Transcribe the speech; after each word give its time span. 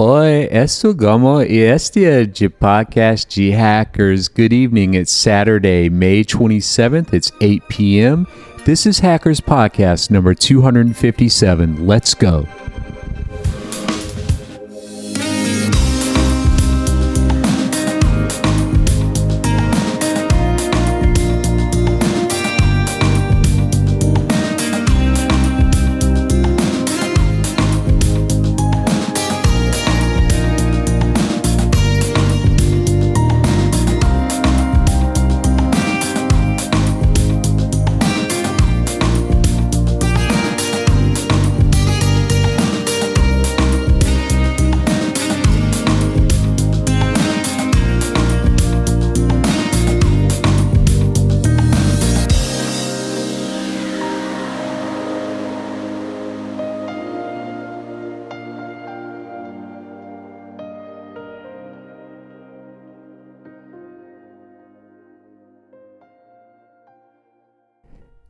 Oi, 0.00 0.46
esto 0.52 0.94
como 0.94 1.42
y 1.42 1.58
este 1.62 2.24
de 2.24 2.50
podcast 2.50 3.28
G 3.32 3.52
Hackers. 3.52 4.28
Good 4.28 4.52
evening. 4.52 4.94
It's 4.94 5.10
Saturday, 5.10 5.88
May 5.88 6.22
27th. 6.22 7.12
It's 7.12 7.32
8 7.40 7.64
p.m. 7.68 8.28
This 8.64 8.86
is 8.86 9.00
Hackers 9.00 9.40
Podcast 9.40 10.08
number 10.12 10.34
257. 10.34 11.84
Let's 11.84 12.14
go. 12.14 12.46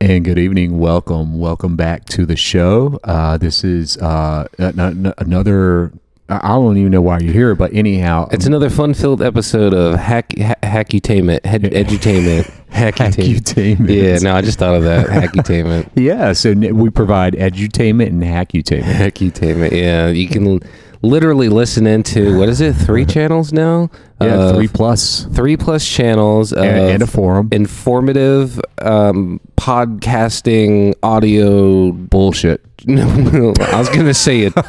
And 0.09 0.25
good 0.25 0.39
evening. 0.39 0.79
Welcome. 0.79 1.37
Welcome 1.37 1.75
back 1.75 2.05
to 2.05 2.25
the 2.25 2.35
show. 2.35 2.99
Uh, 3.03 3.37
this 3.37 3.63
is 3.63 3.95
uh, 3.97 4.47
another. 4.57 5.91
I 6.27 6.47
don't 6.47 6.77
even 6.77 6.91
know 6.91 7.01
why 7.01 7.19
you're 7.19 7.31
here, 7.31 7.53
but 7.53 7.71
anyhow, 7.75 8.27
It's 8.31 8.47
another 8.47 8.71
fun-filled 8.71 9.21
episode 9.21 9.71
of 9.75 9.93
hack 9.99 10.33
ha- 10.39 10.55
hackutainment, 10.63 11.45
head, 11.45 11.61
edutainment, 11.61 12.51
hackutainment. 12.71 13.87
Yeah, 13.87 14.17
no, 14.17 14.35
I 14.35 14.41
just 14.41 14.57
thought 14.57 14.73
of 14.73 14.83
that 14.83 15.05
hackutainment, 15.05 15.91
yeah. 15.95 16.33
So 16.33 16.51
n- 16.51 16.75
we 16.75 16.89
provide 16.89 17.33
edutainment 17.33 18.07
and 18.07 18.23
hackutainment. 18.23 18.81
hackutainment. 18.85 19.71
Yeah, 19.71 20.07
you 20.07 20.27
can 20.27 20.59
literally 21.01 21.49
listen 21.49 21.87
into 21.87 22.37
what 22.37 22.49
is 22.49 22.61
it? 22.61 22.73
Three 22.73 23.05
channels 23.15 23.51
now. 23.53 23.89
Yeah, 24.21 24.51
three 24.53 24.67
plus 24.67 25.23
three 25.33 25.55
plus 25.55 25.87
channels 25.87 26.51
of 26.51 26.63
and, 26.63 26.77
and 26.91 27.01
a 27.03 27.07
forum. 27.07 27.47
informative 27.53 28.59
um, 28.81 29.39
podcasting 29.55 30.93
audio 31.03 31.91
Bullshit. 31.93 32.61
I 32.87 33.77
was 33.77 33.89
gonna 33.89 34.13
say 34.13 34.41
it. 34.41 34.53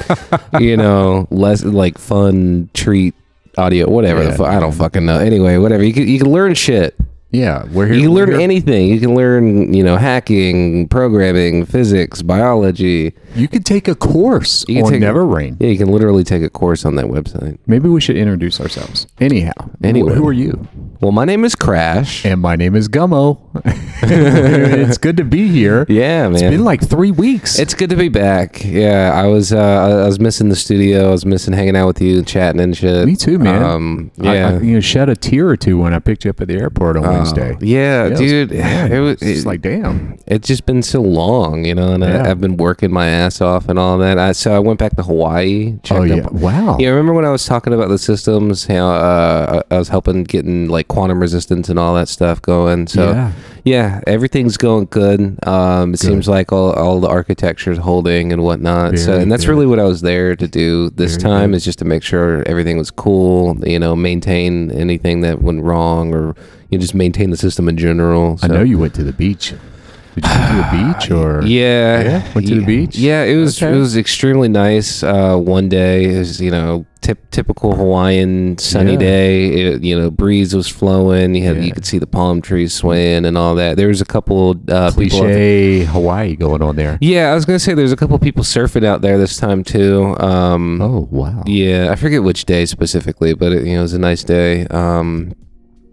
You 0.61 0.77
know, 0.77 1.27
less 1.31 1.65
like 1.65 1.97
fun 1.97 2.69
treat 2.75 3.15
audio, 3.57 3.89
whatever. 3.89 4.23
the 4.25 4.31
Yeah. 4.31 4.37
fu- 4.37 4.45
I 4.45 4.59
don't 4.61 4.73
fucking 4.73 5.07
know. 5.07 5.19
Anyway, 5.19 5.57
whatever. 5.59 5.83
You 5.85 5.93
can 5.93 6.07
you 6.09 6.19
can 6.19 6.31
learn 6.31 6.55
shit. 6.55 6.95
Yeah, 7.33 7.65
we're 7.73 7.87
here. 7.87 7.95
You 7.95 8.03
can 8.09 8.15
learn 8.15 8.33
anything. 8.41 8.89
You 8.89 8.99
can 8.99 9.15
learn, 9.15 9.73
you 9.73 9.85
know, 9.85 9.97
hacking, 9.97 10.89
programming, 10.89 11.65
physics, 11.65 12.23
biology. 12.23 13.15
You 13.37 13.47
could 13.47 13.65
take 13.65 13.87
a 13.87 13.95
course 13.95 14.65
You 14.69 14.83
on 14.85 14.91
take- 14.91 15.01
Never 15.01 15.25
Rain. 15.25 15.57
Yeah, 15.61 15.69
you 15.69 15.79
can 15.79 15.93
literally 15.93 16.25
take 16.25 16.43
a 16.43 16.51
course 16.51 16.85
on 16.85 16.97
that 16.97 17.07
website. 17.07 17.59
Maybe 17.69 17.89
we 17.89 18.01
should 18.01 18.17
introduce 18.17 18.61
ourselves. 18.61 19.07
Anyhow, 19.21 19.53
Anyway. 19.85 20.15
who 20.15 20.27
are 20.27 20.33
you? 20.33 20.67
Well, 21.01 21.13
my 21.13 21.25
name 21.25 21.47
is 21.47 21.55
Crash. 21.55 22.27
And 22.27 22.43
my 22.43 22.57
name 22.57 22.77
is 22.77 22.87
Gummo. 22.87 23.39
it's 24.03 24.99
good 24.99 25.17
to 25.17 25.25
be 25.25 25.49
here. 25.49 25.87
Yeah, 25.89 26.25
man. 26.25 26.35
It's 26.35 26.43
been 26.43 26.63
like 26.63 26.87
three 26.87 27.11
weeks. 27.11 27.59
It's 27.59 27.73
good 27.73 27.89
to 27.89 27.97
be 27.97 28.11
back. 28.11 28.63
Yeah, 28.63 29.11
I 29.15 29.27
was 29.27 29.51
uh, 29.51 29.59
I 29.59 30.07
was 30.07 30.21
missing 30.21 30.51
the 30.51 30.57
studio. 30.57 31.09
I 31.09 31.11
was 31.11 31.25
missing 31.25 31.55
hanging 31.55 31.75
out 31.75 31.87
with 31.87 32.03
you, 32.03 32.23
chatting 32.23 32.61
and 32.61 32.77
shit. 32.77 33.07
Me 33.07 33.17
too, 33.17 33.39
man. 33.39 33.63
Um, 33.63 34.11
yeah. 34.19 34.51
I, 34.51 34.59
you 34.61 34.75
know, 34.75 34.81
shed 34.81 35.09
a 35.09 35.17
tear 35.17 35.49
or 35.49 35.57
two 35.57 35.79
when 35.79 35.95
I 35.95 36.01
picked 36.01 36.25
you 36.27 36.31
up 36.33 36.41
at 36.43 36.49
the 36.49 36.55
airport 36.57 36.99
on 36.99 37.07
Oh, 37.07 37.13
Wednesday. 37.13 37.57
yeah, 37.63 38.05
Yeah, 38.05 38.05
it 38.07 38.11
was- 38.11 38.21
dude. 38.21 38.51
man, 38.51 38.93
it 38.93 39.01
was 39.01 39.23
it- 39.23 39.47
like, 39.47 39.63
damn. 39.63 40.19
it's 40.27 40.47
just 40.47 40.67
been 40.67 40.83
so 40.83 41.01
long, 41.01 41.65
you 41.65 41.75
know, 41.75 41.95
and 41.95 42.03
Yeah. 42.05 42.25
I, 42.27 42.31
I've 42.31 42.43
been 42.43 42.59
working 42.59 42.93
my 42.93 43.09
ass 43.09 43.41
off 43.41 43.71
and 43.71 43.79
all 43.79 43.97
that. 43.99 44.19
I, 44.19 44.33
so 44.33 44.55
I 44.55 44.59
went 44.59 44.79
back 44.79 44.97
to 44.97 45.03
Hawaii. 45.03 45.79
Checked 45.83 45.99
Oh 46.01 46.05
yeah, 46.05 46.17
up- 46.27 46.33
wow. 46.33 46.77
Yeah, 46.79 46.91
remember 46.91 47.15
when 47.15 47.25
I 47.25 47.31
was 47.31 47.47
talking 47.47 47.73
about 47.73 47.89
the 47.89 47.99
systems? 47.99 48.67
How 48.67 48.87
uh, 48.91 49.63
I 49.71 49.75
I 49.77 49.79
was 49.79 49.89
helping 49.89 50.25
getting 50.25 50.69
like 50.69 50.89
quantum 50.91 51.21
resistance 51.21 51.69
and 51.71 51.79
all 51.79 51.95
that 51.95 52.09
stuff 52.09 52.43
going. 52.43 52.87
So 52.89 53.11
Yeah. 53.13 53.33
yeah, 53.65 54.01
everything's 54.07 54.57
going 54.57 54.87
good. 54.91 55.39
Um, 55.47 55.95
it 55.95 56.01
seems 56.01 56.29
like 56.29 56.53
all, 56.53 56.73
all 56.73 57.01
the 57.01 57.09
architecture's 57.09 57.79
holding 57.79 58.33
and 58.33 58.43
whatnot. 58.43 58.99
so 58.99 59.17
and 59.17 59.31
that's 59.31 59.45
good. 59.45 59.51
really 59.53 59.67
what 59.67 59.79
I 59.79 59.85
was 59.85 60.01
there 60.01 60.35
to 60.37 60.49
do 60.49 60.91
this 60.91 61.13
Very 61.17 61.23
time 61.23 61.51
good. 61.51 61.57
is 61.59 61.65
just 61.65 61.79
to 61.79 61.85
make 61.85 62.03
sure 62.03 62.43
everything 62.47 62.77
was 62.77 62.91
cool. 62.91 63.57
You 63.67 63.79
know, 63.79 63.95
maintain 63.97 64.71
anything 64.73 65.21
that 65.23 65.41
went 65.41 65.63
wrong 65.63 66.13
or 66.13 66.35
you 66.71 66.79
know, 66.79 66.83
just 66.83 66.95
maintain 66.95 67.31
the 67.31 67.37
system 67.37 67.69
in 67.69 67.77
general. 67.77 68.39
I 68.43 68.49
know 68.49 68.63
you 68.63 68.79
went 68.79 68.95
to 68.95 69.05
the 69.05 69.13
beach. 69.13 69.55
Did 70.15 70.25
you 70.25 70.31
go 70.31 70.47
to 70.49 70.57
the 70.57 70.93
beach 70.99 71.11
or? 71.11 71.43
yeah, 71.47 72.03
Yeah? 72.03 72.33
Went 72.35 72.47
to 72.49 72.55
the 72.61 72.65
beach? 72.67 72.97
Yeah, 72.97 73.23
it 73.25 73.37
was 73.37 73.63
Okay. 73.63 73.75
it 73.75 73.79
was 73.79 73.97
extremely 73.97 74.49
nice. 74.49 75.03
Uh, 75.03 75.37
one 75.37 75.69
day 75.69 76.15
it 76.15 76.19
was 76.19 76.41
you 76.41 76.51
know 76.51 76.85
tip, 77.01 77.31
typical 77.31 77.75
Hawaiian 77.75 78.59
sunny 78.59 78.93
Yeah. 78.93 78.99
day. 78.99 79.49
It, 79.49 79.83
you 79.83 79.99
know, 79.99 80.11
breeze 80.11 80.55
was 80.55 80.69
flowing. 80.69 81.35
You 81.35 81.45
had 81.45 81.57
Yeah. 81.57 81.63
you 81.63 81.73
could 81.73 81.87
see 81.87 81.99
the 81.99 82.07
palm 82.07 82.43
trees 82.43 82.75
swaying 82.75 83.25
and 83.25 83.39
all 83.39 83.55
that. 83.55 83.77
There 83.77 83.89
was 83.89 84.01
a 84.01 84.05
couple 84.05 84.57
uh, 84.69 84.91
people. 84.91 85.21
Cliche 85.21 85.85
Hawaii 85.85 86.37
going 86.37 86.63
on 86.63 86.77
there. 86.77 86.99
Yeah, 87.01 87.31
I 87.31 87.35
was 87.35 87.45
gonna 87.45 87.59
say 87.59 87.75
there's 87.75 87.93
a 87.93 87.97
couple 87.97 88.19
people 88.19 88.43
surfing 88.45 88.85
out 88.85 89.01
there 89.03 89.17
this 89.17 89.37
time 89.37 89.63
too. 89.65 90.17
Um, 90.19 90.81
Oh 90.83 91.09
wow. 91.11 91.43
Yeah, 91.47 91.91
I 91.91 91.97
forget 91.97 92.23
which 92.23 92.45
day 92.45 92.67
specifically, 92.67 93.33
but 93.35 93.53
it, 93.53 93.65
you 93.67 93.75
know 93.75 93.79
it 93.81 93.83
was 93.83 93.95
a 93.95 93.99
nice 93.99 94.25
day. 94.25 94.67
Um, 94.67 95.33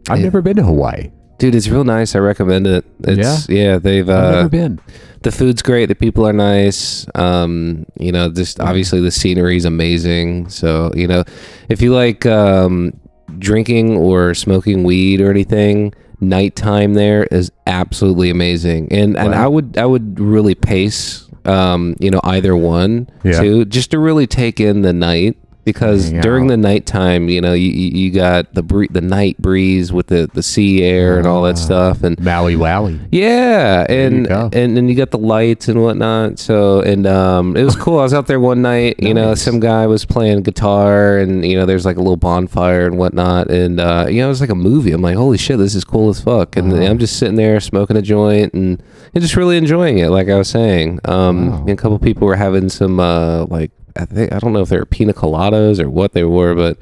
I've 0.09 0.19
never 0.21 0.41
been 0.41 0.55
to 0.57 0.63
Hawaii. 0.63 1.11
Dude, 1.37 1.55
it's 1.55 1.67
real 1.69 1.83
nice. 1.83 2.15
I 2.15 2.19
recommend 2.19 2.67
it. 2.67 2.85
It's 3.03 3.47
yeah, 3.49 3.77
they've 3.79 4.07
I've 4.09 4.23
uh, 4.23 4.31
never 4.31 4.49
been. 4.49 4.79
the 5.23 5.31
food's 5.31 5.61
great 5.61 5.87
the 5.87 5.95
people 5.95 6.25
are 6.27 6.31
nice 6.31 7.05
um 7.15 7.85
you 7.99 8.11
know 8.11 8.29
just 8.31 8.59
obviously 8.59 9.01
the 9.01 9.09
scenery 9.11 9.57
is 9.57 9.65
amazing 9.65 10.47
so 10.47 10.91
you 10.95 11.07
know 11.07 11.23
if 11.69 11.81
you 11.81 11.91
like 11.93 12.25
um 12.27 12.93
drinking 13.39 13.97
or 13.97 14.33
smoking 14.35 14.83
weed 14.83 15.19
or 15.19 15.29
anything 15.31 15.91
nighttime 16.21 16.93
there 16.93 17.23
is 17.25 17.51
absolutely 17.65 18.29
amazing 18.29 18.87
and 18.91 19.17
and 19.17 19.33
i 19.35 19.47
would 19.47 19.77
i 19.77 19.85
would 19.85 20.19
really 20.19 20.55
pace 20.55 21.27
um 21.45 21.95
you 21.99 22.11
know 22.11 22.21
either 22.23 22.55
one 22.55 23.09
Yeah. 23.23 23.41
too 23.41 23.65
just 23.65 23.91
to 23.91 23.99
really 23.99 24.27
take 24.27 24.59
in 24.59 24.81
the 24.83 24.93
night 24.93 25.35
because 25.67 26.09
Hang 26.09 26.21
during 26.21 26.47
the 26.47 26.55
nighttime 26.57 27.27
you 27.27 27.41
know 27.41 27.51
you, 27.53 27.69
you 27.69 28.09
got 28.11 28.53
the 28.53 28.63
bree- 28.63 28.87
the 28.89 29.01
night 29.01 29.37
breeze 29.37 29.91
with 29.91 30.07
the 30.07 30.29
the 30.33 30.41
sea 30.41 30.83
air 30.83 31.17
and 31.19 31.27
all 31.27 31.43
that 31.43 31.57
Ah. 31.57 31.67
stuff 31.67 32.03
and 32.03 32.17
Maui 32.23 32.55
Wowie. 32.55 32.97
yeah, 33.11 33.85
and 33.89 34.27
and 34.55 34.77
then 34.77 34.87
you 34.87 34.95
got 34.95 35.11
the 35.11 35.17
lights 35.17 35.67
and 35.67 35.81
whatnot. 35.83 36.39
So 36.39 36.79
and 36.81 37.05
um, 37.05 37.55
it 37.57 37.63
was 37.63 37.75
cool. 37.75 37.99
I 37.99 38.03
was 38.03 38.13
out 38.13 38.27
there 38.27 38.39
one 38.39 38.61
night. 38.61 38.95
You 38.99 39.13
know, 39.13 39.35
some 39.35 39.59
guy 39.59 39.85
was 39.87 40.05
playing 40.05 40.43
guitar, 40.43 41.17
and 41.17 41.45
you 41.45 41.57
know, 41.57 41.65
there's 41.65 41.85
like 41.85 41.97
a 41.97 42.01
little 42.01 42.15
bonfire 42.17 42.85
and 42.87 42.97
whatnot. 42.97 43.49
And 43.51 43.79
uh, 43.79 44.05
you 44.09 44.19
know, 44.21 44.27
it 44.27 44.29
was 44.29 44.41
like 44.41 44.49
a 44.49 44.55
movie. 44.55 44.91
I'm 44.93 45.01
like, 45.01 45.17
holy 45.17 45.37
shit, 45.37 45.57
this 45.57 45.75
is 45.75 45.83
cool 45.83 46.09
as 46.09 46.21
fuck. 46.21 46.55
And 46.55 46.71
Wow. 46.71 46.81
I'm 46.87 46.97
just 46.99 47.17
sitting 47.19 47.35
there 47.35 47.59
smoking 47.59 47.97
a 47.97 48.01
joint 48.01 48.53
and, 48.53 48.81
and 49.13 49.21
just 49.21 49.35
really 49.35 49.57
enjoying 49.57 49.97
it. 49.99 50.09
Like 50.09 50.29
I 50.29 50.37
was 50.37 50.47
saying, 50.49 50.99
um, 51.05 51.49
Wow. 51.51 51.57
and 51.61 51.69
a 51.71 51.75
couple 51.75 51.99
people 51.99 52.25
were 52.27 52.35
having 52.37 52.69
some 52.69 52.99
uh, 52.99 53.45
like 53.45 53.71
I 53.97 54.05
think 54.05 54.33
I 54.33 54.39
don't 54.39 54.53
know 54.53 54.61
if 54.61 54.69
they 54.69 54.77
were 54.77 54.85
pina 54.85 55.13
coladas 55.13 55.79
or 55.79 55.89
what 55.89 56.13
they 56.13 56.23
were, 56.23 56.55
but. 56.55 56.77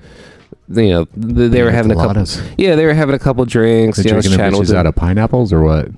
You 0.68 0.90
know, 0.90 1.06
th- 1.06 1.52
they 1.52 1.62
were 1.62 1.70
having 1.70 1.92
a 1.92 1.96
couple. 1.96 2.24
Coladas. 2.24 2.56
Yeah, 2.58 2.76
they 2.76 2.86
were 2.86 2.94
having 2.96 3.14
a 3.14 3.20
couple 3.20 3.46
drinks. 3.46 3.98
They're 3.98 4.06
you 4.06 4.12
know, 4.14 4.22
drinking 4.22 4.32
them 4.32 4.40
chatting 4.40 4.60
with 4.60 4.74
out 4.74 4.88
of 4.88 4.96
pineapples 4.96 5.54
or 5.54 5.62
what? 5.62 5.90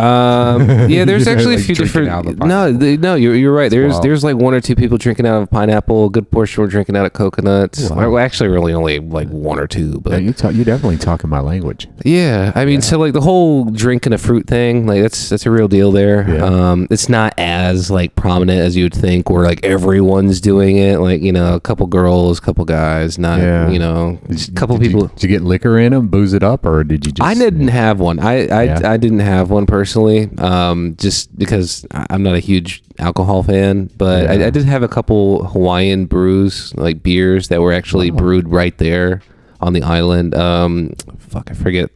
Um, 0.00 0.68
yeah, 0.90 1.04
there's 1.04 1.26
You're, 1.26 1.36
actually 1.36 1.54
a 1.56 1.58
few 1.58 1.74
drinking 1.74 2.04
different. 2.04 2.08
out 2.08 2.26
of 2.26 2.40
a 2.40 2.46
No, 2.46 2.72
they, 2.72 2.96
no, 2.96 3.14
you're, 3.14 3.34
you're 3.34 3.52
right. 3.52 3.70
There's 3.70 3.94
Wow. 3.94 4.00
there's 4.00 4.24
like 4.24 4.36
one 4.36 4.54
or 4.54 4.60
two 4.60 4.74
people 4.74 4.98
drinking 4.98 5.26
out 5.26 5.42
of 5.42 5.50
pineapple. 5.50 6.06
A 6.06 6.10
good 6.10 6.30
portion 6.30 6.62
were 6.62 6.68
drinking 6.68 6.96
out 6.96 7.06
of 7.06 7.12
coconuts. 7.12 7.90
Well, 7.90 8.18
actually, 8.18 8.48
really 8.48 8.72
only 8.72 8.98
like 8.98 9.28
one 9.28 9.58
or 9.58 9.66
two. 9.66 10.00
But 10.00 10.22
you 10.22 10.32
talk, 10.32 10.54
you 10.54 10.64
definitely 10.64 10.98
talking 10.98 11.28
my 11.30 11.40
language. 11.40 11.88
yeah, 12.04 12.52
I 12.54 12.64
mean, 12.64 12.80
so 12.82 12.98
like 12.98 13.12
the 13.12 13.20
whole 13.20 13.64
drinking 13.64 14.12
a 14.12 14.18
fruit 14.18 14.46
thing, 14.46 14.86
like 14.86 15.02
that's 15.02 15.28
that's 15.28 15.46
a 15.46 15.50
real 15.50 15.68
deal 15.68 15.92
there. 15.92 16.28
Yeah. 16.28 16.44
Um, 16.44 16.86
it's 16.90 17.08
not 17.08 17.34
as 17.38 17.90
like 17.90 18.14
prominent 18.16 18.60
as 18.60 18.76
you 18.76 18.84
would 18.84 18.94
think, 18.94 19.28
where 19.30 19.44
like 19.44 19.64
everyone's 19.64 20.40
doing 20.40 20.76
it. 20.76 20.98
Like 21.00 21.20
you 21.22 21.32
know, 21.32 21.54
a 21.54 21.60
couple 21.60 21.86
girls, 21.86 22.38
a 22.38 22.42
couple 22.42 22.64
guys, 22.64 23.18
not 23.18 23.40
Yeah. 23.40 23.68
you 23.70 23.78
know, 23.78 24.18
just 24.28 24.48
a 24.50 24.52
couple 24.52 24.76
Did 24.78 24.86
you- 24.86 24.98
people. 24.98 25.06
did 25.08 25.22
you 25.24 25.28
get 25.28 25.42
liquor 25.42 25.78
in 25.78 25.92
them, 25.92 26.08
booze 26.08 26.32
it 26.32 26.42
up, 26.42 26.64
or 26.64 26.84
did 26.84 27.04
you 27.06 27.12
just? 27.12 27.26
I 27.26 27.34
didn't 27.34 27.68
have 27.68 28.00
one. 28.00 28.18
I 28.18 28.46
I, 28.46 28.62
Yeah. 28.64 28.80
I 28.92 28.96
didn't 28.96 29.20
have 29.20 29.50
one 29.50 29.66
personally, 29.90 30.30
um, 30.38 30.94
just 30.96 31.36
because 31.36 31.86
I'm 31.92 32.22
not 32.22 32.34
a 32.34 32.40
huge 32.40 32.82
alcohol 32.98 33.42
fan. 33.42 33.90
But 33.96 34.24
Yeah. 34.24 34.44
I, 34.44 34.46
I 34.46 34.50
did 34.50 34.64
have 34.66 34.82
a 34.82 34.88
couple 34.88 35.44
Hawaiian 35.46 36.06
brews, 36.06 36.74
like 36.76 37.02
beers 37.02 37.48
that 37.48 37.60
were 37.60 37.72
actually 37.72 38.10
brewed 38.10 38.48
right 38.48 38.76
there 38.78 39.22
on 39.60 39.72
the 39.72 39.82
island. 39.82 40.34
Um, 40.34 40.92
fuck, 41.18 41.50
I 41.50 41.54
forget 41.54 41.90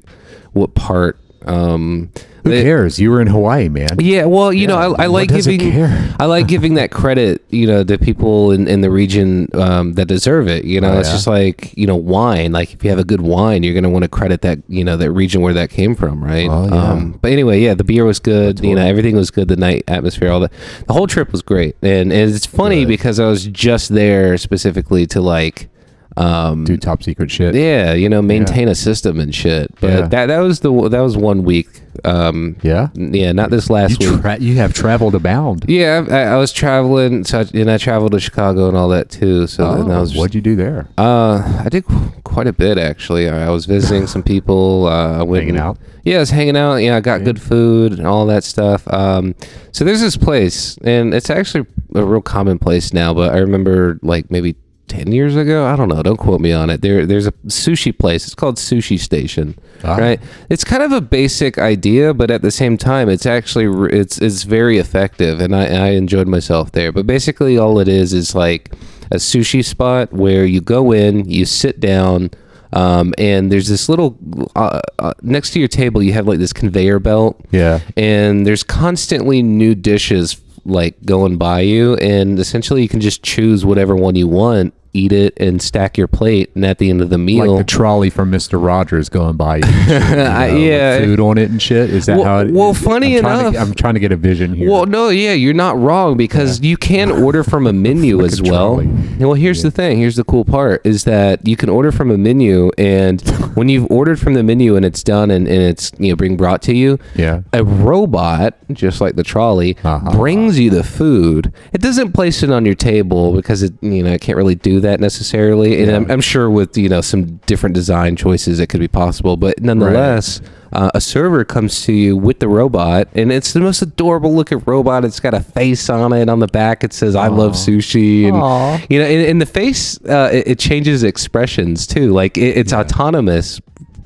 what 0.53 0.75
part. 0.75 1.19
Um, 1.47 2.11
Who 2.43 2.51
they- 2.51 2.63
cares? 2.63 2.99
You 2.99 3.11
were 3.11 3.21
in 3.21 3.27
Hawaii, 3.27 3.69
man. 3.69 3.89
yeah, 4.01 4.25
well, 4.27 4.53
you 4.53 4.67
know, 4.67 4.77
I, 4.77 5.05
I 5.05 5.07
like 5.07 5.29
giving? 5.31 5.83
I 6.21 6.27
like 6.27 6.47
giving 6.47 6.75
that 6.75 6.91
credit, 7.01 7.43
you 7.51 7.67
know, 7.67 7.83
to 7.85 7.99
people 7.99 8.51
in, 8.53 8.69
in 8.69 8.81
the 8.83 8.91
region 8.91 9.49
um, 9.55 9.95
that 9.95 10.07
deserve 10.09 10.49
it. 10.49 10.65
You 10.65 10.81
know, 10.81 10.93
Oh, 10.93 10.99
it's 10.99 11.09
yeah. 11.09 11.15
just 11.15 11.27
like 11.27 11.77
you 11.77 11.87
know, 11.87 11.97
wine. 11.97 12.53
Like 12.53 12.73
if 12.75 12.85
you 12.85 12.91
have 12.91 12.99
a 12.99 13.05
good 13.05 13.21
wine, 13.23 13.63
you're 13.63 13.75
gonna 13.75 13.89
want 13.91 14.03
to 14.05 14.09
credit 14.09 14.43
that 14.43 14.59
you 14.69 14.85
know 14.85 14.97
that 14.97 15.11
region 15.13 15.41
where 15.41 15.55
that 15.55 15.71
came 15.71 15.95
from, 15.95 16.23
right? 16.23 16.49
Oh, 16.51 16.67
yeah. 16.69 16.91
um, 16.93 17.13
but 17.23 17.33
anyway, 17.33 17.61
yeah, 17.61 17.75
the 17.75 17.85
beer 17.85 18.05
was 18.05 18.19
good. 18.19 18.61
You 18.61 18.75
know, 18.75 18.83
everything 18.85 19.17
was 19.17 19.31
good. 19.31 19.49
The 19.49 19.57
night 19.57 19.85
atmosphere, 19.89 20.31
all 20.31 20.41
that. 20.41 20.53
The 20.87 20.93
whole 20.93 21.07
trip 21.07 21.33
was 21.33 21.43
great, 21.43 21.77
and, 21.83 22.13
and 22.13 22.35
it's 22.35 22.47
funny 22.47 22.81
Good. 22.83 22.89
because 22.89 23.19
I 23.21 23.27
was 23.27 23.47
just 23.47 23.89
there 23.95 24.37
specifically 24.39 25.07
to 25.09 25.21
like. 25.21 25.69
Um, 26.17 26.65
Do 26.65 26.77
top 26.77 27.03
secret 27.03 27.31
shit. 27.31 27.55
yeah, 27.57 27.93
you 27.93 28.09
know, 28.09 28.23
maintain 28.23 28.69
a 28.69 28.75
system 28.75 29.19
and 29.19 29.35
shit. 29.35 29.69
But 29.81 29.91
Yeah. 29.91 30.01
that 30.09 30.27
that 30.27 30.39
was 30.39 30.61
the 30.61 30.71
that 30.89 31.01
was 31.01 31.17
one 31.17 31.43
week. 31.43 31.67
Um, 32.05 32.57
Yeah. 32.63 32.89
yeah, 32.95 33.33
not 33.33 33.51
this 33.51 33.71
last 33.71 34.01
You, 34.03 34.17
week. 34.17 34.41
you 34.41 34.57
have 34.57 34.73
traveled 34.75 35.15
abound. 35.15 35.65
Yeah, 35.69 36.05
I, 36.11 36.35
I 36.35 36.37
was 36.37 36.53
traveling, 36.53 37.25
so 37.25 37.41
I, 37.41 37.47
and 37.55 37.71
I 37.71 37.79
traveled 37.79 38.13
to 38.13 38.21
Chicago 38.21 38.69
and 38.69 38.77
all 38.77 38.89
that 38.91 39.11
too. 39.11 39.47
So 39.47 39.65
Oh, 39.65 39.83
that 39.83 40.01
was 40.01 40.11
just, 40.11 40.19
what'd 40.21 40.35
you 40.35 40.41
do 40.41 40.55
there? 40.57 40.87
uh, 40.99 41.63
I 41.65 41.69
did 41.69 41.85
quite 42.25 42.47
a 42.47 42.53
bit 42.53 42.79
actually. 42.79 43.29
I, 43.29 43.47
I 43.47 43.51
was 43.51 43.67
visiting 43.67 44.07
some 44.07 44.23
people. 44.23 44.87
Uh, 44.87 45.19
I 45.21 45.23
went 45.23 45.45
Hanging 45.45 45.57
and- 45.57 45.65
out? 45.65 45.79
Yeah, 46.05 46.17
I 46.17 46.21
was 46.21 46.31
hanging 46.31 46.57
out. 46.57 46.77
Yeah, 46.77 46.97
I 46.97 47.01
got 47.01 47.25
good 47.25 47.41
food 47.41 47.93
and 47.97 48.07
all 48.07 48.27
that 48.27 48.45
stuff. 48.45 48.87
Um, 48.93 49.35
so 49.73 49.85
there's 49.85 50.01
this 50.03 50.17
place, 50.19 50.77
and 50.85 51.15
it's 51.15 51.31
actually 51.31 51.65
a 51.95 52.05
real 52.05 52.21
common 52.21 52.59
place 52.59 52.93
now. 52.93 53.15
But 53.15 53.33
I 53.35 53.39
remember 53.39 53.99
like 54.03 54.31
maybe. 54.31 54.55
10 54.97 55.13
years 55.13 55.35
ago? 55.37 55.67
I 55.67 55.77
don't 55.77 55.89
know. 55.89 56.03
Don't 56.03 56.17
quote 56.17 56.41
me 56.41 56.53
on 56.53 56.71
it. 56.71 56.81
There 56.83 57.05
there's 57.07 57.27
a 57.27 57.33
sushi 57.49 57.97
place. 57.97 58.27
It's 58.27 58.35
called 58.35 58.57
sushi 58.57 58.99
station 58.99 59.57
Ah. 59.83 59.97
right? 59.97 60.21
It's 60.51 60.65
kind 60.65 60.83
of 60.83 60.93
a 60.93 61.01
basic 61.01 61.59
idea 61.59 62.15
but 62.15 62.31
at 62.31 62.43
the 62.43 62.51
same 62.51 62.79
time 62.79 63.09
it's 63.09 63.27
actually 63.27 63.67
it's 63.97 64.19
it's 64.19 64.45
very 64.45 64.79
effective 64.79 65.41
and 65.41 65.55
i 65.55 65.65
i 65.67 65.89
enjoyed 65.91 66.29
myself 66.29 66.73
there. 66.73 66.93
But 66.93 67.07
basically 67.07 67.59
all 67.59 67.79
it 67.81 67.89
is 67.89 68.13
is 68.13 68.35
like 68.35 68.73
a 69.11 69.17
sushi 69.17 69.65
spot 69.65 70.13
where 70.13 70.45
you 70.45 70.61
go 70.61 70.93
in 70.93 71.29
you 71.29 71.45
sit 71.45 71.81
down 71.81 72.31
um, 72.73 73.15
and 73.19 73.53
there's 73.53 73.69
this 73.69 73.89
little 73.89 74.19
uh, 74.57 74.81
uh, 74.99 75.13
next 75.23 75.51
to 75.53 75.59
your 75.61 75.69
table 75.69 76.03
you 76.03 76.13
have 76.13 76.27
like 76.27 76.39
this 76.41 76.53
conveyor 76.53 76.99
belt. 76.99 77.41
Yeah. 77.53 77.81
and 77.97 78.47
there's 78.47 78.63
constantly 78.65 79.43
new 79.43 79.75
dishes 79.75 80.41
like 80.65 80.95
going 81.05 81.37
by 81.37 81.61
you 81.61 81.95
and 81.97 82.39
essentially 82.39 82.81
you 82.83 82.89
can 82.89 83.01
just 83.01 83.23
choose 83.23 83.65
whatever 83.67 83.95
one 83.95 84.15
you 84.17 84.27
want 84.27 84.73
eat 84.95 85.13
it 85.13 85.35
and 85.39 85.61
stack 85.61 85.99
your 85.99 86.07
plate 86.07 86.51
and 86.55 86.65
at 86.65 86.79
the 86.79 86.89
end 86.89 87.03
of 87.03 87.11
the 87.11 87.19
meal 87.19 87.55
Like 87.57 87.67
the 87.67 87.71
trolley 87.73 88.09
from 88.11 88.31
Mister 88.31 88.59
Rogers 88.59 89.09
going 89.09 89.37
by. 89.37 89.57
You, 89.57 89.63
shit, 89.87 89.89
you 90.11 90.17
know, 90.17 90.57
yeah. 90.57 90.99
Food 91.01 91.21
on 91.21 91.37
it 91.39 91.51
and 91.51 91.61
shit. 91.61 91.91
Is 91.91 92.07
that 92.07 92.17
Well- 92.17 92.25
how? 92.25 92.39
It, 92.39 92.53
well, 92.53 92.73
funny 92.73 93.17
I'm 93.17 93.23
trying 93.23 93.43
to- 93.43 93.49
enough- 93.49 93.69
I'm 93.69 93.75
trying 93.75 93.95
to 93.95 94.01
get 94.01 94.13
a 94.13 94.17
vision 94.17 94.55
here. 94.55 94.71
Well, 94.71 94.87
no, 94.87 95.09
yeah, 95.11 95.33
you're 95.33 95.53
not 95.55 95.79
wrong 95.79 96.17
because 96.17 96.61
you 96.63 96.77
can 96.77 97.11
order 97.11 97.43
from 97.45 97.67
a 97.67 97.73
menu 97.87 98.19
Like 98.23 98.33
as 98.33 98.41
a 98.41 98.45
well. 98.45 98.83
Well, 99.19 99.35
here's 99.35 99.63
the 99.63 99.71
thing. 99.71 99.99
Here's 99.99 100.17
the 100.17 100.25
cool 100.25 100.45
part 100.45 100.81
is 100.87 101.05
that 101.05 101.47
you 101.47 101.57
can 101.57 101.69
order 101.69 101.91
from 101.93 102.11
a 102.11 102.17
menu, 102.19 102.71
and 102.79 103.21
when 103.55 103.69
you've 103.69 103.91
ordered 103.91 104.19
from 104.21 104.35
the 104.35 104.43
menu 104.43 104.77
and 104.77 104.85
it's 104.85 105.03
done 105.03 105.31
and, 105.31 105.47
and 105.49 105.63
it's 105.63 105.91
you 105.99 106.11
know 106.11 106.17
being 106.17 106.37
brought 106.37 106.63
to 106.63 106.75
you, 106.75 106.99
Yeah. 107.15 107.41
a 107.53 107.65
robot 107.65 108.55
just 108.73 109.01
like 109.01 109.17
the 109.17 109.23
trolley 109.23 109.77
Uh-huh. 109.85 110.11
brings 110.13 110.59
you 110.59 110.71
the 110.71 110.83
food. 110.85 111.53
It 111.73 111.81
doesn't 111.81 112.13
place 112.13 112.43
it 112.43 112.51
on 112.51 112.65
your 112.65 112.75
table 112.75 113.35
because 113.35 113.63
it 113.63 113.73
you 113.81 114.03
know 114.03 114.13
it 114.13 114.21
can't 114.21 114.37
really 114.37 114.55
do 114.55 114.81
that 114.85 115.01
necessarily. 115.01 115.81
And 115.81 115.91
Yeah. 115.91 115.97
I'm, 115.97 116.11
I'm 116.11 116.21
sure 116.21 116.49
with 116.49 116.79
you 116.79 116.89
know 116.89 117.01
some 117.01 117.37
different 117.47 117.75
design 117.75 118.17
choices 118.17 118.61
it 118.61 118.69
could 118.69 118.81
be 118.81 118.89
possible, 118.89 119.37
but 119.37 119.61
nonetheless 119.61 120.41
uh, 120.73 120.91
a 120.95 121.01
server 121.01 121.45
comes 121.45 121.83
to 121.83 121.93
you 121.93 122.17
with 122.17 122.41
the 122.41 122.49
robot, 122.49 123.07
and 123.15 123.31
it's 123.31 123.53
the 123.53 123.61
most 123.61 123.81
adorable 123.83 124.35
looking 124.35 124.59
robot. 124.67 125.05
It's 125.05 125.21
got 125.21 125.33
a 125.35 125.41
face 125.41 125.89
on 125.89 126.13
it. 126.13 126.29
On 126.29 126.41
the 126.41 126.49
back, 126.49 126.83
it 126.83 126.93
says 126.93 127.15
"I 127.15 127.29
love 127.29 127.53
sushi," 127.53 128.27
and 128.27 128.37
Aw. 128.37 128.81
you 128.91 128.99
know, 128.99 129.07
in, 129.07 129.39
the 129.39 129.47
face, 129.47 129.99
uh, 130.05 130.31
it, 130.33 130.49
it 130.49 130.59
changes 130.59 131.03
expressions 131.05 131.87
too. 131.87 132.13
Like 132.13 132.37
it, 132.37 132.57
it's 132.59 132.73
autonomous 132.73 133.61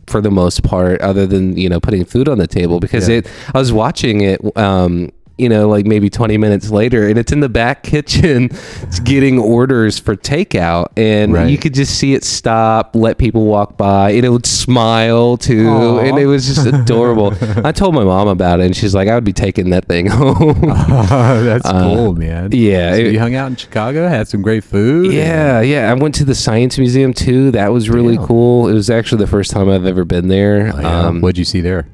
for 0.08 0.20
the 0.20 0.30
most 0.30 0.62
part, 0.62 1.00
other 1.00 1.26
than 1.26 1.56
you 1.56 1.68
know 1.70 1.80
putting 1.80 2.04
food 2.04 2.28
on 2.28 2.36
the 2.38 2.46
table. 2.46 2.80
Because 2.80 3.08
Yeah. 3.08 3.16
it, 3.18 3.30
I 3.54 3.58
was 3.58 3.72
watching 3.72 4.20
it. 4.20 4.40
Um, 4.56 5.10
you 5.38 5.48
know, 5.48 5.68
like 5.68 5.86
maybe 5.86 6.10
20 6.10 6.36
minutes 6.36 6.70
later, 6.70 7.08
and 7.08 7.18
it's 7.18 7.32
in 7.32 7.40
the 7.40 7.48
back 7.48 7.82
kitchen, 7.82 8.50
it's 8.82 8.98
getting 9.12 9.38
orders 9.38 9.98
for 9.98 10.16
takeout, 10.16 10.88
and 10.96 11.32
Right. 11.32 11.48
you 11.50 11.56
could 11.58 11.74
just 11.74 11.96
see 11.98 12.14
it 12.14 12.24
stop, 12.24 12.94
let 12.96 13.18
people 13.18 13.44
walk 13.46 13.76
by, 13.76 14.10
and 14.10 14.24
it 14.24 14.30
would 14.30 14.46
smile 14.46 15.36
too, 15.36 15.68
Aw. 15.68 15.98
and 16.00 16.18
it 16.18 16.26
was 16.26 16.46
just 16.46 16.66
adorable. 16.74 17.32
I 17.64 17.72
told 17.72 17.94
my 17.94 18.04
mom 18.04 18.28
about 18.28 18.60
it, 18.60 18.66
and 18.66 18.76
she's 18.76 18.94
like, 18.94 19.08
"I 19.08 19.14
would 19.14 19.24
be 19.24 19.32
taking 19.32 19.70
that 19.70 19.86
thing 19.86 20.06
home." 20.10 20.60
That's 20.62 21.70
cool, 21.70 22.14
man. 22.14 22.46
Uh, 22.46 22.48
yeah, 22.52 22.92
So 22.94 22.98
it- 23.00 23.12
you 23.12 23.18
hung 23.18 23.34
out 23.34 23.46
in 23.48 23.56
Chicago, 23.56 24.08
had 24.08 24.28
some 24.28 24.42
great 24.42 24.64
food. 24.64 25.12
Yeah, 25.12 25.60
yeah. 25.60 25.90
I 25.90 25.94
went 25.94 26.14
to 26.16 26.24
the 26.24 26.34
Science 26.34 26.78
Museum 26.78 27.12
too. 27.12 27.50
That 27.52 27.72
was 27.72 27.88
really 27.88 28.16
Damn. 28.16 28.26
cool. 28.26 28.68
It 28.68 28.74
was 28.74 28.90
actually 28.90 29.18
the 29.18 29.26
first 29.30 29.50
time 29.50 29.68
I've 29.68 29.86
ever 29.86 30.04
been 30.04 30.28
there. 30.28 30.72
Oh, 30.74 30.80
yeah. 30.80 31.00
Um, 31.06 31.20
What'd 31.20 31.38
you 31.38 31.44
see 31.44 31.60
there? 31.60 31.86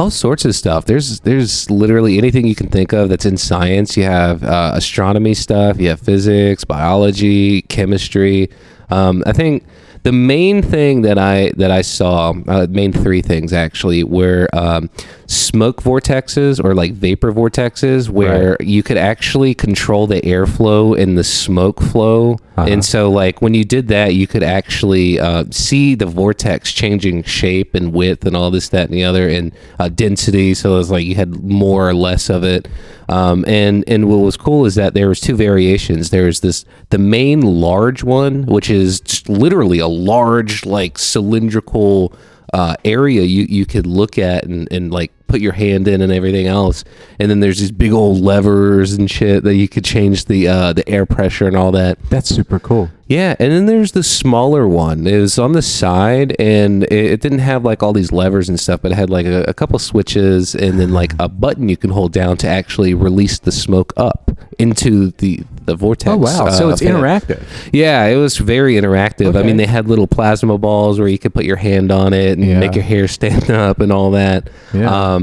All 0.00 0.10
sorts 0.10 0.44
of 0.44 0.54
stuff. 0.54 0.86
There's 0.86 1.20
there's 1.20 1.70
literally 1.70 2.18
anything 2.18 2.46
you 2.46 2.54
can 2.54 2.68
think 2.68 2.92
of 2.92 3.10
that's 3.10 3.26
in 3.26 3.36
science. 3.36 3.96
You 3.96 4.04
have 4.04 4.42
uh, 4.42 4.72
astronomy 4.74 5.34
stuff. 5.34 5.78
You 5.78 5.90
have 5.90 6.00
physics, 6.00 6.64
biology, 6.64 7.62
chemistry. 7.62 8.48
Um, 8.88 9.22
I 9.26 9.32
think 9.32 9.64
the 10.02 10.12
main 10.12 10.62
thing 10.62 11.02
that 11.02 11.18
I 11.18 11.52
that 11.56 11.70
I 11.70 11.82
saw, 11.82 12.34
uh, 12.48 12.66
main 12.70 12.92
three 12.92 13.20
things 13.20 13.52
actually, 13.52 14.02
were 14.02 14.48
um, 14.54 14.88
smoke 15.30 15.80
vortexes 15.80 16.62
or 16.62 16.74
like 16.74 16.92
vapor 16.92 17.32
vortexes, 17.32 18.08
where 18.08 18.56
you 18.60 18.82
could 18.82 18.96
actually 18.96 19.54
control 19.54 20.08
the 20.08 20.20
airflow 20.22 21.00
and 21.00 21.16
the 21.16 21.22
smoke 21.22 21.80
flow. 21.80 22.32
Uh-huh. 22.56 22.66
And 22.68 22.84
so, 22.84 23.10
like 23.10 23.40
when 23.40 23.54
you 23.54 23.64
did 23.64 23.88
that, 23.88 24.14
you 24.14 24.26
could 24.26 24.42
actually 24.42 25.20
uh, 25.20 25.44
see 25.50 25.94
the 25.94 26.06
vortex 26.06 26.72
changing 26.72 27.22
shape 27.22 27.74
and 27.74 27.92
width 27.92 28.26
and 28.26 28.36
all 28.36 28.50
this, 28.50 28.68
that, 28.70 28.88
and 28.88 28.94
the 28.94 29.04
other, 29.04 29.28
and 29.28 29.52
uh, 29.78 29.88
density. 29.88 30.52
So 30.52 30.74
it 30.74 30.78
was 30.78 30.90
like 30.90 31.06
you 31.06 31.14
had 31.14 31.42
more 31.42 31.88
or 31.88 31.94
less 31.94 32.28
of 32.28 32.42
it. 32.42 32.66
Um, 33.08 33.44
and 33.46 33.84
and 33.86 34.08
what 34.08 34.16
was 34.16 34.36
cool 34.36 34.66
is 34.66 34.74
that 34.74 34.94
there 34.94 35.08
was 35.08 35.20
two 35.20 35.36
variations. 35.36 36.10
There 36.10 36.26
was 36.26 36.40
this 36.40 36.64
the 36.90 36.98
main 36.98 37.40
large 37.40 38.02
one, 38.02 38.46
which 38.46 38.68
is 38.68 39.28
literally 39.28 39.78
a 39.78 39.88
large 39.88 40.66
like 40.66 40.98
cylindrical 40.98 42.12
uh, 42.52 42.74
area 42.84 43.22
you 43.22 43.46
you 43.48 43.64
could 43.64 43.86
look 43.86 44.18
at 44.18 44.44
and, 44.44 44.70
and 44.72 44.92
like 44.92 45.12
put 45.30 45.40
your 45.40 45.52
hand 45.52 45.86
in 45.88 46.00
and 46.02 46.12
everything 46.12 46.46
else. 46.46 46.84
And 47.18 47.30
then 47.30 47.40
there's 47.40 47.58
these 47.60 47.70
big 47.72 47.92
old 47.92 48.20
levers 48.20 48.92
and 48.92 49.10
shit 49.10 49.44
that 49.44 49.54
you 49.54 49.68
could 49.68 49.84
change 49.84 50.24
the 50.26 50.48
uh, 50.48 50.72
the 50.72 50.86
air 50.88 51.06
pressure 51.06 51.46
and 51.46 51.56
all 51.56 51.72
that. 51.72 51.98
That's 52.10 52.28
super 52.28 52.58
cool. 52.58 52.90
Yeah, 53.06 53.34
and 53.40 53.50
then 53.50 53.66
there's 53.66 53.90
the 53.90 54.04
smaller 54.04 54.68
one. 54.68 55.04
It 55.04 55.18
was 55.18 55.36
on 55.36 55.50
the 55.50 55.62
side, 55.62 56.36
and 56.38 56.84
it, 56.84 56.92
it 56.92 57.20
didn't 57.20 57.40
have 57.40 57.64
like 57.64 57.82
all 57.82 57.92
these 57.92 58.12
levers 58.12 58.48
and 58.48 58.58
stuff, 58.60 58.82
but 58.82 58.92
it 58.92 58.94
had 58.94 59.10
like 59.10 59.26
a, 59.26 59.42
a 59.48 59.54
couple 59.54 59.76
switches, 59.80 60.54
and 60.54 60.78
then 60.78 60.92
like 60.92 61.12
a 61.18 61.28
button 61.28 61.68
you 61.68 61.76
can 61.76 61.90
hold 61.90 62.12
down 62.12 62.36
to 62.38 62.46
actually 62.48 62.94
release 62.94 63.40
the 63.40 63.50
smoke 63.50 63.92
up 63.96 64.30
into 64.60 65.10
the 65.18 65.42
the 65.64 65.74
vortex. 65.74 66.08
Oh 66.12 66.18
wow! 66.18 66.50
so 66.50 66.68
uh, 66.68 66.72
it's 66.72 66.82
fan. 66.82 66.94
interactive. 66.94 67.42
Yeah, 67.72 68.04
it 68.06 68.14
was 68.14 68.36
very 68.38 68.74
interactive. 68.76 69.36
I 69.36 69.42
mean, 69.42 69.56
they 69.56 69.66
had 69.66 69.88
little 69.88 70.06
plasma 70.06 70.56
balls 70.56 71.00
where 71.00 71.08
you 71.08 71.18
could 71.18 71.34
put 71.34 71.44
your 71.44 71.56
hand 71.56 71.90
on 71.90 72.12
it 72.12 72.38
and 72.38 72.46
Yeah. 72.46 72.60
make 72.60 72.76
your 72.76 72.84
hair 72.84 73.08
stand 73.08 73.50
up 73.64 73.80
and 73.80 73.90
all 73.90 74.12
that. 74.12 74.48
Yeah. 74.72 75.14
Um, 75.14 75.19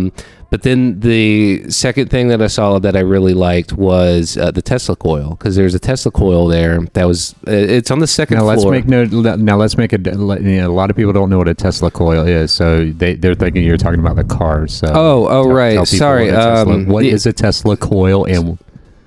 but 0.50 0.64
then 0.64 1.00
the 1.02 1.70
second 1.70 2.10
thing 2.10 2.30
that 2.30 2.42
I 2.42 2.48
saw 2.48 2.80
that 2.80 2.96
I 2.96 3.02
really 3.02 3.34
liked 3.34 3.74
was 3.74 4.38
uh, 4.38 4.50
the 4.52 4.62
Tesla 4.62 4.96
coil 4.96 5.32
because 5.32 5.56
there's 5.58 5.76
a 5.76 5.80
Tesla 5.80 6.12
coil 6.12 6.48
there 6.48 6.80
that 6.94 7.04
was 7.06 7.34
uh, 7.48 7.52
it's 7.52 7.92
on 7.92 8.00
the 8.00 8.08
second 8.08 8.38
Now 8.38 8.46
let's 8.46 8.62
floor. 8.62 8.72
make 8.72 8.88
note. 8.88 9.12
Now 9.40 9.58
let's 9.58 9.78
make 9.78 9.92
a. 9.94 10.00
You 10.00 10.14
know, 10.62 10.72
a 10.72 10.74
lot 10.74 10.90
of 10.90 10.96
people 10.96 11.12
don't 11.14 11.30
know 11.30 11.38
what 11.38 11.50
a 11.50 11.54
Tesla 11.54 11.92
coil 11.92 12.26
is, 12.26 12.52
so 12.54 12.86
they 12.92 13.16
they're 13.16 13.36
thinking 13.36 13.64
you're 13.64 13.78
talking 13.78 14.00
about 14.00 14.16
the 14.16 14.24
cars. 14.24 14.74
So 14.74 14.88
Oh, 14.94 15.28
oh, 15.30 15.50
right. 15.52 15.72
people 15.74 15.86
Sorry, 15.86 16.32
What, 16.32 16.40
um, 16.40 16.86
what 16.88 17.04
is 17.06 17.26
a 17.26 17.34
Tesla 17.34 17.76
coil 17.76 18.24
and 18.26 18.58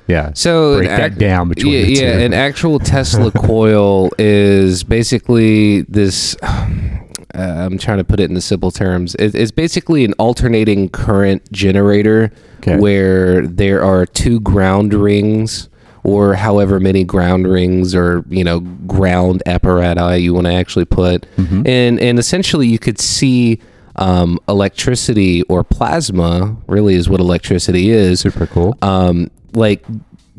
yeah? 0.08 0.32
So 0.34 0.76
break 0.78 0.88
that 0.88 1.12
ac- 1.12 1.20
down 1.20 1.48
between 1.48 1.72
yeah, 1.72 1.84
the 1.86 1.94
two. 1.94 2.02
yeah, 2.04 2.18
an 2.18 2.34
actual 2.34 2.78
Tesla 2.80 3.30
coil 3.32 4.10
is 4.18 4.84
basically 4.84 5.82
this. 5.82 6.36
Uh, 7.34 7.66
I'm 7.66 7.78
trying 7.78 7.98
to 7.98 8.04
put 8.04 8.20
it 8.20 8.28
into 8.28 8.40
simple 8.40 8.70
terms. 8.70 9.14
It, 9.16 9.34
it's 9.34 9.50
basically 9.52 10.04
an 10.04 10.12
alternating 10.14 10.88
current 10.88 11.50
generator 11.52 12.32
Okay. 12.58 12.76
where 12.78 13.46
there 13.46 13.82
are 13.82 14.04
two 14.04 14.38
ground 14.40 14.92
rings 14.92 15.68
or 16.04 16.34
however 16.34 16.78
many 16.78 17.04
ground 17.04 17.46
rings 17.48 17.94
or 17.94 18.22
you 18.28 18.44
know 18.44 18.60
ground 18.60 19.42
apparatus 19.46 20.20
you 20.20 20.34
want 20.34 20.46
to 20.46 20.52
actually 20.52 20.84
put 20.84 21.26
Mm-hmm. 21.36 21.66
and 21.66 21.98
and 22.00 22.18
essentially 22.18 22.66
you 22.68 22.78
could 22.78 22.98
see 23.00 23.60
um, 23.96 24.38
electricity 24.48 25.42
or 25.44 25.64
plasma, 25.64 26.56
really 26.68 26.94
is 26.94 27.08
what 27.08 27.20
electricity 27.20 27.90
is, 27.90 28.20
Super 28.20 28.46
cool. 28.46 28.76
um, 28.82 29.30
like 29.54 29.84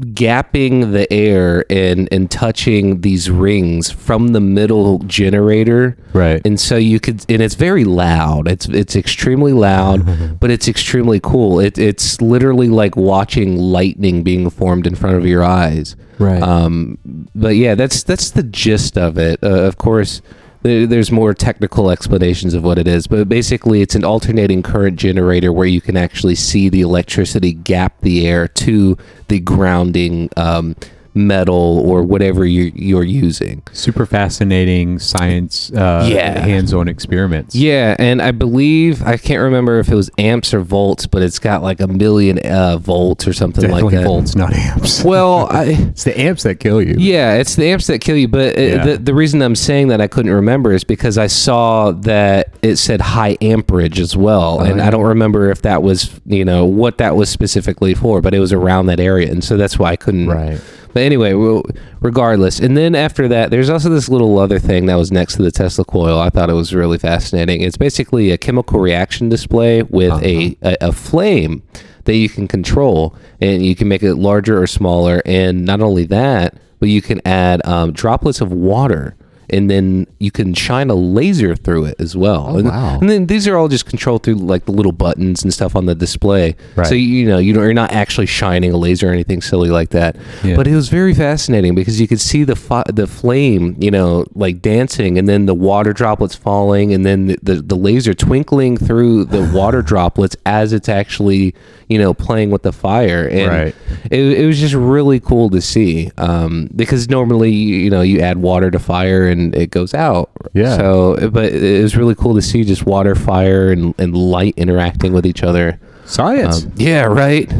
gapping 0.02 0.92
the 0.92 1.12
air 1.12 1.66
and 1.70 2.08
and 2.12 2.30
touching 2.30 3.02
these 3.02 3.30
rings 3.30 3.90
from 3.92 4.30
the 4.30 4.40
middle 4.42 5.00
generator. 5.00 5.98
Right. 6.14 6.42
and 6.46 6.60
so 6.60 6.76
you 6.76 7.00
could 7.00 7.26
and 7.30 7.42
it's 7.42 7.56
very 7.56 7.86
loud. 7.86 8.48
It's 8.48 8.68
it's 8.68 8.96
extremely 8.96 9.54
loud 9.54 10.40
but 10.40 10.50
it's 10.52 10.68
extremely 10.68 11.20
cool. 11.20 11.60
It, 11.60 11.78
it's 11.78 12.22
literally 12.22 12.68
like 12.68 12.96
watching 12.96 13.58
lightning 13.58 14.24
being 14.24 14.50
formed 14.50 14.88
in 14.88 14.96
front 14.96 15.18
of 15.18 15.26
your 15.26 15.44
eyes. 15.44 15.96
Right. 16.20 16.42
um 16.42 16.98
but 17.34 17.56
yeah 17.56 17.76
that's 17.76 18.04
that's 18.04 18.32
the 18.32 18.44
gist 18.44 18.98
of 18.98 19.18
it. 19.18 19.40
Uh, 19.44 19.62
of 19.64 19.78
course 19.78 20.22
there's 20.64 21.12
more 21.12 21.34
technical 21.34 21.90
explanations 21.90 22.54
of 22.54 22.64
what 22.64 22.78
it 22.78 22.88
is 22.88 23.08
but 23.08 23.28
basically 23.28 23.82
it's 23.82 23.96
an 23.96 24.04
alternating 24.04 24.62
current 24.62 24.98
generator 24.98 25.52
where 25.52 25.68
you 25.68 25.82
can 25.82 25.98
actually 25.98 26.36
see 26.36 26.70
the 26.70 26.82
electricity 26.82 27.54
gap 27.54 28.00
the 28.02 28.28
air 28.28 28.48
to 28.48 28.98
the 29.28 29.40
grounding 29.40 30.30
um, 30.38 30.76
metal 31.14 31.80
or 31.86 32.04
whatever 32.04 32.46
you, 32.46 32.72
you're 32.76 33.04
using 33.04 33.62
Super 33.74 34.06
fascinating 34.06 35.00
science. 35.00 35.72
Uh, 35.72 36.08
Yeah. 36.10 36.40
Hands-on 36.40 36.88
experiments. 36.88 37.54
Yeah, 37.56 37.96
and 38.00 38.22
I 38.22 38.32
believe 38.32 39.02
I 39.04 39.18
can't 39.18 39.42
remember 39.42 39.80
if 39.80 39.90
it 39.90 39.96
was 39.96 40.10
amps 40.18 40.54
or 40.54 40.62
volts, 40.62 41.06
but 41.08 41.22
it's 41.22 41.40
got 41.40 41.62
like 41.64 41.80
a 41.82 41.88
million 41.88 42.40
uh, 42.40 42.78
volts 42.78 43.28
or 43.28 43.34
something 43.34 43.62
Definitely 43.62 43.84
like 43.84 43.96
that. 43.96 44.04
volts, 44.06 44.36
not 44.36 44.54
amps. 44.54 45.04
Well, 45.12 45.48
I, 45.52 45.64
it's 45.92 46.04
the 46.06 46.18
amps 46.20 46.44
that 46.44 46.56
kill 46.60 46.82
you. 46.82 46.96
yeah, 46.98 47.36
it's 47.36 47.56
the 47.56 47.66
amps 47.66 47.88
that 47.88 48.00
kill 48.00 48.16
you. 48.18 48.28
But 48.28 48.58
uh 48.58 48.62
Yeah. 48.62 48.86
the 48.86 48.98
the 48.98 49.14
reason 49.14 49.42
I'm 49.42 49.56
saying 49.56 49.90
that 49.90 50.00
I 50.02 50.08
couldn't 50.08 50.32
remember 50.32 50.72
is 50.72 50.84
because 50.84 51.18
I 51.18 51.28
saw 51.28 51.92
that 51.92 52.54
it 52.62 52.78
said 52.78 53.02
high 53.02 53.38
amperage 53.42 54.00
as 54.00 54.16
well, 54.16 54.60
and 54.62 54.78
yeah. 54.78 54.88
I 54.88 54.90
don't 54.90 55.04
remember 55.06 55.50
if 55.50 55.62
that 55.64 55.84
was 55.84 56.10
you 56.26 56.46
know 56.46 56.66
what 56.66 56.98
that 57.00 57.16
was 57.16 57.30
specifically 57.30 57.94
for, 57.94 58.22
but 58.22 58.34
it 58.34 58.40
was 58.40 58.54
around 58.54 58.86
that 58.88 59.00
area, 59.00 59.30
and 59.32 59.44
so 59.44 59.58
that's 59.58 59.78
why 59.78 59.92
I 59.92 59.96
couldn't. 59.96 60.28
Right. 60.28 60.60
But 60.94 61.04
anyway, 61.04 61.34
well, 61.34 61.64
regardless, 62.02 62.60
and 62.60 62.76
then 62.76 62.96
after 62.96 63.28
that, 63.30 63.50
there's 63.50 63.70
also 63.70 63.90
this 63.90 64.10
little 64.10 64.38
other 64.40 64.60
thing 64.60 64.88
that 64.88 64.96
was 64.96 65.12
next 65.12 65.36
to 65.36 65.42
the 65.44 65.52
Tesla 65.52 65.86
coil. 65.86 66.20
I 66.20 66.30
thought 66.30 66.50
it 66.50 66.54
was 66.54 66.74
really 66.74 66.98
fascinating. 66.98 67.62
It's 67.62 67.78
basically 67.78 68.32
a 68.32 68.38
chemical 68.38 68.80
reaction 68.80 69.30
display 69.30 69.84
with 69.84 70.14
a, 70.24 70.58
a 70.62 70.78
a 70.82 70.92
flame 70.92 71.64
that 72.06 72.16
you 72.16 72.28
can 72.30 72.48
control, 72.48 73.16
and 73.40 73.66
you 73.66 73.76
can 73.76 73.88
make 73.88 74.04
it 74.04 74.16
larger 74.16 74.62
or 74.62 74.68
smaller. 74.68 75.22
And 75.26 75.66
not 75.66 75.82
only 75.82 76.06
that, 76.06 76.56
but 76.80 76.90
you 76.90 77.02
can 77.02 77.22
add 77.26 77.66
um, 77.66 77.94
droplets 77.94 78.42
of 78.42 78.52
water. 78.52 79.16
And 79.52 79.70
then 79.70 80.08
you 80.20 80.32
can 80.32 80.54
shine 80.54 80.90
a 80.90 80.96
laser 80.96 81.56
through 81.56 81.86
it 81.86 81.96
as 82.00 82.16
well. 82.16 82.58
and, 82.58 82.68
wow. 82.68 83.00
and 83.00 83.10
then 83.10 83.28
these 83.28 83.48
are 83.48 83.58
all 83.58 83.68
just 83.68 83.86
controlled 83.86 84.24
through 84.24 84.36
like 84.36 84.66
the 84.66 84.72
little 84.72 84.92
buttons 84.92 85.44
and 85.44 85.54
stuff 85.54 85.76
on 85.76 85.86
the 85.86 85.96
display. 85.96 86.56
Right. 86.76 86.88
So 86.88 86.96
you 86.96 87.26
know 87.28 87.38
you 87.38 87.54
you're 87.54 87.74
not 87.74 87.92
actually 87.92 88.28
shining 88.28 88.72
a 88.72 88.78
laser 88.78 89.10
or 89.10 89.14
anything 89.14 89.42
silly 89.42 89.70
like 89.70 89.90
that. 89.90 90.16
Yeah. 90.44 90.56
But 90.56 90.68
it 90.68 90.76
was 90.76 90.90
very 90.90 91.14
fascinating 91.14 91.76
because 91.76 92.00
you 92.02 92.08
could 92.08 92.22
see 92.22 92.44
the 92.44 92.56
fi- 92.56 92.90
the 92.92 93.08
flame, 93.08 93.76
you 93.80 93.92
know, 93.92 94.26
like 94.36 94.62
dancing, 94.62 95.18
and 95.18 95.28
then 95.28 95.46
the 95.46 95.54
water 95.54 95.94
droplets 95.94 96.36
falling, 96.36 96.94
and 96.94 97.06
then 97.06 97.28
the, 97.28 97.38
the, 97.44 97.56
the 97.62 97.76
laser 97.76 98.14
twinkling 98.14 98.78
through 98.78 99.26
the 99.26 99.44
water 99.54 99.82
droplets 99.82 100.36
as 100.46 100.72
it's 100.74 100.90
actually, 100.90 101.54
you 101.90 101.98
know, 102.00 102.14
playing 102.14 102.52
with 102.52 102.64
the 102.64 102.72
fire. 102.72 103.28
And 103.28 103.48
Right. 103.52 103.76
it, 104.10 104.40
it 104.40 104.46
was 104.46 104.60
just 104.60 104.74
really 104.74 105.20
cool 105.20 105.50
to 105.52 105.62
see 105.62 106.10
um, 106.18 106.70
because 106.76 107.10
normally, 107.10 107.52
you 107.52 107.90
know, 107.90 108.02
you 108.02 108.22
add 108.22 108.38
water 108.38 108.72
to 108.72 108.80
fire 108.80 109.28
and 109.28 109.41
it 109.54 109.72
goes 109.72 109.94
out. 109.94 110.30
Yeah. 110.54 110.78
So, 110.78 111.30
but 111.30 111.52
it 111.52 111.82
was 111.82 111.96
really 111.96 112.16
cool 112.16 112.36
to 112.36 112.42
see 112.42 112.64
just 112.64 112.86
water, 112.86 113.16
fire, 113.16 113.72
and, 113.72 113.94
and 113.98 114.16
light 114.16 114.54
interacting 114.58 115.14
with 115.14 115.26
each 115.26 115.44
other. 115.44 115.80
Science. 116.06 116.66
Um, 116.66 116.74
yeah, 116.76 117.04
right. 117.04 117.52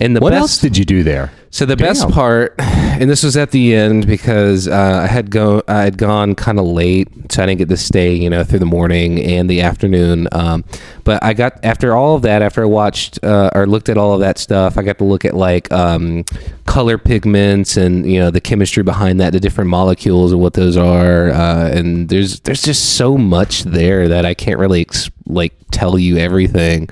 And 0.00 0.16
the 0.16 0.20
what 0.20 0.30
best 0.30 0.40
else 0.40 0.58
did 0.58 0.76
you 0.76 0.84
do 0.84 1.02
there? 1.02 1.30
so 1.52 1.66
the 1.66 1.76
best 1.76 2.08
part, 2.10 2.54
and 2.60 3.10
this 3.10 3.24
was 3.24 3.36
at 3.36 3.50
the 3.50 3.74
end 3.74 4.06
because 4.06 4.68
uh, 4.68 5.00
I 5.02 5.08
had 5.08 5.32
go 5.32 5.62
I 5.66 5.82
had 5.82 5.98
gone 5.98 6.36
kind 6.36 6.60
of 6.60 6.64
late, 6.64 7.08
so 7.28 7.42
I 7.42 7.46
didn't 7.46 7.58
get 7.58 7.68
to 7.70 7.76
stay, 7.76 8.14
you 8.14 8.30
know, 8.30 8.44
through 8.44 8.60
the 8.60 8.66
morning 8.66 9.20
and 9.20 9.50
the 9.50 9.60
afternoon. 9.60 10.28
Um, 10.30 10.64
but 11.02 11.22
I 11.24 11.32
got 11.32 11.64
after 11.64 11.96
all 11.96 12.14
of 12.14 12.22
that, 12.22 12.40
after 12.40 12.62
I 12.62 12.66
watched 12.66 13.22
uh, 13.24 13.50
or 13.52 13.66
looked 13.66 13.88
at 13.88 13.98
all 13.98 14.14
of 14.14 14.20
that 14.20 14.38
stuff, 14.38 14.78
I 14.78 14.82
got 14.82 14.98
to 14.98 15.04
look 15.04 15.24
at 15.24 15.34
like 15.34 15.72
um, 15.72 16.24
color 16.66 16.98
pigments 16.98 17.76
and 17.76 18.10
you 18.10 18.20
know 18.20 18.30
the 18.30 18.40
chemistry 18.40 18.84
behind 18.84 19.18
that, 19.20 19.32
the 19.32 19.40
different 19.40 19.70
molecules 19.70 20.30
and 20.30 20.40
what 20.40 20.54
those 20.54 20.76
are. 20.76 21.30
Uh, 21.30 21.68
and 21.68 22.08
there's 22.08 22.38
there's 22.40 22.62
just 22.62 22.96
so 22.96 23.18
much 23.18 23.64
there 23.64 24.06
that 24.06 24.24
I 24.24 24.34
can't 24.34 24.60
really 24.60 24.82
ex- 24.82 25.10
like 25.26 25.52
tell 25.72 25.98
you 25.98 26.16
everything. 26.16 26.90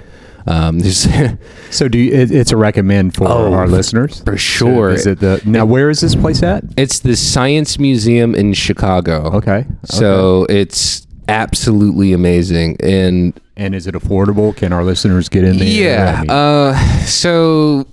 Um, 0.48 0.80
So 1.70 1.86
do 1.88 1.98
you, 1.98 2.12
it, 2.12 2.30
it's 2.30 2.50
a 2.52 2.56
recommend 2.56 3.14
for 3.14 3.28
Oh, 3.28 3.52
our 3.52 3.68
listeners 3.68 4.22
for 4.24 4.36
sure. 4.38 4.90
Is 4.90 5.06
it 5.06 5.20
the 5.20 5.42
now? 5.44 5.66
Where 5.66 5.90
is 5.90 6.00
this 6.00 6.14
place 6.14 6.42
at? 6.42 6.64
It's 6.76 7.00
the 7.00 7.14
Science 7.16 7.78
Museum 7.78 8.34
in 8.34 8.54
Chicago. 8.54 9.30
Okay. 9.36 9.66
So 9.84 10.46
it's 10.48 11.06
absolutely 11.28 12.12
amazing. 12.14 12.76
And 12.80 13.38
And 13.56 13.74
is 13.74 13.86
it 13.86 13.94
affordable? 13.94 14.56
Can 14.56 14.72
our 14.72 14.82
listeners 14.84 15.28
get 15.28 15.44
in 15.44 15.58
there? 15.58 15.68
yeah, 15.68 16.14
I 16.16 16.20
mean, 16.22 16.30
uh, 16.30 17.04
so 17.04 17.86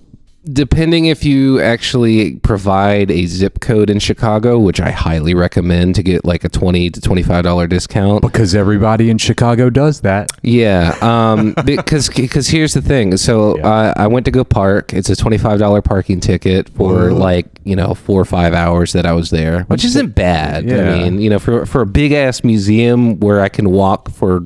depending 0.52 1.06
if 1.06 1.24
you 1.26 1.60
actually 1.62 2.36
provide 2.38 3.10
a 3.12 3.26
zip 3.26 3.60
code 3.60 3.90
in 3.90 4.00
Chicago, 4.00 4.60
which 4.60 4.80
I 4.80 4.92
highly 4.92 5.34
recommend 5.34 5.96
to 5.96 6.04
get 6.04 6.24
like 6.26 6.44
a 6.44 6.50
20 6.50 6.90
to 6.92 7.02
$25 7.02 7.70
discount. 7.70 8.22
because 8.22 8.56
everybody 8.56 9.10
in 9.10 9.18
Chicago 9.18 9.70
does 9.70 10.02
that. 10.02 10.32
Yeah, 10.44 10.96
um, 11.02 11.54
because 11.66 12.10
because 12.10 12.48
here's 12.48 12.74
the 12.74 12.82
thing. 12.82 13.18
So 13.18 13.58
Yeah. 13.58 13.68
uh, 13.68 13.94
I 13.98 14.08
went 14.08 14.26
to 14.26 14.32
go 14.32 14.44
park. 14.44 14.94
It's 14.94 15.10
a 15.10 15.16
twenty 15.16 15.38
five 15.38 15.60
dollar 15.60 15.82
parking 15.82 16.20
ticket 16.20 16.70
for 16.70 17.10
Whoa. 17.10 17.16
like 17.16 17.48
you 17.64 17.76
know 17.76 17.94
four 17.96 18.22
or 18.22 18.26
five 18.26 18.54
hours 18.54 18.94
that 18.94 19.06
I 19.06 19.14
was 19.14 19.30
there, 19.32 19.64
which 19.64 19.84
isn't 19.84 20.16
bad. 20.16 20.66
Yeah. 20.66 20.92
I 20.94 20.98
mean, 21.04 21.22
you 21.22 21.30
know, 21.30 21.40
for 21.40 21.66
for 21.66 21.82
a 21.82 21.86
big 21.86 22.12
ass 22.12 22.44
museum 22.44 23.20
where 23.20 23.42
I 23.42 23.50
can 23.50 23.70
walk 23.72 24.10
for 24.12 24.44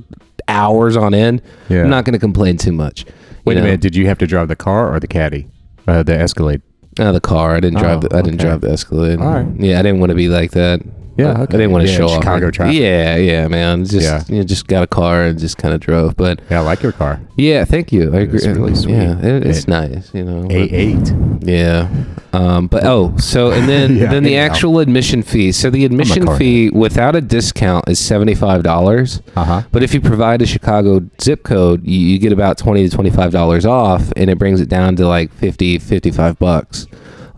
hours 0.47 0.95
on 0.97 1.13
end, 1.13 1.41
Yeah. 1.69 1.83
I'm 1.83 1.89
not 1.89 2.05
going 2.05 2.13
to 2.13 2.19
complain 2.19 2.57
too 2.57 2.71
much. 2.71 3.05
Wait 3.45 3.57
a 3.57 3.61
minute. 3.61 3.81
Did 3.81 3.95
you 3.95 4.07
have 4.07 4.17
to 4.19 4.27
drive 4.27 4.47
the 4.47 4.55
car 4.55 4.93
or 4.93 4.99
the 4.99 5.07
caddy? 5.07 5.47
Uh, 5.89 6.03
the 6.03 6.17
Escalade. 6.17 6.61
Uh, 6.99 7.11
the 7.11 7.21
car. 7.21 7.55
I 7.55 7.59
didn't 7.59 7.79
drive. 7.79 8.03
Oh, 8.03 8.07
the, 8.07 8.15
I 8.15 8.21
didn't 8.21 8.39
okay. 8.39 8.49
drive 8.49 8.61
the 8.61 8.71
Escalade. 8.71 9.19
All 9.19 9.33
right. 9.33 9.47
Yeah, 9.59 9.79
I 9.79 9.81
didn't 9.81 9.99
want 9.99 10.11
to 10.11 10.15
be 10.15 10.29
like 10.29 10.51
that. 10.51 10.81
Yeah, 11.19 11.41
I 11.41 11.45
didn't 11.45 11.71
want 11.71 11.85
to 11.85 11.91
Yeah, 11.91 11.97
show 11.97 12.05
off. 12.05 12.15
Chicago 12.23 12.49
traffic. 12.51 12.79
Yeah, 12.79 13.15
yeah, 13.17 13.47
man. 13.47 13.85
Just 13.85 14.05
Yeah. 14.05 14.23
you 14.27 14.37
know, 14.37 14.43
just 14.43 14.67
got 14.67 14.83
a 14.83 14.87
car 14.87 15.23
and 15.23 15.37
just 15.39 15.57
kind 15.57 15.73
of 15.73 15.79
drove. 15.79 16.15
But 16.15 16.39
Yeah, 16.49 16.59
I 16.59 16.63
like 16.63 16.81
your 16.81 16.91
car. 16.91 17.19
yeah, 17.35 17.65
thank 17.65 17.91
you. 17.91 18.13
I 18.13 18.19
agree. 18.21 18.37
It's 18.37 18.47
really 18.47 18.75
sweet. 18.75 18.93
Yeah, 18.93 19.17
it, 19.19 19.45
it's 19.45 19.59
It- 19.59 19.67
nice. 19.67 20.09
You 20.13 20.23
know. 20.23 20.47
A 20.49 20.61
eight. 20.73 21.13
Yeah. 21.41 21.87
Um, 22.31 22.67
but 22.67 22.83
oh, 22.85 23.15
so 23.17 23.51
and 23.51 23.67
then 23.67 23.95
Yeah, 23.97 24.11
then 24.11 24.23
the 24.23 24.35
anyhow. 24.37 24.53
actual 24.53 24.79
admission 24.79 25.23
fee. 25.23 25.51
So 25.51 25.69
the 25.71 25.83
admission 25.83 26.27
fee 26.37 26.69
without 26.69 27.15
a 27.15 27.21
discount 27.21 27.89
is 27.89 27.97
seventy 27.97 28.35
five 28.35 28.61
dollars. 28.63 29.21
Uh 29.35 29.43
huh. 29.43 29.61
But 29.71 29.81
if 29.83 29.93
you 29.95 30.01
provide 30.01 30.41
a 30.41 30.45
Chicago 30.45 31.01
zip 31.21 31.43
code, 31.43 31.83
you, 31.85 31.97
you 31.99 32.19
get 32.19 32.31
about 32.31 32.57
twenty 32.59 32.87
to 32.87 32.95
twenty 32.95 33.09
five 33.09 33.31
dollars 33.31 33.65
off, 33.65 34.11
and 34.15 34.29
it 34.29 34.37
brings 34.37 34.61
it 34.61 34.69
down 34.69 34.95
to 34.97 35.07
like 35.07 35.31
50, 35.33 35.79
55 35.79 36.37
bucks. 36.37 36.85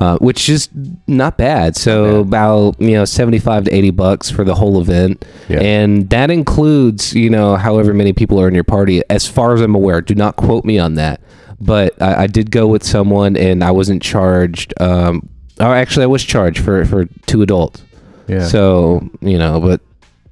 Uh, 0.01 0.17
which 0.17 0.50
is 0.50 0.67
not 1.05 1.38
bad. 1.38 1.75
So 1.75 2.22
about 2.22 2.81
you 2.81 2.93
know 2.93 3.05
seventy 3.05 3.38
five 3.38 3.65
to 3.65 3.72
eighty 3.75 3.91
bucks 3.91 4.31
for 4.31 4.43
the 4.43 4.55
whole 4.55 4.81
event, 4.81 5.24
Yeah. 5.48 5.60
and 5.62 6.10
that 6.10 6.31
includes 6.31 7.13
you 7.13 7.29
know 7.29 7.55
however 7.55 7.93
many 7.93 8.12
people 8.12 8.41
are 8.41 8.48
in 8.48 8.55
your 8.55 8.63
party. 8.63 9.03
As 9.12 9.27
far 9.27 9.53
as 9.53 9.62
I'm 9.62 9.75
aware, 9.75 10.01
do 10.01 10.15
not 10.15 10.38
quote 10.38 10.65
me 10.65 10.79
on 10.79 10.96
that. 10.96 11.22
But 11.60 12.01
I, 12.01 12.24
I 12.24 12.27
did 12.27 12.50
go 12.50 12.65
with 12.65 12.84
someone, 12.84 13.38
and 13.38 13.63
I 13.63 13.70
wasn't 13.70 14.01
charged. 14.01 14.74
Um, 14.81 15.29
or 15.60 15.75
actually, 15.75 16.03
I 16.05 16.08
was 16.08 16.24
charged 16.24 16.63
for 16.63 16.84
for 16.86 17.05
two 17.27 17.43
adults. 17.43 17.84
Yeah. 18.27 18.48
So 18.48 19.08
you 19.22 19.38
know, 19.38 19.60
but 19.62 19.81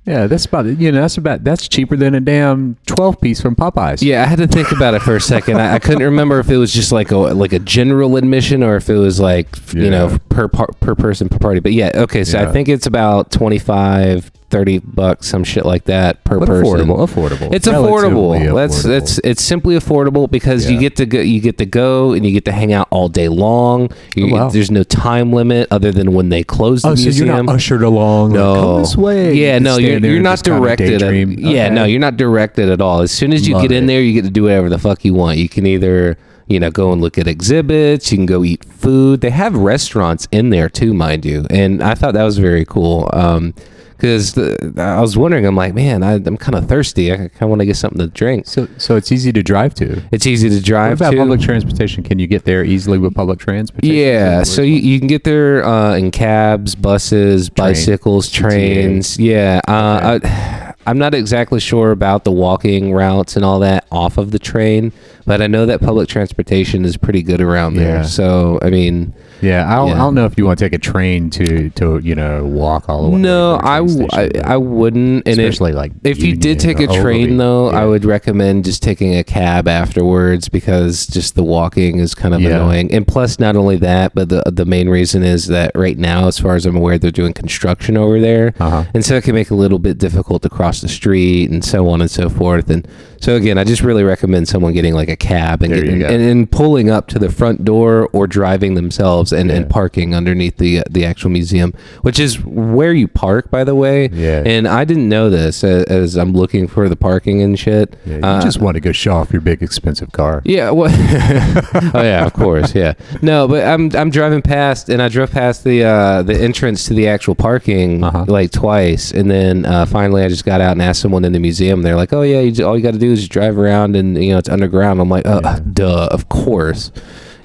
yeah, 0.10 0.26
that's 0.26 0.46
about 0.46 0.66
it. 0.66 0.80
You 0.80 0.92
know, 0.92 1.02
that's 1.02 1.18
about 1.18 1.44
that's 1.44 1.68
cheaper 1.68 1.96
than 1.96 2.16
a 2.16 2.20
damn 2.20 2.78
twelve 2.88 3.22
piece 3.22 3.40
from 3.40 3.56
Popeyes. 3.56 4.02
Yeah, 4.02 4.24
I 4.24 4.26
had 4.26 4.40
to 4.40 4.48
think 4.48 4.72
about 4.72 4.96
it 4.96 5.04
for 5.04 5.16
a 5.16 5.22
second. 5.22 5.58
I, 5.62 5.76
I 5.76 5.80
couldn't 5.80 6.02
remember 6.04 6.40
if 6.40 6.50
it 6.50 6.58
was 6.58 6.74
just 6.74 6.92
like 6.92 7.12
a 7.12 7.18
like 7.18 7.54
a 7.54 7.60
general 7.60 8.18
admission 8.18 8.64
or 8.64 8.76
if 8.76 8.90
it 8.90 8.98
was 8.98 9.20
like 9.20 9.48
you 9.74 9.92
know 9.92 10.18
per 10.30 10.48
par, 10.48 10.70
per 10.80 10.96
person 10.96 11.30
per 11.30 11.38
party. 11.38 11.60
But 11.60 11.74
yeah, 11.74 11.92
okay. 11.94 12.24
So 12.24 12.40
Yeah. 12.40 12.50
I 12.50 12.52
think 12.52 12.70
it's 12.70 12.88
about 12.88 13.30
25 13.32 14.32
30 14.50 14.80
bucks 14.80 15.28
some 15.28 15.44
shit 15.44 15.66
like 15.66 15.84
that 15.86 16.24
per 16.24 16.40
But 16.40 16.48
person. 16.48 16.66
affordable. 16.66 16.98
Affordable. 17.08 17.54
It's 17.54 17.68
affordable. 17.68 18.32
Relatively 18.34 18.54
That's 18.54 18.86
it's 18.86 19.20
it's 19.24 19.44
simply 19.44 19.76
affordable 19.78 20.30
because 20.30 20.70
you 20.70 20.80
get 20.80 20.96
to 20.98 21.06
go 21.06 21.20
you 21.22 21.40
get 21.40 21.58
to 21.60 21.66
go 21.66 22.14
and 22.14 22.26
you 22.26 22.32
get 22.32 22.46
to 22.46 22.52
hang 22.52 22.74
out 22.74 22.88
all 22.90 23.10
day 23.10 23.28
long. 23.30 23.90
You, 24.16 24.30
Oh, 24.30 24.34
wow. 24.34 24.50
There's 24.50 24.72
no 24.72 24.84
time 24.84 25.32
limit 25.34 25.68
other 25.72 25.92
than 25.92 26.14
when 26.14 26.30
they 26.30 26.44
close 26.44 26.82
the 26.82 26.90
Oh, 26.90 26.96
so 26.96 27.04
museum. 27.04 27.28
you're 27.28 27.44
not 27.44 27.56
ushered 27.56 27.84
along. 27.84 28.32
like, 28.32 28.40
No. 28.40 28.56
Come 28.56 28.82
this 28.82 28.98
way. 28.98 29.34
Yeah, 29.36 29.56
you 29.56 29.60
no, 29.62 29.78
you're, 29.78 30.00
you're 30.00 30.22
not 30.22 30.44
directed. 30.44 30.94
At, 30.94 31.00
daydream. 31.00 31.32
Yeah, 31.40 31.66
Okay. 31.66 31.76
no, 31.76 31.84
you're 31.86 32.00
not 32.00 32.18
directed 32.18 32.70
at 32.70 32.82
all. 32.82 33.02
As 33.02 33.12
soon 33.12 33.34
as 33.34 33.48
you 33.48 33.54
Love 33.56 33.64
get 33.64 33.72
in 33.72 33.84
it. 33.84 33.88
there, 33.88 34.02
you 34.02 34.14
get 34.14 34.24
to 34.26 34.32
do 34.32 34.44
whatever 34.44 34.70
the 34.70 34.78
fuck 34.80 35.06
you 35.06 35.14
want. 35.14 35.38
You 35.38 35.48
can 35.50 35.66
either, 35.66 36.18
you 36.48 36.60
know, 36.60 36.72
go 36.72 36.92
and 36.92 37.02
look 37.02 37.18
at 37.18 37.28
exhibits. 37.28 38.12
You 38.12 38.18
can 38.18 38.26
go 38.26 38.44
eat 38.44 38.64
food. 38.66 39.22
They 39.22 39.30
have 39.30 39.56
restaurants 39.56 40.28
in 40.32 40.50
there 40.50 40.70
too, 40.70 40.94
mind 40.94 41.26
you. 41.26 41.46
And 41.50 41.82
I 41.84 41.94
thought 41.96 42.14
that 42.16 42.24
was 42.24 42.38
very 42.40 42.66
cool. 42.66 43.10
Um, 43.14 43.54
because 44.00 44.38
I 44.78 45.02
was 45.02 45.18
wondering. 45.18 45.46
I'm 45.46 45.56
like, 45.58 45.74
man, 45.74 46.04
I, 46.04 46.14
I'm 46.14 46.38
kind 46.38 46.56
of 46.56 46.70
thirsty. 46.70 47.12
I 47.12 47.18
kind 47.18 47.42
of 47.42 47.50
want 47.50 47.60
to 47.60 47.66
get 47.66 47.76
something 47.76 48.00
to 48.00 48.08
drink. 48.08 48.48
So, 48.48 48.68
so 48.78 48.96
it's 48.96 49.12
easy 49.12 49.34
to 49.34 49.44
drive 49.44 49.74
to. 49.76 50.02
It's 50.12 50.26
easy 50.26 50.48
to 50.50 50.56
What 50.56 50.64
drive 50.64 51.02
about 51.02 51.12
to. 51.12 51.18
public 51.18 51.42
transportation? 51.42 52.04
Can 52.04 52.18
you 52.18 52.26
get 52.28 52.46
there 52.46 52.64
easily 52.64 52.98
with 52.98 53.14
public 53.14 53.40
transportation? 53.40 53.96
Yeah, 53.96 54.44
so 54.44 54.62
you, 54.62 54.76
you 54.78 55.00
can 55.00 55.08
get 55.10 55.26
there 55.26 55.66
uh, 55.66 55.96
in 55.96 56.12
cabs, 56.12 56.76
buses, 56.76 57.50
bicycles, 57.50 58.30
trains. 58.30 59.20
Yeah, 59.20 59.60
uh, 59.68 60.20
I, 60.24 60.74
I'm 60.88 60.98
not 60.98 61.14
exactly 61.14 61.60
sure 61.60 61.92
about 61.92 62.24
the 62.24 62.32
walking 62.32 62.94
routes 62.94 63.36
and 63.36 63.44
all 63.44 63.60
that 63.60 63.86
off 63.92 64.18
of 64.18 64.32
the 64.32 64.40
train, 64.40 64.94
but 65.26 65.42
I 65.42 65.48
know 65.48 65.66
that 65.66 65.82
public 65.82 66.08
transportation 66.08 66.86
is 66.86 66.96
pretty 66.96 67.22
good 67.22 67.42
around 67.42 67.76
there. 67.76 67.98
Yeah. 67.98 68.04
So 68.04 68.60
I 68.62 68.70
mean, 68.70 69.14
Yeah, 69.42 69.72
I 69.72 69.76
don't, 69.76 69.88
Yeah. 69.90 69.94
I 69.96 69.98
don't 69.98 70.16
know 70.16 70.26
if 70.26 70.38
you 70.38 70.46
want 70.46 70.60
to 70.60 70.66
take 70.66 70.74
a 70.74 70.78
train 70.78 71.30
to 71.32 71.70
to 71.72 72.00
you 72.00 72.16
know 72.16 72.46
walk 72.46 72.90
all 72.90 73.04
the 73.04 73.10
way. 73.12 73.22
no, 73.22 73.58
the 73.58 73.66
I, 73.68 73.78
train 73.80 73.88
w- 73.88 74.08
I, 74.12 74.28
station, 74.30 74.46
I 74.46 74.58
wouldn't. 74.58 75.28
And 75.28 75.40
if, 75.40 75.50
especially 75.50 75.74
like 75.74 75.92
if 76.04 76.22
you 76.24 76.36
did 76.36 76.60
take 76.60 76.80
a 76.80 76.88
train 76.88 77.38
though, 77.38 77.70
I 77.70 77.86
would 77.86 78.06
recommend 78.06 78.66
just 78.66 78.84
taking 78.84 79.16
a 79.16 79.24
cab 79.24 79.68
afterwards 79.68 80.50
because 80.50 81.08
just 81.08 81.36
the 81.36 81.44
walking 81.44 82.00
is 82.00 82.14
kind 82.16 82.34
of 82.34 82.42
Yeah. 82.42 82.50
annoying. 82.58 82.94
And 82.94 83.08
plus, 83.08 83.40
not 83.40 83.56
only 83.56 83.78
that, 83.78 84.14
but 84.14 84.30
the 84.30 84.44
the 84.48 84.66
main 84.66 84.90
reason 84.90 85.24
is 85.24 85.48
that 85.48 85.72
right 85.76 85.98
now, 85.98 86.28
as 86.28 86.40
far 86.40 86.56
as 86.56 86.66
I'm 86.66 86.76
aware, 86.76 86.98
they're 86.98 87.12
doing 87.12 87.34
construction 87.34 87.98
over 87.98 88.20
there, 88.20 88.54
Uh-huh. 88.60 88.84
and 88.94 89.04
so 89.06 89.16
it 89.16 89.24
can 89.24 89.36
make 89.36 89.48
it 89.48 89.54
a 89.54 89.58
little 89.58 89.80
bit 89.80 89.98
difficult 89.98 90.42
to 90.44 90.50
cross 90.50 90.82
the 90.82 90.88
street 90.90 91.50
and 91.50 91.64
so 91.64 91.88
on 91.90 92.02
and 92.02 92.12
so 92.12 92.30
forth. 92.30 92.70
And 92.70 92.88
so 93.20 93.36
again, 93.36 93.58
I 93.58 93.64
just 93.64 93.82
really 93.82 94.04
recommend 94.04 94.48
someone 94.48 94.74
getting 94.74 94.94
like 94.94 95.10
a 95.10 95.16
cab 95.16 95.62
and 95.62 95.74
getting, 95.74 96.04
and, 96.04 96.22
and 96.22 96.52
pulling 96.52 96.90
up 96.90 97.08
to 97.08 97.20
the 97.20 97.30
front 97.30 97.66
door 97.66 98.10
or 98.14 98.28
driving 98.28 98.76
themselves 98.76 99.32
and, 99.34 99.52
and 99.52 99.70
parking 99.70 100.16
underneath 100.16 100.58
the 100.58 100.84
the 100.90 101.06
actual 101.06 101.30
museum, 101.30 101.74
which 102.02 102.20
is 102.20 102.44
where 102.46 102.94
you 102.94 103.08
park, 103.08 103.50
by 103.52 103.64
the 103.64 103.76
way. 103.76 104.10
Yeah. 104.12 104.44
And 104.46 104.68
I 104.68 104.86
didn't 104.86 105.10
know 105.10 105.30
this 105.30 105.64
as, 105.64 105.84
as 105.86 106.16
I'm 106.18 106.34
looking 106.34 106.68
for 106.68 106.88
the 106.90 106.96
parking 106.96 107.42
and 107.42 107.58
shit. 107.60 107.96
Yeah, 108.06 108.16
you 108.18 108.22
Uh, 108.24 108.42
just 108.42 108.60
want 108.60 108.76
to 108.76 108.82
go 108.82 108.92
show 108.92 109.14
off 109.14 109.32
your 109.32 109.42
big 109.42 109.62
expensive 109.62 110.12
car. 110.12 110.42
yeah. 110.46 110.72
Well, 110.72 110.90
oh 111.94 112.02
yeah, 112.02 112.26
of 112.26 112.34
course. 112.34 112.74
Yeah. 112.76 112.94
No, 113.22 113.48
but 113.48 113.66
I'm 113.66 113.92
I'm 113.96 114.10
driving 114.10 114.42
past, 114.42 114.90
and 114.90 115.02
I 115.02 115.10
drove 115.10 115.32
past 115.32 115.64
the 115.64 115.84
uh, 115.84 116.24
the 116.24 116.40
entrance 116.40 116.86
to 116.86 116.94
the 116.94 117.08
actual 117.08 117.36
parking 117.36 118.04
Uh-huh. 118.04 118.26
like 118.28 118.52
twice, 118.52 119.12
and 119.12 119.30
then 119.30 119.66
uh, 119.66 119.86
finally 119.86 120.24
I 120.24 120.30
just 120.30 120.46
got 120.46 120.62
out 120.62 120.72
and 120.74 120.82
asked 120.82 121.02
someone 121.02 121.26
in 121.26 121.34
the 121.34 121.40
museum. 121.40 121.82
They're 121.82 121.96
like, 121.96 122.14
"Oh 122.14 122.22
yeah, 122.22 122.40
you, 122.42 122.66
all 122.66 122.78
you 122.78 122.84
got 122.84 122.94
to 122.94 123.00
do 123.00 123.09
is 123.10 123.28
drive 123.28 123.58
around, 123.58 123.96
and 123.96 124.22
you 124.24 124.32
know 124.32 124.38
it's 124.38 124.50
underground." 124.50 125.00
I'm 125.02 125.10
like, 125.10 125.26
"Oh, 125.28 125.42
Yeah. 125.44 125.60
duh, 125.74 126.08
of 126.12 126.30
course." 126.30 126.92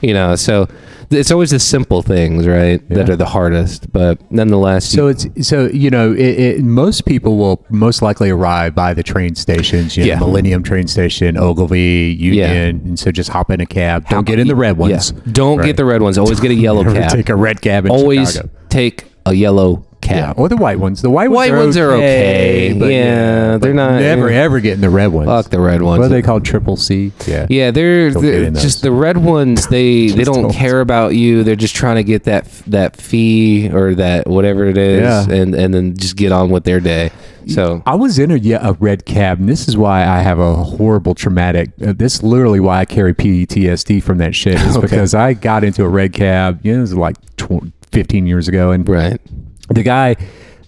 You 0.00 0.12
know, 0.12 0.36
so 0.36 0.68
it's 1.10 1.30
always 1.30 1.50
the 1.50 1.58
simple 1.58 2.02
things, 2.02 2.46
right, 2.46 2.86
that 2.90 3.08
are 3.08 3.16
the 3.16 3.24
hardest. 3.24 3.90
But 3.90 4.18
nonetheless, 4.30 4.84
So 4.84 5.06
it's 5.08 5.26
so 5.40 5.66
you 5.72 5.88
know 5.88 6.12
it, 6.12 6.18
it, 6.20 6.62
most 6.62 7.06
people 7.06 7.38
will 7.38 7.64
most 7.70 8.02
likely 8.02 8.28
arrive 8.28 8.74
by 8.74 8.92
the 8.92 9.02
train 9.02 9.34
stations. 9.34 9.96
You 9.96 10.04
know, 10.04 10.08
Yeah. 10.08 10.18
Millennium 10.18 10.62
train 10.62 10.88
station, 10.88 11.38
Ogilvie, 11.38 12.16
Union, 12.20 12.82
and 12.84 12.98
so 12.98 13.10
just 13.10 13.30
hop 13.30 13.50
in 13.50 13.60
a 13.62 13.66
cab. 13.66 14.06
Don't 14.10 14.26
get 14.26 14.38
in 14.38 14.46
the 14.48 14.56
red 14.56 14.76
ones. 14.76 15.12
yeah, 15.14 15.32
don't 15.32 15.58
Right. 15.58 15.66
get 15.66 15.76
the 15.78 15.84
red 15.86 16.02
ones. 16.02 16.18
Always 16.18 16.40
get 16.40 16.50
a 16.50 16.54
yellow 16.68 16.84
cab. 16.84 17.10
Take 17.10 17.28
a 17.30 17.36
red 17.36 17.62
cab 17.62 17.86
in 17.86 17.90
always 17.92 18.32
Chicago. 18.32 18.50
take 18.68 19.04
a 19.24 19.32
yellow 19.32 19.86
Yeah, 20.10 20.32
or 20.36 20.48
the 20.48 20.56
white 20.56 20.78
ones. 20.78 21.02
The 21.02 21.10
white 21.10 21.30
ones, 21.30 21.36
White 21.36 21.50
are, 21.52 21.56
ones 21.58 21.76
are 21.76 21.92
okay. 21.92 22.76
but 22.78 22.86
Yeah, 22.90 23.52
but 23.52 23.60
they're 23.62 23.74
not- 23.74 24.00
Never 24.00 24.30
yeah. 24.30 24.42
ever 24.42 24.60
getting 24.60 24.80
the 24.80 24.90
red 24.90 25.08
ones. 25.08 25.28
Fuck 25.28 25.50
the 25.50 25.60
red 25.60 25.82
ones. 25.82 25.98
What 26.00 26.06
are 26.06 26.08
they 26.08 26.22
called? 26.22 26.44
Triple 26.44 26.76
C. 26.76 27.12
Yeah. 27.26 27.46
Yeah, 27.48 27.70
they're, 27.70 28.10
they're 28.12 28.22
get 28.22 28.42
in 28.42 28.52
those. 28.54 28.62
just 28.62 28.82
the 28.82 28.92
red 28.92 29.16
ones. 29.18 29.66
They 29.74 30.08
they 30.08 30.24
don't, 30.24 30.52
care 30.52 30.80
about 30.80 31.14
you. 31.14 31.42
They're 31.42 31.56
just 31.56 31.74
trying 31.74 31.96
to 31.96 32.04
get 32.04 32.24
that 32.24 32.46
that 32.66 32.96
fee 32.96 33.70
or 33.72 33.94
that 33.96 34.28
whatever 34.28 34.64
it 34.66 34.76
is, 34.78 35.02
Yeah. 35.02 35.34
and 35.34 35.54
and 35.54 35.72
then 35.74 35.96
just 35.96 36.16
get 36.16 36.30
on 36.32 36.50
with 36.50 36.64
their 36.64 36.80
day. 36.80 37.10
So 37.48 37.82
I 37.84 37.94
was 37.94 38.18
in 38.18 38.30
a, 38.30 38.36
yeah, 38.36 38.66
a 38.66 38.72
red 38.74 39.04
cab, 39.04 39.38
and 39.40 39.48
this 39.48 39.68
is 39.68 39.76
why 39.76 40.06
I 40.06 40.20
have 40.20 40.38
a 40.38 40.54
horrible 40.54 41.14
traumatic. 41.14 41.70
Uh, 41.84 41.92
this 41.94 42.14
is 42.16 42.22
literally 42.22 42.60
why 42.60 42.80
I 42.80 42.84
carry 42.84 43.12
PTSD 43.14 44.02
from 44.02 44.18
that 44.18 44.34
shit. 44.34 44.54
Is 44.54 44.76
Okay. 44.76 44.86
because 44.86 45.12
I 45.14 45.34
got 45.34 45.62
into 45.64 45.84
a 45.84 45.88
red 45.88 46.12
cab. 46.12 46.60
You 46.62 46.72
know, 46.72 46.78
it 46.78 46.80
was 46.82 46.94
like 46.94 47.16
tw- 47.36 47.72
15 47.92 48.26
years 48.26 48.48
ago, 48.48 48.70
and 48.70 48.88
right, 48.88 49.20
the 49.68 49.82
guy 49.82 50.16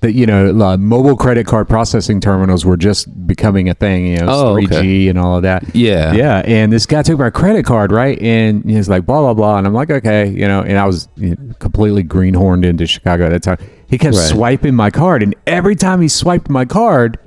that 0.01 0.13
you 0.13 0.27
know 0.27 0.49
uh, 0.63 0.77
mobile 0.77 1.17
credit 1.17 1.47
card 1.47 1.69
processing 1.69 2.21
terminals 2.21 2.67
were 2.67 2.77
just 2.77 3.27
becoming 3.27 3.69
a 3.71 3.75
thing 3.75 4.07
you 4.09 4.19
know 4.19 4.27
Oh, 4.29 4.55
3g 4.55 4.67
okay. 4.67 5.09
and 5.09 5.19
all 5.19 5.37
of 5.37 5.43
that 5.43 5.75
Yeah. 5.75 6.13
yeah 6.13 6.43
and 6.45 6.71
this 6.73 6.85
guy 6.85 7.03
took 7.03 7.19
my 7.19 7.31
credit 7.31 7.65
card 7.65 7.91
right 7.93 8.21
and 8.21 8.63
he's 8.69 8.89
like 8.91 9.07
blah 9.07 9.21
blah 9.21 9.33
blah 9.35 9.57
and 9.57 9.67
i'm 9.67 9.73
like 9.73 9.91
okay 9.91 10.29
you 10.29 10.47
know 10.47 10.61
and 10.61 10.79
i 10.79 10.85
was 10.87 11.09
you 11.17 11.31
know, 11.35 11.55
completely 11.61 12.03
greenhorned 12.05 12.65
into 12.67 12.87
chicago 12.87 13.25
at 13.27 13.31
that 13.31 13.43
time 13.43 13.59
he 13.89 13.97
kept 13.97 14.17
Right. 14.17 14.29
swiping 14.29 14.75
my 14.75 14.91
card 14.91 15.23
and 15.23 15.35
every 15.47 15.75
time 15.75 16.03
he 16.03 16.09
swiped 16.09 16.51
my 16.51 16.67
card 16.67 17.19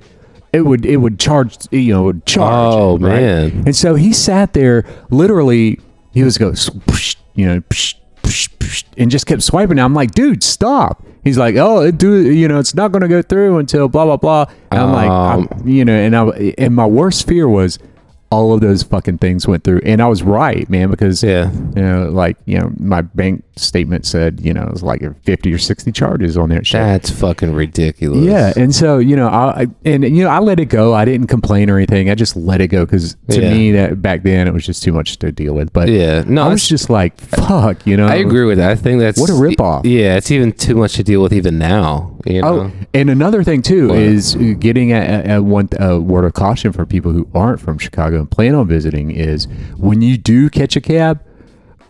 it 0.54 0.62
would 0.62 0.86
it 0.86 0.98
would 0.98 1.20
charge 1.20 1.58
you 1.72 1.92
know 1.94 2.04
would 2.04 2.26
charge 2.28 2.54
Oh, 2.76 2.98
right? 3.00 3.20
man. 3.20 3.64
and 3.66 3.76
so 3.76 3.96
he 3.96 4.14
sat 4.14 4.54
there 4.54 4.86
literally 5.10 5.80
he 6.14 6.24
was 6.24 6.38
going 6.38 6.56
you 7.34 7.48
know 7.48 7.62
psh, 7.62 7.96
and 8.98 9.10
just 9.12 9.26
kept 9.26 9.42
swiping 9.44 9.80
i'm 9.80 9.94
like 9.94 10.12
dude 10.12 10.44
stop 10.44 11.04
he's 11.24 11.38
like 11.38 11.56
oh 11.56 11.82
it 11.82 11.98
do 11.98 12.32
you 12.32 12.48
know 12.48 12.60
it's 12.60 12.76
not 12.76 12.92
going 12.92 13.02
to 13.02 13.08
go 13.08 13.22
through 13.22 13.58
until 13.58 13.88
blah 13.88 14.06
blah 14.06 14.18
blah 14.18 14.46
and 14.72 14.80
i'm 14.80 14.92
like 14.92 15.10
Um. 15.10 15.48
I'm, 15.52 15.68
you 15.68 15.84
know 15.86 15.94
and 15.94 16.16
i 16.16 16.54
and 16.58 16.76
my 16.76 16.86
worst 16.86 17.28
fear 17.28 17.48
was 17.48 17.80
all 18.32 18.54
of 18.54 18.62
those 18.62 18.84
fucking 18.84 19.18
things 19.18 19.48
went 19.48 19.64
through 19.64 19.82
and 19.84 20.02
i 20.02 20.08
was 20.08 20.22
right 20.22 20.70
man 20.70 20.90
because 20.92 21.24
Yeah. 21.24 21.52
you 21.76 21.82
know 21.82 22.10
like 22.10 22.38
you 22.46 22.60
know 22.60 22.72
my 22.78 23.02
bank 23.02 23.44
statement 23.56 24.06
said 24.06 24.40
you 24.42 24.54
know 24.54 24.62
it 24.64 24.72
was 24.72 24.84
like 24.84 25.02
50 25.24 25.52
or 25.54 25.58
60 25.58 25.92
charges 25.92 26.38
on 26.38 26.50
there 26.50 26.62
that's 26.72 27.10
fucking 27.10 27.54
ridiculous. 27.54 28.24
yeah, 28.24 28.54
and 28.56 28.74
so 28.74 29.00
you 29.00 29.16
know, 29.16 29.28
I 29.28 29.68
and 29.86 30.04
you 30.04 30.24
know, 30.24 30.30
I 30.30 30.40
let 30.40 30.60
it 30.60 30.66
go. 30.66 30.94
I 30.94 31.04
didn't 31.06 31.28
complain 31.28 31.70
or 31.70 31.78
anything. 31.78 32.10
I 32.10 32.16
just 32.16 32.36
let 32.36 32.62
it 32.62 32.68
go 32.68 32.86
because 32.86 33.16
to 33.30 33.42
Yeah. 33.42 33.54
me, 33.54 33.72
that 33.74 34.02
back 34.02 34.24
then 34.24 34.48
it 34.48 34.54
was 34.54 34.66
just 34.66 34.84
too 34.84 34.92
much 34.94 35.18
to 35.20 35.32
deal 35.32 35.54
with. 35.56 35.74
But 35.74 35.90
Yeah. 35.90 36.24
No, 36.28 36.44
I 36.44 36.48
was 36.50 36.68
just 36.68 36.90
like, 36.90 37.20
fuck, 37.20 37.86
you 37.88 37.98
know. 37.98 38.08
I 38.08 38.16
agree 38.16 38.46
with 38.46 38.58
that. 38.60 38.72
I 38.72 38.76
think 38.76 39.00
that's 39.00 39.20
What 39.20 39.30
a 39.30 39.34
rip 39.34 39.60
off 39.60 39.86
Yeah, 39.86 40.16
it's 40.18 40.32
even 40.32 40.52
too 40.52 40.76
much 40.76 40.94
to 40.94 41.04
deal 41.04 41.22
with 41.22 41.34
even 41.34 41.58
now. 41.58 42.12
You 42.26 42.42
oh, 42.42 42.56
know. 42.56 42.72
Oh, 42.74 42.86
and 42.94 43.10
another 43.10 43.44
thing 43.44 43.62
too 43.62 43.94
is 43.94 44.36
getting 44.60 44.92
a, 44.92 45.00
a, 45.00 45.38
a 45.38 45.44
one 45.44 45.70
a 45.80 46.00
word 46.00 46.26
of 46.26 46.34
caution 46.34 46.72
for 46.72 46.86
people 46.86 47.12
who 47.12 47.28
aren't 47.34 47.60
from 47.62 47.78
Chicago 47.78 48.20
and 48.20 48.30
plan 48.30 48.56
on 48.56 48.68
visiting 48.68 49.12
is 49.12 49.48
when 49.78 50.02
you 50.02 50.18
do 50.18 50.50
catch 50.50 50.76
a 50.76 50.82
cab 50.82 51.22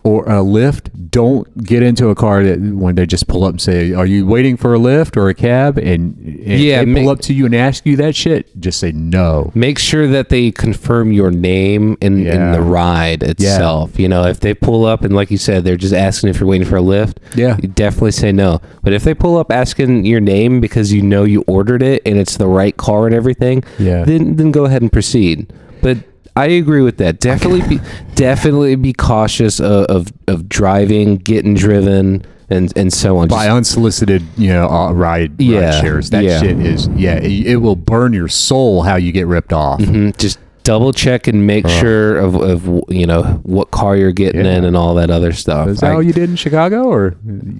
or 0.02 0.24
a 0.28 0.42
lift, 0.42 1.10
don't 1.10 1.64
get 1.64 1.82
into 1.82 2.08
a 2.08 2.14
car 2.14 2.42
that 2.44 2.58
when 2.60 2.94
they 2.94 3.04
just 3.06 3.28
pull 3.28 3.44
up 3.44 3.50
and 3.50 3.60
say, 3.60 3.92
"Are 3.92 4.06
you 4.06 4.26
waiting 4.26 4.56
for 4.56 4.72
a 4.74 4.78
lift 4.78 5.16
or 5.16 5.28
a 5.28 5.34
cab?" 5.34 5.76
and, 5.78 6.16
and 6.16 6.60
Yeah, 6.60 6.84
they 6.84 6.94
pull 6.94 7.08
up 7.10 7.20
to 7.22 7.34
you 7.34 7.46
and 7.46 7.54
ask 7.54 7.84
you 7.84 7.96
that 7.96 8.16
shit, 8.16 8.58
just 8.60 8.80
say 8.80 8.92
no. 8.92 9.50
Make 9.54 9.78
sure 9.78 10.06
that 10.08 10.28
they 10.30 10.50
confirm 10.52 11.12
your 11.12 11.30
name 11.30 11.98
in, 12.00 12.26
in 12.26 12.52
the 12.52 12.60
ride 12.62 13.22
itself. 13.22 13.98
You 13.98 14.08
know, 14.08 14.24
if 14.24 14.40
they 14.40 14.54
pull 14.54 14.84
up 14.86 15.02
and, 15.04 15.14
like 15.14 15.30
you 15.30 15.38
said, 15.38 15.64
they're 15.64 15.76
just 15.76 15.94
asking 15.94 16.30
if 16.30 16.40
you're 16.40 16.48
waiting 16.48 16.66
for 16.66 16.76
a 16.76 16.82
lift, 16.82 17.20
Yeah. 17.34 17.56
you 17.60 17.68
definitely 17.68 18.12
say 18.12 18.32
no. 18.32 18.60
But 18.82 18.92
if 18.92 19.04
they 19.04 19.14
pull 19.14 19.36
up 19.36 19.52
asking 19.52 20.06
your 20.06 20.20
name 20.20 20.60
because 20.60 20.92
you 20.92 21.02
know 21.02 21.24
you 21.24 21.44
ordered 21.46 21.82
it 21.82 22.02
and 22.06 22.18
it's 22.18 22.36
the 22.36 22.46
right 22.46 22.76
car 22.76 23.06
and 23.06 23.14
everything, 23.14 23.64
Yeah. 23.78 24.04
then 24.04 24.36
then 24.36 24.50
go 24.50 24.64
ahead 24.64 24.82
and 24.82 24.90
proceed. 24.92 25.52
But 25.82 25.98
I 26.36 26.46
agree 26.46 26.82
with 26.82 26.98
that. 26.98 27.20
Definitely 27.20 27.62
be 27.78 27.82
definitely 28.14 28.76
be 28.76 28.92
cautious 28.92 29.60
of, 29.60 29.84
of, 29.86 30.12
of 30.28 30.48
driving, 30.48 31.16
getting 31.16 31.54
driven, 31.54 32.24
and 32.48 32.72
and 32.76 32.92
so 32.92 33.18
on. 33.18 33.28
by 33.28 33.46
Just- 33.46 33.56
unsolicited, 33.56 34.22
you 34.36 34.48
know, 34.48 34.68
uh, 34.68 34.92
ride, 34.92 35.40
Yeah, 35.40 35.70
ride 35.74 35.80
shares. 35.80 36.10
That 36.10 36.24
yeah. 36.24 36.40
shit 36.40 36.58
is, 36.60 36.88
yeah, 36.88 37.16
it, 37.16 37.46
it 37.46 37.56
will 37.56 37.76
burn 37.76 38.12
your 38.12 38.28
soul 38.28 38.82
how 38.82 38.96
you 38.96 39.12
get 39.12 39.26
ripped 39.26 39.52
off. 39.52 39.80
Mhm. 39.80 40.16
Just 40.18 40.38
double 40.62 40.92
check 40.92 41.26
and 41.26 41.46
make 41.46 41.66
sure 41.68 42.16
of, 42.18 42.34
of 42.36 42.84
you 42.90 43.06
know 43.06 43.22
what 43.42 43.70
car 43.70 43.96
you're 43.96 44.12
getting 44.12 44.44
Yeah. 44.44 44.56
in 44.58 44.64
and 44.64 44.76
all 44.76 44.94
that 44.96 45.10
other 45.10 45.32
stuff. 45.32 45.68
Is 45.68 45.80
that 45.80 45.90
I- 45.92 45.94
all 45.94 46.02
you 46.02 46.12
did 46.12 46.28
in 46.30 46.36
Chicago, 46.36 46.84
or 46.84 47.10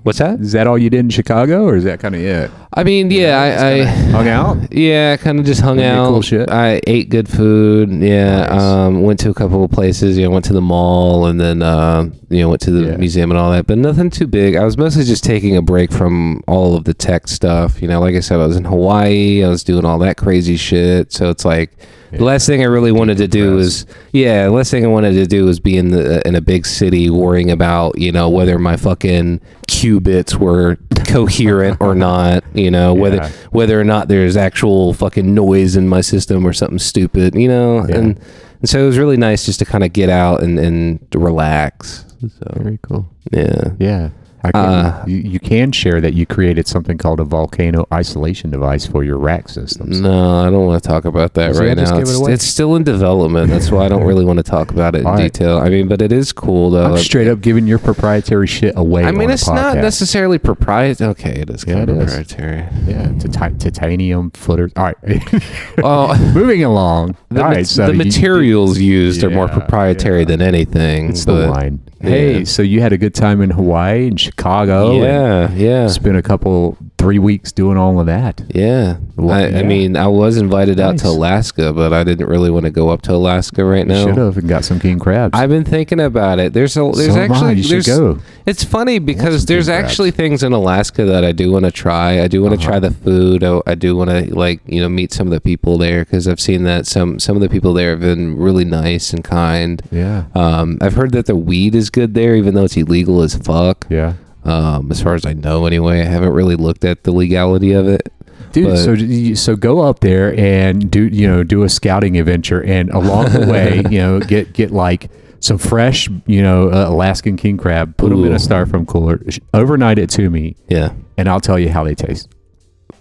what's 0.02 0.18
that? 0.18 0.40
is 0.40 0.52
that 0.52 0.66
all 0.66 0.78
you 0.78 0.90
did 0.90 1.00
in 1.00 1.10
Chicago, 1.10 1.64
or 1.64 1.76
is 1.76 1.84
that 1.84 2.00
kind 2.00 2.14
of 2.14 2.20
it? 2.20 2.50
I 2.74 2.84
mean, 2.84 3.10
yeah, 3.10 3.40
I, 3.40 3.66
I 3.68 3.84
Hung 3.84 4.28
out. 4.28 4.72
yeah, 4.72 5.16
kind 5.16 5.38
of 5.40 5.44
just 5.46 5.60
hung 5.60 5.78
Did 5.78 5.86
out. 5.86 6.08
cool 6.08 6.22
shit? 6.22 6.50
I 6.50 6.80
ate 6.86 7.08
good 7.08 7.28
food. 7.28 7.90
Yeah, 7.90 8.46
Nice. 8.46 8.60
um, 8.62 9.02
went 9.02 9.18
to 9.20 9.30
a 9.30 9.34
couple 9.34 9.64
of 9.64 9.70
places. 9.70 10.16
You 10.16 10.24
know, 10.26 10.30
went 10.30 10.44
to 10.46 10.52
the 10.52 10.60
mall 10.60 11.26
and 11.26 11.40
then 11.40 11.62
uh, 11.62 12.10
you 12.30 12.38
know 12.40 12.48
went 12.48 12.62
to 12.62 12.70
the 12.70 12.90
Yeah. 12.92 12.96
museum 12.96 13.30
and 13.30 13.38
all 13.38 13.50
that. 13.50 13.66
But 13.66 13.78
nothing 13.78 14.08
too 14.10 14.26
big. 14.26 14.56
I 14.56 14.64
was 14.64 14.78
mostly 14.78 15.04
just 15.04 15.24
taking 15.24 15.56
a 15.56 15.62
break 15.62 15.92
from 15.92 16.42
all 16.48 16.74
of 16.76 16.84
the 16.84 16.94
tech 16.94 17.28
stuff. 17.28 17.82
You 17.82 17.88
know, 17.88 18.00
like 18.00 18.14
I 18.14 18.20
said, 18.20 18.40
I 18.40 18.46
was 18.46 18.56
in 18.56 18.64
Hawaii. 18.64 19.44
I 19.44 19.48
was 19.48 19.62
doing 19.64 19.84
all 19.84 19.98
that 19.98 20.16
crazy 20.16 20.56
shit. 20.56 21.12
So 21.12 21.28
it's 21.30 21.44
like. 21.44 21.72
The 22.12 22.24
last 22.24 22.44
thing 22.44 22.60
I 22.60 22.64
really 22.64 22.90
wanted 22.90 23.18
to 23.18 23.28
do 23.28 23.54
was, 23.54 23.86
yeah, 24.12 24.46
the 24.46 24.50
last 24.50 24.72
thing 24.72 24.84
I 24.84 24.88
wanted 24.88 25.12
to 25.12 25.26
do 25.26 25.44
was 25.44 25.60
be 25.60 25.76
in 25.76 25.90
the 25.92 26.26
in 26.26 26.34
a 26.34 26.40
big 26.40 26.66
city 26.66 27.08
worrying 27.08 27.52
about, 27.52 27.96
you 28.00 28.10
know, 28.10 28.28
whether 28.28 28.58
my 28.58 28.76
fucking 28.76 29.40
qubits 29.68 30.34
were 30.34 30.76
coherent 31.06 31.76
or 31.80 31.94
not, 31.94 32.42
you 32.52 32.68
know, 32.68 32.92
whether 33.02 33.18
Yeah. 33.18 33.28
whether 33.52 33.80
or 33.80 33.84
not 33.84 34.08
there's 34.08 34.36
actual 34.36 34.92
fucking 34.92 35.32
noise 35.32 35.76
in 35.76 35.86
my 35.86 36.00
system 36.00 36.44
or 36.44 36.52
something 36.52 36.80
stupid, 36.80 37.36
you 37.36 37.46
know, 37.46 37.86
Yeah. 37.88 37.98
and 37.98 38.20
and 38.60 38.68
so 38.68 38.82
it 38.82 38.86
was 38.86 38.98
really 38.98 39.16
nice 39.16 39.46
just 39.46 39.60
to 39.60 39.64
kind 39.64 39.84
of 39.84 39.92
get 39.92 40.08
out 40.08 40.42
and 40.42 40.58
and 40.58 40.98
relax. 41.14 42.04
So 42.20 42.52
Very 42.56 42.78
cool. 42.82 43.06
yeah, 43.32 43.70
Yeah. 43.78 44.10
I 44.42 44.52
can, 44.52 44.60
Uh, 44.64 45.04
you, 45.06 45.16
you 45.18 45.38
can 45.38 45.70
share 45.70 46.00
that 46.00 46.14
you 46.14 46.24
created 46.24 46.66
something 46.66 46.96
called 46.96 47.20
a 47.20 47.24
volcano 47.24 47.86
isolation 47.92 48.48
device 48.48 48.86
for 48.86 49.04
your 49.04 49.18
rack 49.18 49.50
systems. 49.50 50.00
No, 50.00 50.38
I 50.40 50.48
don't 50.48 50.64
want 50.64 50.82
to 50.82 50.88
talk 50.88 51.04
about 51.04 51.34
that 51.34 51.56
I 51.56 51.60
right 51.60 51.76
now. 51.76 51.98
it 51.98 52.08
It's, 52.08 52.18
it's 52.26 52.44
still 52.46 52.74
in 52.76 52.82
development. 52.82 53.50
That's 53.50 53.70
why 53.70 53.84
I 53.84 53.88
don't 53.90 54.02
really 54.10 54.24
want 54.24 54.38
to 54.38 54.42
talk 54.42 54.70
about 54.70 54.94
it 54.94 55.00
in 55.00 55.04
right. 55.04 55.30
detail. 55.30 55.58
I 55.58 55.68
mean, 55.68 55.88
but 55.88 56.00
it 56.00 56.10
is 56.10 56.32
cool 56.32 56.70
though. 56.70 56.92
I'm 56.94 56.96
straight 56.96 57.28
up 57.28 57.42
giving 57.42 57.66
your 57.66 57.78
proprietary 57.78 58.46
shit 58.46 58.72
away. 58.78 59.04
I 59.04 59.10
mean, 59.10 59.28
it's 59.28 59.46
not 59.46 59.76
necessarily 59.76 60.38
proprietary. 60.38 61.10
Okay, 61.10 61.40
it 61.42 61.50
is 61.50 61.66
Yeah, 61.68 61.82
it 61.82 61.90
of 61.90 61.98
is. 62.00 62.04
proprietary. 62.06 62.66
Yeah, 62.86 63.12
tita- 63.18 63.56
titanium 63.58 64.30
footers. 64.30 64.72
All 64.76 64.84
right. 64.84 64.96
Well, 65.82 66.16
Moving 66.34 66.64
along. 66.64 67.14
the, 67.28 67.40
ma- 67.40 67.46
right, 67.48 67.66
so 67.66 67.86
the 67.88 67.92
you- 67.92 67.98
materials 67.98 68.78
used 68.78 69.22
are 69.22 69.28
more 69.28 69.48
proprietary 69.48 70.20
yeah. 70.20 70.24
than 70.28 70.40
anything. 70.40 71.10
It's 71.10 71.26
the 71.26 71.50
wine. 71.54 71.80
Hey, 72.00 72.38
yeah. 72.38 72.44
so 72.44 72.62
you 72.62 72.80
had 72.80 72.92
a 72.92 72.98
good 72.98 73.14
time 73.14 73.42
in 73.42 73.50
Hawaii 73.50 74.06
and 74.08 74.18
Chicago. 74.18 74.92
and 74.92 75.02
yeah, 75.02 75.52
yeah, 75.52 75.86
Spent 75.88 76.16
a 76.16 76.22
couple, 76.22 76.78
three 76.96 77.18
weeks 77.18 77.52
doing 77.52 77.76
all 77.76 78.00
of 78.00 78.06
that. 78.06 78.42
yeah. 78.54 78.96
Well, 79.16 79.32
I, 79.36 79.48
yeah. 79.48 79.58
I 79.58 79.62
mean, 79.64 79.96
I 79.96 80.06
was 80.06 80.38
invited 80.38 80.80
out 80.80 80.96
to 81.00 81.08
Alaska, 81.08 81.74
but 81.74 81.92
I 81.92 82.04
didn't 82.04 82.26
really 82.26 82.50
want 82.50 82.64
to 82.64 82.70
go 82.70 82.88
up 82.88 83.02
to 83.02 83.12
Alaska 83.12 83.62
right 83.66 83.86
You 83.86 83.94
should 83.94 84.16
now. 84.16 84.24
have 84.26 84.38
and 84.38 84.48
got 84.48 84.64
some 84.64 84.80
king 84.80 84.98
crabs. 84.98 85.38
I've 85.38 85.50
been 85.50 85.64
thinking 85.64 86.00
about 86.00 86.38
it. 86.38 86.54
There's 86.54 86.74
a 86.78 86.90
there's 86.94 87.12
So 87.12 87.20
actually 87.20 87.54
You 87.56 87.62
should 87.62 87.70
there's 87.72 87.86
go. 87.86 88.18
It's 88.46 88.64
funny 88.64 88.98
because 88.98 89.44
there's 89.44 89.66
crabs. 89.66 89.84
actually 89.90 90.10
things 90.12 90.42
in 90.42 90.54
Alaska 90.54 91.04
that 91.04 91.22
I 91.22 91.32
do 91.32 91.52
want 91.52 91.66
to 91.66 91.70
try. 91.70 92.22
I 92.22 92.28
do 92.28 92.40
want 92.42 92.54
to 92.54 92.60
Uh-huh. 92.60 92.70
try 92.70 92.78
the 92.78 92.92
food. 92.92 93.44
I, 93.44 93.60
I 93.66 93.74
do 93.74 93.94
want 93.94 94.08
to 94.08 94.34
like 94.34 94.60
you 94.66 94.80
know 94.80 94.88
meet 94.88 95.12
some 95.12 95.26
of 95.26 95.32
the 95.32 95.40
people 95.42 95.76
there 95.76 96.06
because 96.06 96.26
I've 96.26 96.40
seen 96.40 96.62
that 96.64 96.86
some 96.86 97.18
some 97.18 97.36
of 97.36 97.42
the 97.42 97.50
people 97.50 97.74
there 97.74 97.90
have 97.90 98.00
been 98.00 98.38
really 98.38 98.64
nice 98.64 99.12
and 99.12 99.22
kind. 99.22 99.82
Yeah. 99.92 100.24
Um, 100.34 100.78
I've 100.80 100.94
heard 100.94 101.12
that 101.12 101.26
the 101.26 101.36
weed 101.36 101.74
is 101.74 101.89
good 101.90 102.14
there, 102.14 102.34
even 102.36 102.54
though 102.54 102.64
it's 102.64 102.76
illegal 102.76 103.22
as 103.22 103.34
fuck. 103.36 103.86
Yeah. 103.90 104.14
Um, 104.44 104.90
as 104.90 105.02
far 105.02 105.14
as 105.14 105.26
I 105.26 105.34
know, 105.34 105.66
anyway, 105.66 106.00
I 106.00 106.04
haven't 106.04 106.32
really 106.32 106.56
looked 106.56 106.84
at 106.84 107.04
the 107.04 107.12
legality 107.12 107.72
of 107.72 107.86
it. 107.88 108.10
Dude, 108.52 108.68
But- 108.68 108.76
so 108.78 109.34
so 109.34 109.54
go 109.54 109.80
up 109.80 110.00
there 110.00 110.34
and 110.38 110.90
do 110.90 111.04
you 111.06 111.28
know 111.28 111.44
do 111.44 111.62
a 111.62 111.68
scouting 111.68 112.18
adventure, 112.18 112.62
and 112.64 112.90
along 112.90 113.26
the 113.32 113.46
way, 113.46 113.82
you 113.90 113.98
know, 113.98 114.18
get 114.20 114.52
get 114.54 114.70
like 114.72 115.10
some 115.40 115.56
fresh, 115.58 116.08
you 116.26 116.42
know, 116.42 116.68
uh, 116.70 116.88
Alaskan 116.88 117.36
king 117.36 117.56
crab, 117.56 117.96
put 117.96 118.10
them 118.10 118.24
in 118.24 118.32
Ooh. 118.32 118.34
a 118.34 118.38
styrofoam 118.38 118.86
cooler, 118.86 119.20
overnight 119.54 119.98
it 119.98 120.10
to 120.10 120.28
me, 120.30 120.56
Yeah, 120.68 120.92
and 121.16 121.28
I'll 121.28 121.40
tell 121.40 121.58
you 121.58 121.68
how 121.70 121.84
they 121.84 121.94
taste. 121.94 122.28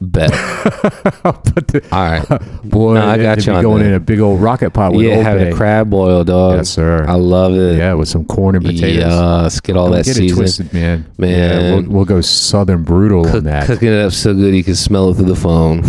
Bet. 0.01 0.31
but 1.23 1.67
the, 1.67 1.87
All 1.91 1.99
right. 2.11 2.63
boy, 2.63 2.95
No, 2.95 3.07
I 3.07 3.17
got 3.17 3.45
you 3.45 3.53
going 3.61 3.85
in 3.85 3.93
a 3.93 3.99
big 3.99 4.19
old 4.19 4.41
rocket 4.41 4.71
pot 4.71 4.93
with 4.93 5.05
yeah, 5.05 5.15
having 5.17 5.47
a 5.47 5.55
crab 5.55 5.89
boil, 5.89 6.23
dog. 6.23 6.57
Yes, 6.57 6.69
sir. 6.69 7.05
I 7.07 7.15
love 7.15 7.53
it. 7.53 7.77
yeah, 7.77 7.93
with 7.93 8.07
some 8.07 8.25
corn 8.25 8.55
and 8.55 8.65
potatoes. 8.65 8.97
Yes, 8.97 9.59
get 9.59 9.75
all 9.77 9.87
Don't 9.87 9.97
that 9.97 10.05
get 10.05 10.11
it 10.11 10.19
season. 10.19 10.37
twisted, 10.37 10.73
man. 10.73 11.05
Man. 11.17 11.29
yeah, 11.29 11.75
we'll, 11.75 11.83
we'll 11.89 12.05
go 12.05 12.21
southern 12.21 12.83
brutal 12.83 13.27
on 13.27 13.43
that. 13.45 13.65
cooking 13.65 13.89
it 13.89 13.99
up 13.99 14.13
so 14.13 14.33
good 14.33 14.55
you 14.55 14.63
can 14.63 14.75
smell 14.75 15.09
it 15.09 15.15
through 15.15 15.25
the 15.25 15.35
phone. 15.35 15.81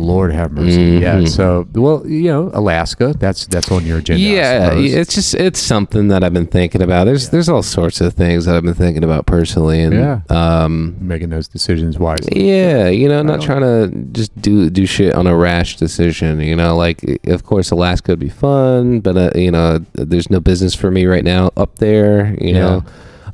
Lord 0.00 0.32
have 0.32 0.52
mercy. 0.52 0.98
Yeah. 1.02 1.18
Mhm. 1.20 1.28
So, 1.28 1.66
well, 1.74 2.02
you 2.06 2.24
know, 2.30 2.50
Alaska. 2.54 3.14
That's 3.18 3.46
that's 3.46 3.70
on 3.70 3.84
your 3.86 3.98
agenda. 3.98 4.20
Yeah, 4.22 4.72
it's 4.74 5.14
just 5.14 5.34
it's 5.34 5.60
something 5.60 6.08
that 6.08 6.24
I've 6.24 6.32
been 6.34 6.46
thinking 6.46 6.82
about. 6.82 7.04
There's 7.04 7.28
there's 7.30 7.48
all 7.48 7.62
sorts 7.62 8.00
of 8.00 8.14
things 8.14 8.44
that 8.46 8.56
I've 8.56 8.62
been 8.64 8.74
thinking 8.74 9.04
about 9.04 9.26
personally, 9.26 9.80
and 9.82 9.94
Yeah. 9.94 10.20
um, 10.30 10.96
making 11.00 11.30
those 11.30 11.48
decisions 11.48 11.98
wisely. 11.98 12.48
yeah, 12.48 12.88
you 12.88 13.08
know, 13.08 13.22
not 13.22 13.40
trying 13.40 13.62
to 13.62 13.90
just 14.12 14.34
do 14.40 14.70
do 14.70 14.86
shit 14.86 15.14
on 15.14 15.26
a 15.26 15.36
rash 15.36 15.76
decision. 15.76 16.40
You 16.40 16.56
know, 16.56 16.76
like 16.76 17.04
of 17.26 17.44
course 17.44 17.70
Alaska 17.70 18.12
would 18.12 18.18
be 18.18 18.28
fun, 18.28 19.00
but 19.00 19.16
uh, 19.16 19.30
you 19.34 19.50
know, 19.50 19.84
there's 19.94 20.30
no 20.30 20.40
business 20.40 20.74
for 20.74 20.90
me 20.90 21.06
right 21.06 21.24
now 21.24 21.50
up 21.56 21.76
there. 21.78 22.34
You 22.40 22.54
Yeah. 22.54 22.60
know. 22.60 22.84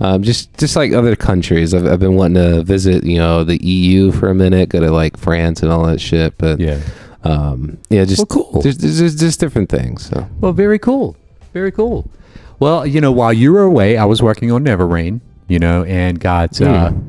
Um, 0.00 0.22
just, 0.22 0.56
just 0.58 0.76
like 0.76 0.92
other 0.92 1.16
countries, 1.16 1.72
I've, 1.74 1.86
I've 1.86 2.00
been 2.00 2.14
wanting 2.16 2.42
to 2.42 2.62
visit, 2.62 3.04
you 3.04 3.18
know, 3.18 3.44
the 3.44 3.56
EU 3.64 4.12
for 4.12 4.28
a 4.28 4.34
minute, 4.34 4.68
go 4.68 4.80
to 4.80 4.90
like 4.90 5.16
France 5.16 5.62
and 5.62 5.72
all 5.72 5.86
that 5.86 6.00
shit. 6.00 6.36
But 6.38 6.60
Yeah. 6.60 6.80
um, 7.24 7.78
yeah, 7.88 8.04
just 8.04 8.18
Well, 8.18 8.26
cool. 8.44 8.60
There's, 8.62 8.78
there's, 8.78 8.98
there's 8.98 9.16
just 9.16 9.40
different 9.40 9.68
things. 9.70 10.06
So 10.06 10.28
Well, 10.40 10.52
very 10.52 10.78
cool. 10.78 11.16
Very 11.52 11.72
cool. 11.72 12.10
Well, 12.58 12.86
you 12.86 13.00
know, 13.00 13.12
while 13.12 13.32
you 13.32 13.52
were 13.52 13.62
away, 13.62 13.96
I 13.96 14.04
was 14.04 14.22
working 14.22 14.50
on 14.52 14.62
Never 14.62 14.86
Rain, 14.86 15.20
you 15.48 15.58
know, 15.58 15.84
and 15.84 16.18
got, 16.20 16.60
uh, 16.60 16.90
Hmm. 16.90 17.00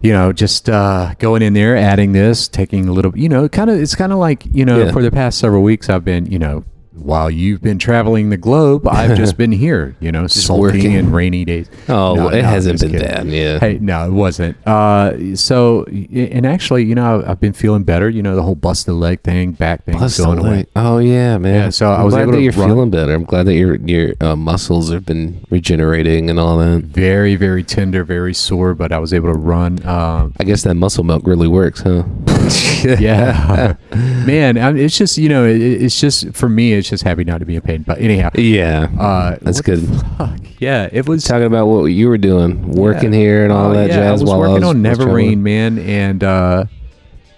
you 0.00 0.12
know, 0.12 0.32
just 0.32 0.68
uh, 0.68 1.14
going 1.18 1.42
in 1.42 1.54
there, 1.54 1.76
adding 1.76 2.12
this, 2.12 2.48
taking 2.48 2.88
a 2.88 2.92
little, 2.92 3.16
you 3.16 3.28
know, 3.28 3.48
kind 3.48 3.70
of, 3.70 3.80
it's 3.80 3.94
kind 3.94 4.12
of 4.12 4.18
like, 4.18 4.44
you 4.52 4.64
know, 4.64 4.84
Yeah. 4.84 4.92
for 4.92 5.02
the 5.02 5.10
past 5.10 5.38
several 5.38 5.62
weeks, 5.62 5.88
I've 5.88 6.04
been, 6.04 6.26
you 6.26 6.38
know, 6.38 6.64
while 6.96 7.30
you've 7.30 7.60
been 7.62 7.78
traveling 7.78 8.30
the 8.30 8.36
globe, 8.36 8.86
I've 8.88 9.16
just 9.16 9.36
been 9.36 9.52
here, 9.66 9.94
you 10.00 10.10
know, 10.10 10.26
sulking 10.26 10.92
in 10.92 11.12
rainy 11.12 11.44
days. 11.44 11.68
Oh, 11.88 12.14
No, 12.14 12.28
it 12.28 12.42
no, 12.42 12.48
hasn't 12.48 12.80
been 12.80 12.92
kidding. 12.92 13.06
bad. 13.06 13.26
Yeah. 13.28 13.58
Hey, 13.58 13.78
no, 13.80 14.06
it 14.06 14.12
wasn't. 14.12 14.56
Uh, 14.66 15.36
so, 15.36 15.84
and 15.84 16.46
actually, 16.46 16.84
you 16.84 16.94
know, 16.94 17.22
I've 17.26 17.40
been 17.40 17.52
feeling 17.52 17.84
better. 17.84 18.08
You 18.08 18.22
know, 18.22 18.34
the 18.34 18.42
whole 18.42 18.54
busted 18.54 18.94
leg 18.94 19.20
thing, 19.22 19.52
back 19.52 19.84
thing, 19.84 19.96
going 19.98 20.38
away. 20.38 20.66
Oh 20.74 20.98
yeah, 20.98 21.38
man. 21.38 21.54
Yeah, 21.54 21.70
so 21.70 21.90
I 21.90 21.98
I'm 21.98 22.04
was 22.04 22.14
glad 22.14 22.22
able 22.22 22.32
that 22.32 22.42
you're 22.42 22.52
run- 22.52 22.68
feeling 22.70 22.90
better. 22.90 23.14
I'm 23.14 23.24
glad 23.24 23.46
that 23.46 23.54
your 23.54 23.76
your 23.76 24.14
uh, 24.20 24.36
muscles 24.36 24.90
have 24.90 25.04
been 25.06 25.44
regenerating 25.50 26.30
and 26.30 26.38
all 26.40 26.56
that. 26.58 26.82
Very, 26.84 27.36
very 27.36 27.62
tender, 27.62 28.04
very 28.04 28.34
sore, 28.34 28.74
but 28.74 28.92
I 28.92 28.98
was 28.98 29.12
able 29.12 29.32
to 29.32 29.38
run. 29.38 29.84
Um, 29.86 30.34
I 30.40 30.44
guess 30.44 30.62
that 30.62 30.74
muscle 30.74 31.04
milk 31.04 31.26
really 31.26 31.48
works, 31.48 31.80
huh? 31.82 32.04
yeah, 32.84 33.74
man, 33.90 34.56
I 34.58 34.70
it's 34.76 34.96
just 34.96 35.18
you 35.18 35.28
know, 35.28 35.44
it, 35.44 35.60
it's 35.60 36.00
just 36.00 36.32
for 36.34 36.48
me, 36.48 36.72
it's 36.72 36.85
just 36.88 37.04
happy 37.04 37.24
not 37.24 37.38
to 37.38 37.44
be 37.46 37.56
in 37.56 37.62
pain. 37.62 37.82
But 37.82 37.98
anyhow, 38.00 38.30
yeah. 38.34 38.88
uh, 38.98 39.36
That's 39.42 39.60
good. 39.60 39.80
fuck? 40.18 40.38
Yeah, 40.58 40.88
it 40.92 41.06
was 41.08 41.24
Talking 41.24 41.46
about 41.46 41.66
what 41.66 41.84
you 41.86 42.08
were 42.08 42.18
doing, 42.18 42.70
working 42.72 43.12
Yeah. 43.12 43.18
here 43.18 43.44
and 43.44 43.52
all 43.52 43.70
Oh, 43.70 43.74
that 43.74 43.88
yeah, 43.90 43.96
jazz. 43.96 44.08
I 44.08 44.12
was 44.12 44.24
while 44.24 44.38
working 44.40 44.54
I 44.64 44.66
was, 44.66 44.68
on 44.76 44.82
was 44.82 44.98
Never. 44.98 45.12
Rain, 45.14 45.42
man, 45.42 45.78
and 45.78 46.24
uh, 46.24 46.64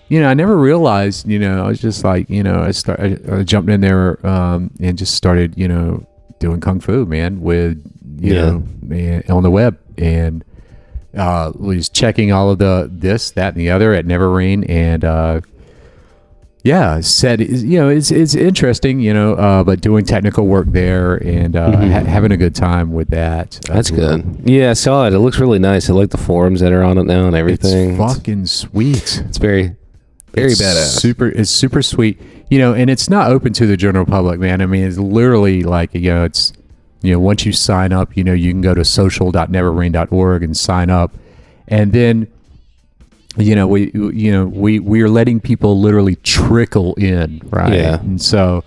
you 0.09 0.21
know, 0.21 0.29
I 0.29 0.35
never 0.35 0.57
realized. 0.57 1.29
You 1.29 1.39
know, 1.39 1.65
I 1.65 1.69
was 1.69 1.81
just 1.81 2.05
like, 2.05 2.31
you 2.31 2.43
know, 2.43 2.63
I 2.63 2.71
start, 2.71 3.01
I, 3.01 3.19
I 3.31 3.43
jumped 3.43 3.71
in 3.71 3.81
there 3.81 4.25
um, 4.27 4.71
and 4.81 4.97
just 4.97 5.15
started, 5.15 5.55
you 5.59 5.69
know, 5.69 6.07
doing 6.39 6.61
kung 6.61 6.81
fu, 6.81 7.05
man, 7.05 7.41
with 7.41 7.83
you 8.21 8.35
Yeah. 8.35 8.45
know, 8.51 8.63
man, 8.83 9.23
on 9.29 9.43
the 9.43 9.51
web, 9.51 9.79
and 9.99 10.45
uh, 11.17 11.53
was 11.59 11.89
checking 11.89 12.33
all 12.33 12.51
of 12.51 12.59
the 12.59 12.89
this, 12.93 13.33
that, 13.33 13.49
and 13.55 13.57
the 13.61 13.71
other 13.71 13.93
at 13.95 14.07
Never 14.07 14.31
Rain, 14.31 14.65
and 14.65 15.05
uh, 15.05 15.41
yeah, 16.64 17.01
said 17.01 17.40
you 17.40 17.79
know, 17.79 17.88
it's 17.88 18.11
it's 18.11 18.35
interesting, 18.35 19.01
you 19.01 19.14
know, 19.14 19.35
uh, 19.35 19.62
but 19.64 19.81
doing 19.81 20.05
technical 20.05 20.47
work 20.47 20.66
there 20.71 21.14
and 21.16 21.57
uh, 21.57 21.71
Mhm. 21.73 21.90
ha- 21.92 22.05
having 22.05 22.33
a 22.33 22.37
good 22.37 22.55
time 22.55 22.92
with 22.92 23.09
that. 23.11 23.59
That's 23.68 23.90
well. 23.90 24.18
good. 24.18 24.40
Yeah, 24.44 24.71
I 24.71 24.75
saw 24.75 25.07
it. 25.07 25.12
It 25.14 25.18
looks 25.21 25.38
really 25.38 25.59
nice. 25.59 25.88
I 25.88 25.92
like 25.92 26.11
the 26.11 26.18
forums 26.18 26.61
that 26.61 26.73
are 26.73 26.83
on 26.83 26.99
it 26.99 27.05
now 27.05 27.27
and 27.27 27.37
everything. 27.37 27.90
It's 27.90 28.14
fucking 28.14 28.47
sweet. 28.47 29.23
It's 29.29 29.38
very, 29.38 29.77
very 30.35 30.53
It's 30.53 30.61
badass. 30.61 30.99
Super, 31.01 31.27
it's 31.29 31.51
super 31.51 31.81
sweet. 31.83 32.21
You 32.51 32.59
know, 32.59 32.75
and 32.75 32.88
it's 32.90 33.09
not 33.11 33.31
open 33.31 33.53
to 33.55 33.66
the 33.66 33.77
general 33.77 34.05
public, 34.07 34.40
man. 34.40 34.61
I 34.61 34.66
mean, 34.66 34.85
it's 34.85 34.99
literally 34.99 35.62
like 35.62 35.94
you 35.94 36.01
know, 36.12 36.25
it's 36.25 36.53
you 37.03 37.12
know, 37.12 37.21
once 37.21 37.47
you 37.47 37.53
sign 37.53 37.92
up, 37.92 38.16
you 38.16 38.25
know, 38.25 38.33
you 38.33 38.51
can 38.51 38.61
go 38.62 38.75
to 38.75 38.85
social.neverrain.org 38.85 40.42
and 40.42 40.57
sign 40.57 40.90
up, 40.90 41.12
and 41.68 41.92
then 41.92 42.27
you 43.38 43.55
know, 43.55 43.66
we 43.66 43.90
you 43.92 44.33
know 44.33 44.46
we 44.46 44.79
we 44.79 45.03
are 45.03 45.09
letting 45.09 45.40
people 45.40 45.81
literally 45.81 46.16
trickle 46.16 46.94
in, 46.94 47.40
right? 47.51 47.74
Yeah. 47.74 48.01
and 48.01 48.20
so. 48.20 48.64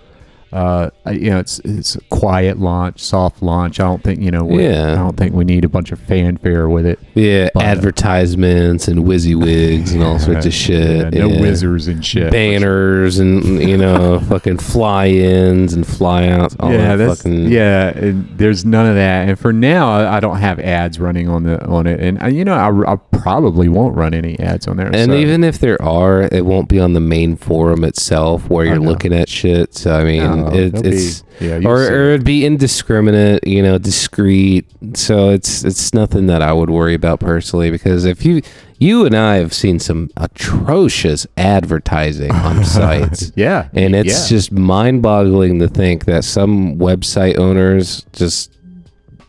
Uh, 0.52 0.90
you 1.10 1.30
know, 1.30 1.38
it's 1.38 1.60
it's 1.60 1.94
a 1.96 2.00
quiet 2.10 2.58
launch, 2.58 3.00
soft 3.00 3.42
launch. 3.42 3.80
I 3.80 3.84
don't 3.84 4.02
think 4.02 4.20
you 4.20 4.30
know. 4.30 4.44
we- 4.44 4.64
Yeah. 4.64 4.92
I 4.92 4.96
don't 4.96 5.16
think 5.16 5.34
we 5.34 5.44
need 5.44 5.64
a 5.64 5.68
bunch 5.68 5.92
of 5.92 5.98
fanfare 5.98 6.68
with 6.68 6.84
it. 6.86 6.98
yeah, 7.14 7.48
But- 7.54 7.62
advertisements 7.64 8.88
and 8.88 9.00
WYSIWYGs 9.04 9.92
and 9.94 10.02
all 10.02 10.18
sorts 10.18 10.44
of 10.46 10.52
shit. 10.64 11.14
Yeah, 11.14 11.20
no 11.20 11.28
yeah. 11.28 11.40
wizards 11.40 11.88
and 11.88 12.04
shit. 12.04 12.30
banners 12.30 13.18
and 13.18 13.44
you 13.62 13.76
know 13.78 14.20
fucking 14.28 14.58
fly-ins 14.58 15.72
and 15.72 15.86
fly-outs. 15.86 16.56
All 16.60 16.70
yeah, 16.72 16.96
that 16.96 17.16
fucking 17.16 17.46
yeah. 17.50 17.92
There's 18.36 18.64
none 18.64 18.86
of 18.86 18.94
that. 18.94 19.28
And 19.28 19.38
for 19.38 19.52
now, 19.52 19.90
I, 19.90 20.16
I 20.16 20.20
don't 20.20 20.36
have 20.38 20.58
ads 20.60 20.98
running 21.00 21.28
on 21.28 21.44
the 21.44 21.64
on 21.66 21.86
it. 21.86 22.00
And 22.00 22.22
uh, 22.22 22.26
you 22.26 22.44
know, 22.44 22.54
I, 22.54 22.92
I 22.92 22.96
probably 23.12 23.68
won't 23.68 23.96
run 23.96 24.14
any 24.14 24.38
ads 24.38 24.66
on 24.68 24.76
there. 24.76 24.90
And 24.94 25.10
so- 25.12 25.16
even 25.16 25.44
if 25.44 25.58
there 25.58 25.80
are, 25.82 26.22
it 26.32 26.44
won't 26.44 26.68
be 26.68 26.78
on 26.78 26.92
the 26.92 27.00
main 27.00 27.36
forum 27.36 27.84
itself 27.84 28.48
where 28.50 28.64
you're 28.66 28.78
looking 28.80 29.12
at 29.12 29.28
shit. 29.28 29.74
So 29.74 29.94
I 29.94 30.04
mean, 30.04 30.22
No, 30.22 30.41
it, 30.48 30.74
it's 30.86 31.22
be- 31.38 31.46
yeah, 31.46 31.60
or, 31.64 31.82
or 31.82 32.10
it'd 32.10 32.24
be 32.24 32.44
indiscriminate, 32.46 33.46
you 33.46 33.62
know, 33.62 33.78
discreet. 33.78 34.66
So 34.94 35.30
it's 35.30 35.64
it's 35.64 35.92
nothing 35.94 36.26
that 36.26 36.42
I 36.42 36.52
would 36.52 36.70
worry 36.70 36.94
about 36.94 37.20
personally 37.20 37.70
because 37.70 38.04
if 38.04 38.24
you 38.24 38.42
you 38.78 39.06
and 39.06 39.14
I 39.16 39.36
have 39.36 39.52
seen 39.54 39.78
some 39.78 40.10
atrocious 40.16 41.26
advertising 41.36 42.32
on 42.32 42.64
sites. 42.78 43.30
yeah, 43.36 43.68
And 43.74 43.94
it's 43.94 44.22
yeah. 44.30 44.36
just 44.36 44.50
mind-boggling 44.50 45.60
to 45.60 45.68
think 45.68 46.06
that 46.06 46.24
some 46.24 46.76
website 46.78 47.38
owners 47.38 48.04
just 48.12 48.50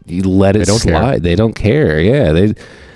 you 0.07 0.23
let 0.23 0.55
it 0.55 0.59
They 0.59 0.65
don't 0.65 0.81
care. 0.81 0.99
slide. 1.01 1.23
They 1.23 1.35
don't 1.35 1.53
care. 1.55 1.99
Yeah, 2.01 2.31
they. 2.31 2.53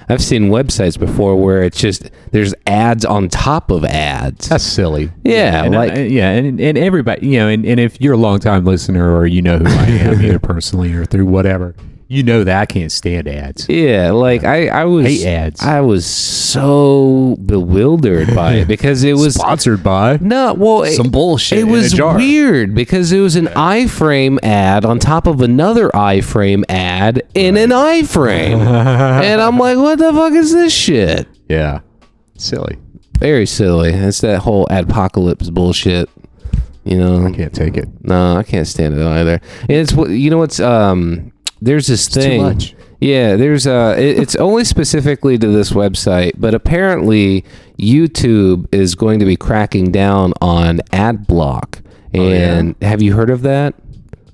I've 0.09 0.21
seen 0.23 0.49
websites 0.49 0.97
before 0.97 1.35
where 1.35 1.63
it's 1.63 1.79
just 1.79 2.09
there's 2.31 2.53
ads 2.65 3.03
on 3.03 3.27
top 3.29 3.71
of 3.71 3.83
ads. 3.83 4.47
that's 4.49 4.63
silly. 4.63 5.11
Yeah, 5.23 5.63
and, 5.65 5.75
uh, 5.75 5.77
like- 5.79 5.91
I- 5.93 6.03
yeah, 6.03 6.29
and 6.31 6.59
and 6.61 6.77
everybody, 6.77 7.27
you 7.27 7.39
know, 7.39 7.47
and, 7.49 7.65
and 7.65 7.79
if 7.79 7.99
you're 7.99 8.13
a 8.13 8.17
long 8.17 8.39
time 8.39 8.63
listener 8.65 9.15
or 9.15 9.25
you 9.27 9.41
know 9.41 9.57
who 9.57 9.65
I 9.67 9.85
am, 9.87 10.21
either 10.23 10.39
personally 10.39 10.93
or 10.93 11.05
through 11.05 11.25
whatever, 11.25 11.75
You 12.09 12.23
know 12.23 12.45
that 12.45 12.61
I 12.61 12.65
can't 12.65 12.91
stand 12.91 13.27
ads. 13.27 13.67
Yeah, 13.67 14.11
like 14.11 14.45
I, 14.45 14.69
I 14.69 14.85
was 14.85 15.05
Hate 15.05 15.25
ads. 15.25 15.61
I 15.61 15.81
was 15.81 16.05
so 16.05 17.35
bewildered 17.45 18.33
by 18.33 18.53
it 18.53 18.67
because 18.69 19.03
it 19.03 19.13
was 19.13 19.35
Sponsored 19.35 19.83
by 19.83 20.17
no 20.21 20.53
well 20.53 20.83
it- 20.83 20.93
some 20.95 21.09
bullshit. 21.09 21.59
It 21.59 21.61
in 21.63 21.67
a 21.67 21.71
was 21.71 21.91
jar. 21.91 22.15
weird 22.15 22.73
because 22.73 23.11
it 23.11 23.19
was 23.19 23.35
an 23.35 23.47
iframe 23.47 24.39
ad 24.41 24.85
on 24.85 24.99
top 24.99 25.27
of 25.27 25.41
another 25.41 25.89
iframe 25.89 26.63
ad 26.69 27.23
in 27.33 27.57
an 27.57 27.71
iframe, 27.71 28.59
and 28.59 29.41
I'm 29.41 29.57
like, 29.57 29.77
what 29.77 29.99
the 29.99 30.13
fuck 30.13 30.31
is 30.33 30.53
this 30.53 30.73
shit? 30.73 31.27
Yeah, 31.49 31.81
silly. 32.37 32.77
Very 33.19 33.45
silly. 33.45 33.89
It's 33.91 34.21
that 34.21 34.39
whole 34.39 34.65
adpocalypse 34.67 35.53
bullshit. 35.53 36.09
You 36.83 36.97
know, 36.97 37.25
I 37.27 37.31
Can't 37.33 37.53
take 37.53 37.75
it. 37.75 37.89
no, 38.01 38.37
I 38.37 38.43
can't 38.43 38.65
stand 38.65 38.97
it 38.97 39.05
either. 39.05 39.41
And 39.61 39.71
it's 39.71 39.91
what 39.91 40.09
you 40.09 40.29
know. 40.29 40.37
What's 40.37 40.61
um? 40.61 41.33
There's 41.61 41.87
this 41.87 42.07
too 42.07 42.21
thing. 42.21 42.41
much. 42.41 42.75
Yeah, 42.99 43.35
there's 43.35 43.67
uh. 43.67 43.95
It, 43.97 44.19
it's 44.19 44.35
only 44.47 44.63
specifically 44.63 45.37
to 45.37 45.47
this 45.47 45.71
website, 45.71 46.33
but 46.37 46.53
apparently 46.53 47.45
YouTube 47.77 48.67
is 48.73 48.95
going 48.95 49.19
to 49.19 49.25
be 49.25 49.35
cracking 49.35 49.91
down 49.91 50.33
on 50.41 50.81
ad 50.91 51.27
block. 51.27 51.81
Oh, 52.15 52.21
And 52.31 52.75
have 52.81 53.01
you 53.01 53.13
heard 53.13 53.29
of 53.29 53.41
that? 53.43 53.75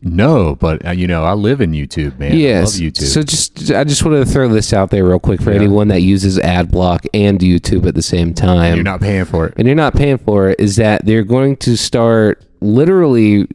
No, 0.06 0.56
but 0.56 0.86
uh, 0.86 0.92
you 0.92 1.08
know, 1.08 1.24
I 1.24 1.34
live 1.34 1.62
in 1.62 1.72
YouTube, 1.72 2.20
man. 2.20 2.36
Yes. 2.38 2.78
I 2.78 2.84
love 2.84 2.94
YouTube. 2.94 3.04
So 3.04 3.24
just 3.24 3.72
I 3.72 3.84
just 3.86 4.04
wanted 4.04 4.26
to 4.26 4.32
throw 4.32 4.50
this 4.50 4.74
out 4.74 4.90
there 4.90 5.06
real 5.06 5.20
quick 5.20 5.42
for 5.42 5.52
anyone 5.52 5.88
that 5.90 6.02
uses 6.02 6.38
ad 6.40 6.70
block 6.72 7.06
and 7.14 7.40
YouTube 7.40 7.88
at 7.88 7.96
the 7.96 8.02
same 8.02 8.34
time. 8.34 8.76
You're 8.76 8.84
not 8.84 9.00
paying 9.00 9.24
for 9.26 9.48
it. 9.48 9.54
and 9.58 9.66
you're 9.66 9.76
not 9.78 9.94
paying 9.94 10.18
for 10.18 10.50
it 10.50 10.60
is 10.60 10.76
that 10.76 11.06
they're 11.06 11.24
going 11.24 11.56
to 11.58 11.78
start 11.78 12.44
literally 12.60 13.48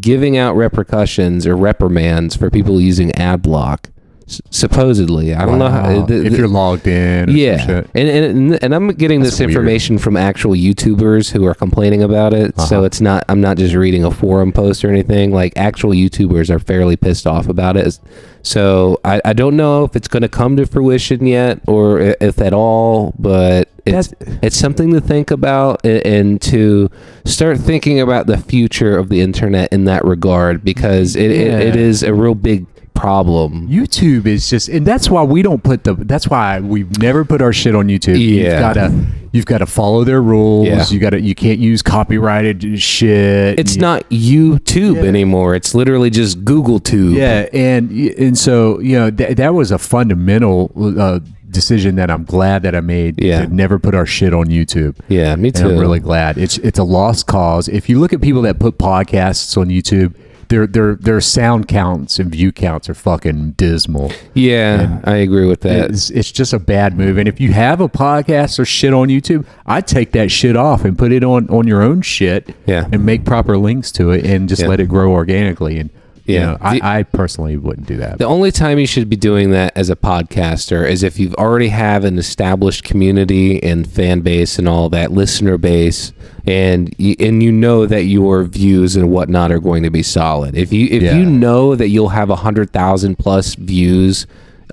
giving 0.00 0.36
out 0.36 0.54
repercussions 0.54 1.46
or 1.46 1.56
reprimands 1.56 2.36
for 2.36 2.50
people 2.50 2.80
using 2.80 3.12
ad 3.12 3.42
block 3.42 3.90
s- 4.28 4.40
supposedly 4.50 5.34
i 5.34 5.44
don't 5.44 5.58
know 5.58 5.68
how 5.68 5.88
Wow. 6.00 6.06
if 6.08 6.36
you're 6.36 6.48
logged 6.48 6.86
in. 6.86 7.30
Yeah 7.30 7.82
and, 7.94 8.08
and 8.08 8.62
and 8.62 8.74
i'm 8.74 8.88
getting 8.88 9.20
That's 9.20 9.32
this 9.32 9.40
weird. 9.40 9.50
information 9.50 9.98
from 9.98 10.16
actual 10.16 10.52
youtubers 10.52 11.30
who 11.30 11.44
are 11.46 11.54
complaining 11.54 12.02
about 12.02 12.34
it 12.34 12.58
so 12.60 12.76
Uh-huh. 12.78 12.84
it's 12.86 13.00
not 13.00 13.24
i'm 13.28 13.40
not 13.40 13.56
just 13.56 13.74
reading 13.74 14.04
a 14.04 14.10
forum 14.10 14.52
post 14.52 14.84
or 14.84 14.88
anything 14.90 15.32
like 15.32 15.52
actual 15.56 15.90
youtubers 15.90 16.50
are 16.50 16.58
fairly 16.58 16.96
pissed 16.96 17.26
off 17.26 17.48
about 17.48 17.76
it 17.76 17.98
so 18.42 18.98
i, 19.04 19.20
I 19.24 19.32
don't 19.32 19.56
know 19.56 19.84
if 19.84 19.96
it's 19.96 20.08
going 20.08 20.22
to 20.22 20.28
come 20.28 20.56
to 20.56 20.66
fruition 20.66 21.26
yet 21.26 21.60
or 21.66 22.00
if 22.00 22.40
at 22.40 22.52
all 22.52 23.14
but 23.18 23.68
it's 23.86 24.12
it's 24.42 24.56
something 24.56 24.92
to 24.92 25.00
think 25.00 25.30
about 25.30 25.84
a- 25.84 26.06
and 26.06 26.40
to 26.42 26.90
start 27.24 27.58
thinking 27.58 28.00
about 28.00 28.26
the 28.26 28.36
future 28.36 28.96
of 28.98 29.08
the 29.08 29.20
internet 29.22 29.72
in 29.72 29.84
that 29.86 30.04
regard 30.04 30.62
because 30.62 31.16
it, 31.16 31.30
it, 31.30 31.46
it 31.48 31.74
Yeah. 31.74 31.80
is 31.80 32.02
a 32.02 32.12
real 32.12 32.34
big 32.34 32.66
problem 32.98 33.68
YouTube 33.68 34.26
is 34.26 34.50
just, 34.50 34.68
and 34.68 34.86
that's 34.86 35.08
why 35.08 35.22
we 35.22 35.42
don't 35.42 35.62
put 35.62 35.84
the. 35.84 35.94
That's 35.94 36.28
why 36.28 36.60
we've 36.60 36.98
never 36.98 37.24
put 37.24 37.40
our 37.40 37.52
shit 37.52 37.74
on 37.74 37.88
YouTube. 37.88 38.18
Yeah. 38.18 38.34
you've 38.52 38.60
gotta, 38.60 39.06
you've 39.32 39.46
got 39.46 39.58
to 39.58 39.66
follow 39.66 40.04
their 40.04 40.20
rules. 40.22 40.66
Yeah. 40.68 40.84
You 40.88 40.98
got 40.98 41.10
to, 41.10 41.20
you 41.20 41.34
can't 41.34 41.58
use 41.58 41.82
copyrighted 41.82 42.80
shit. 42.80 43.58
It's 43.58 43.76
not 43.76 44.08
YouTube 44.10 44.96
Yeah. 44.96 45.02
anymore. 45.08 45.54
It's 45.54 45.74
literally 45.74 46.10
just 46.10 46.44
Google 46.44 46.80
Tube. 46.80 47.16
Yeah, 47.16 47.48
and 47.52 47.90
and 47.90 48.36
so 48.36 48.80
you 48.80 48.98
know 48.98 49.10
th- 49.10 49.36
that 49.36 49.54
was 49.54 49.70
a 49.70 49.78
fundamental 49.78 50.72
uh, 50.98 51.20
decision 51.50 51.96
that 51.96 52.10
I'm 52.10 52.24
glad 52.24 52.62
that 52.64 52.74
I 52.74 52.80
made. 52.80 53.22
Yeah. 53.22 53.46
to 53.46 53.54
never 53.54 53.78
put 53.78 53.94
our 53.94 54.06
shit 54.06 54.34
on 54.34 54.46
YouTube. 54.46 54.96
Yeah, 55.08 55.34
me 55.36 55.48
And 55.48 55.56
too. 55.56 55.68
I'm 55.70 55.78
really 55.78 56.00
glad. 56.00 56.36
It's 56.38 56.58
it's 56.58 56.78
a 56.78 56.84
lost 56.84 57.26
cause. 57.26 57.68
If 57.68 57.88
you 57.88 57.98
look 58.00 58.12
at 58.12 58.20
people 58.20 58.42
that 58.42 58.58
put 58.58 58.78
podcasts 58.78 59.56
on 59.56 59.68
YouTube, 59.68 60.14
their 60.48 60.66
their 60.66 60.94
their 60.94 61.20
sound 61.20 61.68
counts 61.68 62.18
and 62.18 62.30
view 62.30 62.52
counts 62.52 62.88
are 62.88 62.94
fucking 62.94 63.52
dismal. 63.52 64.10
yeah, 64.34 65.00
I 65.04 65.16
agree 65.16 65.46
with 65.46 65.60
that. 65.62 65.90
It's, 65.90 66.10
it's 66.10 66.32
just 66.32 66.52
a 66.52 66.58
bad 66.58 66.96
move. 66.96 67.18
And 67.18 67.28
if 67.28 67.40
you 67.40 67.52
have 67.52 67.80
a 67.80 67.88
podcast 67.88 68.58
or 68.58 68.64
shit 68.64 68.92
on 68.94 69.08
YouTube, 69.08 69.46
I'd 69.66 69.86
take 69.86 70.12
that 70.12 70.30
shit 70.30 70.56
off 70.56 70.84
and 70.84 70.96
put 70.98 71.12
it 71.12 71.22
on 71.24 71.48
on 71.50 71.66
your 71.66 71.82
own 71.82 72.02
shit. 72.02 72.54
Yeah. 72.66 72.88
and 72.92 73.04
make 73.06 73.24
proper 73.24 73.56
links 73.58 73.90
to 73.92 74.10
it 74.10 74.24
and 74.26 74.48
just 74.48 74.62
Yeah. 74.62 74.68
let 74.68 74.80
it 74.80 74.88
grow 74.88 75.12
organically. 75.12 75.78
And 75.78 75.90
you 76.28 76.34
Yeah. 76.34 76.46
know, 76.46 76.52
The- 76.58 76.82
I, 76.84 76.98
I 76.98 77.02
personally 77.02 77.56
wouldn't 77.56 77.86
do 77.88 77.96
that. 77.96 78.18
The 78.18 78.26
only 78.26 78.52
time 78.52 78.78
you 78.78 78.86
should 78.86 79.08
be 79.08 79.16
doing 79.16 79.50
that 79.50 79.72
as 79.76 79.90
a 79.90 79.96
podcaster 79.96 80.88
is 80.88 81.02
if 81.02 81.18
you 81.18 81.34
already 81.38 81.68
have 81.68 82.04
an 82.04 82.18
established 82.18 82.84
community 82.84 83.60
and 83.62 83.90
fan 83.90 84.20
base 84.20 84.58
and 84.58 84.68
all 84.68 84.88
that 84.90 85.10
listener 85.10 85.58
base, 85.58 86.12
and 86.46 86.94
you, 86.98 87.16
and 87.18 87.42
you 87.42 87.50
know 87.50 87.84
that 87.86 88.04
your 88.04 88.44
views 88.44 88.94
and 88.96 89.10
whatnot 89.10 89.50
are 89.50 89.58
going 89.58 89.82
to 89.82 89.90
be 89.90 90.02
solid. 90.02 90.56
If 90.56 90.72
you 90.72 90.86
if 90.90 91.02
Yeah. 91.02 91.16
you 91.18 91.26
know 91.26 91.74
that 91.74 91.88
you'll 91.88 92.08
have 92.10 92.30
a 92.30 92.36
hundred 92.36 92.70
thousand 92.72 93.18
plus 93.18 93.54
views 93.56 94.26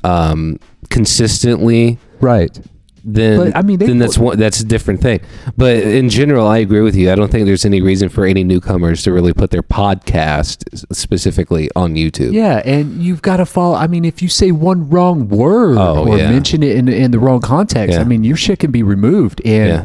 um, 0.03 0.59
consistently, 0.89 1.97
right. 2.21 2.59
Then 3.07 3.37
But, 3.37 3.55
I 3.55 3.61
mean, 3.61 3.77
then 3.77 3.99
that's 3.99 4.17
one 4.17 4.39
that's 4.39 4.59
a 4.59 4.65
different 4.65 4.99
thing. 5.01 5.19
But 5.55 5.75
in 5.77 6.09
general, 6.09 6.47
I 6.47 6.57
agree 6.57 6.81
with 6.81 6.95
you. 6.95 7.11
I 7.11 7.15
don't 7.15 7.31
think 7.31 7.45
there's 7.45 7.63
any 7.65 7.79
reason 7.81 8.09
for 8.09 8.25
any 8.25 8.43
newcomers 8.43 9.03
to 9.03 9.11
really 9.13 9.31
put 9.31 9.51
their 9.51 9.61
podcast 9.61 10.63
specifically 10.93 11.69
on 11.75 11.93
YouTube. 11.95 12.33
Yeah, 12.33 12.61
and 12.65 13.01
you've 13.03 13.21
got 13.21 13.37
to 13.37 13.45
follow. 13.45 13.75
I 13.75 13.85
mean, 13.87 14.05
if 14.05 14.21
you 14.23 14.27
say 14.27 14.51
one 14.51 14.89
wrong 14.89 15.29
word 15.29 15.77
Oh, 15.77 16.07
or 16.07 16.17
yeah. 16.17 16.31
mention 16.31 16.63
it 16.63 16.75
in 16.75 16.87
in 16.87 17.11
the 17.11 17.19
wrong 17.19 17.41
context, 17.41 17.93
Yeah. 17.93 18.01
I 18.01 18.05
mean, 18.05 18.23
your 18.23 18.37
shit 18.37 18.59
can 18.59 18.71
be 18.71 18.81
removed. 18.81 19.39
And 19.45 19.69
Yeah. 19.69 19.83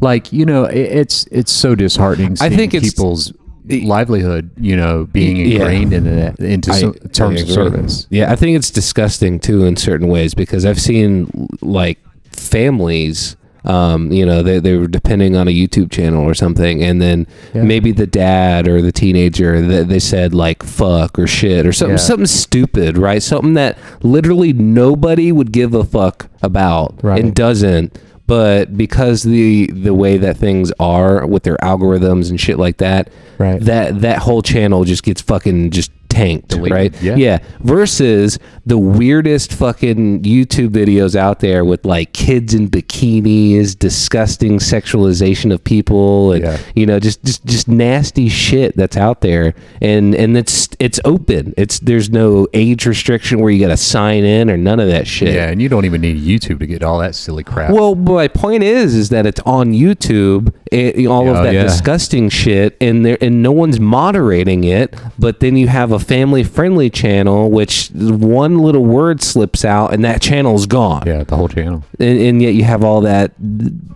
like 0.00 0.32
you 0.32 0.46
know, 0.46 0.64
it, 0.64 0.78
it's 0.78 1.26
it's 1.30 1.52
so 1.52 1.74
disheartening. 1.74 2.36
I 2.40 2.48
think 2.48 2.72
people's 2.72 3.32
livelihood, 3.68 4.50
you 4.58 4.76
know, 4.76 5.06
being 5.12 5.36
Yeah. 5.36 5.44
ingrained 5.56 5.92
in 5.92 6.06
it 6.06 6.38
into 6.40 6.72
so, 6.72 6.94
I 7.04 7.08
terms 7.08 7.42
of 7.42 7.48
service. 7.50 8.06
Yeah, 8.10 8.32
I 8.32 8.36
think 8.36 8.56
it's 8.56 8.70
disgusting 8.70 9.38
too 9.38 9.64
in 9.64 9.76
certain 9.76 10.08
ways 10.08 10.34
because 10.34 10.64
I've 10.64 10.80
seen 10.80 11.48
like 11.60 11.98
families. 12.36 13.36
Um, 13.64 14.10
you 14.10 14.26
know, 14.26 14.42
they, 14.42 14.58
they 14.58 14.76
were 14.76 14.88
depending 14.88 15.36
on 15.36 15.46
a 15.46 15.52
YouTube 15.52 15.92
channel 15.92 16.24
or 16.24 16.34
something, 16.34 16.82
and 16.82 17.00
then 17.00 17.28
Yeah. 17.54 17.62
maybe 17.62 17.92
the 17.92 18.08
dad 18.08 18.66
or 18.66 18.82
the 18.82 18.90
teenager 18.90 19.60
they, 19.60 19.84
they 19.84 19.98
said 20.00 20.34
like 20.34 20.64
fuck 20.64 21.16
or 21.16 21.28
shit 21.28 21.64
or 21.64 21.72
something 21.72 21.92
Yeah. 21.96 22.02
something 22.02 22.26
stupid, 22.26 22.98
right? 22.98 23.22
Something 23.22 23.54
that 23.54 23.78
literally 24.02 24.52
nobody 24.52 25.30
would 25.30 25.52
give 25.52 25.74
a 25.74 25.84
fuck 25.84 26.28
about 26.42 26.98
Right. 27.02 27.22
and 27.22 27.32
doesn't. 27.32 27.96
But 28.26 28.76
because 28.76 29.22
the 29.22 29.66
the 29.72 29.94
way 29.94 30.16
that 30.16 30.36
things 30.38 30.72
are 30.80 31.24
with 31.26 31.44
their 31.44 31.56
algorithms 31.58 32.30
and 32.30 32.40
shit 32.40 32.58
like 32.58 32.78
that, 32.78 33.10
Right. 33.38 33.60
that 33.60 34.00
that 34.00 34.18
whole 34.18 34.42
channel 34.42 34.82
just 34.84 35.04
gets 35.04 35.20
fucking 35.22 35.70
just 35.70 35.92
tanked, 36.12 36.48
Deleted. 36.48 36.72
right? 36.72 37.02
Yeah. 37.02 37.16
yeah. 37.16 37.38
Versus 37.60 38.38
the 38.66 38.78
weirdest 38.78 39.52
fucking 39.52 40.22
YouTube 40.22 40.68
videos 40.68 41.16
out 41.16 41.40
there 41.40 41.64
with 41.64 41.84
like 41.84 42.12
kids 42.12 42.54
in 42.54 42.68
bikinis, 42.68 43.78
disgusting 43.78 44.58
sexualization 44.58 45.52
of 45.52 45.62
people, 45.64 46.32
and 46.32 46.44
Yeah. 46.44 46.58
you 46.74 46.86
know, 46.86 46.98
just 47.00 47.22
just 47.24 47.44
just 47.44 47.68
nasty 47.68 48.28
shit 48.28 48.76
that's 48.76 48.96
out 48.96 49.20
there. 49.20 49.54
And 49.80 50.14
and 50.14 50.36
it's 50.36 50.68
it's 50.78 51.00
open. 51.04 51.54
It's 51.56 51.78
there's 51.80 52.10
no 52.10 52.46
age 52.52 52.86
restriction 52.86 53.40
where 53.40 53.50
you 53.50 53.60
got 53.60 53.68
to 53.68 53.76
sign 53.76 54.24
in 54.24 54.50
or 54.50 54.56
none 54.56 54.80
of 54.80 54.88
that 54.88 55.06
shit. 55.06 55.34
Yeah, 55.34 55.48
and 55.48 55.60
you 55.62 55.68
don't 55.68 55.84
even 55.84 56.00
need 56.00 56.18
YouTube 56.22 56.58
to 56.60 56.66
get 56.66 56.82
all 56.82 56.98
that 56.98 57.14
silly 57.14 57.44
crap. 57.44 57.70
Well, 57.72 57.94
my 57.94 58.28
point 58.28 58.62
is, 58.62 58.94
is 58.94 59.08
that 59.10 59.26
it's 59.26 59.40
on 59.46 59.72
YouTube, 59.72 60.52
it, 60.72 61.06
all 61.06 61.28
Oh, 61.28 61.34
of 61.34 61.44
that 61.44 61.54
yeah. 61.54 61.62
disgusting 61.64 62.28
shit, 62.28 62.76
and 62.80 63.04
there, 63.04 63.18
and 63.20 63.42
no 63.42 63.52
one's 63.52 63.78
moderating 63.80 64.64
it. 64.64 64.94
But 65.18 65.40
then 65.40 65.56
you 65.56 65.68
have 65.68 65.92
a 65.92 65.98
family-friendly 65.98 66.90
channel, 66.90 67.50
which 67.50 67.90
one 67.94 68.58
little 68.58 68.84
word 68.84 69.22
slips 69.22 69.64
out, 69.64 69.92
and 69.92 70.04
that 70.04 70.20
channel's 70.22 70.66
gone. 70.66 71.04
yeah, 71.06 71.24
the 71.24 71.36
whole 71.36 71.48
channel. 71.48 71.84
And, 71.98 72.18
and 72.20 72.42
yet 72.42 72.54
you 72.54 72.64
have 72.64 72.82
all 72.84 73.02
that 73.02 73.32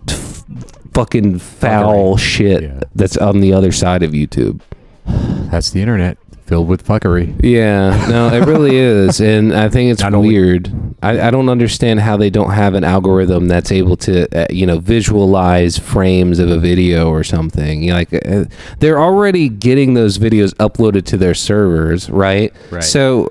f- 0.09 0.43
fucking 0.93 1.39
foul 1.39 2.17
shit 2.17 2.63
Yeah. 2.63 2.79
that's 2.95 3.17
on 3.17 3.39
the 3.41 3.53
other 3.53 3.71
side 3.71 4.03
of 4.03 4.11
YouTube. 4.11 4.61
That's 5.51 5.71
the 5.71 5.81
internet 5.81 6.17
filled 6.47 6.67
with 6.67 6.85
fuckery. 6.87 7.39
Yeah, 7.43 8.07
no, 8.09 8.29
it 8.33 8.45
really 8.47 8.75
is, 8.77 9.19
and 9.21 9.53
I 9.53 9.69
think 9.69 9.91
it's 9.91 10.01
Not 10.01 10.13
only- 10.13 10.29
weird. 10.29 10.71
I, 11.03 11.27
I 11.27 11.31
don't 11.31 11.47
understand 11.49 11.99
how 11.99 12.17
they 12.17 12.31
don't 12.31 12.49
have 12.51 12.73
an 12.73 12.83
algorithm 12.83 13.47
that's 13.47 13.71
able 13.71 13.95
to, 13.97 14.27
uh, 14.35 14.47
you 14.49 14.65
know, 14.65 14.79
visualize 14.79 15.77
frames 15.77 16.39
of 16.39 16.49
a 16.49 16.57
video 16.57 17.09
or 17.09 17.23
something. 17.23 17.83
You 17.83 17.91
know, 17.91 17.97
like 17.97 18.13
uh, 18.25 18.45
they're 18.79 18.99
already 18.99 19.47
getting 19.49 19.93
those 19.93 20.17
videos 20.17 20.55
uploaded 20.55 21.05
to 21.05 21.17
their 21.17 21.35
servers, 21.35 22.09
right? 22.09 22.51
Right. 22.71 22.83
So, 22.83 23.29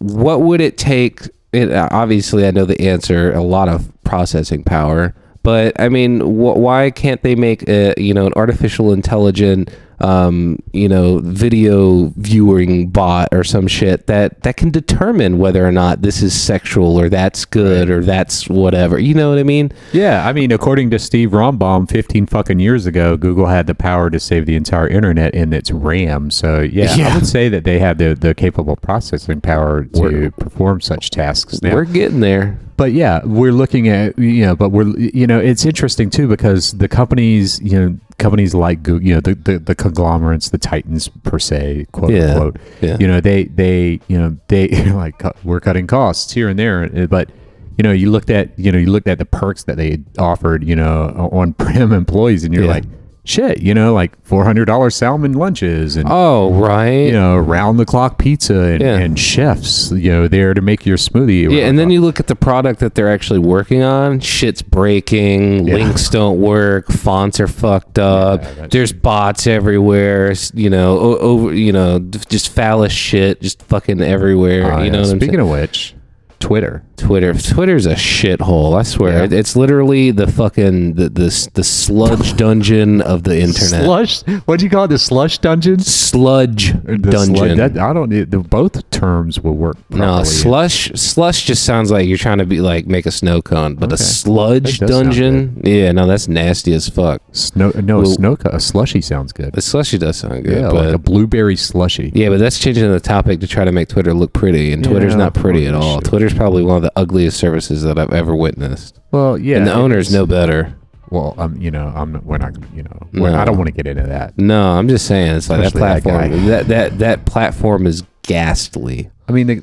what 0.00 0.42
would 0.42 0.60
it 0.60 0.76
take? 0.76 1.22
It, 1.52 1.72
uh, 1.72 1.88
obviously, 1.90 2.46
I 2.46 2.50
know 2.50 2.66
the 2.66 2.78
answer. 2.86 3.32
A 3.32 3.42
lot 3.42 3.68
of 3.70 3.90
processing 4.04 4.62
power. 4.62 5.14
But 5.42 5.80
I 5.80 5.88
mean, 5.88 6.20
wh- 6.20 6.56
why 6.58 6.90
can't 6.90 7.22
they 7.22 7.34
make 7.34 7.66
a 7.68 7.94
you 7.96 8.12
know 8.12 8.26
an 8.26 8.32
artificial 8.36 8.92
intelligent 8.92 9.70
um, 10.00 10.58
you 10.72 10.88
know, 10.88 11.20
video 11.20 12.12
viewing 12.16 12.88
bot 12.88 13.28
or 13.32 13.42
some 13.44 13.66
shit 13.66 14.06
that 14.06 14.42
that 14.42 14.56
can 14.56 14.70
determine 14.70 15.38
whether 15.38 15.66
or 15.66 15.72
not 15.72 16.02
this 16.02 16.22
is 16.22 16.38
sexual 16.38 17.00
or 17.00 17.08
that's 17.08 17.44
good 17.44 17.88
or 17.90 18.02
that's 18.02 18.48
whatever. 18.48 18.98
You 18.98 19.14
know 19.14 19.30
what 19.30 19.38
I 19.38 19.42
mean? 19.42 19.72
Yeah, 19.92 20.26
I 20.26 20.32
mean, 20.32 20.52
according 20.52 20.90
to 20.90 20.98
Steve 20.98 21.30
Rombaum, 21.30 21.88
15 21.90 22.26
fucking 22.26 22.60
years 22.60 22.86
ago, 22.86 23.16
Google 23.16 23.46
had 23.46 23.66
the 23.66 23.74
power 23.74 24.10
to 24.10 24.20
save 24.20 24.46
the 24.46 24.56
entire 24.56 24.88
internet 24.88 25.34
in 25.34 25.52
its 25.52 25.70
RAM. 25.70 26.30
So, 26.30 26.60
yeah, 26.60 26.94
Yeah. 26.94 27.08
I 27.08 27.14
would 27.14 27.26
say 27.26 27.48
that 27.48 27.64
they 27.64 27.78
have 27.78 27.98
the, 27.98 28.14
the 28.14 28.34
capable 28.34 28.76
processing 28.76 29.40
power 29.40 29.84
to 29.84 30.00
We're- 30.00 30.30
perform 30.30 30.80
such 30.80 31.10
tasks 31.10 31.62
now. 31.62 31.74
We're 31.74 31.84
getting 31.84 32.20
there. 32.20 32.58
But 32.76 32.92
yeah, 32.92 33.20
we're 33.24 33.52
looking 33.52 33.88
at, 33.88 34.18
you 34.18 34.44
know, 34.44 34.54
but 34.56 34.70
we're, 34.70 34.86
you 34.98 35.26
know, 35.26 35.38
it's 35.38 35.64
interesting 35.64 36.10
too 36.10 36.28
because 36.28 36.72
the 36.72 36.88
companies, 36.88 37.60
you 37.60 37.78
know, 37.78 37.98
companies 38.18 38.54
like 38.54 38.82
Google, 38.82 39.06
you 39.06 39.14
know, 39.14 39.20
the, 39.20 39.34
the, 39.34 39.58
the 39.58 39.74
conglomerates, 39.74 40.50
the 40.50 40.58
titans 40.58 41.08
per 41.08 41.38
se, 41.38 41.86
quote 41.92 42.10
Yeah. 42.12 42.32
unquote, 42.34 42.56
Yeah. 42.80 42.96
you 43.00 43.06
know, 43.06 43.20
they, 43.20 43.44
they, 43.44 44.00
you 44.08 44.18
know, 44.18 44.36
they 44.48 44.68
like, 44.92 45.22
we're 45.44 45.60
cutting 45.60 45.86
costs 45.86 46.32
here 46.32 46.48
and 46.48 46.58
there, 46.58 46.84
uh, 46.94 47.06
but, 47.06 47.30
you 47.78 47.82
know, 47.82 47.92
you 47.92 48.10
looked 48.10 48.30
at, 48.30 48.58
you 48.58 48.72
know, 48.72 48.78
you 48.78 48.90
looked 48.90 49.08
at 49.08 49.18
the 49.18 49.26
perks 49.26 49.64
that 49.64 49.76
they 49.76 49.98
offered, 50.18 50.64
you 50.64 50.74
know, 50.76 51.28
on 51.32 51.52
prem 51.54 51.92
employees, 52.04 52.42
and 52.44 52.54
you're 52.54 52.64
Yeah. 52.64 52.70
like, 52.70 52.84
shit, 53.26 53.60
you 53.60 53.74
know, 53.74 53.92
like 53.92 54.12
four 54.24 54.44
hundred 54.44 54.64
dollars 54.66 54.94
salmon 54.94 55.32
lunches 55.32 55.96
and 55.96 56.08
Oh, 56.10 56.52
right. 56.54 56.88
you 57.06 57.12
know, 57.12 57.36
round 57.36 57.78
the 57.78 57.84
clock 57.84 58.18
pizza 58.18 58.54
and, 58.58 58.80
Yeah. 58.80 58.96
and 58.96 59.18
chefs, 59.18 59.90
you 59.92 60.10
know, 60.10 60.28
there 60.28 60.54
to 60.54 60.60
make 60.60 60.86
your 60.86 60.96
smoothie. 60.96 61.50
Yeah, 61.50 61.66
and 61.66 61.78
then 61.78 61.88
uh, 61.88 61.92
you 61.92 62.00
look 62.00 62.20
at 62.20 62.28
the 62.28 62.36
product 62.36 62.80
that 62.80 62.94
they're 62.94 63.10
actually 63.12 63.40
working 63.40 63.82
on. 63.82 64.20
Shit's 64.20 64.62
breaking. 64.62 65.66
Yeah. 65.66 65.74
Links 65.74 66.08
don't 66.08 66.40
work. 66.40 66.86
Fonts 66.88 67.40
are 67.40 67.48
fucked 67.48 67.98
up. 67.98 68.42
Yeah, 68.44 68.68
There's 68.70 68.92
bots 68.92 69.46
everywhere. 69.46 70.32
You 70.54 70.70
know, 70.70 70.98
over. 70.98 71.52
You 71.52 71.72
know, 71.72 71.98
just 71.98 72.48
phallus 72.50 72.92
shit, 72.92 73.40
just 73.42 73.60
fucking 73.64 74.00
everywhere. 74.00 74.72
Oh, 74.72 74.82
you 74.82 74.90
know 74.90 75.02
Speaking 75.04 75.40
of 75.40 75.48
which, 75.48 75.94
Twitter. 76.38 76.82
Twitter. 76.96 77.34
Twitter's 77.34 77.86
a 77.86 77.94
shithole. 77.94 78.78
I 78.78 78.82
swear. 78.82 79.24
Yeah. 79.26 79.38
It's 79.38 79.54
literally 79.56 80.10
the 80.10 80.26
fucking 80.26 80.94
the 80.94 81.08
the, 81.08 81.50
the 81.54 81.64
sludge 81.64 82.36
dungeon 82.36 83.00
of 83.02 83.22
the 83.24 83.38
internet. 83.38 83.84
Slush. 83.84 84.22
What 84.46 84.58
do 84.58 84.64
you 84.64 84.70
call 84.70 84.84
it? 84.84 84.88
The 84.88 84.98
slush 84.98 85.38
dungeon. 85.38 85.78
Sludge 85.80 86.72
The 86.84 86.96
dungeon. 86.98 87.56
that, 87.58 87.76
I 87.78 87.92
don't. 87.92 88.08
The, 88.10 88.24
both 88.38 88.88
terms 88.90 89.40
will 89.40 89.54
work. 89.54 89.76
No, 89.90 90.22
slush 90.24 90.90
slush 90.94 91.44
just 91.44 91.64
sounds 91.64 91.90
like 91.90 92.06
you're 92.08 92.16
trying 92.18 92.38
to 92.38 92.46
be 92.46 92.60
like 92.60 92.86
make 92.86 93.06
a 93.06 93.10
snow 93.10 93.42
cone, 93.42 93.74
but 93.74 93.92
a 93.92 93.96
sludge 93.96 94.78
That 94.78 94.86
does 94.86 94.96
sound 94.96 95.04
dungeon, 95.06 95.60
yeah, 95.64 95.92
no, 95.92 96.06
that's 96.06 96.28
nasty 96.28 96.72
as 96.72 96.88
fuck. 96.88 97.20
Snow. 97.32 97.72
No, 97.82 97.98
a 97.98 98.02
Well- 98.02 98.10
snow. 98.10 98.36
co- 98.36 98.50
A 98.50 98.60
slushy 98.60 99.00
sounds 99.02 99.32
good. 99.32 99.52
The 99.52 99.60
slushy 99.62 99.98
does 99.98 100.16
sound 100.16 100.44
good, 100.44 100.56
yeah, 100.62 100.70
but 100.70 100.86
like 100.86 100.94
a 100.94 100.98
blueberry 100.98 101.56
slushy. 101.56 102.10
yeah, 102.14 102.28
but 102.30 102.38
that's 102.38 102.58
changing 102.58 102.90
the 102.90 103.00
topic 103.00 103.40
to 103.40 103.46
try 103.46 103.64
to 103.64 103.72
make 103.72 103.88
Twitter 103.88 104.14
look 104.14 104.32
pretty, 104.32 104.72
and 104.72 104.82
Twitter's 104.84 105.12
Yeah, 105.12 105.18
not 105.18 105.34
pretty 105.34 105.66
at 105.66 105.74
all. 105.74 105.96
shit. 105.96 106.04
Twitter's 106.26 106.38
probably 106.38 106.62
one 106.62 106.76
of 106.76 106.82
the 106.82 106.92
ugliest 106.96 107.36
services 107.38 107.82
that 107.82 107.98
I've 107.98 108.12
ever 108.12 108.34
witnessed, 108.34 108.98
Well, 109.12 109.38
yeah. 109.38 109.58
and 109.58 109.66
the 109.66 109.72
owners 109.74 110.12
know 110.12 110.26
better. 110.26 110.74
Well, 111.10 111.34
um, 111.38 111.56
you 111.60 111.70
know, 111.70 111.92
I'm. 111.94 112.12
Not, 112.12 112.24
we're 112.24 112.38
not. 112.38 112.54
You 112.74 112.82
know, 112.82 113.06
No. 113.12 113.36
I 113.36 113.44
don't 113.44 113.56
want 113.56 113.68
to 113.68 113.72
get 113.72 113.86
into 113.86 114.02
that. 114.08 114.36
No, 114.36 114.70
I'm 114.72 114.88
just 114.88 115.06
saying, 115.06 115.36
it's 115.36 115.48
like 115.48 115.60
that 115.60 115.66
Especially 115.66 115.80
that 115.82 116.02
platform. 116.02 116.30
guy. 116.40 116.46
That, 116.48 116.66
that 116.68 116.98
that 116.98 117.24
platform 117.26 117.86
is 117.86 118.02
ghastly. 118.22 119.08
I 119.28 119.32
mean, 119.32 119.46
the, 119.46 119.62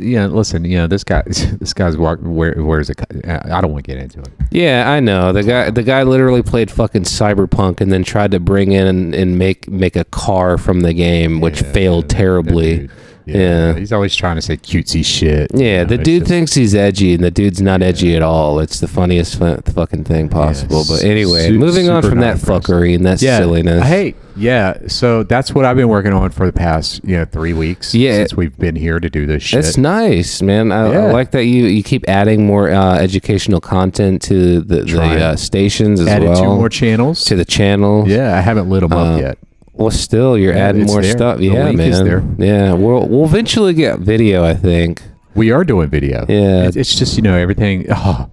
yeah. 0.00 0.26
Listen, 0.26 0.64
you 0.64 0.78
know, 0.78 0.88
this 0.88 1.04
guy. 1.04 1.22
This 1.60 1.72
guy's 1.74 1.96
walk. 1.96 2.18
Where? 2.22 2.54
Where's 2.60 2.90
it? 2.90 3.00
I 3.24 3.60
don't 3.60 3.70
want 3.70 3.84
to 3.84 3.88
get 3.92 4.02
into 4.02 4.18
it. 4.18 4.30
Yeah, 4.50 4.90
I 4.90 4.98
know. 4.98 5.32
The 5.32 5.44
guy 5.44 5.70
the 5.70 5.84
guy 5.84 6.02
literally 6.02 6.42
played 6.42 6.72
fucking 6.72 7.02
Cyberpunk 7.02 7.80
and 7.80 7.92
then 7.92 8.02
tried 8.02 8.32
to 8.32 8.40
bring 8.40 8.72
in 8.72 8.88
and, 8.88 9.14
and 9.14 9.38
make 9.38 9.68
make 9.68 9.94
a 9.94 10.04
car 10.06 10.58
from 10.58 10.80
the 10.80 10.92
game, 10.92 11.40
which 11.40 11.62
Yeah, 11.62 11.70
failed 11.72 12.08
terribly. 12.10 12.78
dude. 12.78 12.90
Yeah. 13.26 13.74
He's 13.74 13.92
always 13.92 14.14
trying 14.16 14.36
to 14.36 14.42
say 14.42 14.56
cutesy 14.56 15.04
shit. 15.04 15.50
you 15.54 15.64
Yeah, 15.64 15.82
know, 15.82 15.90
the 15.90 15.98
dude 15.98 16.22
just- 16.22 16.30
thinks 16.30 16.54
he's 16.54 16.74
edgy, 16.74 17.14
and 17.14 17.22
the 17.22 17.30
dude's 17.30 17.60
not 17.62 17.82
edgy 17.82 18.16
at 18.16 18.22
all. 18.22 18.58
It's 18.60 18.80
the 18.80 18.88
funniest 18.88 19.38
fu- 19.38 19.60
fucking 19.72 20.04
thing 20.04 20.28
possible. 20.28 20.78
Yes. 20.78 20.88
But 20.90 21.04
anyway, 21.04 21.48
Su- 21.48 21.58
moving 21.58 21.88
on 21.88 22.02
from 22.02 22.20
that 22.20 22.38
fuckery 22.38 22.94
and 22.94 23.04
that 23.06 23.20
yeah. 23.22 23.38
silliness. 23.38 23.84
Hey, 23.84 24.14
yeah. 24.36 24.78
So 24.88 25.22
that's 25.22 25.54
what 25.54 25.64
I've 25.64 25.76
been 25.76 25.88
working 25.88 26.12
on 26.12 26.30
for 26.30 26.46
the 26.46 26.52
past, 26.52 27.00
you 27.04 27.16
know, 27.16 27.24
three 27.24 27.52
weeks. 27.52 27.94
Yeah. 27.94 28.14
Since 28.16 28.34
we've 28.34 28.56
been 28.58 28.76
here 28.76 28.98
to 28.98 29.10
do 29.10 29.26
this 29.26 29.42
shit. 29.42 29.60
It's 29.60 29.76
nice, 29.76 30.40
man. 30.42 30.72
I, 30.72 30.86
I 30.92 31.12
like 31.12 31.30
that 31.32 31.44
you, 31.44 31.66
you 31.66 31.82
keep 31.82 32.08
adding 32.08 32.46
more 32.46 32.70
uh, 32.70 32.96
educational 32.98 33.60
content 33.60 34.22
to 34.22 34.60
the, 34.60 34.82
the 34.82 35.24
uh, 35.24 35.36
stations 35.36 36.00
as 36.00 36.08
Added 36.08 36.28
well. 36.30 36.42
two 36.42 36.48
more 36.48 36.68
channels. 36.68 37.24
to 37.26 37.36
the 37.36 37.44
channel. 37.44 38.08
yeah, 38.08 38.36
I 38.36 38.40
haven't 38.40 38.68
lit 38.70 38.80
them 38.80 38.92
Uh, 38.92 39.14
up 39.16 39.20
yet. 39.20 39.38
Well, 39.80 39.90
still, 39.90 40.36
you're 40.36 40.54
Yeah, 40.54 40.68
adding 40.68 40.84
more 40.84 41.00
there. 41.00 41.10
stuff. 41.10 41.38
The 41.38 41.46
Yeah, 41.46 41.72
man. 41.72 42.36
Yeah, 42.38 42.72
we'll 42.74 43.08
we'll 43.08 43.24
eventually 43.24 43.72
get 43.72 43.98
video. 44.00 44.44
I 44.44 44.54
think. 44.54 45.02
We 45.34 45.52
are 45.52 45.64
doing 45.64 45.88
video. 45.88 46.26
Yeah. 46.28 46.66
It's, 46.66 46.76
it's 46.76 46.94
just, 46.98 47.16
you 47.16 47.22
know, 47.22 47.36
everything. 47.36 47.86
Oh, 47.90 48.28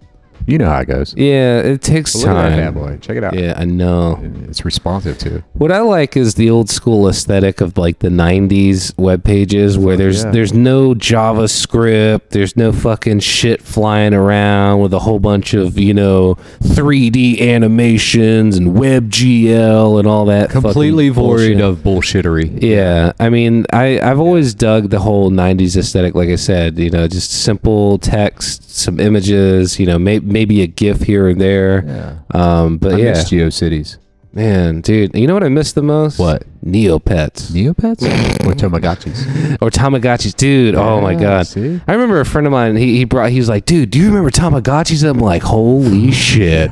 you 0.47 0.57
know 0.57 0.69
how 0.69 0.79
it 0.79 0.85
goes. 0.85 1.13
Yeah, 1.17 1.59
it 1.59 1.81
takes 1.81 2.15
Look 2.15 2.27
at 2.27 2.33
that 2.33 2.49
bad 2.49 2.63
time. 2.63 2.73
boy. 2.73 2.97
Check 3.01 3.17
it 3.17 3.23
out. 3.23 3.37
Yeah, 3.37 3.53
I 3.57 3.65
know. 3.65 4.17
It's 4.47 4.63
responsive 4.63 5.17
too. 5.19 5.43
What 5.53 5.73
I 5.73 5.81
like 5.81 6.15
is 6.15 6.35
the 6.35 6.49
old 6.49 6.69
school 6.69 7.09
aesthetic 7.09 7.59
of 7.59 7.77
like 7.77 7.99
the 7.99 8.07
'90s 8.07 8.97
web 8.97 9.25
pages, 9.25 9.77
where 9.77 9.97
there's 9.97 10.23
yeah. 10.23 10.31
there's 10.31 10.53
no 10.53 10.93
JavaScript, 10.93 12.29
there's 12.29 12.55
no 12.55 12.71
fucking 12.71 13.19
shit 13.19 13.61
flying 13.61 14.13
around 14.13 14.79
with 14.79 14.93
a 14.93 14.99
whole 14.99 15.19
bunch 15.19 15.53
of 15.53 15.77
you 15.77 15.93
know 15.93 16.35
3D 16.61 17.41
animations 17.41 18.55
and 18.57 18.69
WebGL 18.69 19.99
and 19.99 20.07
all 20.07 20.25
that. 20.25 20.49
Completely 20.49 21.09
void 21.09 21.23
bullshit. 21.23 21.61
of 21.61 21.77
bullshittery. 21.79 22.61
Yeah, 22.63 23.11
I 23.19 23.29
mean, 23.29 23.65
I 23.73 23.99
I've 23.99 24.19
always 24.19 24.53
dug 24.53 24.91
the 24.91 24.99
whole 24.99 25.29
'90s 25.29 25.75
aesthetic. 25.75 26.15
Like 26.15 26.29
I 26.29 26.35
said, 26.35 26.79
you 26.79 26.89
know, 26.89 27.05
just 27.09 27.31
simple 27.31 27.97
text, 27.97 28.71
some 28.77 28.99
images, 28.99 29.79
you 29.79 29.85
know, 29.85 29.99
may, 29.99 30.19
maybe 30.37 30.61
a 30.61 30.67
GIF 30.67 31.01
here 31.01 31.27
and 31.27 31.41
there. 31.41 31.83
Yeah. 31.85 32.17
Um, 32.39 32.77
but 32.77 32.93
I 32.93 32.97
yeah, 32.97 33.11
miss 33.11 33.29
GeoCities. 33.31 33.97
man, 34.33 34.81
dude, 34.81 35.15
you 35.15 35.25
know 35.25 35.33
what 35.33 35.43
I 35.43 35.49
miss 35.49 35.73
the 35.73 35.81
most? 35.81 36.19
What? 36.19 36.43
Neopets 36.63 37.49
Neopets 37.57 38.03
or 38.45 38.53
Tamagotchis? 38.53 39.57
or 39.61 39.69
Tamagotchis, 39.71 40.35
dude. 40.35 40.75
oh 40.75 40.99
my 41.01 41.15
god. 41.15 41.47
see? 41.47 41.79
I 41.87 41.93
remember 41.93 42.19
a 42.19 42.25
friend 42.25 42.45
of 42.45 42.51
mine. 42.51 42.75
He, 42.75 42.97
he 42.97 43.05
brought. 43.05 43.31
He 43.31 43.39
was 43.39 43.47
like, 43.49 43.63
"Dude, 43.65 43.89
do 43.89 43.97
you 43.99 44.07
remember 44.07 44.29
Tamagotchis?" 44.29 45.07
I'm 45.09 45.19
like, 45.19 45.43
"Holy 45.43 46.11
shit!" 46.27 46.69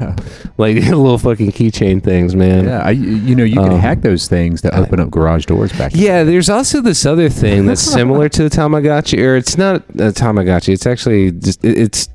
Like 0.58 0.76
little 0.84 1.18
fucking 1.18 1.52
keychain 1.54 2.04
things, 2.04 2.36
man. 2.36 2.66
Yeah, 2.66 2.82
I, 2.84 2.92
you 2.92 3.36
know, 3.36 3.44
you 3.46 3.56
can 3.56 3.74
Um, 3.74 3.80
hack 3.80 4.02
those 4.02 4.28
things 4.28 4.62
to 4.64 4.78
open 4.78 5.00
up 5.00 5.10
garage 5.12 5.46
doors 5.46 5.72
back. 5.74 5.94
Yeah, 5.96 6.24
there's 6.24 6.50
also 6.50 6.82
this 6.82 7.06
other 7.06 7.30
thing 7.30 7.66
that's 7.68 7.82
similar 7.82 8.28
to 8.30 8.44
the 8.48 8.50
Tamagotchi, 8.50 9.18
or 9.20 9.38
it's 9.38 9.58
not 9.58 9.78
a 9.92 10.12
Tamagotchi. 10.12 10.74
It's 10.74 10.86
actually 10.86 11.32
just 11.32 11.64
it- 11.64 11.78
it's 11.78 12.10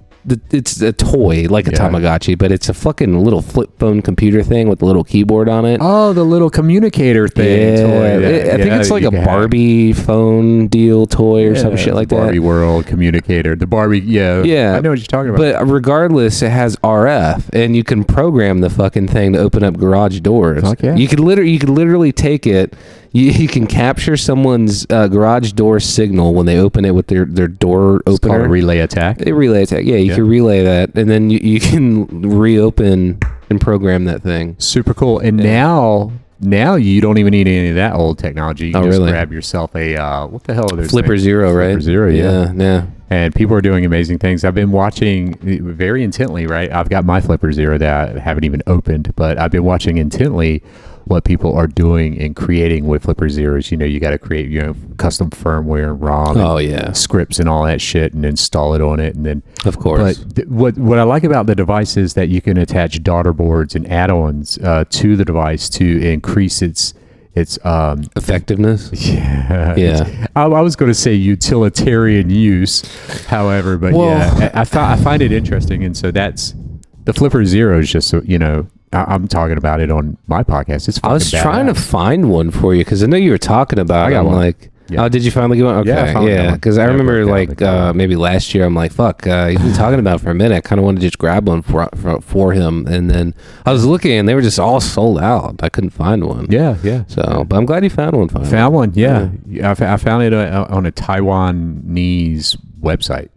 it's 0.50 0.80
a 0.82 0.92
toy 0.92 1.46
like 1.48 1.66
a 1.66 1.70
Yeah. 1.70 1.78
Tamagotchi, 1.78 2.36
but 2.36 2.52
it's 2.52 2.68
a 2.68 2.74
fucking 2.74 3.18
little 3.24 3.40
flip 3.42 3.70
phone 3.78 4.02
computer 4.02 4.42
thing 4.42 4.68
with 4.68 4.82
a 4.82 4.84
little 4.84 5.04
keyboard 5.04 5.48
on 5.48 5.64
it. 5.64 5.78
Oh, 5.82 6.12
the 6.12 6.24
little 6.24 6.50
communicator 6.50 7.26
thing. 7.28 7.76
Yeah, 7.76 7.86
toy 7.86 8.24
it- 8.26 8.46
I 8.50 8.56
think 8.56 8.66
yeah, 8.66 8.80
it's 8.80 8.90
like 8.90 9.04
a. 9.04 9.10
Barbie 9.10 9.92
phone 9.92 10.66
deal 10.68 11.06
toy 11.06 11.46
or 11.46 11.54
some 11.56 11.76
shit 11.76 11.94
like 11.94 12.08
Barbie 12.08 12.38
that. 12.38 12.42
World 12.44 12.86
communicator. 12.86 13.54
The 13.56 13.66
Barbie, 13.66 14.00
yeah, 14.00 14.42
Yeah. 14.42 14.76
I 14.76 14.80
know 14.80 14.90
what 14.90 14.98
you're 14.98 15.06
talking 15.06 15.30
about. 15.34 15.38
But 15.38 15.66
regardless, 15.70 16.42
it 16.42 16.50
has 16.50 16.76
RF, 16.82 17.48
and 17.52 17.74
you 17.76 17.84
can 17.84 18.04
program 18.04 18.60
the 18.60 18.70
fucking 18.70 19.08
thing 19.08 19.32
to 19.34 19.38
open 19.38 19.62
up 19.64 19.76
garage 19.78 20.20
doors. 20.20 20.62
Fuck 20.62 20.82
yeah. 20.82 20.96
You 20.96 21.08
could 21.08 21.20
literally, 21.20 21.50
you 21.50 21.58
could 21.58 21.68
literally 21.70 22.12
take 22.12 22.46
it. 22.46 22.74
You, 23.12 23.24
you 23.32 23.48
can 23.48 23.66
capture 23.66 24.16
someone's 24.16 24.86
uh, 24.88 25.08
garage 25.08 25.50
door 25.52 25.80
signal 25.80 26.32
when 26.32 26.46
they 26.46 26.58
open 26.58 26.84
it 26.84 26.94
with 26.94 27.08
their, 27.08 27.24
their 27.24 27.48
door 27.48 27.96
it's 28.06 28.20
called 28.20 28.34
opener. 28.34 28.44
a 28.44 28.48
relay 28.48 28.78
attack. 28.78 29.18
Relay 29.26 29.64
attack. 29.64 29.84
Yeah, 29.84 29.96
you 30.10 30.12
Yeah. 30.12 30.16
can 30.16 30.28
relay 30.28 30.62
that, 30.64 30.94
and 30.94 31.08
then 31.10 31.30
you, 31.30 31.38
you 31.42 31.60
can 31.60 32.06
reopen 32.40 33.18
and 33.48 33.60
program 33.60 34.04
that 34.04 34.22
thing. 34.22 34.56
Super 34.58 34.94
cool. 34.94 35.18
And 35.18 35.36
now, 35.36 36.12
now 36.40 36.74
you 36.76 37.00
don't 37.00 37.18
even 37.18 37.32
need 37.32 37.48
any 37.48 37.70
of 37.70 37.74
that 37.76 37.94
old 37.94 38.18
technology. 38.18 38.68
You 38.68 38.72
can 38.72 38.82
Oh, 38.82 38.86
just 38.86 38.98
really? 38.98 39.10
grab 39.12 39.32
yourself 39.32 39.74
a 39.74 39.96
uh, 39.96 40.26
what 40.26 40.44
the 40.44 40.54
hell 40.54 40.66
are 40.72 40.76
those? 40.76 40.90
Flipper 40.90 41.08
things? 41.14 41.22
Zero, 41.22 41.52
right? 41.52 41.68
Flipper 41.72 41.80
Zero, 41.80 42.08
yeah. 42.10 42.22
yeah, 42.22 42.52
yeah. 42.56 42.86
and 43.10 43.34
people 43.34 43.54
are 43.56 43.60
doing 43.60 43.84
amazing 43.84 44.18
things. 44.18 44.44
I've 44.44 44.54
been 44.54 44.70
watching 44.72 45.34
very 45.42 46.02
intently, 46.04 46.46
right? 46.46 46.70
I've 46.70 46.88
got 46.88 47.04
my 47.04 47.20
Flipper 47.20 47.52
Zero 47.52 47.76
that 47.78 48.16
I 48.16 48.20
haven't 48.20 48.44
even 48.44 48.62
opened, 48.66 49.12
but 49.16 49.38
I've 49.38 49.50
been 49.50 49.64
watching 49.64 49.98
intently 49.98 50.62
what 51.10 51.24
people 51.24 51.52
are 51.56 51.66
doing 51.66 52.16
and 52.20 52.36
creating 52.36 52.86
with 52.86 53.02
Flipper 53.02 53.28
Zeros. 53.28 53.72
You 53.72 53.76
know, 53.76 53.84
you 53.84 53.98
got 53.98 54.10
to 54.10 54.18
create, 54.18 54.48
you 54.48 54.62
know, 54.62 54.76
custom 54.96 55.28
firmware 55.30 55.88
and 55.90 56.00
ROM 56.00 56.36
Oh 56.36 56.56
and 56.56 56.68
yeah, 56.68 56.92
scripts 56.92 57.40
and 57.40 57.48
all 57.48 57.64
that 57.64 57.80
shit 57.80 58.14
and 58.14 58.24
install 58.24 58.74
it 58.74 58.80
on 58.80 59.00
it. 59.00 59.16
And 59.16 59.26
then, 59.26 59.42
of 59.64 59.76
course. 59.76 60.18
but 60.18 60.36
th- 60.36 60.48
what, 60.48 60.78
what 60.78 60.98
I 61.00 61.02
like 61.02 61.24
about 61.24 61.46
the 61.46 61.56
device 61.56 61.96
is 61.96 62.14
that 62.14 62.28
you 62.28 62.40
can 62.40 62.56
attach 62.56 63.02
daughter 63.02 63.32
boards 63.32 63.74
and 63.74 63.90
add-ons 63.90 64.56
uh, 64.58 64.84
to 64.88 65.16
the 65.16 65.24
device 65.24 65.68
to 65.70 66.00
increase 66.00 66.62
its, 66.62 66.94
its, 67.34 67.58
um, 67.66 68.04
Effectiveness. 68.14 68.90
yeah. 68.92 69.74
Yeah. 69.76 70.26
I, 70.36 70.42
I 70.44 70.60
was 70.60 70.76
going 70.76 70.90
to 70.92 70.94
say 70.94 71.12
utilitarian 71.14 72.30
use, 72.30 72.82
however, 73.26 73.76
but 73.78 73.94
Well- 73.94 74.10
yeah, 74.10 74.50
I, 74.54 74.60
I, 74.60 74.64
fi- 74.64 74.92
I 74.92 74.96
find 74.96 75.22
it 75.22 75.32
interesting. 75.32 75.82
And 75.82 75.96
so 75.96 76.12
that's 76.12 76.54
the 77.02 77.12
Flipper 77.12 77.44
Zero 77.44 77.80
is 77.80 77.90
just, 77.90 78.12
you 78.24 78.38
know, 78.38 78.68
I, 78.92 79.04
I'm 79.04 79.28
talking 79.28 79.56
about 79.56 79.80
it 79.80 79.90
on 79.90 80.16
my 80.26 80.42
podcast. 80.42 80.88
It's 80.88 81.00
I 81.04 81.12
was 81.12 81.30
trying 81.30 81.66
to 81.66 81.74
find 81.74 82.30
one 82.30 82.50
for 82.50 82.74
you 82.74 82.84
because 82.84 83.02
I 83.02 83.06
know 83.06 83.16
you 83.16 83.30
were 83.30 83.38
talking 83.38 83.78
about. 83.78 84.06
I 84.06 84.08
it. 84.08 84.10
got 84.12 84.20
I'm 84.20 84.26
one. 84.26 84.34
like, 84.36 84.70
Yeah. 84.88 85.04
oh, 85.04 85.08
did 85.08 85.24
you 85.24 85.30
finally 85.30 85.58
get 85.58 85.64
one? 85.66 85.76
Okay, 85.76 85.90
Yeah, 86.12 86.20
yeah. 86.22 86.52
Because 86.54 86.76
I 86.76 86.82
Yeah, 86.82 86.88
remember 86.90 87.24
like 87.24 87.62
uh, 87.62 87.92
maybe 87.92 88.16
last 88.16 88.52
year, 88.54 88.64
I'm 88.64 88.74
like, 88.74 88.92
fuck, 88.92 89.24
uh, 89.28 89.46
he's 89.46 89.60
been 89.60 89.72
talking 89.74 90.00
about 90.00 90.16
it 90.20 90.24
for 90.24 90.30
a 90.30 90.34
minute. 90.34 90.56
I 90.56 90.60
kind 90.60 90.80
of 90.80 90.84
wanted 90.84 91.00
to 91.02 91.06
just 91.06 91.18
grab 91.18 91.46
one 91.46 91.62
for, 91.62 91.88
for 91.94 92.20
for 92.20 92.52
him, 92.52 92.86
and 92.88 93.08
then 93.08 93.34
I 93.64 93.72
was 93.72 93.86
looking, 93.86 94.12
and 94.18 94.28
they 94.28 94.34
were 94.34 94.42
just 94.42 94.58
all 94.58 94.80
sold 94.80 95.20
out. 95.20 95.62
I 95.62 95.68
couldn't 95.68 95.90
find 95.90 96.24
one. 96.24 96.46
Yeah, 96.50 96.76
yeah. 96.82 97.04
So, 97.06 97.44
but 97.48 97.56
I'm 97.56 97.66
glad 97.66 97.84
you 97.84 97.90
found 97.90 98.16
one. 98.16 98.28
Finally. 98.28 98.50
Found 98.50 98.74
one, 98.74 98.92
yeah. 98.96 99.30
I, 99.62 99.74
fa- 99.74 99.90
I 99.92 99.96
found 99.98 100.24
it 100.24 100.32
uh, 100.34 100.66
on 100.68 100.84
a 100.86 100.90
Taiwanese 100.92 102.56
website. 102.80 103.28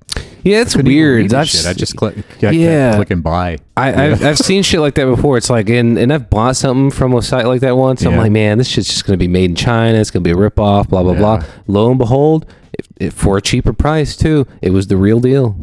Yeah, 0.44 0.62
it's 0.62 0.76
Couldn't 0.76 0.92
even 0.92 1.04
read 1.04 1.14
weird. 1.20 1.32
the 1.32 1.38
I've 1.38 1.48
shit. 1.50 1.62
s- 1.62 1.66
I 1.68 1.74
just 1.74 1.96
click, 1.96 2.16
kept 2.40 2.54
Yeah. 2.56 2.96
clicking 2.96 3.22
buy. 3.22 3.58
I, 3.78 4.06
I've, 4.08 4.24
I've 4.24 4.38
seen 4.38 4.62
shit 4.64 4.80
like 4.82 4.96
that 4.96 5.06
before. 5.06 5.38
It's 5.38 5.50
like, 5.50 5.70
and, 5.70 5.98
and 5.98 6.14
I've 6.14 6.30
bought 6.30 6.56
something 6.56 6.92
from 6.92 7.14
a 7.16 7.22
site 7.22 7.46
like 7.48 7.62
that 7.62 7.76
once. 7.78 8.04
I'm 8.06 8.12
Yeah. 8.14 8.20
like, 8.20 8.32
man, 8.32 8.58
this 8.58 8.68
shit's 8.68 8.88
just 8.90 9.06
going 9.06 9.18
to 9.18 9.24
be 9.24 9.28
made 9.28 9.50
in 9.52 9.56
China. 9.56 9.98
It's 9.98 10.12
going 10.12 10.24
to 10.24 10.28
be 10.28 10.32
a 10.32 10.50
ripoff, 10.50 10.90
blah, 10.90 11.02
blah, 11.04 11.14
blah. 11.16 11.36
Yeah. 11.38 11.46
Lo 11.68 11.90
and 11.90 11.98
behold, 11.98 12.46
it, 12.74 12.88
it, 12.98 13.14
for 13.14 13.38
a 13.38 13.42
cheaper 13.42 13.74
price, 13.74 14.16
too, 14.16 14.46
it 14.62 14.72
was 14.72 14.88
the 14.88 14.98
real 14.98 15.20
deal. 15.20 15.56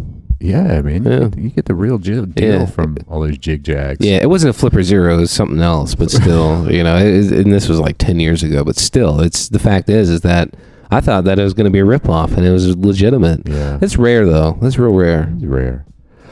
Yeah, 0.43 0.79
I 0.79 0.81
mean, 0.83 1.05
Yeah. 1.05 1.29
You, 1.37 1.51
get, 1.51 1.67
the 1.67 1.75
real 1.75 1.99
deal 1.99 2.27
Yeah. 2.35 2.65
from 2.65 2.97
all 3.09 3.21
those 3.21 3.37
jig 3.37 3.63
jags. 3.63 3.99
Yeah, 4.05 4.17
it 4.23 4.31
wasn't 4.31 4.55
a 4.57 4.59
Flipper 4.59 4.83
Zero. 4.83 5.19
It 5.19 5.21
was 5.21 5.31
something 5.31 5.61
else, 5.61 5.95
but 5.95 6.11
still, 6.11 6.73
you 6.73 6.83
know, 6.83 6.97
it, 6.97 7.31
and 7.31 7.53
this 7.53 7.69
was 7.69 7.79
like 7.79 7.99
10 7.99 8.21
years 8.21 8.43
ago, 8.43 8.65
but 8.65 8.77
still, 8.77 9.21
it's 9.21 9.51
the 9.51 9.59
fact 9.59 9.91
is, 9.91 10.09
is 10.09 10.23
that 10.23 10.55
I 10.91 11.01
thought 11.01 11.25
that 11.25 11.39
it 11.39 11.45
was 11.45 11.55
going 11.55 11.67
to 11.67 11.71
be 11.71 11.79
a 11.79 11.85
ripoff 11.85 12.37
and 12.37 12.45
it 12.45 12.51
was 12.51 12.77
legitimate. 12.77 13.47
Yeah. 13.47 13.79
It's 13.81 13.97
rare, 13.97 14.27
though. 14.27 14.59
That's 14.61 14.79
real 14.79 14.93
rare. 14.93 15.33
It's 15.37 15.45
rare. 15.45 15.85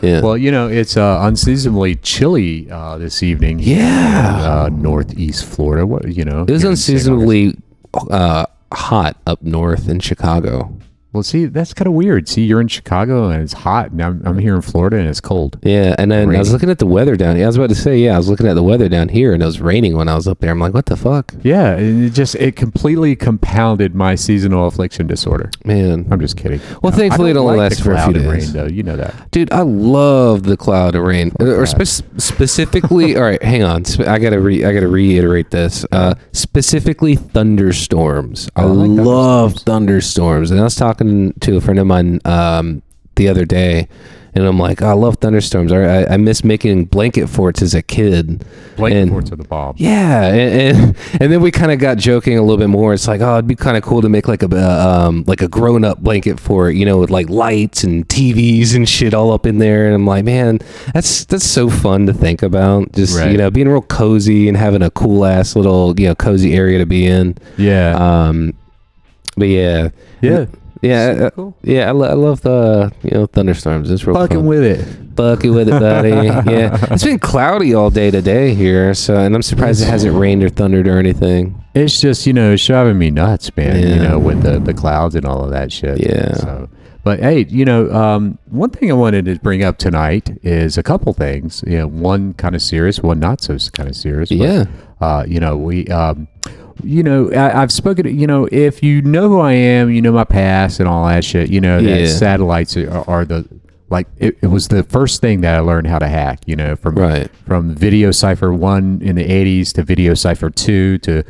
Yeah. 0.03 0.21
Well, 0.21 0.37
you 0.37 0.51
know, 0.51 0.69
it's 0.69 0.97
uh, 0.97 1.19
unseasonably 1.23 1.97
chilly 1.97 2.71
uh, 2.71 2.99
this 2.99 3.23
evening. 3.23 3.59
Yeah. 3.61 4.39
in, 4.39 4.45
uh, 4.45 4.69
northeast 4.71 5.45
Florida. 5.45 5.87
What 5.87 6.09
you 6.13 6.25
know? 6.25 6.43
it 6.43 6.51
was 6.51 6.63
here 6.63 6.71
in 6.71 6.77
St. 6.77 6.97
Augustine. 6.97 6.97
unseasonably 6.97 7.59
uh, 8.11 8.47
hot 8.73 9.17
up 9.27 9.43
north 9.43 9.89
in 9.89 10.01
Chicago. 10.01 10.78
Well, 11.13 11.23
see, 11.23 11.47
that's 11.47 11.73
kind 11.73 11.87
of 11.89 11.95
weird. 11.95 12.29
See, 12.29 12.45
you're 12.45 12.61
in 12.61 12.69
Chicago 12.69 13.31
and 13.31 13.43
it's 13.43 13.55
hot, 13.55 13.91
and 13.93 14.03
I'm, 14.03 14.23
I'm 14.27 14.39
here 14.39 14.55
in 14.55 14.61
Florida 14.61 14.99
and 14.99 15.09
it's 15.09 15.23
cold. 15.23 15.59
Yeah, 15.63 15.95
and 15.99 16.13
then 16.13 16.35
I 16.35 16.39
was 16.39 16.53
looking 16.53 16.69
at 16.69 16.79
the 16.79 16.87
weather 16.87 17.17
down 17.17 17.37
here. 17.37 17.45
I 17.45 17.49
was 17.49 17.57
about 17.57 17.71
to 17.71 17.75
say, 17.75 17.97
yeah, 17.99 18.15
I 18.15 18.19
was 18.19 18.29
looking 18.29 18.47
at 18.47 18.53
the 18.55 18.63
weather 18.63 18.91
down 18.91 19.09
here, 19.09 19.33
and 19.33 19.43
it 19.43 19.47
was 19.47 19.59
raining 19.61 19.97
when 19.97 20.07
I 20.09 20.15
was 20.15 20.29
up 20.29 20.41
there. 20.41 20.51
I'm 20.51 20.59
like, 20.61 20.75
what 20.75 20.85
the 20.87 20.97
fuck, 20.99 21.33
Yeah, 21.43 21.77
and 21.77 22.05
it 22.05 22.11
just 22.11 22.35
it 22.35 22.57
completely 22.57 23.17
compounded 23.17 23.95
my 23.95 24.17
seasonal 24.17 24.67
affliction 24.67 25.07
disorder. 25.07 25.51
man? 25.65 26.07
I'm 26.11 26.21
just 26.21 26.37
kidding. 26.37 26.61
Well, 26.83 26.93
I- 26.93 26.97
thankfully 26.97 27.31
it 27.31 27.37
only 27.39 27.57
like 27.57 27.71
lasts 27.71 27.83
for 27.83 27.95
a 27.95 28.05
few 28.05 28.13
days. 28.13 28.27
Rain, 28.27 28.53
though, 28.53 28.67
you 28.73 28.83
know 28.83 28.97
that. 28.97 29.31
Dude, 29.31 29.51
I 29.51 29.63
love 29.63 30.43
the 30.43 30.59
cloud 30.59 30.95
of 30.95 31.03
rain. 31.05 31.33
Or 31.41 31.65
spe- 31.65 32.05
specifically, 32.19 33.17
all 33.17 33.23
right, 33.23 33.43
hang 33.43 33.63
on. 33.63 33.85
I 34.07 34.19
gotta 34.19 34.41
re- 34.41 34.65
I 34.65 34.75
gotta 34.75 34.89
reiterate 34.89 35.51
this. 35.51 35.87
Uh, 35.91 36.15
specifically, 36.33 37.17
thunderstorms. 37.17 38.51
I, 38.57 38.63
I 38.63 38.65
like 38.67 39.07
love 39.07 39.55
thunderstorms. 39.55 40.51
And 40.51 40.61
I 40.61 40.65
was 40.65 40.75
talking 40.77 40.98
to 40.99 41.57
a 41.57 41.61
friend 41.61 41.79
of 41.79 41.87
mine 41.87 42.21
um, 42.25 42.83
the 43.15 43.29
other 43.29 43.45
day, 43.45 43.89
and 44.35 44.45
I'm 44.47 44.59
like, 44.59 44.83
oh, 44.83 44.87
I 44.89 44.93
love 44.93 45.17
thunderstorms. 45.17 45.73
I, 45.73 46.03
I, 46.03 46.15
I 46.15 46.17
miss 46.19 46.45
making 46.45 46.85
blanket 46.85 47.27
forts 47.29 47.61
as 47.63 47.75
a 47.75 47.83
kid. 47.83 48.45
Blanket 48.77 48.99
And- 48.99 49.11
forts 49.11 49.31
of 49.33 49.39
the 49.39 49.45
bomb. 49.45 49.75
Yeah, 49.79 50.27
and 50.29 50.77
and, 50.77 50.97
and 51.21 51.33
then 51.33 51.41
we 51.41 51.51
kind 51.51 51.73
of 51.73 51.81
got 51.81 51.99
joking 51.99 52.39
a 52.39 52.43
little 52.43 52.59
bit 52.59 52.69
more. 52.69 52.95
It's 52.95 53.09
like, 53.09 53.21
oh, 53.21 53.35
it'd 53.35 53.49
be 53.49 53.57
kind 53.57 53.77
of 53.77 53.83
cool 53.83 54.03
to 54.03 54.09
make 54.09 54.29
like 54.29 54.43
a 54.45 54.49
uh, 54.55 55.07
um 55.09 55.25
like 55.27 55.43
a 55.43 55.49
grown 55.49 55.85
up 55.85 55.99
blanket 56.01 56.39
for 56.39 56.71
it, 56.71 56.77
you 56.77 56.85
know, 56.85 56.99
with 56.99 57.11
like 57.11 57.29
lights 57.29 57.83
and 57.83 58.07
TVs 58.09 58.77
and 58.77 58.89
shit 58.89 59.15
all 59.15 59.33
up 59.33 59.47
in 59.47 59.59
there. 59.59 59.87
And 59.87 59.95
I'm 59.97 60.07
like, 60.07 60.25
man, 60.25 60.59
that's 60.95 61.25
that's 61.25 61.47
so 61.47 61.69
fun 61.69 62.07
to 62.07 62.13
think 62.13 62.43
about. 62.45 62.93
Just 62.93 63.19
Right. 63.19 63.33
you 63.33 63.39
know, 63.39 63.51
being 63.51 63.67
real 63.69 63.83
cozy 63.83 64.47
and 64.47 64.57
having 64.57 64.83
a 64.83 64.91
cool 64.91 65.25
ass 65.25 65.57
little 65.57 65.99
you 65.99 66.07
know 66.07 66.15
cozy 66.15 66.55
area 66.55 66.79
to 66.79 66.87
be 66.87 67.07
in. 67.07 67.37
Yeah, 67.57 67.97
Um, 68.29 68.53
but 69.37 69.47
yeah, 69.49 69.89
yeah, 70.21 70.47
yeah, 70.83 71.27
uh, 71.27 71.31
cool. 71.31 71.57
yeah. 71.63 71.89
I, 71.89 71.93
lo- 71.93 72.09
I 72.09 72.13
love 72.15 72.41
the 72.43 72.93
you 73.03 73.11
know 73.11 73.27
thunderstorms. 73.27 73.91
It's 73.91 74.07
real 74.07 74.17
Fucking 74.17 74.39
fun. 74.39 74.47
with 74.47 74.63
it. 74.65 74.85
fucking 75.17 75.53
with 75.55 75.69
it, 75.69 75.79
buddy. 75.81 76.09
yeah, 76.51 76.77
it's 76.93 77.05
been 77.05 77.19
cloudy 77.19 77.75
all 77.75 77.91
day 77.91 78.11
today 78.11 78.55
here, 78.55 78.95
so 78.95 79.17
and 79.17 79.35
I'm 79.35 79.43
surprised 79.43 79.83
it 79.83 79.87
hasn't 79.89 80.17
rained 80.17 80.43
or 80.45 80.49
thundered 80.49 80.87
or 80.89 80.99
anything. 80.99 81.63
It's 81.75 82.01
just 82.01 82.27
you 82.27 82.33
know 82.33 82.53
it's 82.53 82.65
driving 82.67 82.99
me 82.99 83.11
nuts, 83.11 83.55
man. 83.57 83.81
You 83.87 84.03
know 84.03 84.19
with 84.19 84.43
the 84.43 84.59
the 84.59 84.75
clouds 84.75 85.15
and 85.15 85.25
all 85.25 85.45
of 85.45 85.51
that 85.51 85.73
shit. 85.73 86.01
Yeah. 86.01 86.35
So, 86.35 86.69
but 87.05 87.21
hey, 87.21 87.47
you 87.49 87.65
know, 87.65 87.91
um, 87.93 88.39
one 88.51 88.71
thing 88.71 88.91
I 88.91 88.95
wanted 88.95 89.25
to 89.27 89.39
bring 89.39 89.63
up 89.65 89.79
tonight 89.79 90.31
is 90.43 90.77
a 90.77 90.83
couple 90.83 91.13
things. 91.15 91.63
You 91.67 91.79
know, 91.79 91.87
one 91.87 92.35
kind 92.35 92.55
of 92.55 92.61
serious, 92.63 93.01
one 93.01 93.19
not 93.21 93.41
so 93.41 93.57
kind 93.73 93.89
of 93.89 93.97
serious. 93.97 94.29
but, 94.29 94.39
Yeah. 94.39 94.65
Uh, 95.01 95.25
you 95.27 95.41
know, 95.41 95.57
we. 95.57 95.87
Um, 95.89 96.29
you 96.83 97.03
know, 97.03 97.31
I, 97.33 97.63
I've 97.63 97.73
spoken. 97.73 98.05
to- 98.05 98.13
You 98.13 98.27
know, 98.27 98.49
if 98.51 98.83
you 98.83 99.03
know 99.03 99.29
who 99.29 99.41
I 99.41 99.53
am, 99.53 99.91
you 99.91 100.01
know 100.03 100.13
my 100.13 100.25
past 100.25 100.81
and 100.81 100.89
all 100.89 101.07
that 101.09 101.25
shit. 101.25 101.51
You 101.51 101.61
know 101.61 101.81
that 101.83 102.09
satellites 102.09 102.77
are, 102.77 102.91
are 103.09 103.25
the 103.25 103.47
like. 103.91 104.07
It, 104.19 104.39
it 104.43 104.47
was 104.49 104.69
the 104.69 104.83
first 104.83 105.21
thing 105.21 105.41
that 105.43 105.57
I 105.57 105.61
learned 105.61 105.87
how 105.87 105.99
to 105.99 106.09
hack. 106.09 106.41
You 106.47 106.57
know, 106.57 106.77
from 106.77 106.95
Right. 106.97 107.31
from 107.47 107.75
Video 107.75 108.11
Cipher 108.11 108.53
one 108.53 109.01
in 109.03 109.17
the 109.17 109.25
'80s 109.25 109.73
to 109.75 109.83
Video 109.83 110.15
Cipher 110.15 110.51
two 110.51 110.99
to 110.99 111.23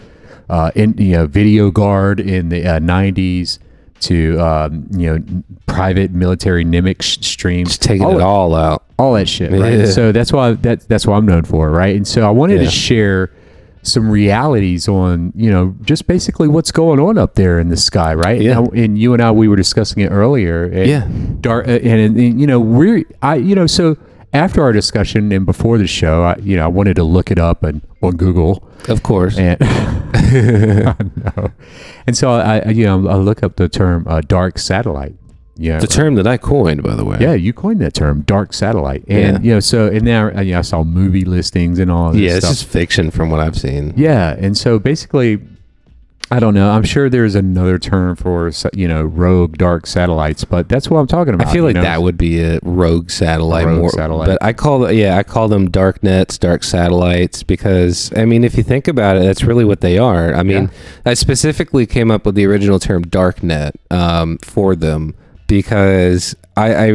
uh, 0.49 0.71
in 0.75 0.95
you 0.99 1.13
know 1.13 1.27
Video 1.27 1.71
Guard 1.71 2.21
in 2.21 2.49
the 2.49 2.67
uh, 2.67 2.79
'90s 2.81 3.59
to 4.01 4.39
um, 4.41 4.87
you 4.93 5.13
know 5.19 5.43
private 5.67 6.13
military 6.13 6.65
Nimic 6.65 7.03
sh- 7.03 7.19
streams, 7.27 7.71
Just 7.71 7.83
taking 7.83 8.05
all, 8.07 8.17
it 8.19 8.23
all 8.23 8.55
out. 8.55 8.85
all 8.99 9.15
that 9.15 9.29
shit, 9.29 9.51
right? 9.51 9.73
Yeah. 9.81 9.87
So 9.87 10.13
that's 10.13 10.33
why 10.33 10.53
that 10.53 10.89
that's 10.89 11.07
what 11.07 11.17
I'm 11.17 11.27
known 11.27 11.43
for, 11.45 11.71
right? 11.71 11.97
And 11.97 12.07
so 12.07 12.27
I 12.27 12.31
wanted 12.31 12.61
Yeah. 12.61 12.67
to 12.67 12.71
share 12.71 13.31
some 13.83 14.11
realities 14.11 14.89
on 14.89 15.33
you 15.37 15.51
know 15.51 15.75
just 15.83 16.07
basically 16.07 16.49
what's 16.49 16.73
going 16.73 17.01
on 17.01 17.17
up 17.19 17.35
there 17.35 17.59
in 17.59 17.69
the 17.69 17.77
sky, 17.77 18.15
right? 18.15 18.41
Yeah. 18.41 18.59
And, 18.59 18.75
and 18.79 18.99
you 18.99 19.13
and 19.15 19.23
I 19.23 19.31
we 19.31 19.49
were 19.49 19.57
discussing 19.57 20.03
it 20.03 20.09
earlier. 20.11 20.65
and 20.65 20.87
Yeah. 20.87 21.09
Dar- 21.41 21.63
uh, 21.65 21.79
and, 21.79 22.17
and 22.19 22.41
you 22.41 22.47
know 22.47 22.61
we're 22.61 23.05
I 23.23 23.37
you 23.37 23.55
know 23.55 23.67
so 23.67 23.97
after 24.35 24.63
our 24.63 24.73
discussion 24.73 25.33
and 25.33 25.47
before 25.47 25.79
the 25.79 25.87
show, 25.87 26.23
I 26.23 26.37
you 26.43 26.57
know 26.57 26.65
I 26.65 26.69
wanted 26.69 26.97
to 26.97 27.05
look 27.05 27.31
it 27.31 27.39
up 27.39 27.63
and 27.63 27.81
on 28.03 28.17
Google 28.17 28.69
Of 28.89 29.03
course. 29.03 29.39
and 29.39 29.57
I 29.63 30.95
know. 31.17 31.51
and 32.07 32.17
so 32.17 32.31
I, 32.33 32.59
I 32.61 32.69
you 32.71 32.85
know 32.85 33.09
I 33.09 33.15
look 33.17 33.43
up 33.43 33.57
the 33.57 33.69
term 33.69 34.07
uh, 34.09 34.21
dark 34.21 34.59
satellite. 34.59 35.15
Yeah, 35.59 35.81
the 35.81 35.87
term 35.89 36.15
that 36.15 36.27
I 36.27 36.37
coined, 36.37 36.83
by 36.85 36.95
the 36.95 37.05
way. 37.05 37.19
yeah, 37.21 37.35
you 37.35 37.53
coined 37.53 37.81
that 37.81 37.93
term, 37.93 38.23
dark 38.23 38.53
satellite, 38.53 39.05
and 39.09 39.39
Yeah. 39.45 39.49
you 39.49 39.55
know, 39.55 39.61
so 39.61 39.89
and 39.89 40.05
now 40.05 40.29
uh, 40.29 40.41
you 40.41 40.53
know, 40.53 40.61
I 40.61 40.63
saw 40.63 40.85
movie 40.85 41.25
listings 41.25 41.79
and 41.81 41.91
all. 41.91 42.13
This 42.13 42.21
Yeah, 42.21 42.31
it's 42.37 42.47
stuff. 42.47 42.57
just 42.59 42.65
fiction 42.67 43.11
from 43.11 43.31
what 43.31 43.41
I've 43.41 43.59
seen. 43.59 43.93
yeah, 43.97 44.37
and 44.39 44.57
so 44.57 44.79
basically, 44.79 45.41
I 46.31 46.41
don't 46.41 46.53
know. 46.53 46.71
I'm 46.71 46.85
sure 46.85 47.09
there's 47.09 47.35
another 47.35 47.79
term 47.79 48.15
for 48.15 48.53
you 48.75 48.87
know 48.87 49.03
rogue 49.03 49.57
dark 49.57 49.87
satellites, 49.87 50.45
but 50.45 50.69
that's 50.69 50.91
what 50.91 50.99
I'm 51.01 51.07
talking 51.07 51.33
about. 51.35 51.49
I 51.49 51.53
feel 51.53 51.65
like 51.65 51.75
know? 51.75 51.83
that 51.83 52.03
would 52.03 52.19
be 52.19 52.41
a 52.41 52.61
rogue 52.63 53.11
satellite 53.11 53.67
Rogue 53.67 53.79
more. 53.79 53.91
satellite. 53.91 54.29
But 54.29 54.39
I 54.43 54.53
call 54.53 54.93
yeah, 54.93 55.17
I 55.17 55.23
call 55.23 55.49
them 55.49 55.71
dark 55.71 56.03
nets, 56.03 56.37
dark 56.39 56.63
satellites, 56.63 57.43
because 57.43 58.13
I 58.15 58.27
mean, 58.27 58.45
if 58.45 58.57
you 58.57 58.63
think 58.63 58.87
about 58.89 59.17
it, 59.17 59.23
that's 59.25 59.43
really 59.43 59.65
what 59.65 59.81
they 59.81 59.97
are. 59.99 60.35
I 60.35 60.43
mean, 60.43 60.71
I 61.05 61.15
specifically 61.15 61.87
came 61.87 62.11
up 62.11 62.27
with 62.27 62.35
the 62.35 62.45
original 62.47 62.79
term 62.79 63.03
dark 63.05 63.43
net 63.43 63.75
um, 63.91 64.37
for 64.39 64.77
them 64.77 65.15
because 65.49 66.37
I, 66.57 66.75
I 66.75 66.87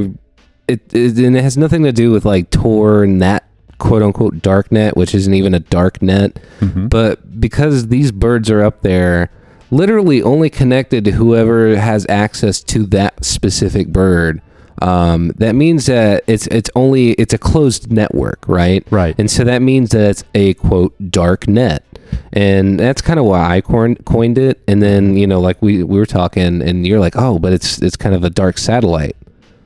it, 0.69 0.93
it 0.93 1.17
and 1.17 1.35
it 1.35 1.43
has 1.43 1.57
nothing 1.57 1.83
to 1.83 1.91
do 1.91 2.11
with 2.11 2.23
like 2.23 2.49
Tor 2.49 3.03
and 3.03 3.21
that 3.21 3.43
quote 3.79 4.01
unquote 4.01 4.41
dark 4.41 4.71
net, 4.71 4.95
which 4.95 5.13
isn't 5.13 5.33
even 5.33 5.53
a 5.53 5.59
dark 5.59 6.01
net. 6.01 6.39
Mhm. 6.61 6.89
But 6.89 7.41
because 7.41 7.89
these 7.89 8.13
birds 8.13 8.49
are 8.49 8.61
up 8.61 8.81
there, 8.81 9.29
literally 9.71 10.21
only 10.23 10.49
connected 10.49 11.03
to 11.03 11.11
whoever 11.11 11.75
has 11.75 12.05
access 12.07 12.61
to 12.63 12.85
that 12.87 13.25
specific 13.25 13.89
bird. 13.89 14.41
Um, 14.83 15.29
that 15.37 15.55
means 15.55 15.85
that 15.85 16.25
it's 16.27 16.45
it's 16.47 16.69
only 16.75 17.11
it's 17.13 17.33
a 17.33 17.37
closed 17.37 17.89
network, 17.89 18.43
right? 18.49 18.85
Right. 18.91 19.15
And 19.17 19.31
so 19.31 19.45
that 19.45 19.61
means 19.61 19.91
that 19.91 20.09
it's 20.09 20.23
a 20.35 20.55
quote 20.55 20.93
dark 21.09 21.47
net, 21.47 21.85
and 22.33 22.77
that's 22.77 23.01
kind 23.01 23.17
of 23.17 23.25
why 23.25 23.55
I 23.55 23.61
coined 23.61 24.03
coined 24.03 24.37
it. 24.37 24.61
And 24.67 24.81
then 24.81 25.15
you 25.15 25.25
know, 25.25 25.39
like 25.39 25.61
we 25.61 25.83
we 25.83 25.97
were 25.97 26.05
talking, 26.05 26.61
and 26.61 26.85
you're 26.85 26.99
like, 26.99 27.15
oh, 27.15 27.39
but 27.39 27.53
it's 27.53 27.81
it's 27.81 27.95
kind 27.95 28.13
of 28.13 28.25
a 28.25 28.29
dark 28.29 28.57
satellite, 28.57 29.15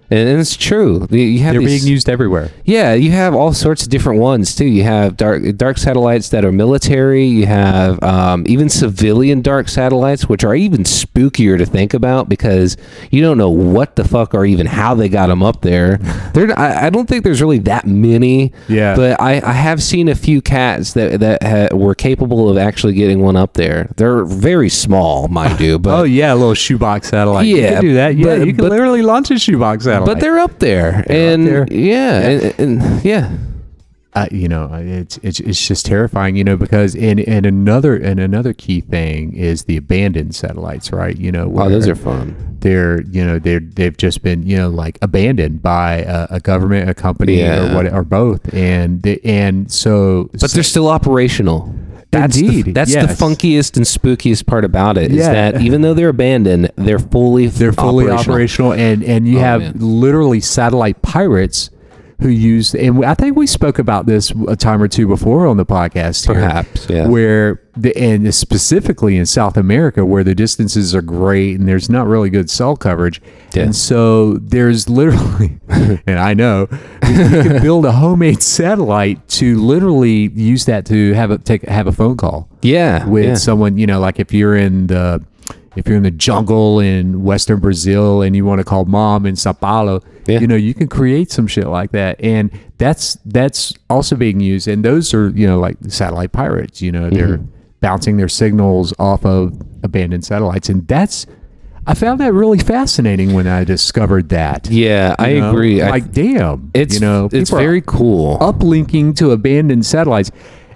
and, 0.10 0.28
and 0.30 0.40
it's 0.40 0.56
true. 0.56 1.08
You- 1.10 1.40
have 1.40 1.54
They're 1.54 1.62
these, 1.62 1.84
being 1.84 1.92
used 1.94 2.10
everywhere. 2.10 2.52
yeah, 2.66 2.94
you 2.94 3.12
have 3.12 3.34
all 3.36 3.54
sorts 3.54 3.84
of 3.84 3.90
different 3.90 4.20
ones 4.20 4.56
too. 4.56 4.66
You 4.66 4.84
have 4.84 5.18
dark 5.18 5.44
dark 5.58 5.78
satellites 5.78 6.30
that 6.30 6.44
are 6.46 6.52
military. 6.52 7.26
You 7.26 7.46
have 7.46 8.02
um, 8.04 8.44
even 8.48 8.70
civilian 8.70 9.42
dark 9.42 9.68
satellites, 9.70 10.28
which 10.28 10.44
are 10.44 10.56
even 10.56 10.84
spookier 10.84 11.58
to 11.58 11.66
think 11.66 11.94
about 11.94 12.30
because 12.30 12.78
you 13.12 13.22
don't 13.22 13.38
know 13.38 13.50
what 13.50 13.96
the 13.96 14.04
fuck 14.04 14.34
or 14.34 14.46
even 14.46 14.66
how 14.68 14.96
they 14.96 15.10
got 15.10 15.28
them 15.28 15.44
up 15.44 15.62
there. 15.62 16.00
There, 16.38 16.58
I, 16.60 16.88
I 16.88 16.90
don't 16.92 17.08
think 17.10 17.24
there's 17.24 17.42
really 17.42 17.58
that 17.60 17.88
many. 17.88 18.52
Yeah. 18.68 18.96
but 18.96 19.20
I, 19.20 19.42
I 19.44 19.54
have 19.54 19.82
seen 19.82 20.08
a 20.08 20.14
few 20.14 20.40
cats 20.42 20.94
that 20.94 21.20
that 21.22 21.42
ha- 21.42 21.76
were 21.76 21.96
capable 21.96 22.48
of 22.50 22.58
actually 22.60 22.94
getting 22.94 23.22
one 23.22 23.36
up 23.36 23.54
there. 23.54 23.90
They're 23.98 24.24
very 24.24 24.70
small, 24.70 25.28
mind 25.30 25.60
you, 25.68 25.80
but 25.80 26.00
oh 26.00 26.04
yeah, 26.04 26.34
a 26.34 26.36
little 26.36 26.54
shoebox 26.54 27.10
satellite. 27.10 27.48
Yeah, 27.48 27.56
you 27.56 27.68
can 27.70 27.82
do 27.82 27.94
that. 27.96 28.16
Yeah, 28.18 28.26
but- 28.38 28.40
you 28.48 28.54
can 28.54 28.58
but- 28.66 28.70
literally 28.72 29.02
launch 29.02 29.32
a 29.32 29.40
shoebox 29.40 29.86
satellite. 29.86 29.97
But 30.06 30.20
they're 30.20 30.40
up 30.40 30.60
there, 30.60 31.04
They're 31.08 31.34
up 31.34 31.36
and 31.40 31.48
there. 31.48 31.68
yeah, 31.72 32.20
And, 32.30 32.60
and 32.82 33.04
yeah. 33.06 33.32
uh, 34.14 34.28
you 34.32 34.48
know, 34.48 34.70
it's, 34.74 35.18
it's 35.24 35.40
it's 35.40 35.68
just 35.68 35.86
terrifying, 35.86 36.36
you 36.36 36.44
know, 36.44 36.58
because 36.58 36.96
and 36.96 37.20
and 37.20 37.46
another 37.46 37.96
and 37.96 38.20
another 38.20 38.54
key 38.54 38.82
thing 38.82 39.34
is 39.36 39.66
the 39.66 39.78
abandoned 39.78 40.34
satellites, 40.36 40.92
right? 40.92 41.16
You 41.18 41.32
know, 41.32 41.52
Oh, 41.56 41.70
those 41.70 41.88
are 41.88 41.96
fun. 41.96 42.36
they're 42.62 43.02
you 43.04 43.24
know 43.24 43.38
they're 43.38 43.60
they've 43.60 43.96
just 43.96 44.24
been 44.24 44.42
you 44.42 44.58
know 44.58 44.70
like 44.70 44.98
abandoned 45.04 45.62
by 45.62 45.98
a, 45.98 46.28
a 46.32 46.40
government, 46.40 46.90
a 46.90 46.96
company, 46.96 47.38
Yeah. 47.40 47.72
or 47.72 47.76
what 47.76 47.94
or 47.94 48.04
both, 48.04 48.52
and 48.54 49.04
they, 49.04 49.20
and 49.24 49.72
so 49.72 50.30
But 50.42 50.50
they're 50.52 50.64
still 50.64 50.88
operational. 50.88 51.72
That's 52.22 52.36
the, 52.38 52.46
Indeed, 52.48 52.76
that's 52.76 52.94
yes. 52.94 53.18
the 53.18 53.26
funkiest 53.26 53.78
and 53.78 53.86
spookiest 53.86 54.46
part 54.46 54.66
about 54.66 54.98
it 54.98 55.12
is 55.12 55.18
Yeah. 55.18 55.52
that 55.52 55.62
even 55.62 55.82
though 55.82 55.94
they're 55.94 56.10
abandoned, 56.10 56.72
they're 56.76 57.00
fully 57.00 57.48
they're 57.48 57.74
fully 57.74 58.10
operational, 58.10 58.74
and 58.74 59.04
and 59.04 59.28
you 59.28 59.38
Oh, 59.38 59.42
have 59.42 59.62
man. 59.62 59.74
literally 59.78 60.40
satellite 60.40 61.02
pirates 61.02 61.70
who 62.20 62.30
use 62.30 62.74
and 62.74 63.06
I 63.06 63.14
think 63.14 63.38
we 63.38 63.46
spoke 63.46 63.78
about 63.78 64.08
this 64.08 64.32
a 64.48 64.56
time 64.56 64.82
or 64.82 64.88
two 64.88 65.08
before 65.08 65.46
on 65.46 65.58
the 65.58 65.66
podcast 65.66 66.26
here, 66.26 66.34
Perhaps, 66.36 66.90
yeah. 66.90 67.08
where 67.08 67.62
the 67.76 67.96
and 67.96 68.34
specifically 68.34 69.18
in 69.18 69.26
South 69.28 69.56
America 69.56 70.04
where 70.04 70.24
the 70.24 70.34
distances 70.34 70.96
are 70.96 71.04
great 71.04 71.60
and 71.60 71.68
there's 71.68 71.90
not 71.92 72.08
really 72.08 72.32
good 72.32 72.50
cell 72.50 72.76
coverage 72.76 73.22
Yeah. 73.54 73.64
and 73.66 73.76
so 73.76 74.34
there's 74.38 74.90
literally 74.90 75.60
and 76.08 76.18
I 76.18 76.34
know 76.34 76.62
you 77.08 77.16
can 77.44 77.62
build 77.62 77.86
a 77.86 77.92
homemade 77.92 78.42
satellite 78.42 79.28
to 79.30 79.62
literally 79.62 80.30
use 80.34 80.66
that 80.66 80.86
to 80.88 81.14
have 81.14 81.30
a 81.30 81.38
take 81.38 81.64
have 81.68 81.86
a 81.86 81.92
phone 81.92 82.18
call 82.18 82.50
Yeah, 82.64 83.06
with 83.06 83.26
yeah. 83.26 83.34
someone, 83.36 83.78
you 83.78 83.86
know, 83.86 84.00
like 84.00 84.20
if 84.20 84.34
you're 84.34 84.56
in 84.56 84.88
the 84.88 85.24
if 85.78 85.88
you're 85.88 85.98
in 85.98 86.04
the 86.04 86.12
jungle 86.12 86.80
in 86.80 87.24
western 87.24 87.60
Brazil 87.60 88.22
and 88.22 88.36
you 88.36 88.44
want 88.46 88.60
to 88.60 88.66
call 88.66 88.86
mom 88.86 89.26
in 89.26 89.36
Sao 89.36 89.54
Paulo, 89.54 90.02
Yeah. 90.28 90.40
you 90.40 90.48
know, 90.48 90.56
you 90.56 90.74
can 90.74 90.88
create 90.88 91.32
some 91.32 91.48
shit 91.48 91.68
like 91.68 91.92
that. 91.92 92.20
And 92.22 92.52
that's 92.78 93.18
that's 93.26 93.74
also 93.90 94.16
being 94.16 94.40
used 94.40 94.68
and 94.68 94.84
those 94.84 95.14
are, 95.14 95.30
you 95.30 95.48
know, 95.48 95.60
like 95.60 95.78
satellite 95.88 96.32
pirates, 96.32 96.82
you 96.82 96.92
know, 96.92 97.10
they're 97.10 97.38
Mm-hmm. 97.38 97.52
bouncing 97.80 98.18
their 98.18 98.28
signals 98.28 98.94
off 99.00 99.24
of 99.26 99.54
abandoned 99.84 100.26
satellites 100.26 100.68
and 100.70 100.88
that's 100.88 101.26
I 101.90 101.94
found 101.94 102.20
that 102.20 102.34
really 102.34 102.60
fascinating 102.60 103.34
when 103.34 103.48
I 103.48 103.64
discovered 103.64 104.28
that. 104.30 104.68
Yeah, 104.70 105.16
I 105.18 105.36
know? 105.36 105.52
agree. 105.52 105.82
I- 105.82 105.90
Like, 105.90 106.12
damn, 106.12 106.70
it's 106.74 106.96
you 106.96 107.00
know, 107.00 107.30
it's 107.32 107.50
very 107.50 107.82
cool. 107.86 108.38
uplinking 108.40 109.16
to 109.18 109.32
abandoned 109.32 109.86
satellites, 109.86 110.30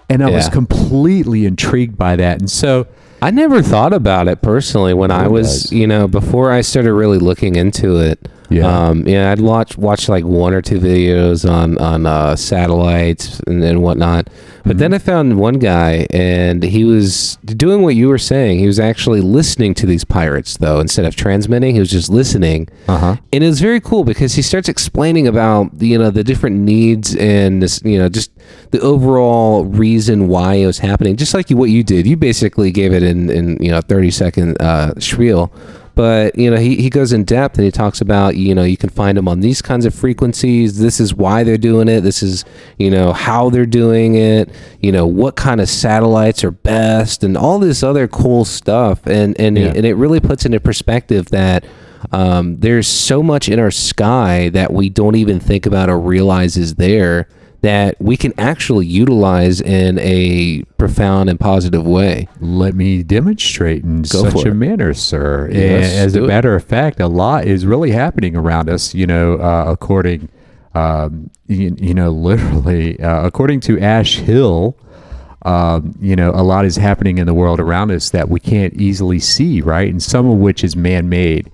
and 0.09 0.23
I 0.23 0.29
was 0.29 0.47
completely 0.47 1.45
intrigued 1.45 1.97
by 1.97 2.15
that. 2.15 2.39
And 2.39 2.49
so, 2.49 2.87
I 3.21 3.29
never 3.29 3.61
thought 3.61 3.93
about 3.93 4.27
it 4.27 4.41
personally 4.41 4.93
when 4.93 5.11
I 5.11 5.27
was, 5.27 5.63
does? 5.63 5.71
you 5.71 5.85
know, 5.85 6.07
before 6.07 6.51
I 6.51 6.61
started 6.61 6.93
really 6.93 7.19
looking 7.19 7.55
into 7.55 7.99
it. 7.99 8.19
Yeah. 8.51 8.67
Um, 8.89 9.07
yeah, 9.07 9.31
I'd 9.31 9.39
watch 9.41 9.77
watch 9.77 10.09
like 10.09 10.25
one 10.25 10.53
or 10.53 10.61
two 10.61 10.79
videos 10.79 11.49
on 11.49 11.77
on 11.77 12.05
uh, 12.05 12.35
satellites 12.35 13.39
and, 13.47 13.63
and 13.63 13.81
whatnot. 13.81 14.25
But 14.63 14.73
Mm-hmm. 14.73 14.77
then 14.77 14.93
I 14.93 14.99
found 14.99 15.39
one 15.39 15.55
guy, 15.55 16.05
and 16.11 16.61
he 16.61 16.83
was 16.83 17.37
doing 17.45 17.81
what 17.81 17.95
you 17.95 18.07
were 18.09 18.19
saying. 18.19 18.59
He 18.59 18.67
was 18.67 18.79
actually 18.79 19.19
listening 19.21 19.73
to 19.75 19.87
these 19.87 20.03
pirates, 20.03 20.57
though, 20.57 20.79
instead 20.79 21.03
of 21.05 21.15
transmitting. 21.15 21.73
He 21.73 21.79
was 21.79 21.89
just 21.89 22.09
listening. 22.11 22.69
uh 22.87 22.97
huh, 22.99 23.15
and 23.33 23.43
it 23.43 23.47
was 23.47 23.59
very 23.59 23.79
cool 23.81 24.03
because 24.03 24.35
he 24.35 24.43
starts 24.43 24.69
explaining 24.69 25.27
about 25.27 25.71
you 25.81 25.97
know 25.97 26.11
the 26.11 26.23
different 26.23 26.57
needs 26.57 27.15
and 27.15 27.63
this 27.63 27.81
you 27.83 27.97
know 27.97 28.07
just 28.07 28.29
the 28.69 28.79
overall 28.81 29.65
reason 29.65 30.27
why 30.27 30.55
it 30.55 30.65
was 30.67 30.77
happening 30.79 31.15
just 31.15 31.33
like 31.33 31.49
you, 31.49 31.57
what 31.57 31.69
you 31.69 31.83
did 31.83 32.05
you 32.05 32.15
basically 32.17 32.71
gave 32.71 32.93
it 32.93 33.01
in 33.03 33.29
in 33.29 33.57
you 33.63 33.71
know 33.71 33.81
30 33.81 34.11
second 34.11 34.61
uh 34.61 34.93
spiel 34.99 35.51
but 36.01 36.35
you 36.35 36.49
know 36.49 36.57
he, 36.57 36.77
he 36.77 36.89
goes 36.89 37.13
in 37.13 37.23
depth 37.23 37.59
and 37.59 37.63
he 37.65 37.69
talks 37.69 38.01
about 38.01 38.35
you 38.35 38.55
know 38.55 38.63
you 38.63 38.75
can 38.75 38.89
find 38.89 39.19
them 39.19 39.27
on 39.27 39.39
these 39.41 39.61
kinds 39.61 39.85
of 39.85 39.93
frequencies. 39.93 40.79
This 40.79 40.99
is 40.99 41.13
why 41.13 41.43
they're 41.43 41.59
doing 41.59 41.87
it. 41.87 42.01
This 42.01 42.23
is 42.23 42.43
you 42.79 42.89
know 42.89 43.13
how 43.13 43.51
they're 43.51 43.67
doing 43.67 44.15
it. 44.15 44.49
You 44.79 44.91
know 44.91 45.05
what 45.05 45.35
kind 45.35 45.61
of 45.61 45.69
satellites 45.69 46.43
are 46.43 46.49
best 46.49 47.23
and 47.23 47.37
all 47.37 47.59
this 47.59 47.83
other 47.83 48.07
cool 48.07 48.45
stuff. 48.45 49.05
And 49.05 49.39
and, 49.39 49.59
Yeah. 49.59 49.73
and 49.75 49.85
it 49.85 49.93
really 49.93 50.19
puts 50.19 50.43
into 50.43 50.59
perspective 50.59 51.27
that 51.29 51.65
um, 52.11 52.59
there's 52.61 52.87
so 52.87 53.21
much 53.21 53.47
in 53.47 53.59
our 53.59 53.69
sky 53.69 54.49
that 54.49 54.73
we 54.73 54.89
don't 54.89 55.15
even 55.15 55.39
think 55.39 55.67
about 55.67 55.87
or 55.87 55.99
realize 55.99 56.57
is 56.57 56.73
there 56.75 57.27
that 57.61 57.95
we 58.01 58.17
can 58.17 58.33
actually 58.39 58.87
utilize 58.87 59.61
in 59.61 59.99
a 59.99 60.63
profound 60.77 61.29
and 61.29 61.39
positive 61.39 61.85
way. 61.85 62.27
let 62.39 62.73
me 62.73 63.03
demonstrate 63.03 63.83
in 63.83 64.01
Go 64.01 64.29
such 64.29 64.45
a 64.45 64.53
manner, 64.53 64.93
sir. 64.93 65.49
Yes, 65.51 65.93
as 65.93 66.15
a 66.15 66.23
it. 66.23 66.27
matter 66.27 66.55
of 66.55 66.63
fact, 66.63 66.99
a 66.99 67.07
lot 67.07 67.45
is 67.45 67.65
really 67.65 67.91
happening 67.91 68.35
around 68.35 68.69
us. 68.69 68.95
You 68.95 69.05
know, 69.05 69.35
uh, 69.35 69.65
according, 69.67 70.29
um, 70.73 71.29
you, 71.47 71.75
you 71.79 71.93
know, 71.93 72.09
literally, 72.09 72.99
uh, 72.99 73.25
according 73.25 73.61
to 73.61 73.79
Ash 73.79 74.17
Hill. 74.17 74.75
Um, 75.43 75.95
you 75.99 76.15
know, 76.15 76.29
a 76.35 76.43
lot 76.43 76.65
is 76.65 76.75
happening 76.75 77.17
in 77.17 77.25
the 77.25 77.33
world 77.33 77.59
around 77.59 77.89
us 77.89 78.11
that 78.11 78.29
we 78.29 78.39
can't 78.39 78.75
easily 78.75 79.17
see, 79.17 79.59
right? 79.59 79.89
And 79.89 80.01
some 80.01 80.29
of 80.29 80.37
which 80.37 80.63
is 80.63 80.75
man-made. 80.75 81.51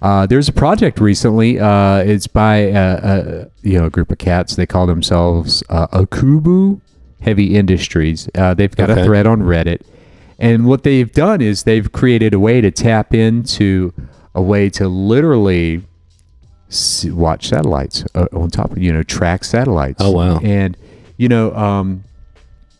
Uh, 0.00 0.26
there's 0.26 0.48
a 0.48 0.52
project 0.52 1.00
recently. 1.00 1.58
Uh, 1.58 1.96
it's 1.98 2.26
by 2.26 2.70
uh, 2.70 2.78
uh, 2.78 3.44
you 3.62 3.78
know 3.78 3.86
a 3.86 3.90
group 3.90 4.10
of 4.10 4.18
cats. 4.18 4.56
They 4.56 4.66
call 4.66 4.86
themselves 4.86 5.62
uh, 5.68 5.86
Akubu 5.88 6.80
Heavy 7.20 7.56
Industries. 7.56 8.28
Uh, 8.34 8.54
they've 8.54 8.74
got 8.74 8.90
a 8.90 8.94
thread 9.04 9.26
on 9.26 9.40
Reddit, 9.42 9.80
and 10.38 10.66
what 10.66 10.84
they've 10.84 11.10
done 11.12 11.40
is 11.40 11.64
they've 11.64 11.90
created 11.90 12.32
a 12.34 12.38
way 12.38 12.60
to 12.60 12.70
tap 12.70 13.12
into 13.12 13.92
a 14.34 14.42
way 14.42 14.70
to 14.70 14.86
literally 14.88 15.82
s- 16.68 17.04
watch 17.06 17.48
satellites 17.48 18.04
uh, 18.14 18.26
on 18.32 18.50
top 18.50 18.70
of 18.70 18.78
you 18.78 18.92
know 18.92 19.02
track 19.02 19.42
satellites. 19.42 20.00
Oh, 20.00 20.12
wow. 20.12 20.38
And 20.44 20.76
you 21.16 21.28
know, 21.28 21.52
um, 21.56 22.04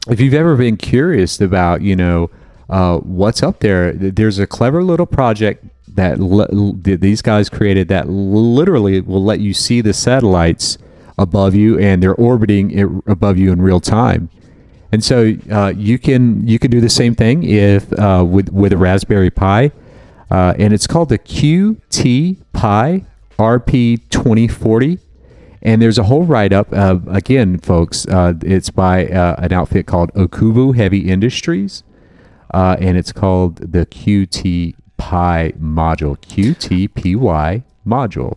if 0.09 0.21
you've 0.21 0.35
ever 0.35 0.55
been 0.57 0.77
curious 0.77 1.41
about 1.41 1.83
you 1.83 1.97
know 1.97 2.31
uh, 2.71 2.99
what's 2.99 3.43
up 3.43 3.59
there, 3.59 3.93
there's 3.93 4.39
a 4.39 4.47
clever 4.47 4.85
little 4.85 5.07
project 5.07 5.64
that 5.99 6.18
le- 6.20 6.72
these 6.74 7.22
guys 7.22 7.49
created 7.49 7.88
that 7.88 8.09
literally 8.09 9.01
will 9.01 9.24
let 9.24 9.40
you 9.40 9.53
see 9.53 9.80
the 9.80 9.92
satellites 9.92 10.78
above 11.18 11.55
you 11.55 11.78
and 11.78 12.03
they're 12.03 12.14
orbiting 12.14 12.70
it 12.70 12.88
above 13.07 13.36
you 13.36 13.53
in 13.53 13.61
real 13.61 13.80
time. 13.80 14.30
And 14.90 15.05
so 15.05 15.34
uh, 15.51 15.72
you 15.76 15.99
can 15.99 16.46
you 16.46 16.59
can 16.59 16.70
do 16.70 16.80
the 16.80 16.88
same 16.88 17.14
thing 17.14 17.42
if 17.42 17.92
uh, 17.99 18.24
with 18.26 18.51
with 18.51 18.72
a 18.72 18.78
Raspberry 18.78 19.30
Pi, 19.30 19.70
uh, 20.30 20.55
and 20.59 20.72
it's 20.72 20.86
called 20.86 21.11
the 21.11 21.18
QT 21.18 22.38
Py 22.53 23.07
RP2040. 23.38 25.01
And 25.61 25.82
there's 25.82 25.99
a 25.99 26.05
whole 26.05 26.22
write 26.22 26.53
up. 26.53 26.68
Again, 26.72 27.59
folks, 27.59 28.07
uh, 28.07 28.34
it's 28.42 28.70
by 28.70 29.09
uh, 29.09 29.34
an 29.38 29.53
outfit 29.53 29.86
called 29.86 30.12
Okubu 30.14 30.76
Heavy 30.76 31.11
Industries, 31.11 31.82
uh, 32.55 32.76
and 32.78 32.96
it's 32.96 33.12
called 33.12 33.57
the 33.57 33.84
QT 33.84 34.74
Py 34.99 35.53
module, 35.59 36.18
QTPY 36.18 37.62
module. 37.86 38.36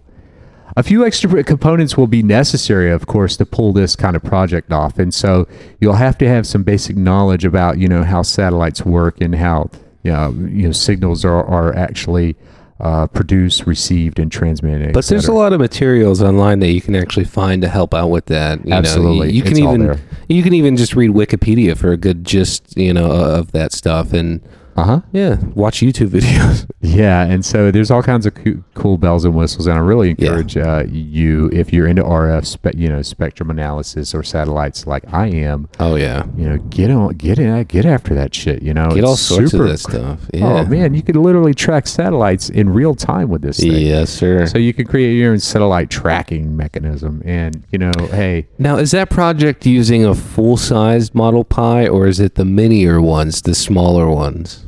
A 0.78 0.84
few 0.84 1.06
extra 1.06 1.44
components 1.44 1.98
will 1.98 2.08
be 2.08 2.24
necessary, 2.24 2.92
of 2.92 3.06
course, 3.06 3.36
to 3.38 3.46
pull 3.46 3.74
this 3.74 3.96
kind 3.96 4.16
of 4.16 4.24
project 4.24 4.72
off, 4.72 4.98
and 4.98 5.14
so 5.14 5.48
you'll 5.82 5.96
have 5.96 6.18
to 6.20 6.28
have 6.28 6.48
some 6.48 6.64
basic 6.64 6.96
knowledge 6.96 7.44
about, 7.44 7.78
you 7.78 7.90
know, 7.90 8.04
how 8.04 8.22
satellites 8.22 8.86
work 8.86 9.20
and 9.20 9.36
how, 9.36 9.70
you 10.04 10.12
know, 10.12 10.30
you 10.32 10.68
know 10.68 10.72
signals 10.72 11.26
are, 11.26 11.44
are 11.44 11.76
actually 11.76 12.38
uh, 12.82 13.06
produced, 13.08 13.68
received, 13.68 14.18
and 14.18 14.32
transmitted. 14.32 14.94
But 14.94 15.06
there's 15.06 15.28
a 15.28 15.34
lot 15.34 15.54
of 15.54 15.60
materials 15.60 16.22
online 16.22 16.60
that 16.62 16.72
you 16.72 16.82
can 16.82 16.96
actually 16.96 17.26
find 17.26 17.62
to 17.62 17.68
help 17.68 17.94
out 17.94 18.10
with 18.10 18.26
that. 18.28 18.66
You 18.66 18.74
Absolutely. 18.74 19.18
know, 19.18 19.24
you, 19.26 19.32
you 19.34 19.44
can 19.44 19.58
even 19.58 20.02
you 20.30 20.42
can 20.42 20.54
even 20.54 20.78
just 20.78 20.96
read 20.96 21.12
Wikipedia 21.12 21.78
for 21.78 21.92
a 21.92 21.98
good 21.98 22.26
gist, 22.26 22.76
you 22.78 22.94
know, 22.94 23.12
of 23.12 23.52
that 23.52 23.72
stuff, 23.72 24.14
and 24.14 24.42
Uh-huh. 24.76 25.02
yeah, 25.12 25.38
watch 25.56 25.80
YouTube 25.80 26.10
videos. 26.10 26.68
Yeah, 26.84 27.24
and 27.24 27.46
so 27.46 27.70
there's 27.70 27.92
all 27.92 28.02
kinds 28.02 28.26
of 28.26 28.34
coo- 28.34 28.64
cool 28.74 28.98
bells 28.98 29.24
and 29.24 29.36
whistles, 29.36 29.68
and 29.68 29.78
I 29.78 29.80
really 29.82 30.10
encourage 30.10 30.58
uh, 30.58 30.84
you 30.90 31.48
if 31.54 31.72
you're 31.72 31.88
into 31.88 32.02
RF, 32.04 32.44
spe- 32.46 32.74
you 32.76 32.90
know, 32.90 33.04
spectrum 33.04 33.52
analysis 33.52 34.16
or 34.16 34.24
satellites 34.24 34.88
like 34.88 35.04
I 35.14 35.28
am. 35.28 35.70
oh 35.80 35.96
yeah, 35.96 36.26
You 36.36 36.50
know, 36.50 36.58
get 36.58 36.90
on, 36.90 37.14
get 37.14 37.38
in, 37.38 37.64
get 37.66 37.86
after 37.86 38.16
that 38.16 38.34
shit. 38.34 38.64
You 38.64 38.74
know, 38.74 38.90
get 38.90 39.04
all 39.04 39.16
sorts 39.16 39.52
super 39.52 39.66
of 39.66 39.70
that 39.72 39.78
stuff. 39.78 40.20
Yeah. 40.34 40.46
Oh 40.48 40.66
man, 40.66 40.96
you 40.96 41.04
could 41.04 41.16
literally 41.16 41.54
track 41.54 41.86
satellites 41.86 42.50
in 42.50 42.70
real 42.72 42.96
time 42.96 43.30
with 43.30 43.44
this 43.44 43.60
thing. 43.60 43.74
Yes, 43.74 44.10
sir. 44.10 44.48
So 44.48 44.58
you 44.58 44.74
can 44.74 44.88
create 44.88 45.14
your 45.14 45.32
own 45.34 45.40
satellite 45.40 45.92
tracking 45.92 46.58
mechanism, 46.58 47.22
and 47.24 47.64
you 47.72 47.78
know, 47.78 47.92
hey, 48.12 48.48
Now, 48.58 48.78
is 48.78 48.90
that 48.92 49.12
project 49.12 49.68
using 49.68 50.04
a 50.04 50.16
full-sized 50.16 51.14
Model 51.14 51.44
Pi, 51.44 51.88
or 51.88 52.08
is 52.08 52.20
it 52.20 52.36
the 52.36 52.46
minier 52.46 53.00
ones, 53.00 53.44
the 53.44 53.54
smaller 53.56 54.10
ones? 54.10 54.61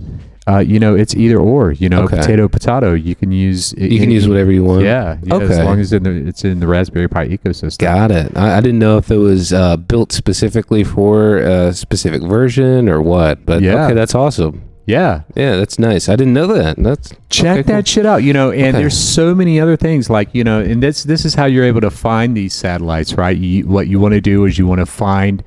Uh, 0.48 0.60
you 0.60 0.80
know, 0.80 0.94
it's 0.96 1.16
either 1.16 1.38
or. 1.38 1.72
You 1.72 1.88
know, 1.90 2.04
Okay. 2.04 2.18
potato 2.18 2.48
potato. 2.50 2.94
You 2.94 3.16
can 3.16 3.32
use. 3.32 3.74
You 3.78 4.00
can 4.00 4.12
use 4.12 4.28
whatever 4.28 4.52
you 4.52 4.64
want. 4.64 4.84
Yeah, 4.84 5.18
yeah, 5.24 5.36
As 5.36 5.42
Okay. 5.52 5.64
long 5.64 5.80
as 5.80 5.94
in 5.94 6.04
the, 6.04 6.12
it's 6.12 6.44
in 6.44 6.60
the 6.60 6.68
Raspberry 6.68 7.08
Pi 7.08 7.28
ecosystem. 7.30 7.78
Got 7.80 8.12
it. 8.12 8.36
I, 8.36 8.58
I 8.58 8.62
didn't 8.62 8.80
know 8.80 8.98
if 8.98 9.10
it 9.10 9.18
was 9.18 9.54
uh, 9.54 9.78
built 9.78 10.12
specifically 10.12 10.84
for 10.84 11.38
a 11.38 11.74
specific 11.74 12.22
version 12.24 12.90
or 12.90 13.02
what, 13.02 13.46
but 13.46 13.62
Yeah. 13.62 13.86
okay, 13.86 13.94
that's 13.94 14.14
awesome. 14.16 14.64
Yeah. 14.86 15.22
Yeah, 15.34 15.56
that's 15.56 15.80
nice. 15.80 16.10
I 16.10 16.18
didn't 16.18 16.34
know 16.34 16.48
that. 16.48 16.76
That's 16.78 17.14
check 17.30 17.60
okay, 17.60 17.64
cool. 17.64 17.76
that 17.76 17.88
shit 17.88 18.06
out 18.06 18.22
you 18.22 18.34
know 18.34 18.52
and 18.52 18.76
Okay. 18.76 18.80
there's 18.80 18.98
so 18.98 19.34
many 19.34 19.58
other 19.62 19.78
things 19.78 20.10
like 20.10 20.28
you 20.34 20.44
know 20.44 20.60
and 20.60 20.84
this 20.84 21.04
this 21.04 21.24
is 21.24 21.36
how 21.36 21.46
you're 21.46 21.64
able 21.64 21.80
to 21.82 21.90
find 21.90 22.36
these 22.36 22.54
satellites 22.54 23.14
right 23.18 23.38
you, 23.38 23.66
what 23.66 23.88
you 23.88 23.98
want 24.00 24.14
to 24.14 24.20
do 24.22 24.44
is 24.46 24.58
you 24.60 24.68
want 24.68 24.80
to 24.80 24.86
find 24.86 25.42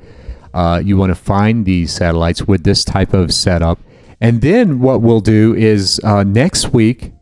uh, 0.54 0.80
you 0.82 0.96
want 0.96 1.10
to 1.10 1.14
find 1.14 1.66
these 1.66 1.92
satellites 1.92 2.48
with 2.48 2.64
this 2.64 2.82
type 2.82 3.12
of 3.12 3.30
setup 3.32 3.78
and 4.20 4.40
then 4.40 4.80
what 4.80 5.02
we'll 5.02 5.20
do 5.20 5.54
is 5.54 6.00
uh, 6.04 6.22
next 6.24 6.72
week 6.72 7.12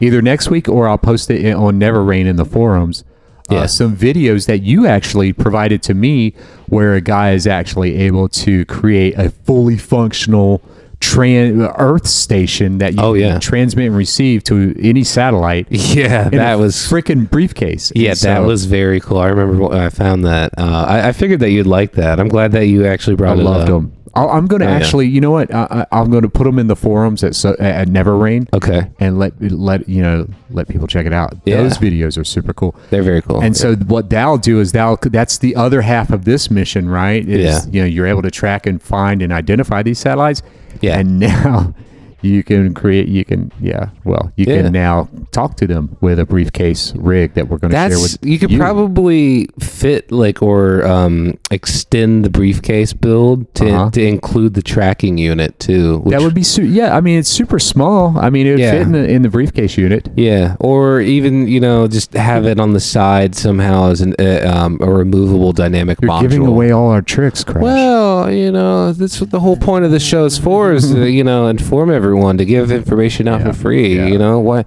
either 0.00 0.22
next 0.22 0.48
week 0.50 0.68
or 0.68 0.88
i'll 0.88 0.98
post 0.98 1.30
it 1.30 1.52
on 1.54 1.78
Neverrain 1.78 2.26
in 2.26 2.36
the 2.36 2.44
forums 2.44 3.04
Yeah. 3.50 3.60
uh, 3.60 3.66
some 3.66 3.96
videos 3.96 4.46
that 4.46 4.60
you 4.62 4.86
actually 4.86 5.32
provided 5.32 5.82
to 5.84 5.94
me 5.94 6.34
where 6.68 6.94
a 6.94 7.00
guy 7.00 7.32
is 7.32 7.46
actually 7.46 7.96
able 7.96 8.28
to 8.44 8.64
create 8.66 9.18
a 9.18 9.30
fully 9.30 9.76
functional 9.78 10.62
tran- 11.00 11.72
earth 11.78 12.06
station 12.06 12.78
that 12.78 12.92
you 12.94 13.00
Oh, 13.00 13.12
can 13.14 13.20
yeah. 13.22 13.38
transmit 13.38 13.86
and 13.86 13.96
receive 13.96 14.42
to 14.44 14.74
any 14.82 15.04
satellite 15.04 15.66
Yeah, 15.70 16.28
that 16.30 16.54
a 16.54 16.58
was 16.58 16.74
freaking 16.76 17.30
briefcase 17.30 17.92
Yeah, 17.94 18.10
And 18.10 18.18
that 18.20 18.40
was 18.40 18.64
very 18.66 19.00
cool. 19.00 19.18
I 19.18 19.28
remember 19.28 19.68
when 19.68 19.78
I 19.78 19.90
found 19.90 20.24
that. 20.24 20.52
Uh, 20.58 20.84
I, 20.88 21.08
I 21.08 21.12
figured 21.12 21.40
that 21.40 21.50
you'd 21.50 21.66
like 21.68 21.92
that. 21.92 22.18
I'm 22.18 22.28
glad 22.28 22.50
that 22.52 22.66
you 22.66 22.84
actually 22.86 23.14
i 23.14 23.16
brought 23.16 23.38
it 23.38 23.42
loved 23.44 23.70
up. 23.70 23.82
them 23.82 23.92
I'll, 24.14 24.30
i'm 24.30 24.46
going 24.46 24.60
to 24.60 24.66
Oh, 24.66 24.70
yeah. 24.70 24.76
actually 24.76 25.06
you 25.06 25.20
know 25.20 25.30
what 25.30 25.52
I, 25.54 25.86
I, 25.90 26.00
i'm 26.00 26.10
going 26.10 26.22
to 26.22 26.28
put 26.28 26.44
them 26.44 26.58
in 26.58 26.66
the 26.66 26.76
forums 26.76 27.22
at, 27.24 27.34
so, 27.34 27.56
at 27.58 27.88
Neverrain 27.88 28.48
Okay, 28.52 28.90
and 29.00 29.18
let 29.18 29.40
let 29.40 29.88
you 29.88 30.02
know 30.02 30.26
let 30.50 30.68
people 30.68 30.86
check 30.86 31.06
it 31.06 31.12
out 31.12 31.34
Yeah. 31.44 31.58
those 31.62 31.78
videos 31.78 32.18
are 32.18 32.24
super 32.24 32.52
cool 32.52 32.74
they're 32.90 33.02
very 33.02 33.22
cool. 33.22 33.40
And 33.42 33.56
so 33.56 33.74
what 33.76 34.10
that'll 34.10 34.38
do 34.38 34.60
is 34.60 34.72
that'll 34.72 34.96
that's 35.02 35.38
the 35.38 35.54
other 35.56 35.82
half 35.82 36.10
of 36.10 36.24
this 36.24 36.50
mission, 36.50 36.88
right? 36.88 37.26
Is, 37.28 37.66
Yeah. 37.66 37.70
You 37.72 37.80
know, 37.82 37.86
you're 37.86 38.06
able 38.06 38.22
to 38.22 38.30
track 38.30 38.66
and 38.66 38.80
find 38.82 39.20
and 39.22 39.32
identify 39.32 39.82
these 39.82 39.98
satellites. 39.98 40.42
Yeah. 40.80 40.98
And 40.98 41.18
now 41.28 41.74
you 42.20 42.42
can 42.42 42.74
create. 42.74 43.08
You 43.08 43.24
can 43.24 43.52
yeah. 43.60 43.90
Well, 44.04 44.32
you 44.36 44.46
Yeah. 44.48 44.62
can 44.62 44.72
now 44.72 45.08
talk 45.32 45.56
to 45.58 45.66
them 45.66 45.96
with 46.00 46.18
a 46.18 46.26
briefcase 46.26 46.92
rig 46.96 47.34
that 47.34 47.48
we're 47.48 47.58
going 47.58 47.70
to 47.72 47.76
share 47.76 47.98
with 47.98 48.18
you 48.22 48.38
could 48.38 48.50
probably 48.56 49.46
fit 49.60 50.10
like 50.10 50.42
or 50.42 50.84
um, 50.86 51.38
extend 51.50 52.24
the 52.24 52.30
briefcase 52.30 52.92
build 52.92 53.52
to 53.54 53.68
Uh-huh. 53.68 53.90
to 53.90 54.02
include 54.02 54.54
the 54.54 54.62
tracking 54.62 55.18
unit 55.18 55.58
too. 55.58 55.98
Which, 55.98 56.12
that 56.12 56.22
would 56.22 56.34
be 56.34 56.42
su- 56.42 56.64
yeah. 56.64 56.96
I 56.96 57.00
mean, 57.00 57.18
it's 57.18 57.28
super 57.28 57.58
small. 57.58 58.16
I 58.18 58.30
mean, 58.30 58.46
it 58.46 58.50
would 58.52 58.60
Yeah. 58.60 58.72
fit 58.72 58.82
in 58.82 58.92
the 58.92 59.04
in 59.08 59.22
the 59.22 59.28
briefcase 59.28 59.76
unit. 59.78 60.08
yeah, 60.16 60.56
or 60.60 61.00
even 61.00 61.46
you 61.48 61.60
know 61.60 61.86
just 61.88 62.12
have 62.14 62.46
it 62.46 62.58
on 62.58 62.72
the 62.72 62.80
side 62.80 63.34
somehow 63.34 63.90
as 63.90 64.00
an 64.00 64.14
uh, 64.18 64.40
um, 64.52 64.78
a 64.80 64.90
removable 64.90 65.52
dynamic 65.52 65.98
You're 66.00 66.10
module. 66.10 66.20
giving 66.22 66.46
away 66.46 66.70
all 66.72 66.90
our 66.90 67.02
tricks, 67.02 67.44
Crash. 67.44 67.62
Well, 67.62 68.30
you 68.32 68.50
know, 68.50 68.92
that's 68.92 69.20
what 69.20 69.30
the 69.30 69.40
whole 69.40 69.56
point 69.56 69.84
of 69.84 69.90
the 69.90 70.00
show 70.00 70.24
is 70.24 70.38
for 70.38 70.72
is 70.72 70.92
to, 70.92 71.08
you 71.10 71.22
know, 71.24 71.46
inform 71.48 71.90
everyone 71.90 72.07
to 72.38 72.44
give 72.44 72.70
information 72.70 73.28
out 73.28 73.42
for 73.42 73.52
free. 73.52 73.96
yeah. 73.96 74.06
You 74.06 74.18
know, 74.18 74.38
why 74.40 74.64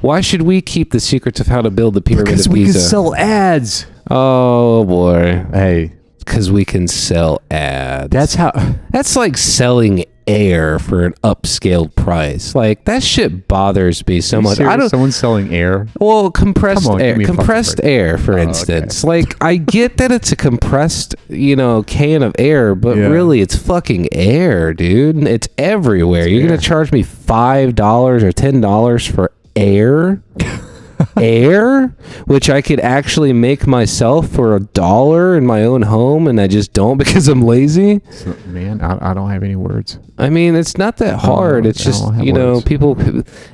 why 0.00 0.20
should 0.20 0.42
we 0.42 0.60
keep 0.62 0.92
the 0.92 1.00
secrets 1.00 1.40
of 1.40 1.46
how 1.48 1.60
to 1.62 1.70
build 1.70 1.94
the 1.94 2.00
pyramid 2.00 2.26
because 2.26 2.46
of 2.46 2.52
we 2.52 2.64
can 2.64 2.72
sell 2.74 3.14
ads. 3.16 3.86
oh 4.10 4.84
boy, 4.84 5.44
Hey, 5.52 5.92
because 6.28 6.50
we 6.50 6.64
can 6.64 6.86
sell 6.86 7.40
ads. 7.50 8.10
that's 8.10 8.34
how. 8.34 8.52
that's 8.90 9.16
like 9.16 9.36
selling 9.36 10.04
air 10.26 10.78
for 10.78 11.06
an 11.06 11.14
upscaled 11.24 11.94
price. 11.96 12.54
Like 12.54 12.84
that 12.84 13.02
shit 13.02 13.48
bothers 13.48 14.06
me 14.06 14.20
so 14.20 14.42
much. 14.42 14.60
I 14.60 14.76
don't. 14.76 14.90
Someone's 14.90 15.16
selling 15.16 15.54
air. 15.54 15.86
Well, 15.98 16.30
compressed 16.30 16.86
on, 16.86 17.00
air, 17.00 17.16
me 17.16 17.24
a 17.24 17.26
fucking 17.26 17.36
compressed 17.38 17.80
air, 17.82 18.18
for 18.18 18.32
Oh, 18.34 18.36
okay. 18.42 18.48
instance. 18.48 19.02
Like 19.04 19.42
I 19.42 19.56
get 19.56 19.96
that 19.96 20.12
it's 20.12 20.30
a 20.30 20.36
compressed, 20.36 21.14
you 21.28 21.56
know, 21.56 21.82
can 21.82 22.22
of 22.22 22.34
air, 22.38 22.74
but 22.74 22.96
Yeah. 22.98 23.06
really 23.06 23.40
it's 23.40 23.56
fucking 23.56 24.08
air, 24.12 24.74
dude. 24.74 25.26
It's 25.26 25.48
everywhere. 25.56 26.28
You're 26.28 26.42
air. 26.42 26.48
gonna 26.48 26.60
charge 26.60 26.92
me 26.92 27.02
five 27.02 27.74
dollars 27.74 28.22
or 28.22 28.30
ten 28.32 28.60
dollars 28.60 29.06
for 29.06 29.32
air. 29.56 30.22
air 31.16 31.88
which 32.26 32.48
i 32.50 32.60
could 32.60 32.80
actually 32.80 33.32
make 33.32 33.66
myself 33.66 34.28
for 34.28 34.56
a 34.56 34.60
dollar 34.60 35.36
in 35.36 35.46
my 35.46 35.62
own 35.62 35.82
home 35.82 36.26
and 36.26 36.40
i 36.40 36.46
just 36.46 36.72
don't 36.72 36.98
because 37.04 37.28
i'm 37.28 37.42
lazy 37.42 38.00
So, 38.10 38.34
man, 38.46 38.80
I, 38.80 39.10
I 39.10 39.14
don't 39.14 39.30
have 39.30 39.42
any 39.42 39.56
words. 39.56 39.98
I 40.18 40.30
mean, 40.30 40.56
it's 40.56 40.76
not 40.76 40.96
that 40.98 41.18
hard. 41.20 41.66
It's 41.66 41.82
just 41.84 42.02
you 42.16 42.32
know, 42.32 42.54
words. 42.54 42.64
people. 42.64 42.96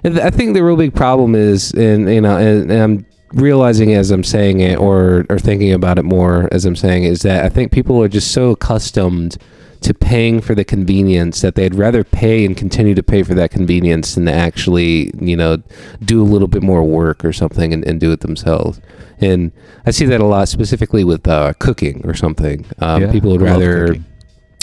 I 0.04 0.30
think 0.30 0.54
the 0.54 0.62
real 0.62 0.76
big 0.76 0.94
problem 0.94 1.34
is, 1.34 1.72
and 1.72 2.08
you 2.08 2.20
know, 2.20 2.36
and, 2.38 2.70
and 2.70 2.82
I'm 2.82 3.06
realizing 3.32 3.92
as 3.94 4.10
I'm 4.10 4.24
saying 4.24 4.60
it, 4.60 4.78
or 4.78 5.26
or 5.28 5.38
thinking 5.38 5.72
about 5.72 5.98
it 5.98 6.04
more 6.04 6.48
as 6.52 6.64
I'm 6.64 6.76
saying, 6.76 7.04
it, 7.04 7.10
is 7.10 7.22
that 7.22 7.44
I 7.44 7.48
think 7.50 7.70
people 7.72 8.02
are 8.02 8.08
just 8.08 8.32
so 8.32 8.50
accustomed 8.52 9.36
to 9.84 9.94
paying 9.94 10.40
for 10.40 10.54
the 10.54 10.64
convenience 10.64 11.40
that 11.42 11.54
they'd 11.54 11.74
rather 11.74 12.04
pay 12.04 12.44
and 12.44 12.56
continue 12.56 12.94
to 12.94 13.02
pay 13.02 13.22
for 13.22 13.34
that 13.34 13.50
convenience 13.50 14.14
than 14.14 14.26
to 14.26 14.32
actually, 14.32 15.10
you 15.20 15.36
know, 15.36 15.62
do 16.04 16.22
a 16.22 16.24
little 16.24 16.48
bit 16.48 16.62
more 16.62 16.82
work 16.82 17.24
or 17.24 17.32
something 17.32 17.72
and, 17.72 17.84
and 17.86 18.00
do 18.00 18.10
it 18.12 18.20
themselves. 18.20 18.80
And 19.20 19.52
I 19.86 19.90
see 19.92 20.06
that 20.06 20.20
a 20.20 20.24
lot, 20.26 20.48
specifically 20.48 21.04
with 21.04 21.26
uh, 21.28 21.52
cooking 21.58 22.02
or 22.04 22.14
something. 22.14 22.66
Um, 22.80 23.02
Yeah, 23.02 23.12
people 23.12 23.30
would 23.32 23.40
rather. 23.42 23.86
cooking. 23.88 24.04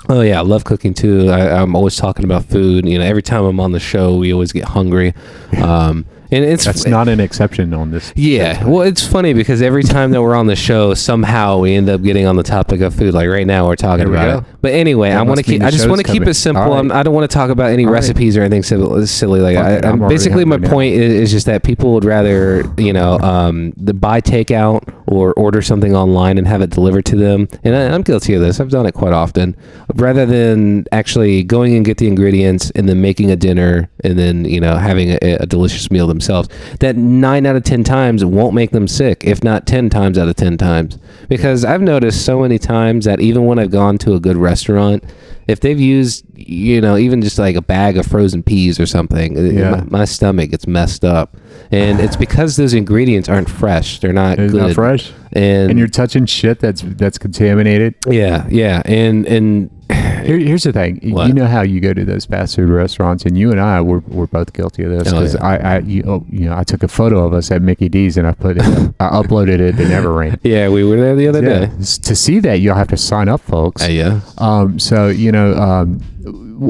Oh 0.10 0.22
yeah, 0.22 0.40
I 0.40 0.42
love 0.44 0.64
cooking 0.64 0.94
too. 0.96 1.30
I, 1.30 1.62
I'm 1.62 1.76
always 1.76 1.96
talking 1.96 2.26
about 2.26 2.44
food. 2.46 2.88
You 2.88 2.98
know, 2.98 3.06
every 3.06 3.22
time 3.22 3.46
I'm 3.46 3.60
on 3.60 3.72
the 3.72 3.80
show, 3.80 4.18
we 4.18 4.34
always 4.34 4.52
get 4.52 4.66
hungry. 4.66 5.14
Um, 5.62 6.06
and 6.32 6.46
it's 6.46 6.64
That's 6.66 6.88
not 6.88 7.08
an 7.10 7.20
exception 7.20 7.74
on 7.74 7.92
this. 7.92 8.14
yeah. 8.16 8.66
Well, 8.66 8.82
it's 8.82 9.06
funny 9.06 9.34
because 9.34 9.62
every 9.62 9.84
time 9.84 10.12
that 10.12 10.22
we're 10.22 10.36
on 10.36 10.48
the 10.48 10.56
show, 10.56 10.94
somehow 10.94 11.58
we 11.60 11.76
end 11.76 11.90
up 11.90 12.02
getting 12.02 12.26
on 12.26 12.36
the 12.38 12.44
topic 12.44 12.82
of 12.82 12.96
food. 12.96 13.14
Like 13.14 13.28
right 13.28 13.46
now, 13.46 13.68
we're 13.68 13.76
talking 13.76 14.06
There 14.12 14.14
about 14.14 14.44
it. 14.44 14.50
But 14.62 14.72
anyway, 14.74 15.10
That 15.10 15.20
I 15.20 15.22
want 15.24 15.38
to 15.40 15.44
keep. 15.44 15.62
I 15.62 15.72
just 15.72 15.90
want 15.90 16.06
to 16.06 16.12
keep 16.12 16.24
it 16.28 16.34
simple. 16.36 16.64
Right. 16.64 16.92
I 16.92 17.04
don't 17.04 17.14
want 17.14 17.30
to 17.30 17.34
talk 17.34 17.50
about 17.50 17.72
any 17.72 17.86
All 17.86 17.92
right. 17.92 17.96
recipes 18.00 18.38
or 18.38 18.42
anything 18.42 18.64
silly. 18.64 19.06
silly 19.08 19.40
like 19.42 19.58
Fuck 19.58 19.86
I, 19.86 20.08
basically 20.08 20.46
my 20.46 20.58
now. 20.58 20.70
point 20.70 20.96
is, 20.96 21.14
is 21.14 21.32
just 21.32 21.46
that 21.48 21.64
people 21.64 21.94
would 21.94 22.06
rather 22.06 22.64
you 22.78 22.94
know 22.94 23.20
um, 23.20 23.74
the 23.78 23.94
buy 23.94 24.22
takeout 24.22 24.84
or 25.12 25.34
order 25.34 25.62
something 25.62 25.96
online 25.96 26.38
and 26.38 26.48
have 26.48 26.62
it 26.62 26.70
delivered 26.70 27.06
to 27.06 27.16
them. 27.16 27.48
And 27.64 27.76
I, 27.76 27.94
I'm 27.94 28.02
guilty 28.02 28.34
of 28.34 28.42
this. 28.42 28.60
I've 28.60 28.70
done 28.70 28.86
it 28.86 28.94
quite 28.94 29.14
often, 29.14 29.56
rather 29.96 30.26
than 30.26 30.86
actually 30.92 31.44
going 31.44 31.76
and 31.76 31.86
get 31.86 31.98
the 31.98 32.08
ingredients 32.08 32.72
and 32.72 32.88
then 32.88 33.02
making 33.02 33.32
a 33.32 33.36
dinner 33.36 33.90
and 34.04 34.18
then 34.18 34.46
you 34.46 34.60
know 34.60 34.78
having 34.78 35.12
a, 35.12 35.38
a 35.40 35.46
delicious 35.46 35.92
meal 35.92 36.08
themselves. 36.08 36.50
That 36.80 36.96
nine 36.96 37.46
out 37.46 37.56
of 37.56 37.64
ten 37.64 37.84
times 37.84 38.24
won't 38.24 38.54
make 38.54 38.72
them 38.72 38.88
sick, 38.88 39.24
if 39.26 39.44
not 39.44 39.68
ten 39.68 39.90
times 39.90 40.18
out 40.18 40.28
of 40.28 40.36
ten 40.36 40.58
times. 40.58 40.98
Because 41.28 41.64
I've 41.66 41.82
noticed 41.82 42.26
so 42.26 42.40
many 42.40 42.60
times 42.60 43.06
that 43.06 43.20
even 43.20 43.46
when 43.46 43.60
I've 43.60 43.72
gone 43.72 43.98
to 44.00 44.14
a 44.14 44.20
good 44.20 44.38
restaurant, 44.38 45.04
if 45.48 45.60
they've 45.60 45.80
used 45.80 46.26
you 46.48 46.82
know 46.82 46.98
even 46.98 47.22
just 47.22 47.38
like 47.40 47.56
a 47.56 47.62
bag 47.62 47.98
of 47.98 48.06
frozen 48.06 48.44
peas 48.44 48.80
or 48.80 48.86
something, 48.86 49.38
Yeah. 49.38 49.72
my, 49.72 49.84
my 50.00 50.06
stomach 50.06 50.52
gets 50.52 50.68
messed 50.68 51.04
up, 51.06 51.36
and 51.72 52.00
it's 52.00 52.16
because 52.16 52.56
those 52.58 52.74
ingredients 52.74 53.30
aren't 53.30 53.50
fresh. 53.50 54.00
They're 54.00 54.14
not 54.14 54.40
It's 54.40 54.52
good. 54.54 54.62
not 54.62 54.74
fresh, 54.74 55.12
And, 55.34 55.72
and 55.72 55.80
you're 55.80 55.88
touching 55.88 56.26
shit 56.26 56.60
that's 56.60 56.82
that's 56.82 57.18
contaminated. 57.18 57.96
yeah, 58.08 58.46
yeah, 58.50 58.82
and 58.86 59.26
and 59.26 59.70
Here, 60.22 60.38
here's 60.38 60.64
the 60.64 60.72
thing. 60.72 61.00
What? 61.12 61.28
You 61.28 61.34
know 61.34 61.48
how 61.48 61.64
you 61.64 61.80
go 61.82 61.94
to 61.94 62.06
those 62.06 62.26
fast 62.26 62.56
food 62.56 62.70
restaurants, 62.70 63.26
and 63.26 63.36
you 63.38 63.50
and 63.52 63.60
I 63.60 63.82
we're, 63.82 64.00
we're 64.08 64.28
both 64.28 64.54
guilty 64.54 64.84
of 64.84 64.92
this 64.92 65.08
Oh, 65.12 65.18
because 65.18 65.34
yeah. 65.34 65.44
I, 65.46 65.56
I 65.58 65.80
you, 65.80 66.04
oh, 66.08 66.26
you 66.30 66.46
know 66.46 66.56
I 66.56 66.64
took 66.64 66.84
a 66.84 66.88
photo 66.88 67.26
of 67.26 67.34
us 67.34 67.50
at 67.50 67.62
Mickey 67.64 67.90
D's 67.90 68.18
and 68.18 68.28
I 68.28 68.34
put 68.34 68.58
it, 68.58 68.64
I 69.00 69.10
uploaded 69.10 69.60
it 69.60 69.74
to 69.78 69.84
Neverrain. 69.84 70.40
yeah, 70.44 70.70
we 70.70 70.84
were 70.84 70.96
there 70.98 71.16
the 71.16 71.28
other 71.28 71.42
Yeah. 71.44 71.66
day. 71.66 71.72
To 72.04 72.16
see 72.16 72.40
that, 72.40 72.60
you'll 72.60 72.76
have 72.76 72.88
to 72.90 72.98
sign 72.98 73.30
up, 73.30 73.42
folks. 73.42 73.84
Uh, 73.84 73.88
yeah. 73.88 74.22
Um, 74.38 74.78
so 74.80 75.08
you 75.10 75.32
know, 75.32 75.56
um, 75.56 76.00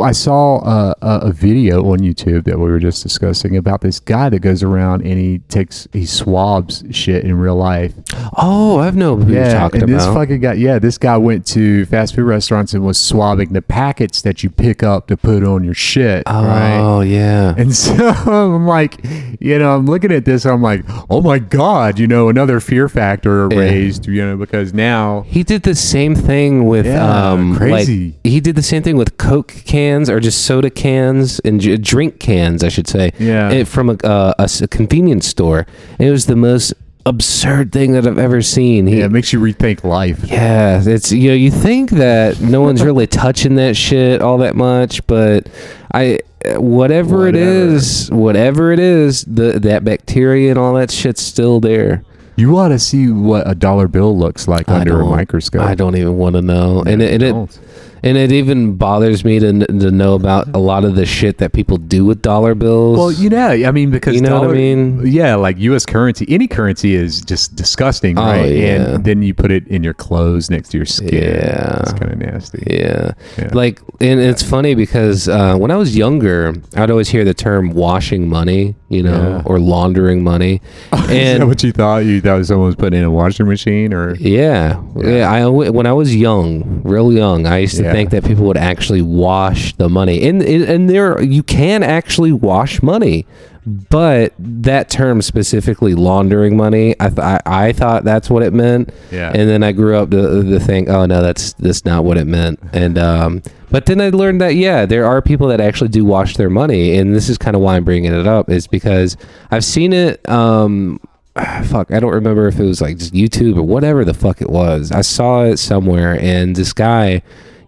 I 0.02 0.12
saw 0.14 0.60
a, 0.64 0.96
a, 1.02 1.18
a 1.28 1.32
video 1.32 1.92
on 1.92 2.00
YouTube 2.00 2.46
that 2.46 2.58
we 2.58 2.66
were 2.66 2.80
just 2.80 3.04
discussing 3.04 3.58
about 3.58 3.82
this 3.82 4.00
guy 4.00 4.30
that 4.30 4.40
goes 4.40 4.64
around 4.64 5.02
and 5.06 5.20
he 5.20 5.40
takes 5.50 5.88
he 5.92 6.06
swabs 6.06 6.84
shit 6.92 7.24
in 7.26 7.38
real 7.38 7.56
life. 7.56 7.94
Oh, 8.38 8.80
I've 8.80 8.96
know 8.96 9.18
who 9.18 9.32
you're 9.34 9.44
Yeah, 9.44 9.60
talking 9.60 9.84
and 9.84 9.92
this 9.92 10.06
fucking 10.06 10.40
guy, 10.42 10.54
yeah, 10.54 10.80
this 10.80 10.98
guy 10.98 11.18
went 11.18 11.46
to 11.48 11.86
fast 11.86 12.16
food 12.16 12.24
restaurants 12.24 12.74
and 12.74 12.86
was 12.86 12.98
swabbing 12.98 13.54
the 13.54 13.62
packets 13.62 14.22
that 14.22 14.44
you 14.44 14.50
pick 14.50 14.84
up 14.84 15.08
to 15.08 15.18
put 15.18 15.44
on 15.44 15.64
your 15.64 15.74
shit, 15.74 16.24
right? 16.28 16.80
oh 16.80 17.02
yeah. 17.02 17.54
And 17.58 17.76
so 17.82 18.10
I'm 18.10 18.66
like, 18.68 18.98
you 19.40 19.60
know, 19.60 19.76
I'm 19.76 19.86
looking 19.86 20.12
at 20.12 20.24
this, 20.26 20.46
I'm 20.46 20.62
like, 20.62 20.84
oh 21.10 21.22
my 21.22 21.40
god, 21.40 22.00
you 22.00 22.08
know, 22.08 22.30
another 22.30 22.60
fear 22.60 22.88
factor 22.88 23.48
Yeah. 23.52 23.58
raised, 23.60 24.08
you 24.08 24.26
know, 24.26 24.38
because 24.38 24.74
now 24.74 25.24
He 25.28 25.44
did 25.44 25.64
the 25.64 25.76
same 25.76 26.16
thing 26.16 26.66
with 26.66 26.86
Yeah, 26.86 27.32
um 27.34 27.58
crazy. 27.58 28.08
like 28.12 28.16
he 28.24 28.40
did 28.40 28.56
the 28.56 28.64
same 28.64 28.84
thing 28.84 28.96
with 28.98 29.18
Coke 29.18 29.41
cans 29.44 30.10
or 30.10 30.20
just 30.20 30.46
soda 30.46 30.70
cans 30.70 31.40
and 31.42 31.60
j- 31.62 31.78
drink 31.78 32.20
cans, 32.20 32.64
I 32.64 32.70
should 32.70 32.88
say. 32.88 33.12
Yeah. 33.20 33.50
eh, 33.52 33.64
from 33.64 33.90
a, 33.90 33.94
uh, 34.04 34.34
a 34.40 34.44
s- 34.44 34.62
a 34.62 34.68
convenience 34.68 35.28
store. 35.28 35.66
It 36.00 36.10
was 36.12 36.26
the 36.26 36.36
most 36.36 36.74
absurd 37.06 37.72
thing 37.72 37.94
that 37.94 38.06
I've 38.06 38.20
ever 38.20 38.42
seen. 38.44 38.86
He, 38.88 39.00
yeah, 39.00 39.06
it 39.06 39.12
makes 39.12 39.34
you 39.34 39.40
rethink 39.40 39.84
life. 39.84 40.24
Yeah, 40.26 40.82
it's 40.86 41.12
you 41.12 41.30
know 41.30 41.36
you 41.36 41.50
think 41.52 41.90
that 41.92 42.40
no 42.42 42.62
one's 42.62 42.84
really 42.90 43.08
touching 43.08 43.56
that 43.56 43.76
shit 43.76 44.22
all 44.22 44.38
that 44.40 44.56
much, 44.56 45.06
but 45.08 45.48
I 45.94 46.20
whatever, 46.58 47.28
it 47.28 47.34
Whatever. 47.36 47.74
is, 47.76 48.10
whatever 48.12 48.72
it 48.72 48.80
is, 48.80 49.24
the 49.26 49.60
that 49.60 49.84
bacteria 49.84 50.50
and 50.52 50.60
all 50.60 50.74
that 50.76 50.92
shit's 50.92 51.22
still 51.22 51.60
there. 51.60 52.04
You 52.36 52.58
ought 52.58 52.70
to 52.70 52.80
see 52.80 53.10
what 53.12 53.48
a 53.50 53.54
dollar 53.54 53.88
bill 53.88 54.18
looks 54.18 54.48
like 54.48 54.68
I 54.70 54.80
under 54.80 54.96
a 54.96 55.00
don't- 55.04 55.12
microscope. 55.12 55.62
I 55.62 55.76
don't 55.76 55.96
even 55.96 56.18
want 56.18 56.36
to 56.36 56.42
know, 56.42 56.82
and 56.86 57.02
it, 57.02 57.14
and 57.14 57.24
it 57.24 57.32
Don't. 57.32 57.60
And 58.04 58.18
it 58.18 58.32
even 58.32 58.78
bothers 58.78 59.24
me 59.24 59.38
to, 59.40 59.60
to 59.66 59.92
know 59.92 60.16
about 60.16 60.48
a 60.56 60.58
lot 60.58 60.84
of 60.86 60.96
the 60.96 61.06
shit 61.06 61.38
that 61.38 61.54
people 61.54 61.78
do 61.78 62.04
with 62.04 62.22
dollar 62.24 62.56
bills. 62.56 62.98
Well, 62.98 63.12
you 63.12 63.30
know, 63.30 63.50
I 63.50 63.72
mean, 63.72 63.92
because 63.92 64.16
You 64.16 64.22
know 64.22 64.40
what 64.42 64.50
I 64.50 64.54
mean? 64.54 65.06
Yeah, 65.06 65.36
like 65.36 65.58
U.S. 65.60 65.86
currency, 65.86 66.26
any 66.30 66.48
currency 66.48 66.96
is 66.96 67.22
just 67.22 67.56
disgusting, 67.56 68.18
Oh, 68.18 68.24
right? 68.24 68.46
yeah. 68.52 68.96
And 68.96 69.06
then 69.06 69.22
you 69.22 69.34
put 69.36 69.52
it 69.52 69.68
in 69.68 69.84
your 69.84 69.94
clothes 69.94 70.50
next 70.50 70.70
to 70.70 70.78
your 70.78 70.86
skin. 70.88 71.14
Yeah. 71.14 71.80
it's 71.82 71.94
kind 71.94 72.12
of 72.12 72.18
nasty. 72.18 72.64
Yeah. 72.68 73.12
Yeah. 73.38 73.50
Like, 73.54 73.80
and 74.00 74.20
it's 74.20 74.42
funny 74.42 74.74
because 74.74 75.28
uh, 75.30 75.56
when 75.58 75.70
I 75.70 75.76
was 75.76 75.96
younger, 75.96 76.56
I'd 76.76 76.90
always 76.90 77.10
hear 77.10 77.24
the 77.24 77.36
term 77.36 77.72
washing 77.72 78.28
money, 78.28 78.74
you 78.90 79.04
know, 79.04 79.12
Yeah. 79.12 79.44
or 79.46 79.60
laundering 79.60 80.24
money. 80.24 80.62
Is 80.94 81.08
that 81.08 81.10
and 81.42 81.48
what 81.48 81.62
you 81.62 81.72
thought? 81.72 81.98
You 82.00 82.20
thought 82.22 82.46
someone 82.46 82.66
was 82.68 82.76
putting 82.76 82.98
in 83.00 83.06
a 83.06 83.12
washing 83.12 83.48
machine, 83.48 83.94
or 83.94 84.16
yeah, 84.16 84.82
yeah. 84.96 85.30
I 85.30 85.46
when 85.48 85.86
I 85.86 85.94
was 85.94 86.16
young, 86.16 86.82
real 86.84 87.12
young, 87.12 87.46
I 87.46 87.60
used 87.60 87.76
to 87.78 87.91
Yeah. 87.92 87.98
think 87.98 88.10
that 88.12 88.26
people 88.26 88.46
would 88.46 88.58
actually 88.58 89.02
wash 89.02 89.74
the 89.76 89.90
money, 89.90 90.28
and 90.28 90.42
and, 90.42 90.90
there 90.90 91.22
you 91.22 91.44
can 91.44 91.84
actually 91.84 92.32
wash 92.32 92.82
money, 92.82 93.26
but 93.66 94.34
that 94.40 94.90
term 94.90 95.22
specifically 95.22 95.94
laundering 95.94 96.58
money, 96.58 96.96
I 97.00 97.10
th- 97.10 97.20
I, 97.20 97.42
I 97.46 97.72
thought 97.74 98.04
that's 98.04 98.30
what 98.30 98.44
it 98.44 98.54
meant. 98.54 98.92
Yeah. 99.12 99.32
And 99.34 99.48
then 99.50 99.64
I 99.64 99.72
grew 99.72 99.96
up 99.96 100.10
to, 100.12 100.44
to 100.44 100.60
think, 100.60 100.90
oh 100.90 101.06
no, 101.06 101.22
that's 101.22 101.54
that's 101.54 101.86
not 101.86 102.04
what 102.04 102.18
it 102.18 102.26
meant. 102.26 102.60
And 102.74 102.98
um, 102.98 103.44
but 103.70 103.86
then 103.86 104.02
I 104.02 104.10
learned 104.10 104.42
that 104.42 104.56
yeah, 104.56 104.86
there 104.86 105.06
are 105.06 105.22
people 105.22 105.48
that 105.48 105.62
actually 105.62 105.90
do 105.90 106.04
wash 106.04 106.38
their 106.38 106.50
money, 106.50 106.98
and 106.98 107.16
this 107.16 107.30
is 107.30 107.38
kind 107.38 107.56
of 107.56 107.62
why 107.62 107.76
I'm 107.76 107.84
bringing 107.84 108.14
it 108.14 108.28
up 108.28 108.50
is 108.50 108.68
because 108.68 109.16
I've 109.52 109.64
seen 109.64 109.94
it. 109.94 110.28
Um, 110.28 111.00
fuck, 111.66 111.92
I 111.92 112.00
don't 112.00 112.14
remember 112.14 112.48
if 112.48 112.60
it 112.60 112.66
was 112.66 112.82
like 112.82 112.98
just 112.98 113.14
YouTube 113.14 113.58
or 113.58 113.64
whatever 113.64 114.04
the 114.04 114.14
fuck 114.14 114.42
it 114.42 114.50
was. 114.50 114.92
I 114.92 115.02
saw 115.02 115.44
it 115.44 115.58
somewhere, 115.58 116.20
and 116.20 116.56
this 116.56 116.74
guy. 116.74 117.22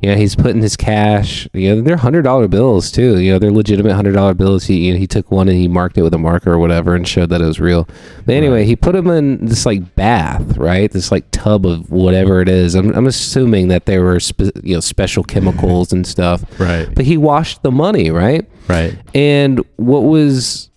You 0.04 0.10
know, 0.10 0.16
he's 0.18 0.36
putting 0.36 0.62
his 0.62 0.76
cash. 0.76 1.48
You 1.54 1.76
know, 1.76 1.82
they're 1.82 1.96
hundred 1.96 2.24
dollar 2.24 2.50
bills 2.50 2.92
too. 2.92 3.20
You 3.22 3.32
know, 3.32 3.40
they're 3.40 3.54
legitimate 3.54 3.94
hundred 3.96 4.12
dollar 4.12 4.34
bills. 4.34 4.66
He 4.66 4.88
you 4.88 4.94
know, 4.94 5.00
he 5.00 5.08
took 5.08 5.32
one 5.32 5.48
and 5.48 5.58
he 5.58 5.70
marked 5.70 5.98
it 5.98 6.02
with 6.02 6.14
a 6.14 6.18
marker 6.18 6.52
or 6.52 6.58
whatever 6.60 6.94
and 6.94 7.08
showed 7.08 7.30
that 7.30 7.40
it 7.40 7.46
was 7.46 7.58
real. 7.62 7.88
But 8.26 8.36
anyway, 8.36 8.66
he 8.66 8.76
put 8.76 8.92
them 8.96 9.08
in 9.08 9.46
this 9.46 9.66
like 9.66 9.96
bath, 9.96 10.58
right? 10.58 10.92
This 10.92 11.10
like 11.10 11.24
tub 11.32 11.66
of 11.66 11.90
whatever 11.90 12.42
it 12.42 12.50
is. 12.50 12.76
I'm, 12.76 12.94
I'm 12.94 13.08
assuming 13.08 13.70
that 13.70 13.86
there 13.86 14.04
were 14.04 14.20
spe- 14.20 14.52
you 14.62 14.74
know 14.74 14.82
special 14.82 15.24
chemicals 15.24 15.94
and 15.94 16.06
stuff. 16.06 16.44
right, 16.60 16.94
But 16.94 17.06
he 17.06 17.16
washed 17.16 17.64
the 17.64 17.72
money, 17.72 18.12
right? 18.12 18.46
right. 18.68 18.98
And 19.16 19.64
what 19.78 20.02
was 20.02 20.70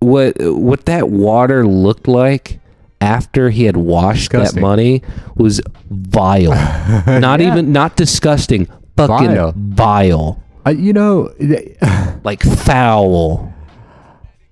what 0.00 0.34
what 0.38 0.84
that 0.84 1.08
water 1.08 1.66
looked 1.66 2.08
like 2.08 2.60
after 3.00 3.50
he 3.50 3.64
had 3.64 3.76
washed 3.76 4.30
Disgusting. 4.30 4.54
that 4.56 4.60
money 4.60 5.02
was 5.36 5.60
vile. 5.90 6.50
not 7.20 7.40
Yeah. 7.40 7.48
even 7.52 7.72
not 7.72 7.96
disgusting, 7.96 8.66
fucking 8.96 9.28
Vile. 9.28 9.52
vile. 9.56 10.42
Uh, 10.66 10.70
you 10.70 10.92
know, 10.92 11.30
Like 12.24 12.42
foul. 12.42 13.52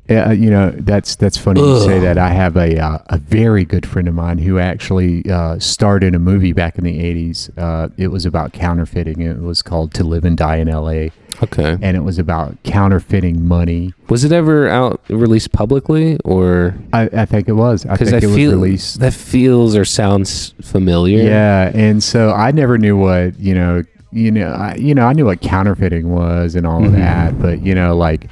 Yeah, 0.09 0.33
you 0.33 0.51
know 0.51 0.71
that's 0.71 1.17
that's 1.17 1.39
funny 1.39 1.61
you 1.63 1.81
say 1.81 1.99
that. 2.01 2.19
I 2.19 2.29
have 2.29 2.57
a 2.59 2.79
uh, 2.79 2.99
a 3.07 3.17
very 3.17 3.65
good 3.65 3.87
friend 3.87 4.07
of 4.07 4.15
mine 4.15 4.37
who 4.37 4.59
actually 4.59 5.29
uh, 5.31 5.59
starred 5.59 6.05
in 6.05 6.15
a 6.15 6.19
movie 6.19 6.53
back 6.53 6.77
in 6.77 6.85
the 6.85 6.99
'80s. 6.99 7.51
Uh, 7.57 7.89
it 7.97 8.09
was 8.09 8.27
about 8.27 8.53
counterfeiting. 8.53 9.23
It 9.23 9.39
was 9.41 9.63
called 9.63 9.95
"To 9.95 10.05
Live 10.05 10.25
and 10.27 10.37
Die 10.37 10.57
in 10.57 10.69
L.A." 10.69 11.11
Okay. 11.43 11.77
and 11.83 11.97
it 11.97 12.01
was 12.05 12.17
about 12.19 12.57
counterfeiting 12.63 13.45
money. 13.45 13.93
Was 14.09 14.23
it 14.23 14.31
ever 14.31 14.69
out 14.69 15.01
released 15.09 15.51
publicly 15.51 16.17
or 16.25 16.77
I, 16.93 17.09
I 17.13 17.25
think 17.25 17.49
it 17.49 17.55
was. 17.55 17.85
I 17.87 17.97
think 17.97 18.13
I 18.13 18.19
it 18.19 18.27
was 18.27 18.37
released. 18.37 19.01
that 19.01 19.15
feels 19.15 19.75
or 19.75 19.85
sounds 19.85 20.55
familiar. 20.63 21.25
Yeah, 21.25 21.73
and 21.75 22.03
so 22.05 22.31
I 22.31 22.51
never 22.53 22.77
knew 22.79 22.97
what 22.97 23.39
you 23.41 23.55
know. 23.55 23.83
You 24.13 24.31
know, 24.31 24.53
I, 24.53 24.77
you 24.77 24.95
know, 24.95 25.07
I 25.07 25.13
knew 25.13 25.25
what 25.25 25.41
counterfeiting 25.41 26.09
was 26.09 26.55
and 26.55 26.65
all 26.69 26.85
of 26.85 26.93
Mhm. 26.93 26.97
that, 26.99 27.41
but 27.41 27.63
you 27.67 27.75
know, 27.75 27.97
like, 27.97 28.29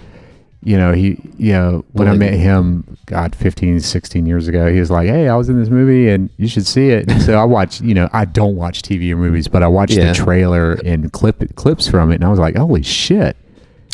you 0.65 0.77
know, 0.77 0.93
he, 0.93 1.19
you 1.39 1.53
know, 1.53 1.85
when 1.93 2.07
I 2.09 2.15
met 2.15 2.35
him, 2.35 2.97
God, 3.07 3.35
15, 3.35 3.81
16 3.81 4.27
years 4.27 4.47
ago, 4.47 4.73
he 4.73 4.79
was 4.79 4.91
like, 4.91 5.09
"Hey, 5.09 5.29
I 5.29 5.35
was 5.35 5.49
in 5.49 5.59
this 5.59 5.69
movie, 5.69 6.09
and 6.09 6.31
you 6.37 6.47
should 6.47 6.67
see 6.67 6.91
it." 6.91 7.11
And 7.11 7.21
so 7.21 7.35
I 7.35 7.45
watched. 7.45 7.81
You 7.83 7.95
know, 7.95 8.09
I 8.13 8.25
don't 8.25 8.55
watch 8.57 8.83
TV 8.83 9.11
or 9.13 9.17
movies, 9.17 9.49
but 9.49 9.63
I 9.63 9.69
watched 9.69 9.95
Yeah. 9.95 10.09
the 10.09 10.15
trailer 10.15 10.75
and 10.85 11.13
clip 11.13 11.55
clips 11.57 11.89
from 11.89 12.13
it, 12.13 12.17
and 12.17 12.25
I 12.25 12.29
was 12.29 12.39
like, 12.39 12.57
"Holy 12.57 12.83
shit!" 12.83 13.37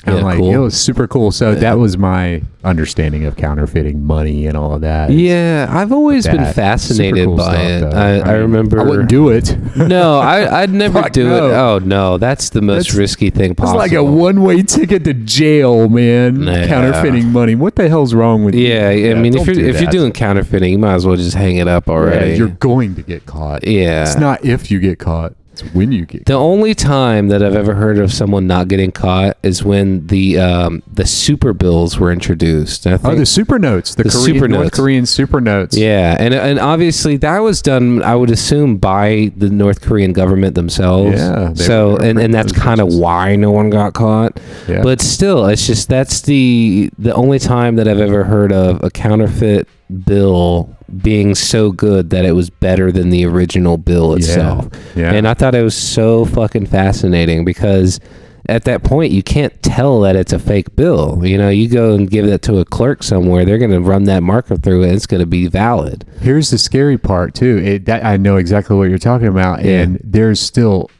And 0.05 0.17
I'm 0.17 0.23
like, 0.23 0.39
cool. 0.39 0.55
it 0.55 0.59
was 0.59 0.81
super 0.81 1.09
cool. 1.09 1.33
So 1.33 1.55
that 1.57 1.77
was 1.79 1.99
my 1.99 2.43
understanding 2.63 3.25
of 3.25 3.37
counterfeiting 3.37 4.05
money 4.07 4.47
and 4.47 4.57
all 4.57 4.75
of 4.75 4.81
that. 4.83 5.11
Yeah, 5.11 5.67
I've 5.69 5.93
always 5.93 6.27
been 6.27 6.53
fascinated 6.53 7.27
cool 7.27 7.37
by 7.37 7.55
stuff, 7.79 7.93
it. 7.93 7.97
I, 7.97 8.21
I, 8.21 8.33
mean, 8.35 8.43
remember. 8.43 8.81
I 8.81 8.85
wouldn't 8.85 9.09
do 9.09 9.31
it. 9.31 9.57
no, 9.77 10.19
I, 10.21 10.63
I'd 10.63 10.71
never 10.85 11.03
Fuck 11.03 11.13
do 11.13 11.29
no. 11.29 11.49
it. 11.49 11.53
Oh 11.53 11.79
no, 11.81 12.17
that's 12.17 12.51
the 12.51 12.63
most 12.63 12.85
That's- 12.87 12.95
risky 12.97 13.31
thing 13.31 13.55
possible. 13.57 13.81
It's 13.81 13.93
like 13.93 13.99
a 13.99 14.05
one-way 14.05 14.63
ticket 14.63 15.03
to 15.05 15.15
jail, 15.15 15.89
man. 15.89 16.43
Yeah. 16.43 16.67
Counterfeiting 16.69 17.31
money. 17.33 17.57
What 17.57 17.75
the 17.75 17.89
hell's 17.89 18.15
wrong 18.15 18.45
with 18.45 18.55
you? 18.55 18.69
Yeah, 18.69 18.89
I 18.91 19.15
mean, 19.15 19.37
if 19.37 19.47
you're 19.47 19.59
if 19.59 19.81
you're 19.81 19.91
doing 19.91 20.13
counterfeiting, 20.13 20.71
you 20.73 20.79
might 20.79 20.95
as 20.95 21.07
well 21.07 21.17
just 21.17 21.35
hang 21.37 21.57
it 21.57 21.67
up 21.69 21.89
Yeah, 21.89 21.93
already. 21.93 22.37
you're 22.37 22.49
going 22.49 22.95
to 22.95 23.03
get 23.03 23.27
caught. 23.27 23.67
Yeah. 23.67 24.03
It's 24.05 24.17
not 24.17 24.45
if 24.45 24.71
you 24.71 24.79
get 24.79 24.99
caught; 25.01 25.35
it's 25.63 25.75
when 25.75 25.93
you 25.93 26.07
get. 26.07 26.27
The 26.27 26.35
only 26.35 26.75
time 26.75 27.29
that 27.29 27.43
I've 27.43 27.55
ever 27.55 27.75
heard 27.75 27.99
of 27.99 28.13
someone 28.13 28.47
not 28.47 28.69
getting 28.69 28.93
caught 28.93 29.37
is 29.43 29.63
when 29.65 30.07
the 30.07 30.39
um, 30.39 30.83
the 30.93 31.07
super 31.07 31.53
bills 31.53 31.99
were 31.99 32.13
introduced. 32.13 32.87
And 32.87 32.95
I 32.95 33.11
Oh, 33.11 33.15
the 33.15 33.27
super 33.27 33.59
notes, 33.59 33.95
the, 33.95 34.05
The 34.05 34.11
Korean, 34.11 34.25
super 34.35 34.49
North 34.49 34.65
notes. 34.65 34.77
Korean 34.79 35.07
super 35.07 35.41
notes. 35.41 35.77
yeah, 35.77 36.17
and 36.19 36.35
and 36.35 36.59
obviously 36.59 37.17
that 37.19 37.39
was 37.39 37.63
done, 37.63 38.03
I 38.03 38.15
would 38.15 38.31
assume, 38.31 38.77
by 38.77 39.33
the 39.37 39.49
North 39.49 39.81
Korean 39.81 40.13
government 40.13 40.55
themselves. 40.55 41.19
Yeah, 41.19 41.51
they 41.55 41.65
So 41.65 41.97
and, 41.97 42.19
and 42.19 42.33
that's 42.35 42.53
kind 42.53 42.81
of 42.81 42.89
why 42.95 43.37
no 43.37 43.51
one 43.51 43.71
got 43.71 43.95
caught. 43.95 44.39
Yeah. 44.69 44.83
But 44.83 45.01
still, 45.01 45.47
it's 45.47 45.67
just 45.67 45.89
that's 45.89 46.23
the 46.23 46.91
the 46.99 47.15
only 47.15 47.39
time 47.39 47.77
that 47.77 47.89
I've 47.89 48.01
ever 48.01 48.25
heard 48.25 48.53
of 48.53 48.83
a 48.85 48.91
counterfeit 48.91 49.69
bill 50.05 50.75
being 51.03 51.35
so 51.35 51.71
good 51.71 52.11
that 52.11 52.25
it 52.25 52.33
was 52.33 52.51
better 52.51 52.91
than 52.93 53.11
the 53.11 53.25
original 53.25 53.77
bill 53.77 54.15
itself. 54.15 54.69
yeah. 54.97 55.13
And 55.13 55.27
I 55.29 55.35
thought 55.35 55.55
it 55.55 55.63
was 55.63 55.77
so 55.77 56.25
fucking 56.25 56.67
fascinating 56.67 57.45
because 57.45 58.01
at 58.49 58.65
that 58.65 58.83
point 58.83 59.13
you 59.13 59.23
can't 59.23 59.63
tell 59.63 60.01
that 60.01 60.17
it's 60.17 60.33
a 60.33 60.39
fake 60.39 60.75
bill. 60.75 61.21
You 61.25 61.37
know, 61.39 61.51
you 61.51 61.69
go 61.69 61.95
and 61.95 62.09
give 62.11 62.27
that 62.27 62.43
to 62.43 62.59
a 62.59 62.65
clerk 62.65 63.03
somewhere, 63.03 63.45
they're 63.45 63.59
going 63.59 63.71
to 63.71 63.81
run 63.81 64.05
that 64.05 64.23
marker 64.23 64.57
through 64.57 64.85
it. 64.85 64.93
It's 64.95 65.07
going 65.07 65.21
to 65.21 65.27
be 65.27 65.47
valid. 65.49 66.07
Here's 66.21 66.51
the 66.51 66.59
scary 66.59 66.97
part 66.99 67.35
too. 67.35 67.59
It, 67.59 67.85
that 67.87 68.05
I 68.05 68.17
know 68.17 68.37
exactly 68.37 68.77
what 68.77 68.89
you're 68.89 68.99
talking 68.99 69.27
about, 69.29 69.65
Yeah. 69.65 69.83
and 69.83 70.01
there's 70.03 70.41
still 70.41 70.91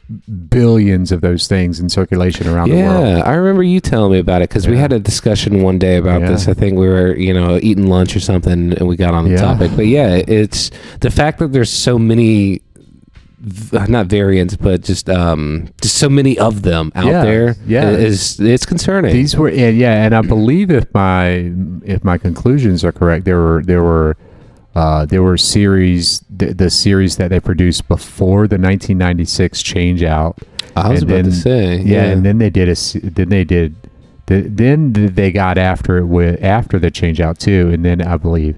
billions 0.49 1.11
of 1.11 1.21
those 1.21 1.47
things 1.47 1.79
in 1.79 1.89
circulation 1.89 2.47
around 2.47 2.69
the 2.69 2.75
world. 2.81 3.07
Yeah, 3.07 3.23
I 3.23 3.33
remember 3.33 3.63
you 3.63 3.79
telling 3.79 4.11
me 4.11 4.19
about 4.19 4.41
it 4.41 4.49
because 4.49 4.67
we 4.67 4.77
had 4.77 4.91
a 4.93 4.99
discussion 4.99 5.61
one 5.61 5.77
day 5.79 5.97
about 5.97 6.21
Yeah. 6.21 6.29
this. 6.31 6.47
I 6.47 6.53
think 6.53 6.77
we 6.77 6.87
were, 6.87 7.15
you 7.15 7.33
know, 7.33 7.59
eating 7.61 7.87
lunch 7.87 8.15
or 8.15 8.19
something, 8.19 8.73
and 8.73 8.87
we 8.87 8.95
got 8.95 9.13
on 9.13 9.25
the 9.25 9.31
Yeah. 9.31 9.37
topic. 9.41 9.71
But 9.75 9.87
yeah, 9.87 10.21
it's 10.27 10.71
the 11.01 11.11
fact 11.11 11.39
that 11.39 11.51
there's 11.51 11.69
so 11.69 11.99
many, 11.99 12.61
not 13.71 14.07
variants, 14.07 14.55
but 14.57 14.81
just 14.81 15.09
um, 15.09 15.69
just 15.81 15.95
so 15.97 16.09
many 16.09 16.37
of 16.37 16.61
them 16.63 16.91
out 16.95 17.05
Yeah, 17.05 17.23
there. 17.23 17.55
yeah. 17.65 17.89
is 17.91 18.39
it's 18.39 18.65
concerning. 18.65 19.13
These 19.13 19.35
were 19.35 19.49
and 19.49 19.77
yeah, 19.77 20.03
and 20.03 20.13
I 20.13 20.21
believe 20.21 20.71
if 20.71 20.93
my 20.93 21.51
if 21.83 22.03
my 22.03 22.17
conclusions 22.17 22.83
are 22.83 22.91
correct, 22.91 23.25
there 23.25 23.39
were 23.39 23.63
there 23.63 23.83
were 23.83 24.17
uh, 24.75 25.05
there 25.05 25.23
were 25.23 25.37
series 25.37 26.23
the, 26.29 26.53
the 26.53 26.69
series 26.69 27.17
that 27.17 27.29
they 27.29 27.39
produced 27.39 27.87
before 27.87 28.47
the 28.47 28.57
1996 28.57 29.61
change 29.63 30.03
out. 30.03 30.37
I 30.75 30.89
was 30.89 31.01
and 31.01 31.11
about 31.11 31.25
to 31.25 31.31
say, 31.31 31.77
Yeah, 31.81 32.05
and 32.05 32.25
then 32.25 32.37
they 32.37 32.49
did 32.49 32.69
a 32.69 32.75
then 33.09 33.29
they 33.29 33.43
did 33.43 33.75
the, 34.27 34.41
then 34.41 34.93
they 34.93 35.31
got 35.31 35.57
after 35.57 35.97
it 35.97 36.05
with 36.05 36.43
after 36.43 36.77
the 36.77 36.91
change 36.91 37.19
out 37.19 37.39
too, 37.39 37.69
and 37.73 37.83
then 37.85 38.01
I 38.01 38.17
believe. 38.17 38.57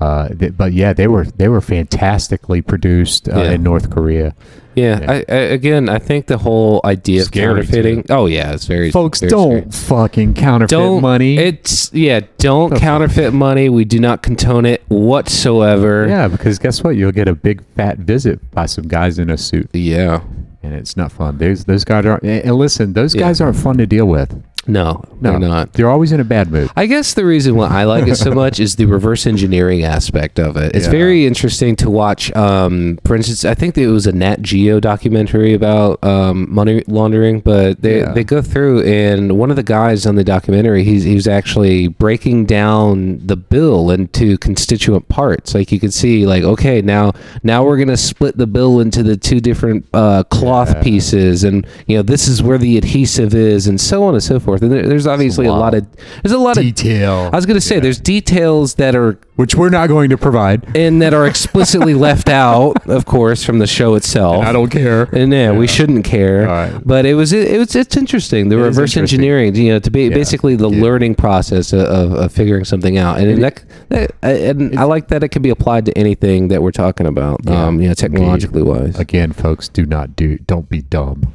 Uh, 0.00 0.28
th- 0.28 0.56
but 0.56 0.72
yeah, 0.72 0.92
they 0.92 1.06
were 1.08 1.24
they 1.24 1.48
were 1.48 1.60
fantastically 1.60 2.60
produced 2.62 3.28
uh, 3.28 3.36
Yeah. 3.40 3.50
in 3.52 3.62
North 3.62 3.90
Korea. 3.90 4.34
Yeah, 4.74 5.00
Yeah. 5.00 5.10
I, 5.10 5.14
I, 5.14 5.36
again, 5.56 5.88
I 5.88 5.98
think 5.98 6.26
the 6.26 6.36
whole 6.36 6.82
idea 6.84 7.22
Scary, 7.24 7.60
of 7.60 7.66
counterfeiting. 7.66 8.04
Oh 8.10 8.26
yeah, 8.26 8.52
it's 8.52 8.66
very 8.66 8.90
Folks, 8.90 9.20
very 9.20 9.30
don't 9.30 9.74
fucking 9.74 10.34
counterfeit 10.34 10.68
don't 10.70 11.00
money. 11.00 11.38
It's 11.38 11.90
yeah, 11.94 12.20
don't 12.36 12.76
counterfeit 12.78 13.32
money. 13.32 13.70
We 13.70 13.86
do 13.86 13.98
not 13.98 14.22
contone 14.22 14.66
it 14.66 14.82
whatsoever. 14.88 16.06
Yeah, 16.06 16.28
because 16.28 16.58
guess 16.58 16.84
what? 16.84 16.90
You'll 16.96 17.12
get 17.12 17.26
a 17.28 17.34
big 17.34 17.62
fat 17.74 17.98
visit 17.98 18.50
by 18.50 18.66
some 18.66 18.86
guys 18.86 19.18
in 19.18 19.30
a 19.30 19.38
suit, 19.38 19.70
Yeah. 19.72 20.20
and 20.62 20.74
it's 20.74 20.94
not 20.96 21.10
fun. 21.10 21.38
Those 21.38 21.64
those 21.64 21.84
guys 21.84 22.04
aren't. 22.04 22.22
And 22.24 22.54
listen, 22.56 22.92
those 22.92 23.14
Yeah. 23.14 23.22
guys 23.22 23.40
aren't 23.40 23.56
fun 23.56 23.78
to 23.78 23.86
deal 23.86 24.06
with. 24.06 24.42
No, 24.68 25.02
No, 25.20 25.30
they're 25.30 25.38
not. 25.48 25.72
They're 25.74 25.88
always 25.90 26.12
in 26.12 26.20
a 26.20 26.24
bad 26.24 26.50
mood. 26.50 26.70
I 26.76 26.86
guess 26.86 27.14
the 27.14 27.24
reason 27.24 27.54
why 27.56 27.68
I 27.68 27.84
like 27.84 28.06
it 28.08 28.16
so 28.16 28.32
much 28.44 28.58
is 28.60 28.76
the 28.76 28.86
reverse 28.86 29.26
engineering 29.26 29.84
aspect 29.84 30.38
of 30.38 30.56
it. 30.56 30.74
It's 30.74 30.86
Yeah. 30.86 30.90
very 30.90 31.26
interesting 31.26 31.76
to 31.76 31.88
watch. 31.90 32.34
Um, 32.34 32.98
for 33.04 33.14
instance, 33.14 33.44
I 33.44 33.54
think 33.54 33.78
it 33.78 33.86
was 33.88 34.06
a 34.06 34.12
Nat 34.12 34.42
Geo 34.42 34.80
documentary 34.80 35.54
about 35.54 36.02
um, 36.04 36.52
money 36.52 36.82
laundering, 36.88 37.40
but 37.40 37.80
they, 37.82 38.00
Yeah. 38.00 38.12
they 38.12 38.24
go 38.24 38.42
through 38.42 38.82
and 38.82 39.38
one 39.38 39.50
of 39.50 39.56
the 39.56 39.62
guys 39.62 40.04
on 40.06 40.16
the 40.16 40.24
documentary, 40.24 40.82
he's 40.84 41.04
he 41.04 41.14
was 41.14 41.28
actually 41.28 41.88
breaking 41.88 42.46
down 42.46 43.20
the 43.24 43.36
bill 43.36 43.90
into 43.90 44.36
constituent 44.38 45.08
parts. 45.08 45.54
Like 45.54 45.70
you 45.70 45.78
could 45.80 45.92
see, 45.94 46.26
like 46.26 46.42
okay, 46.42 46.82
now 46.82 47.12
now 47.42 47.64
we're 47.64 47.76
gonna 47.78 47.96
split 47.96 48.36
the 48.36 48.46
bill 48.46 48.80
into 48.80 49.02
the 49.02 49.16
two 49.16 49.40
different 49.40 49.86
uh, 49.94 50.24
cloth 50.24 50.72
Yeah. 50.74 50.82
pieces, 50.82 51.44
and 51.44 51.66
you 51.86 51.96
know 51.96 52.02
this 52.02 52.26
is 52.28 52.42
where 52.42 52.58
the 52.58 52.76
adhesive 52.76 53.34
is, 53.34 53.66
and 53.68 53.80
so 53.80 54.02
on 54.04 54.14
and 54.14 54.22
so 54.22 54.40
forth. 54.40 54.55
And 54.62 54.72
there, 54.72 54.82
there's 54.86 55.06
obviously 55.06 55.46
a 55.46 55.52
lot 55.52 55.74
of 55.74 55.86
there's 56.22 56.32
a 56.32 56.38
lot 56.38 56.56
of 56.56 56.62
Detail. 56.62 57.30
I 57.32 57.36
was 57.36 57.46
gonna 57.46 57.60
say 57.60 57.80
there's 57.80 58.00
details 58.00 58.74
that 58.74 58.94
are 58.94 59.18
which 59.36 59.54
we're 59.54 59.68
not 59.68 59.88
going 59.88 60.08
to 60.10 60.16
provide. 60.16 60.74
and 60.74 61.02
that 61.02 61.12
are 61.12 61.26
explicitly 61.26 61.92
left 62.08 62.28
out, 62.30 62.88
of 62.88 63.04
course, 63.04 63.44
from 63.44 63.58
the 63.58 63.66
show 63.66 63.94
itself. 63.94 64.42
I 64.44 64.50
don't 64.52 64.70
care. 64.70 65.02
and 65.14 65.30
yeah, 65.32 65.52
we 65.52 65.66
shouldn't 65.66 66.04
care. 66.06 66.48
All 66.48 66.54
right. 66.54 66.82
But 66.86 67.04
it 67.04 67.14
was 67.14 67.32
it, 67.32 67.58
was 67.58 67.76
it's 67.76 67.96
interesting 67.96 68.48
the 68.48 68.56
It 68.56 68.60
is 68.60 68.64
reverse 68.76 68.96
interesting. 68.96 69.18
engineering, 69.20 69.54
you 69.56 69.72
know, 69.72 69.78
to 69.78 69.90
be 69.90 70.04
Yeah. 70.04 70.14
basically 70.14 70.56
the 70.56 70.70
Yeah. 70.70 70.82
learning 70.82 71.14
process 71.16 71.72
of, 71.72 71.80
of, 71.80 72.12
of 72.14 72.32
figuring 72.32 72.64
something 72.64 72.96
out, 72.96 73.18
and 73.18 73.42
that, 73.42 73.62
that 73.90 74.12
and 74.22 74.78
I 74.78 74.84
like 74.84 75.08
that 75.08 75.22
it 75.22 75.28
can 75.28 75.42
be 75.42 75.50
applied 75.50 75.84
to 75.86 75.98
anything 75.98 76.48
that 76.48 76.62
we're 76.62 76.70
talking 76.72 77.06
about, 77.06 77.40
Yeah, 77.44 77.66
um, 77.66 77.80
you 77.80 77.88
know, 77.88 77.94
technologically 77.94 78.62
wise. 78.62 78.98
Again, 78.98 79.32
folks, 79.32 79.68
do 79.68 79.84
not 79.84 80.16
do. 80.16 80.38
Don't 80.38 80.68
be 80.70 80.80
dumb. 80.82 81.34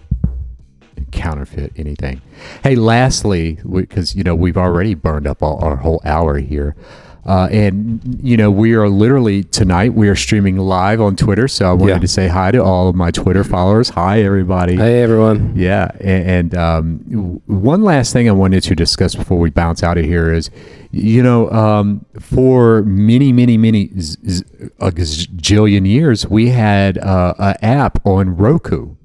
And 1.02 1.12
Counterfeit 1.12 1.74
anything. 1.78 2.22
Hey, 2.64 2.76
lastly, 2.76 3.60
because 3.70 4.16
you 4.16 4.24
know 4.24 4.36
we've 4.36 4.58
already 4.58 4.94
burned 4.96 5.28
up 5.28 5.42
all, 5.42 5.64
our 5.64 5.78
whole 5.78 6.02
hour 6.06 6.38
here, 6.38 6.76
uh, 7.26 7.48
and 7.52 8.00
you 8.22 8.38
know 8.38 8.50
we 8.52 8.74
are 8.74 8.90
literally 8.90 9.44
tonight 9.44 9.94
we 9.94 10.08
are 10.10 10.16
streaming 10.16 10.58
live 10.58 11.02
on 11.02 11.16
Twitter. 11.16 11.48
So 11.48 11.70
I 11.70 11.74
wanted 11.74 11.94
Yeah. 11.94 12.00
to 12.00 12.08
say 12.08 12.28
hi 12.28 12.52
to 12.52 12.64
all 12.64 12.88
of 12.90 12.96
my 12.96 13.12
Twitter 13.12 13.44
followers. 13.44 13.90
Hi, 13.90 14.22
everybody. 14.22 14.76
Hey 14.76 15.02
everyone. 15.02 15.54
Yeah, 15.56 15.90
a- 16.00 16.04
and, 16.06 16.56
um, 16.56 17.42
one 17.48 17.82
last 17.84 18.14
thing 18.14 18.28
I 18.30 18.32
wanted 18.34 18.64
to 18.64 18.76
discuss 18.76 19.16
before 19.16 19.40
we 19.40 19.50
bounce 19.50 19.84
out 19.84 19.98
of 19.98 20.06
here 20.06 20.34
is, 20.34 20.50
you 20.92 21.22
know, 21.24 21.50
um, 21.52 22.06
for 22.20 22.82
many, 22.84 23.32
many, 23.32 23.58
many 23.58 23.92
z- 24.00 24.18
z- 24.28 24.44
a 24.80 24.92
gazillion 24.92 25.88
years, 25.88 26.28
we 26.28 26.50
had 26.50 26.98
uh, 26.98 27.34
an 27.40 27.56
app 27.62 28.06
on 28.06 28.36
Roku. 28.36 28.96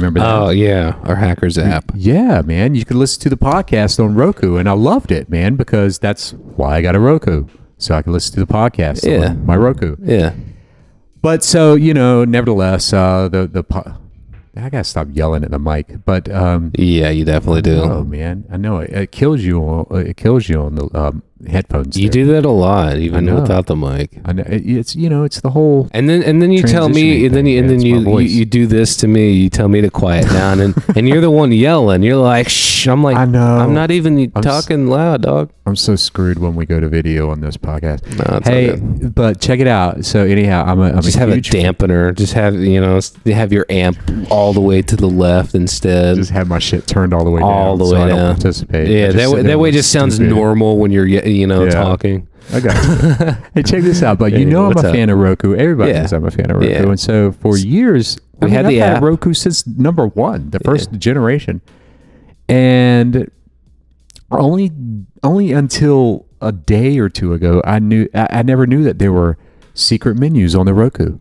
Remember 0.00 0.20
that? 0.20 0.34
Oh 0.34 0.50
yeah, 0.50 0.98
our 1.04 1.16
hackers 1.16 1.58
app. 1.58 1.90
Yeah, 1.94 2.42
man. 2.42 2.74
You 2.74 2.84
could 2.84 2.96
listen 2.96 3.20
to 3.22 3.28
the 3.28 3.36
podcast 3.36 4.02
on 4.02 4.14
Roku, 4.14 4.56
and 4.56 4.68
I 4.68 4.72
loved 4.72 5.10
it, 5.12 5.28
man, 5.28 5.56
because 5.56 5.98
that's 5.98 6.32
why 6.32 6.76
I 6.76 6.82
got 6.82 6.94
a 6.96 7.00
Roku, 7.00 7.46
so 7.78 7.94
I 7.94 8.02
could 8.02 8.12
listen 8.12 8.34
to 8.34 8.40
the 8.44 8.52
podcast 8.52 9.04
Yeah. 9.08 9.30
on 9.30 9.46
my 9.46 9.56
Roku. 9.56 9.96
Yeah. 10.02 10.32
But 11.22 11.42
so 11.42 11.74
you 11.74 11.94
know, 11.94 12.24
nevertheless, 12.24 12.92
uh, 12.92 13.28
the 13.28 13.46
the 13.46 13.64
po- 13.64 13.94
I 14.56 14.70
gotta 14.70 14.84
stop 14.84 15.08
yelling 15.10 15.44
at 15.44 15.50
the 15.50 15.58
mic, 15.58 16.04
but 16.06 16.30
um, 16.30 16.70
Yeah, 16.78 17.10
you 17.10 17.24
definitely 17.24 17.62
do. 17.62 17.80
Oh 17.82 18.04
man, 18.04 18.44
I 18.50 18.56
know 18.56 18.78
it, 18.78 18.90
it 18.90 19.12
kills 19.12 19.42
you. 19.42 19.60
On, 19.60 19.86
it 20.06 20.16
kills 20.16 20.48
you 20.48 20.60
on 20.62 20.76
the 20.76 20.88
um, 20.98 21.22
headphones. 21.48 21.96
You 21.96 22.08
there. 22.10 22.24
do 22.24 22.32
that 22.32 22.44
a 22.44 22.50
lot, 22.50 22.96
even 22.96 23.32
without 23.34 23.66
the 23.66 23.76
mic. 23.76 24.10
I 24.24 24.32
know 24.32 24.44
it's 24.46 24.94
you 24.96 25.08
know 25.08 25.24
it's 25.24 25.40
the 25.40 25.50
whole. 25.50 25.88
And 25.92 26.08
then 26.08 26.22
and 26.22 26.40
then 26.42 26.50
you 26.50 26.62
tell 26.62 26.88
me 26.88 27.22
Transitioning 27.22 27.26
and 27.26 27.34
then 27.34 27.46
you, 27.46 27.58
and 27.58 27.68
thing, 27.68 27.78
then 27.78 27.86
you, 27.86 28.10
you 28.10 28.18
you 28.20 28.44
do 28.44 28.66
this 28.66 28.96
to 28.98 29.08
me. 29.08 29.30
You 29.32 29.48
tell 29.50 29.68
me 29.68 29.80
to 29.80 29.90
quiet 29.90 30.26
down 30.28 30.60
and 30.60 30.74
and 30.96 31.08
you're 31.08 31.20
the 31.20 31.30
one 31.30 31.52
yelling. 31.52 32.02
You're 32.02 32.16
like 32.16 32.48
shh. 32.48 32.86
I'm 32.88 33.02
like 33.02 33.16
I 33.16 33.24
know. 33.24 33.58
I'm 33.58 33.74
not 33.74 33.90
even 33.90 34.18
I'm 34.18 34.32
s- 34.36 34.44
talking 34.44 34.86
loud, 34.86 35.22
dog. 35.22 35.50
I'm 35.66 35.74
so 35.76 35.96
screwed 35.96 36.38
when 36.38 36.54
we 36.54 36.64
go 36.64 36.78
to 36.78 36.88
video 36.88 37.30
on 37.30 37.40
this 37.40 37.56
podcast. 37.56 38.06
No, 38.18 38.40
Hey, 38.44 38.76
but 39.08 39.40
check 39.40 39.58
it 39.58 39.66
out. 39.66 40.04
So 40.04 40.22
anyhow, 40.24 40.64
I'm 40.64 40.78
a 40.80 40.90
I'm 40.92 41.02
just 41.02 41.16
a 41.16 41.20
have 41.20 41.30
a 41.30 41.36
dampener. 41.38 42.14
Just 42.14 42.34
have 42.34 42.54
you 42.54 42.80
know 42.80 43.00
have 43.26 43.52
your 43.52 43.66
amp 43.68 43.98
all 44.30 44.52
the 44.52 44.60
way 44.60 44.82
to 44.82 44.94
the 44.96 45.08
left 45.08 45.54
instead. 45.54 46.16
just 46.16 46.30
have 46.30 46.48
my 46.48 46.58
shit 46.60 46.86
turned 46.86 47.12
all 47.12 47.24
the 47.24 47.30
way 47.30 47.42
All 47.42 47.76
down, 47.76 47.78
the 47.78 47.86
so 47.86 47.92
way 47.94 48.02
I 48.02 48.08
don't 48.08 48.16
down. 48.18 48.34
participate. 48.34 48.88
Yeah, 48.88 49.10
that 49.12 49.30
way, 49.30 49.42
that 49.42 49.58
way 49.58 49.70
just 49.72 49.90
sounds 49.90 50.20
normal 50.20 50.78
when 50.78 50.90
you're 50.92 51.06
you 51.36 51.46
know 51.46 51.64
Yeah. 51.64 51.70
talking. 51.70 52.28
Okay. 52.54 52.72
hey, 53.54 53.62
check 53.62 53.82
this 53.82 54.02
out. 54.02 54.18
But 54.18 54.32
you 54.32 54.44
know 54.44 54.62
I'm 54.66 54.68
what's 54.68 54.84
a 54.84 54.88
up? 54.88 54.94
fan 54.94 55.10
of 55.10 55.18
Roku. 55.18 55.54
Everybody 55.56 55.92
Yeah. 55.92 56.02
knows 56.02 56.12
I'm 56.12 56.24
a 56.24 56.30
fan 56.30 56.50
of 56.50 56.56
Roku. 56.58 56.68
Yeah. 56.70 56.82
And 56.82 57.00
so 57.00 57.32
for 57.32 57.56
years, 57.56 58.18
We 58.40 58.48
I 58.48 58.50
had 58.50 58.66
mean, 58.66 58.76
the 58.78 58.82
I've 58.82 58.96
app. 58.98 59.02
Roku 59.02 59.32
since 59.34 59.66
number 59.66 60.06
one, 60.06 60.50
the 60.50 60.60
first 60.60 60.92
generation, 60.92 61.60
and 62.48 63.30
only 64.30 64.70
only 65.22 65.52
until 65.52 66.26
a 66.40 66.52
day 66.52 66.98
or 66.98 67.08
two 67.08 67.32
ago, 67.32 67.60
I 67.64 67.78
knew 67.78 68.08
I, 68.14 68.28
I 68.30 68.42
never 68.42 68.66
knew 68.66 68.82
that 68.84 68.98
there 68.98 69.12
were 69.12 69.38
secret 69.74 70.16
menus 70.18 70.54
on 70.54 70.66
the 70.66 70.74
Roku. 70.74 71.18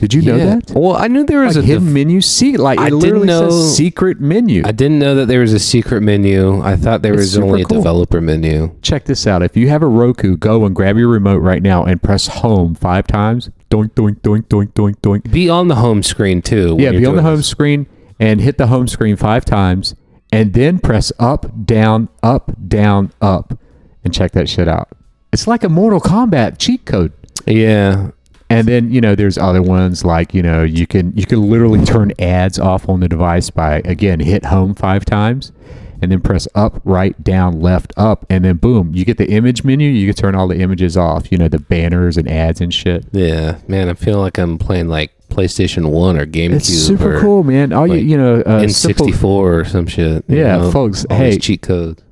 Did 0.00 0.14
you 0.14 0.22
know 0.22 0.36
Yeah. 0.36 0.44
that? 0.56 0.70
Well, 0.74 0.96
I 0.96 1.08
knew 1.08 1.24
there 1.24 1.40
was 1.42 1.56
Like 1.56 1.64
a 1.64 1.66
hidden 1.66 1.84
def- 1.84 1.92
menu, 1.94 2.20
see, 2.20 2.56
like 2.56 2.78
I 2.78 2.86
it 2.86 2.90
didn't 2.90 3.00
literally 3.00 3.26
know- 3.26 3.50
says 3.50 3.76
secret 3.76 4.20
menu. 4.20 4.62
I 4.64 4.72
didn't 4.72 4.98
know 4.98 5.14
that 5.16 5.28
there 5.28 5.40
was 5.40 5.52
a 5.52 5.58
secret 5.58 6.02
menu. 6.02 6.60
I 6.62 6.76
thought 6.76 7.02
there 7.02 7.12
It's 7.14 7.20
was 7.22 7.32
super 7.32 7.46
only 7.46 7.62
a 7.62 7.64
cool. 7.64 7.78
developer 7.78 8.20
menu. 8.20 8.70
Check 8.82 9.04
this 9.04 9.26
out. 9.26 9.42
If 9.42 9.56
you 9.56 9.68
have 9.68 9.82
a 9.82 9.86
Roku, 9.86 10.36
go 10.36 10.64
and 10.64 10.74
grab 10.74 10.96
your 10.96 11.08
remote 11.08 11.38
right 11.42 11.62
now 11.62 11.84
and 11.84 12.02
press 12.02 12.26
home 12.28 12.74
five 12.74 13.06
times. 13.06 13.50
Doink, 13.70 13.90
doink, 13.94 14.20
doink, 14.20 14.46
doink, 14.46 14.72
doink, 14.72 14.94
doink. 15.02 15.30
Be 15.30 15.48
on 15.50 15.68
the 15.68 15.76
home 15.76 16.02
screen 16.02 16.40
too. 16.42 16.74
when 16.76 16.78
Yeah, 16.78 16.90
you're 16.90 17.00
be 17.00 17.06
on 17.06 17.16
the 17.16 17.20
doing 17.22 17.24
home 17.32 17.36
this. 17.38 17.46
screen 17.46 17.86
and 18.20 18.40
hit 18.40 18.58
the 18.58 18.68
home 18.68 18.86
screen 18.88 19.16
five 19.16 19.44
times 19.44 19.94
and 20.32 20.52
then 20.54 20.78
press 20.78 21.12
up, 21.18 21.46
down, 21.66 22.08
up, 22.22 22.52
down, 22.68 23.10
up 23.20 23.58
and 24.04 24.12
check 24.14 24.32
that 24.32 24.48
shit 24.48 24.68
out. 24.68 24.88
It's 25.32 25.46
like 25.46 25.64
a 25.64 25.68
Mortal 25.68 26.00
Kombat 26.00 26.58
cheat 26.58 26.84
code. 26.84 27.12
Yeah, 27.46 28.10
And 28.50 28.68
then, 28.68 28.92
you 28.92 29.00
know, 29.00 29.14
there's 29.14 29.38
other 29.38 29.62
ones 29.62 30.04
like, 30.04 30.34
you 30.34 30.42
know, 30.42 30.62
you 30.62 30.86
can 30.86 31.12
you 31.16 31.26
can 31.26 31.48
literally 31.50 31.84
turn 31.84 32.12
ads 32.18 32.58
off 32.58 32.88
on 32.88 33.00
the 33.00 33.08
device 33.08 33.50
by 33.50 33.76
again, 33.84 34.20
hit 34.20 34.44
home 34.46 34.74
five 34.74 35.04
times 35.04 35.50
and 36.02 36.12
then 36.12 36.20
press 36.20 36.46
up, 36.54 36.80
right, 36.84 37.22
down, 37.24 37.60
left, 37.60 37.92
up, 37.96 38.26
and 38.28 38.44
then 38.44 38.56
boom, 38.56 38.92
you 38.94 39.04
get 39.06 39.16
the 39.16 39.30
image 39.30 39.64
menu, 39.64 39.88
you 39.88 40.06
can 40.06 40.14
turn 40.14 40.34
all 40.34 40.46
the 40.46 40.58
images 40.58 40.96
off, 40.96 41.32
you 41.32 41.38
know, 41.38 41.48
the 41.48 41.58
banners 41.58 42.18
and 42.18 42.28
ads 42.30 42.60
and 42.60 42.74
shit. 42.74 43.06
yeah, 43.12 43.58
man. 43.68 43.88
I 43.88 43.94
feel 43.94 44.20
like 44.20 44.36
I'm 44.36 44.58
playing 44.58 44.88
like 44.88 45.12
PlayStation 45.30 45.90
One 45.90 46.18
or 46.18 46.26
GameCube 46.26 46.54
It's 46.56 46.68
super 46.68 47.16
or 47.16 47.20
cool, 47.20 47.42
man. 47.42 47.72
All 47.72 47.88
like 47.88 48.02
you 48.02 48.08
you 48.10 48.16
know, 48.18 48.40
uh, 48.42 48.60
N64 48.60 49.24
or 49.24 49.64
some 49.64 49.86
shit. 49.86 50.24
you 50.28 50.36
Yeah, 50.38 50.58
know? 50.58 50.70
folks, 50.70 51.06
All 51.06 51.16
hey. 51.16 51.38
cheat 51.38 51.62
codes. 51.62 52.02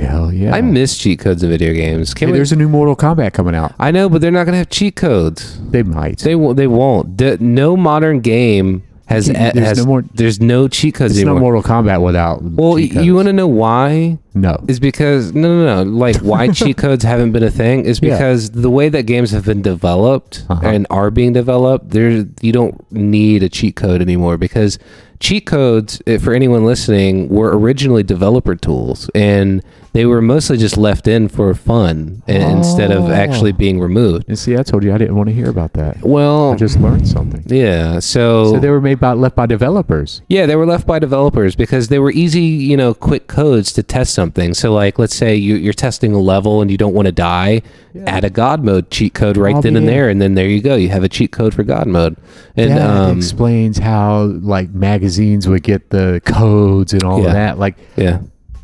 Hell 0.00 0.32
yeah. 0.32 0.54
I 0.54 0.60
miss 0.62 0.96
cheat 0.96 1.18
codes 1.20 1.42
in 1.42 1.50
video 1.50 1.74
games. 1.74 2.14
Can 2.14 2.28
Hey, 2.28 2.32
we? 2.32 2.38
there's 2.38 2.52
a 2.52 2.56
new 2.56 2.68
Mortal 2.68 2.96
Kombat 2.96 3.32
coming 3.34 3.54
out. 3.54 3.74
I 3.78 3.90
know, 3.90 4.08
but 4.08 4.20
they're 4.22 4.30
not 4.30 4.44
gonna 4.44 4.56
have 4.56 4.70
cheat 4.70 4.96
codes. 4.96 5.60
They 5.70 5.82
might. 5.82 6.18
They 6.20 6.34
won't. 6.34 6.56
They 6.56 6.66
won't. 6.66 7.18
The, 7.18 7.36
no 7.38 7.76
modern 7.76 8.20
game 8.20 8.82
has 9.06 9.26
there's 9.26 9.54
has 9.58 9.78
no 9.78 9.84
more- 9.84 10.04
there's 10.14 10.40
no 10.40 10.68
cheat 10.68 10.94
codes 10.94 11.16
it's 11.18 11.24
no 11.24 11.32
anymore. 11.32 11.52
Mortal 11.52 11.62
Kombat 11.62 12.02
without. 12.02 12.42
well, 12.42 12.76
cheat 12.78 12.94
you 12.94 13.14
want 13.14 13.26
to 13.26 13.32
know 13.34 13.46
why? 13.46 14.18
No. 14.34 14.56
is 14.66 14.80
because 14.80 15.32
no 15.32 15.64
no 15.64 15.84
no 15.84 15.90
like 15.90 16.16
why 16.16 16.48
cheat 16.58 16.76
codes 16.76 17.04
haven't 17.04 17.30
been 17.32 17.44
a 17.44 17.50
thing 17.50 17.84
is 17.84 18.00
Yeah. 18.02 18.14
because 18.16 18.50
the 18.50 18.70
way 18.70 18.88
that 18.88 19.04
games 19.06 19.30
have 19.30 19.44
been 19.44 19.62
developed 19.62 20.44
Uh-huh. 20.48 20.60
and 20.66 20.86
are 20.90 21.10
being 21.10 21.32
developed 21.32 21.90
there 21.90 22.24
you 22.42 22.52
don't 22.52 22.74
need 22.92 23.42
a 23.44 23.48
cheat 23.48 23.76
code 23.76 24.00
anymore 24.02 24.36
because 24.36 24.78
cheat 25.20 25.46
codes 25.46 26.02
eh, 26.08 26.18
for 26.18 26.34
anyone 26.34 26.64
listening 26.64 27.28
were 27.28 27.56
originally 27.56 28.02
developer 28.02 28.54
tools 28.56 29.08
and 29.14 29.62
they 29.92 30.04
were 30.04 30.20
mostly 30.20 30.56
just 30.56 30.76
left 30.76 31.06
in 31.06 31.28
for 31.28 31.54
fun 31.54 32.20
and 32.26 32.58
instead 32.58 32.90
of 32.90 33.04
Oh. 33.04 33.12
actually 33.12 33.52
being 33.52 33.78
removed 33.78 34.24
And 34.26 34.36
see, 34.36 34.56
I 34.56 34.64
told 34.64 34.82
you 34.82 34.92
I 34.92 34.98
didn't 34.98 35.14
want 35.14 35.28
to 35.28 35.34
hear 35.34 35.48
about 35.48 35.74
that. 35.74 36.02
Well, 36.02 36.52
I 36.52 36.56
just 36.56 36.80
learned 36.80 37.06
something. 37.06 37.44
yeah 37.46 38.00
so, 38.00 38.54
So 38.54 38.58
they 38.58 38.70
were 38.70 38.80
made 38.80 38.98
by 38.98 39.12
left 39.12 39.36
by 39.36 39.46
developers. 39.46 40.20
yeah, 40.28 40.46
they 40.46 40.56
were 40.56 40.66
left 40.66 40.84
by 40.86 40.98
developers 40.98 41.54
because 41.54 41.88
they 41.88 42.00
were 42.00 42.10
easy, 42.10 42.40
you 42.42 42.76
know, 42.76 42.92
quick 42.92 43.28
codes 43.28 43.72
to 43.74 43.84
test 43.84 44.14
something. 44.24 44.54
So, 44.54 44.72
like, 44.72 44.98
let's 44.98 45.14
say 45.14 45.36
you, 45.36 45.56
you're 45.56 45.72
testing 45.74 46.12
a 46.14 46.18
level 46.18 46.62
and 46.62 46.70
you 46.70 46.78
don't 46.78 46.94
want 46.94 47.06
to 47.06 47.12
die, 47.12 47.60
add 48.06 48.24
a 48.24 48.30
God 48.30 48.64
mode 48.64 48.90
cheat 48.90 49.12
code 49.14 49.36
right 49.36 49.54
I'll 49.54 49.60
then 49.62 49.76
and 49.76 49.84
in. 49.86 49.92
there, 49.92 50.08
and 50.08 50.20
then 50.20 50.34
there 50.34 50.48
you 50.48 50.62
go. 50.62 50.76
You 50.76 50.88
have 50.88 51.04
a 51.04 51.08
cheat 51.08 51.30
code 51.32 51.52
for 51.54 51.62
God 51.62 51.86
mode. 51.86 52.16
And 52.56 52.70
that 52.70 52.88
um, 52.90 53.18
explains 53.18 53.78
how 53.78 54.22
like 54.24 54.70
magazines 54.70 55.46
would 55.46 55.62
get 55.62 55.90
the 55.90 56.22
codes 56.24 56.92
and 56.94 57.02
all 57.02 57.20
Yeah. 57.20 57.26
of 57.26 57.32
that. 57.32 57.58
Like 57.58 57.76
yeah, 57.96 58.20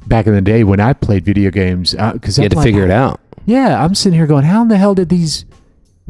back 0.06 0.26
in 0.26 0.34
the 0.34 0.40
day 0.40 0.64
when 0.64 0.80
I 0.80 0.92
played 0.94 1.24
video 1.24 1.50
games, 1.50 1.92
because 2.12 2.38
you 2.38 2.42
had 2.44 2.52
to 2.52 2.62
figure 2.62 2.84
it 2.84 2.90
out. 2.90 3.20
Yeah, 3.46 3.82
I'm 3.84 3.94
sitting 3.94 4.16
here 4.16 4.26
going, 4.26 4.44
how 4.44 4.62
in 4.62 4.68
the 4.68 4.78
hell 4.78 4.94
did 4.94 5.08
these? 5.10 5.44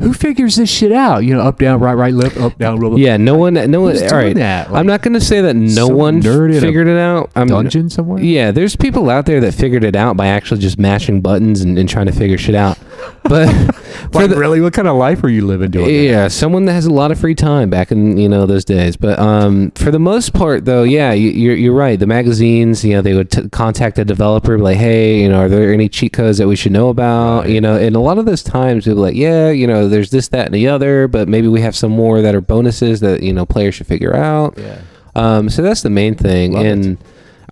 Who 0.01 0.13
figures 0.15 0.57
this 0.57 0.71
shit 0.71 0.93
out? 0.93 1.21
You 1.21 1.35
know, 1.35 1.43
up, 1.43 1.59
down, 1.59 1.79
right, 1.81 1.95
right, 1.95 2.15
left, 2.15 2.37
up, 2.39 2.57
down, 2.59 2.81
left, 2.81 2.99
Yeah, 2.99 3.17
no 3.17 3.37
one, 3.37 3.55
no 3.55 3.81
one. 3.83 3.97
All 4.03 4.11
right? 4.11 4.35
Like, 4.37 4.71
I'm 4.71 4.87
not 4.87 5.03
going 5.03 5.13
to 5.15 5.21
say 5.21 5.41
that 5.43 5.55
no 5.55 5.89
one 5.89 6.23
figured 6.23 6.89
it 6.89 6.99
out. 6.99 7.31
I'm 7.37 7.49
dungeon 7.49 7.91
somewhere. 7.91 8.23
Yeah, 8.23 8.51
there's 8.51 8.77
people 8.77 9.11
out 9.11 9.27
there 9.27 9.41
that 9.41 9.53
figured 9.53 9.85
it 9.85 9.97
out 9.97 10.17
by 10.17 10.29
actually 10.29 10.61
just 10.61 10.79
mashing 10.79 11.21
buttons 11.21 11.61
and, 11.61 11.79
and 11.79 11.89
trying 11.89 12.07
to 12.07 12.13
figure 12.13 12.39
shit 12.39 12.55
out. 12.55 12.79
But 13.25 13.49
Like, 14.13 14.31
the, 14.31 14.37
really, 14.37 14.61
what 14.61 14.73
kind 14.73 14.89
of 14.89 14.97
life 14.97 15.23
are 15.23 15.29
you 15.29 15.47
living 15.47 15.71
doing? 15.71 15.87
that? 15.87 15.93
yeah, 15.93 16.29
someone 16.29 16.65
that 16.65 16.73
has 16.73 16.87
a 16.87 16.93
lot 16.93 17.13
of 17.13 17.21
free 17.21 17.35
time 17.35 17.71
back 17.71 17.93
in 17.93 18.17
you 18.17 18.29
know 18.29 18.45
those 18.45 18.65
days. 18.65 18.97
But 18.97 19.19
um, 19.19 19.71
for 19.73 19.91
the 19.91 19.99
most 20.01 20.33
part, 20.33 20.65
though, 20.65 20.83
yeah, 20.83 21.13
you, 21.13 21.31
you're 21.31 21.55
you're 21.55 21.75
right. 21.75 21.99
The 21.99 22.07
magazines, 22.07 22.85
you 22.85 22.95
know, 22.95 23.03
they 23.03 23.15
would 23.15 23.31
t- 23.31 23.49
contact 23.51 23.99
a 23.99 24.05
developer, 24.05 24.57
be 24.57 24.63
like, 24.63 24.79
hey, 24.79 25.21
you 25.21 25.29
know, 25.29 25.41
are 25.41 25.49
there 25.49 25.73
any 25.73 25.89
cheat 25.89 26.13
codes 26.13 26.39
that 26.39 26.49
we 26.49 26.57
should 26.57 26.73
know 26.73 26.89
about? 26.89 27.49
You 27.49 27.61
know, 27.61 27.77
and 27.77 27.95
a 27.95 28.01
lot 28.01 28.19
of 28.19 28.27
those 28.27 28.43
times 28.43 28.85
they'll 28.85 28.97
be 28.97 29.01
like, 29.01 29.17
yeah, 29.17 29.51
you 29.51 29.67
know, 29.67 29.89
there's 29.89 30.11
this, 30.11 30.29
that, 30.29 30.47
and 30.47 30.55
the 30.55 30.67
other, 30.67 31.07
but 31.07 31.29
maybe 31.29 31.47
we 31.47 31.61
have 31.61 31.77
some 31.77 31.93
more 31.93 32.21
that 32.23 32.35
are 32.35 32.41
bonuses 32.41 33.01
that 33.01 33.23
you 33.23 33.33
know 33.33 33.47
players 33.47 33.77
should 33.77 33.87
figure 33.87 34.15
out. 34.17 34.59
Yeah. 34.59 34.81
Um, 35.15 35.49
so 35.51 35.63
that's 35.63 35.83
the 35.83 35.91
main 35.91 36.17
thing. 36.17 36.53
Love 36.53 36.67
it. 36.67 36.99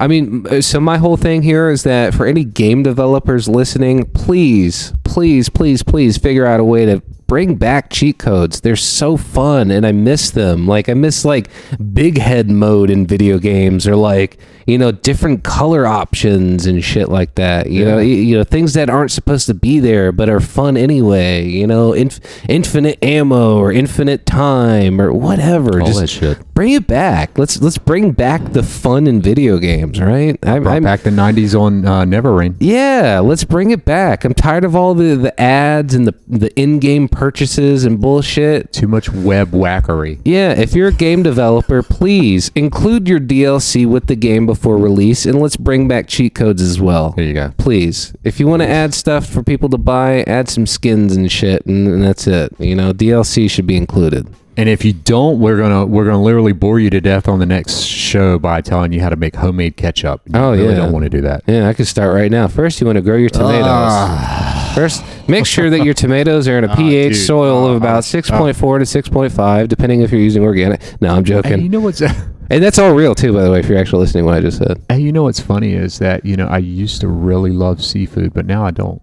I 0.00 0.06
mean, 0.06 0.46
uh, 0.46 0.60
so 0.60 0.78
my 0.80 0.96
whole 0.98 1.16
thing 1.16 1.42
here 1.42 1.70
is 1.70 1.82
that 1.82 2.14
for 2.14 2.24
any 2.24 2.44
game 2.44 2.82
developers 2.84 3.48
listening, 3.48 4.06
please, 4.06 4.92
please, 5.04 5.48
please, 5.48 5.82
please 5.82 6.16
figure 6.16 6.46
out 6.46 6.60
a 6.60 6.64
way 6.64 6.86
to 6.86 7.02
bring 7.26 7.56
back 7.56 7.90
cheat 7.90 8.18
codes. 8.18 8.60
They're 8.60 8.76
so 8.76 9.16
fun 9.16 9.70
and 9.70 9.84
I 9.84 9.92
miss 9.92 10.30
them. 10.30 10.66
Like 10.68 10.88
I 10.88 10.94
miss 10.94 11.24
like 11.24 11.50
big 11.92 12.18
head 12.18 12.48
mode 12.48 12.90
in 12.90 13.06
video 13.06 13.38
games 13.38 13.86
or 13.86 13.96
like, 13.96 14.38
you 14.68 14.76
know, 14.78 14.92
different 14.92 15.42
color 15.44 15.86
options 15.86 16.66
and 16.66 16.84
shit 16.84 17.08
like 17.08 17.34
that. 17.36 17.70
You 17.70 17.84
know, 17.86 17.96
y- 17.96 18.02
you 18.02 18.36
know 18.36 18.44
things 18.44 18.74
that 18.74 18.90
aren't 18.90 19.10
supposed 19.10 19.46
to 19.46 19.54
be 19.54 19.80
there 19.80 20.12
but 20.12 20.28
are 20.28 20.40
fun 20.40 20.76
anyway, 20.76 21.46
you 21.48 21.66
know, 21.66 21.92
inf- 21.94 22.20
infinite 22.48 23.02
ammo 23.02 23.56
or 23.56 23.72
infinite 23.72 24.26
time 24.26 25.00
or 25.00 25.10
whatever. 25.12 25.80
All 25.80 25.86
Just 25.86 26.00
that 26.00 26.06
shit. 26.08 26.54
bring 26.54 26.72
it 26.72 26.86
back. 26.86 27.38
Let's 27.38 27.62
let's 27.62 27.78
bring 27.78 28.12
back 28.12 28.52
the 28.52 28.62
fun 28.62 29.06
in 29.06 29.22
video 29.22 29.56
games, 29.56 29.98
right? 30.00 30.38
I'm, 30.42 30.62
Brought 30.64 30.76
I'm 30.76 30.82
back 30.82 31.00
the 31.00 31.10
'90s 31.10 31.58
on 31.58 31.86
uh, 31.86 32.04
Neverrain. 32.04 32.54
yeah, 32.60 33.20
let's 33.24 33.44
bring 33.44 33.70
it 33.70 33.86
back. 33.86 34.24
I'm 34.26 34.34
tired 34.34 34.64
of 34.64 34.76
all 34.76 34.92
the 34.94 35.14
the 35.16 35.40
ads 35.40 35.94
and 35.94 36.06
the 36.06 36.14
the 36.28 36.54
in-game 36.60 37.08
purchases 37.08 37.86
and 37.86 37.98
bullshit. 38.02 38.70
Too 38.74 38.86
much 38.86 39.08
web 39.10 39.52
whackery. 39.52 40.20
Yeah, 40.26 40.50
if 40.52 40.74
you're 40.74 40.88
a 40.88 40.92
game 40.92 41.22
developer, 41.22 41.82
please 41.82 42.50
include 42.54 43.08
your 43.08 43.18
DLC 43.20 43.86
with 43.86 44.08
the 44.08 44.16
game 44.16 44.44
before 44.44 44.57
release 44.66 45.26
and 45.26 45.40
let's 45.40 45.56
bring 45.56 45.86
back 45.86 46.08
cheat 46.08 46.34
codes 46.34 46.60
as 46.62 46.80
well. 46.80 47.12
There 47.16 47.24
you 47.24 47.34
go. 47.34 47.52
Please. 47.58 48.14
If 48.24 48.40
you 48.40 48.46
want 48.46 48.62
to 48.62 48.68
add 48.68 48.94
stuff 48.94 49.26
for 49.26 49.42
people 49.42 49.68
to 49.68 49.78
buy, 49.78 50.22
add 50.24 50.48
some 50.48 50.66
skins 50.66 51.14
and 51.16 51.30
shit 51.30 51.64
and, 51.66 51.86
and 51.86 52.02
that's 52.02 52.26
it. 52.26 52.52
You 52.58 52.74
know, 52.74 52.92
DLC 52.92 53.50
should 53.50 53.66
be 53.66 53.76
included. 53.76 54.26
And 54.56 54.68
if 54.68 54.84
you 54.84 54.92
don't, 54.92 55.38
we're 55.38 55.56
gonna 55.56 55.86
we're 55.86 56.04
gonna 56.04 56.20
literally 56.20 56.50
bore 56.50 56.80
you 56.80 56.90
to 56.90 57.00
death 57.00 57.28
on 57.28 57.38
the 57.38 57.46
next 57.46 57.82
show 57.82 58.40
by 58.40 58.60
telling 58.60 58.92
you 58.92 59.00
how 59.00 59.08
to 59.08 59.14
make 59.14 59.36
homemade 59.36 59.76
ketchup. 59.76 60.20
You 60.26 60.32
Oh, 60.34 60.50
really 60.50 60.70
yeah. 60.70 60.74
don't 60.74 60.90
want 60.92 61.04
to 61.04 61.08
do 61.08 61.20
that. 61.20 61.44
Yeah, 61.46 61.68
I 61.68 61.74
could 61.74 61.86
start 61.86 62.12
right 62.12 62.28
now. 62.28 62.48
First, 62.48 62.80
you 62.80 62.86
want 62.88 62.96
to 62.96 63.02
grow 63.02 63.14
your 63.16 63.30
ah. 63.34 63.38
tomatoes. 63.38 64.74
First, 64.74 65.28
make 65.28 65.46
sure 65.46 65.70
that 65.70 65.84
your 65.84 65.94
tomatoes 66.04 66.48
are 66.48 66.58
in 66.58 66.64
a 66.64 66.68
ah, 66.72 66.74
pH 66.74 67.12
dude. 67.12 67.24
soil 67.24 67.66
of 67.66 67.74
Oh, 67.74 67.76
about 67.76 67.98
oh, 67.98 68.18
6.4 68.18 68.54
to 68.90 69.10
6.5, 69.10 69.68
depending 69.68 70.00
if 70.02 70.10
you're 70.10 70.20
using 70.20 70.42
organic. 70.42 70.82
No, 71.00 71.10
I'm 71.14 71.24
Hey, 71.24 71.34
you 71.36 71.42
joking. 71.42 71.70
know 71.70 71.78
what's 71.80 72.02
And 72.50 72.62
that's 72.64 72.78
all 72.78 72.94
real, 72.94 73.14
too, 73.14 73.32
by 73.32 73.42
the 73.42 73.50
way, 73.50 73.60
if 73.60 73.68
you're 73.68 73.78
actually 73.78 74.00
listening 74.00 74.22
to 74.24 74.26
what 74.26 74.34
I 74.36 74.40
just 74.40 74.58
said. 74.58 74.80
hey, 74.88 75.00
you 75.00 75.12
know 75.12 75.24
what's 75.24 75.40
funny 75.40 75.74
is 75.74 75.98
that 75.98 76.24
you 76.24 76.36
know 76.36 76.46
I 76.46 76.58
used 76.58 77.00
to 77.02 77.08
really 77.08 77.50
love 77.50 77.84
seafood, 77.84 78.32
but 78.32 78.46
now 78.46 78.64
I 78.64 78.70
don't. 78.70 79.02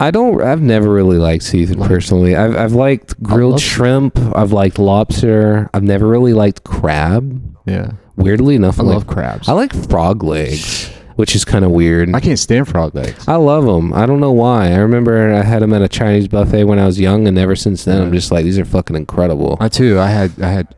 I 0.00 0.12
don't, 0.12 0.40
I've 0.42 0.60
never 0.62 0.90
really 0.92 1.18
liked 1.18 1.42
seafood 1.42 1.78
Like- 1.78 1.88
personally. 1.88 2.36
I've, 2.36 2.54
I've 2.56 2.72
liked 2.72 3.20
grilled 3.22 3.60
shrimp. 3.60 4.16
I've 4.36 4.52
liked 4.52 4.78
lobster. 4.78 5.68
I've 5.74 5.82
never 5.82 6.06
really 6.06 6.34
liked 6.34 6.62
crab. 6.62 7.42
Yeah, 7.66 7.92
Weirdly 8.16 8.54
enough, 8.54 8.78
I 8.78 8.82
I'm 8.82 8.88
love 8.88 9.06
like, 9.08 9.14
crabs. 9.16 9.48
I 9.48 9.52
like 9.52 9.72
frog 9.88 10.22
legs, 10.22 10.88
which 11.16 11.34
is 11.34 11.44
kind 11.44 11.64
of 11.64 11.70
weird. 11.72 12.14
I 12.14 12.20
can't 12.20 12.38
stand 12.38 12.68
frog 12.68 12.94
legs. 12.94 13.26
I 13.26 13.34
love 13.36 13.64
them. 13.64 13.92
I 13.92 14.06
don't 14.06 14.20
know 14.20 14.30
why. 14.32 14.68
I 14.72 14.76
remember 14.76 15.34
I 15.34 15.42
had 15.42 15.62
them 15.62 15.72
at 15.74 15.82
a 15.82 15.88
Chinese 15.88 16.28
buffet 16.28 16.64
when 16.64 16.78
I 16.78 16.86
was 16.86 17.00
young, 17.00 17.26
and 17.26 17.36
ever 17.36 17.56
since 17.56 17.84
then, 17.84 18.00
I'm 18.00 18.12
just 18.12 18.30
like, 18.30 18.44
these 18.44 18.58
are 18.58 18.64
fucking 18.64 18.94
incredible. 18.94 19.56
I 19.58 19.68
too. 19.68 19.98
I 19.98 20.06
had 20.08 20.40
I 20.40 20.48
had 20.50 20.74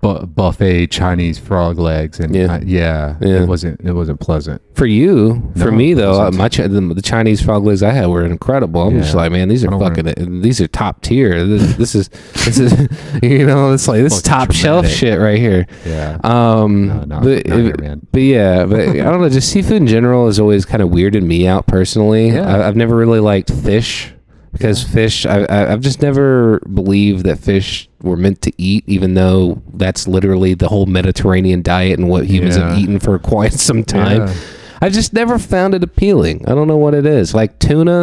bu- 0.00 0.26
buffet 0.26 0.86
Chinese 0.88 1.38
frog 1.38 1.78
legs, 1.78 2.18
and 2.20 2.34
Yeah. 2.34 2.54
I- 2.54 2.62
yeah, 2.64 3.16
Yeah. 3.20 3.42
it 3.42 3.48
wasn't 3.48 3.80
it 3.84 3.92
wasn't 3.92 4.18
pleasant. 4.20 4.62
For 4.74 4.86
you, 4.86 5.42
for 5.58 5.70
me 5.70 5.92
though, 5.92 6.20
uh, 6.22 6.30
my 6.30 6.48
the, 6.48 6.68
the 6.94 7.02
Chinese 7.02 7.42
frog 7.42 7.64
legs 7.64 7.82
I 7.82 7.90
had 7.90 8.06
were 8.06 8.24
incredible. 8.24 8.80
I'm 8.82 8.98
just 9.02 9.14
like, 9.14 9.30
man, 9.30 9.48
these 9.48 9.62
are 9.62 9.70
fucking. 9.78 10.08
uh, 10.08 10.14
these 10.40 10.58
are 10.60 10.68
top 10.68 11.02
tier. 11.02 11.44
This, 11.44 11.76
this 11.76 11.94
is 11.94 12.08
this 12.44 12.58
is 12.58 12.72
you 13.22 13.44
know, 13.46 13.72
it's 13.74 13.86
like 13.88 14.02
this 14.02 14.14
is 14.16 14.22
top 14.22 14.52
shelf 14.52 14.86
shit 14.86 15.18
right 15.20 15.38
here. 15.38 15.66
Yeah. 15.84 16.16
Um, 16.24 16.86
No, 16.86 17.00
no, 17.04 17.20
but, 17.20 17.46
not 17.46 17.58
here, 17.58 17.74
man. 17.78 18.06
but 18.10 18.22
yeah, 18.22 18.64
but 18.64 18.80
I 18.80 18.92
don't 18.94 19.20
know. 19.20 19.28
Just 19.28 19.50
seafood 19.50 19.76
in 19.76 19.86
general 19.86 20.26
has 20.26 20.40
always 20.40 20.64
kind 20.64 20.82
of 20.82 20.88
weirded 20.88 21.22
me 21.24 21.46
out 21.46 21.66
personally. 21.66 22.30
Yeah. 22.30 22.46
I, 22.46 22.66
I've 22.66 22.76
never 22.76 22.96
really 22.96 23.20
liked 23.20 23.52
fish 23.52 24.14
because 24.52 24.82
fish. 24.82 25.26
I, 25.26 25.44
I, 25.44 25.72
I've 25.72 25.80
just 25.82 26.00
never 26.00 26.60
believed 26.60 27.24
that 27.26 27.38
fish 27.38 27.89
were 28.02 28.16
meant 28.16 28.42
to 28.42 28.52
eat, 28.58 28.84
even 28.86 29.14
though 29.14 29.62
that's 29.74 30.06
literally 30.08 30.54
the 30.54 30.68
whole 30.68 30.86
Mediterranean 30.86 31.62
diet 31.62 31.98
and 31.98 32.08
what 32.08 32.26
humans 32.26 32.56
have 32.56 32.78
eaten 32.78 32.98
for 33.00 33.18
quite 33.18 33.52
some 33.68 33.84
time. 33.84 34.26
Yeah. 34.26 34.34
I 34.82 34.88
just 34.88 35.12
never 35.12 35.38
found 35.38 35.74
it 35.74 35.84
appealing. 35.84 36.42
I 36.48 36.54
don't 36.54 36.66
know 36.66 36.78
what 36.78 36.94
it 36.94 37.04
is. 37.04 37.34
Like 37.34 37.58
tuna, 37.58 38.00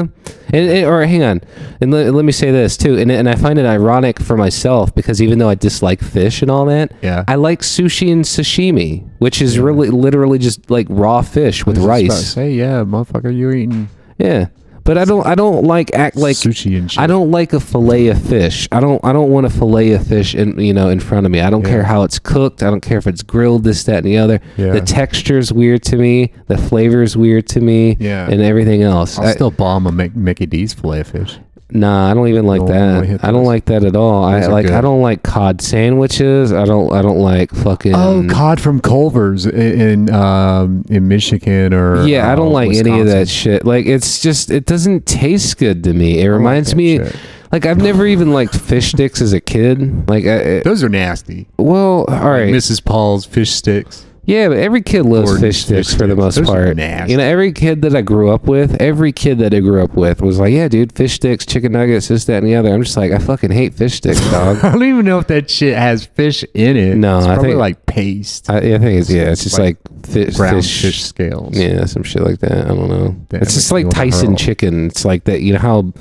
and, 0.53 0.69
and- 0.69 0.85
or 0.85 1.03
hang 1.07 1.23
on, 1.23 1.41
and 1.81 1.89
let, 1.91 2.13
let 2.13 2.23
me 2.23 2.31
say 2.31 2.51
this 2.51 2.77
too. 2.77 2.95
And, 2.99 3.11
and 3.11 3.27
I 3.27 3.33
find 3.33 3.57
it 3.57 3.65
ironic 3.65 4.19
for 4.19 4.37
myself 4.37 4.93
because 4.93 5.19
even 5.19 5.39
though 5.39 5.49
I 5.49 5.55
dislike 5.55 6.01
fish 6.01 6.43
and 6.43 6.51
all 6.51 6.65
that, 6.65 6.91
Yeah. 7.01 7.23
I 7.27 7.33
like 7.33 7.61
sushi 7.61 8.11
and 8.11 8.23
sashimi, 8.23 9.09
which 9.17 9.41
is 9.41 9.57
really 9.57 9.89
literally 9.89 10.37
just 10.37 10.69
like 10.69 10.85
raw 10.87 11.23
fish 11.23 11.65
with 11.65 11.79
I 11.79 11.81
was 11.81 11.87
just 11.87 12.05
about 12.05 12.13
to 12.13 12.13
rice. 12.21 12.27
Say 12.27 12.51
yeah, 12.53 12.83
motherfucker, 12.83 13.35
you're 13.35 13.55
eating 13.55 13.89
Yeah, 14.19 14.45
but 14.87 14.97
I 14.97 15.05
don't. 15.05 15.25
I 15.27 15.35
don't 15.35 15.63
like 15.65 15.93
act 15.93 16.15
like. 16.15 16.35
sushi 16.35 16.77
and 16.77 16.89
shit. 16.91 16.99
I 16.99 17.05
don't 17.05 17.29
like 17.29 17.53
a 17.53 17.59
fillet 17.59 18.07
of 18.07 18.19
fish. 18.23 18.67
I 18.71 18.79
don't. 18.79 19.03
I 19.05 19.13
don't 19.13 19.29
want 19.29 19.45
a 19.45 19.49
fillet 19.49 19.91
of 19.91 20.07
fish 20.07 20.33
in 20.33 20.57
you 20.59 20.73
know 20.73 20.89
in 20.89 20.99
front 20.99 21.25
of 21.27 21.31
me. 21.31 21.41
I 21.41 21.49
don't 21.51 21.61
Yeah. 21.63 21.69
care 21.69 21.83
how 21.83 22.03
it's 22.03 22.17
cooked. 22.17 22.63
I 22.63 22.69
don't 22.71 22.81
care 22.81 22.97
if 22.97 23.05
it's 23.05 23.21
grilled. 23.21 23.63
This, 23.65 23.83
that, 23.83 23.97
and 23.97 24.05
the 24.05 24.17
other. 24.17 24.39
Yeah. 24.57 24.71
The 24.73 24.81
texture's 24.81 25.51
weird 25.53 25.83
to 25.83 25.97
me. 25.97 26.31
The 26.47 26.57
flavor's 26.57 27.15
weird 27.17 27.47
to 27.49 27.59
me. 27.59 27.97
Yeah. 27.99 28.29
And 28.29 28.41
everything 28.41 28.81
else. 28.81 29.19
I'll 29.19 29.27
I- 29.27 29.33
still 29.33 29.51
bomb 29.51 29.85
a 29.85 29.91
Mickey 29.91 30.45
D's 30.45 30.73
fillet 30.73 31.01
of 31.01 31.07
fish. 31.07 31.37
Nah, 31.69 32.09
I 32.09 32.13
don't 32.13 32.29
even 32.29 32.45
like 32.47 32.59
Don't 32.59 32.67
that. 32.69 33.05
hit 33.05 33.23
I 33.23 33.27
don't 33.27 33.41
those. 33.41 33.47
like 33.47 33.65
that 33.65 33.83
at 33.83 33.93
all. 33.95 34.23
I 34.23 34.39
Those 34.39 34.47
are 34.47 34.51
like. 34.53 34.65
I 34.67 34.79
don't 34.79 35.01
like 35.01 35.21
cod 35.23 35.61
sandwiches. 35.61 36.53
I 36.53 36.63
don't. 36.63 36.93
I 36.93 37.01
don't 37.01 37.19
like 37.19 37.51
fucking. 37.51 37.93
Oh, 37.93 38.25
cod 38.29 38.61
from 38.61 38.79
Culver's 38.79 39.45
i- 39.45 39.49
in 39.51 40.09
um, 40.13 40.85
in 40.89 41.09
Michigan 41.09 41.73
or 41.73 42.05
Yeah, 42.07 42.31
I 42.31 42.35
don't 42.35 42.47
uh, 42.47 42.51
like 42.51 42.69
any 42.69 42.99
of 43.01 43.07
that 43.07 43.19
Wisconsin. 43.19 43.27
shit. 43.27 43.65
Like 43.65 43.85
it's 43.85 44.21
just 44.21 44.49
it 44.49 44.65
doesn't 44.65 45.05
taste 45.05 45.57
good 45.57 45.83
to 45.83 45.91
me. 45.93 46.21
It 46.21 46.29
reminds 46.29 46.69
that 46.69 46.77
me 46.77 46.99
shit. 46.99 47.15
like 47.51 47.65
I've 47.65 47.79
never 47.81 48.05
even 48.07 48.31
liked 48.31 48.55
fish 48.55 48.91
sticks 48.91 49.19
as 49.21 49.33
a 49.33 49.41
kid. 49.41 50.09
Like 50.09 50.23
I, 50.25 50.59
I- 50.59 50.59
Those 50.61 50.83
are 50.85 50.89
nasty. 50.89 51.47
well, 51.57 52.05
all 52.07 52.29
right. 52.31 52.47
Mrs. 52.53 52.81
Paul's 52.83 53.25
fish 53.25 53.51
sticks. 53.51 54.05
Yeah, 54.27 54.49
but 54.49 54.57
every 54.57 54.81
kid 54.81 55.03
loves 55.03 55.39
fish 55.39 55.63
sticks 55.63 55.87
fish 55.89 55.97
for 55.97 56.05
the 56.05 56.13
sticks. 56.13 56.17
most 56.17 56.35
Those 56.35 56.49
are 56.49 56.65
part. 56.65 56.75
nasty. 56.77 57.11
You 57.13 57.17
know, 57.17 57.23
every 57.23 57.53
kid 57.53 57.81
that 57.83 57.95
I 57.95 58.01
grew 58.01 58.29
up 58.29 58.43
with, 58.43 58.79
every 58.81 59.13
kid 59.13 59.39
that 59.39 59.53
I 59.53 59.61
grew 59.61 59.81
up 59.81 59.93
with 59.95 60.21
was 60.21 60.37
like, 60.37 60.51
"Yeah, 60.53 60.67
dude, 60.67 60.91
fish 60.91 61.13
sticks, 61.13 61.45
chicken 61.45 61.71
nuggets, 61.71 62.09
this, 62.09 62.25
that, 62.25 62.39
and 62.43 62.47
the 62.47 62.55
other." 62.55 62.73
I'm 62.73 62.83
just 62.83 62.97
like, 62.97 63.13
I 63.13 63.19
fucking 63.19 63.51
hate 63.51 63.73
fish 63.73 63.95
sticks, 63.95 64.19
dog. 64.31 64.57
I 64.65 64.73
don't 64.73 64.83
even 64.83 65.05
know 65.05 65.17
if 65.19 65.27
that 65.27 65.49
shit 65.49 65.77
has 65.77 66.05
fish 66.07 66.43
in 66.53 66.75
it. 66.75 66.97
No, 66.97 67.19
it's 67.19 67.25
I 67.27 67.33
probably 67.35 67.51
think- 67.51 67.59
like 67.59 67.85
paste, 67.85 68.49
I, 68.49 68.57
I 68.57 68.61
think 68.79 68.99
it's 68.99 69.09
yeah, 69.09 69.31
it's 69.31 69.43
just 69.43 69.57
like, 69.57 69.77
fish, 70.05 70.35
brown 70.35 70.55
fish, 70.55 70.81
fish, 70.81 71.03
scales. 71.05 71.57
yeah, 71.57 71.85
some 71.85 72.03
shit 72.03 72.21
like 72.21 72.39
that. 72.39 72.65
I 72.65 72.67
don't 72.75 72.89
know. 72.89 73.15
It's 73.31 73.53
just 73.53 73.71
makes 73.71 73.71
me 73.71 73.75
like 73.85 73.95
wanna 73.97 74.11
Tyson 74.11 74.27
hurl. 74.31 74.35
chicken. 74.35 74.87
It's 74.87 75.05
like 75.05 75.23
that. 75.23 75.41
You 75.41 75.53
know 75.53 75.59
how 75.59 75.93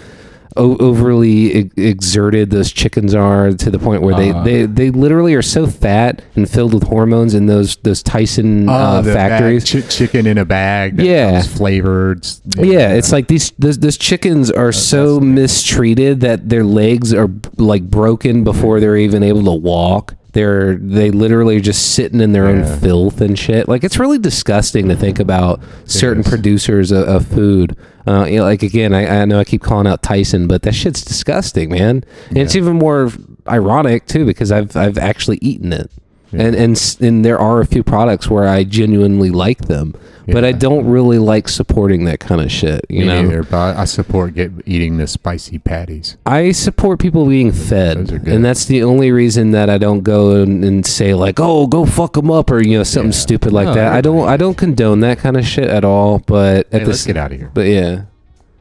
o- 0.57 0.77
overly 0.79 1.59
e- 1.59 1.71
exerted 1.77 2.51
those 2.51 2.73
chickens 2.73 3.15
are 3.15 3.53
to 3.53 3.71
the 3.71 3.79
point 3.79 4.03
where 4.03 4.15
they, 4.15 4.31
Uh. 4.31 4.43
they 4.43 4.67
they 4.67 4.91
literally 4.91 5.35
are 5.35 5.43
so 5.43 5.67
fat 5.67 6.23
and 6.35 6.49
filled 6.49 6.75
with 6.75 6.85
hormones 6.85 7.35
in 7.35 7.47
those 7.47 7.77
those 7.83 8.03
Tyson 8.03 8.69
uh, 8.69 8.97
Oh, 8.99 9.03
the 9.03 9.15
bag- 9.15 9.31
factories. 9.31 9.71
chi- 9.71 9.81
chicken 9.89 10.27
in 10.27 10.39
a 10.39 10.45
bag. 10.45 10.97
That 10.97 11.07
Yeah. 11.07 11.33
comes 11.33 11.47
flavored. 11.47 12.27
Yeah, 12.57 12.93
it's 12.95 13.13
like 13.13 13.29
these 13.29 13.53
those, 13.59 13.79
those 13.79 13.97
chickens 13.97 14.51
are 14.51 14.73
so 14.73 15.21
mistreated 15.21 16.21
that 16.21 16.49
their 16.49 16.65
legs 16.65 17.13
are 17.15 17.31
like 17.59 17.83
broken 17.91 18.45
before 18.45 18.81
they're 18.81 18.97
even 18.97 19.23
able 19.23 19.45
to 19.45 19.53
walk. 19.53 20.15
They're 20.37 20.75
they 20.77 21.11
literally 21.11 21.63
just 21.63 21.95
sitting 21.95 22.21
in 22.21 22.33
their 22.33 22.45
Yeah. 22.45 22.63
own 22.71 22.81
filth 22.81 23.23
and 23.23 23.39
shit. 23.39 23.69
Like 23.71 23.83
it's 23.85 23.99
really 23.99 24.19
disgusting 24.19 24.87
to 24.91 24.95
think 24.95 25.19
about 25.19 25.63
certain 25.87 26.21
is. 26.23 26.29
producers 26.29 26.93
of, 26.93 27.09
of 27.09 27.27
food. 27.27 27.75
Uh, 28.07 28.27
you 28.29 28.37
know, 28.37 28.43
like 28.45 28.63
again, 28.63 28.93
I, 28.93 29.23
I 29.23 29.25
know 29.25 29.41
I 29.41 29.45
keep 29.45 29.63
calling 29.63 29.87
out 29.87 30.03
Tyson, 30.03 30.47
but 30.47 30.61
that 30.63 30.75
shit's 30.75 31.03
disgusting, 31.03 31.71
man. 31.71 32.05
And 32.29 32.37
it's 32.39 32.55
even 32.55 32.77
more 32.77 33.11
ironic 33.49 34.05
too 34.07 34.27
because 34.27 34.53
I've 34.53 34.77
I've 34.77 34.99
actually 34.99 35.39
eaten 35.41 35.73
it. 35.73 35.91
And, 36.39 36.55
and 36.55 36.97
and 37.01 37.25
there 37.25 37.39
are 37.39 37.61
a 37.61 37.67
few 37.67 37.83
products 37.83 38.29
where 38.31 38.47
I 38.47 38.65
genuinely 38.65 39.31
like 39.31 39.63
them, 39.69 39.95
but 40.27 40.45
I 40.45 40.53
don't 40.53 40.87
really 40.87 41.19
like 41.19 41.49
supporting 41.49 42.05
that 42.05 42.21
kind 42.21 42.41
of 42.41 42.51
shit. 42.51 42.85
You 42.89 43.01
Me 43.01 43.07
know, 43.07 43.23
neither, 43.23 43.43
but 43.45 43.77
I 43.77 43.85
support 43.85 44.35
get, 44.35 44.51
eating 44.67 44.97
the 44.99 45.07
spicy 45.07 45.59
patties. 45.59 46.17
I 46.27 46.53
support 46.53 46.99
people 47.01 47.27
being 47.27 47.53
fed, 47.53 47.99
Those 47.99 48.13
are 48.13 48.19
good. 48.19 48.35
and 48.35 48.45
that's 48.45 48.65
the 48.67 48.83
only 48.83 49.13
reason 49.13 49.53
that 49.53 49.71
I 49.71 49.79
don't 49.79 50.01
go 50.03 50.43
and, 50.43 50.65
and 50.65 50.85
say 50.85 51.15
like, 51.15 51.39
"Oh, 51.41 51.67
go 51.67 51.87
fuck 51.87 52.15
them 52.15 52.31
up" 52.31 52.51
or 52.51 52.61
you 52.63 52.79
know 52.79 52.85
something 52.85 53.13
Yeah. 53.13 53.19
stupid 53.19 53.53
like 53.53 53.67
No, 53.69 53.75
that. 53.75 53.93
I 53.93 54.01
don't 54.01 54.29
I 54.29 54.37
don't 54.37 54.57
condone 54.57 55.01
that 55.01 55.19
kind 55.19 55.37
of 55.37 55.47
shit 55.47 55.69
at 55.69 55.85
all. 55.85 56.19
But 56.27 56.67
at 56.73 56.83
Hey, 56.83 56.87
let's 56.87 57.07
get 57.07 57.17
out 57.17 57.33
of 57.33 57.39
here. 57.39 57.51
But 57.55 57.67
yeah, 57.69 58.03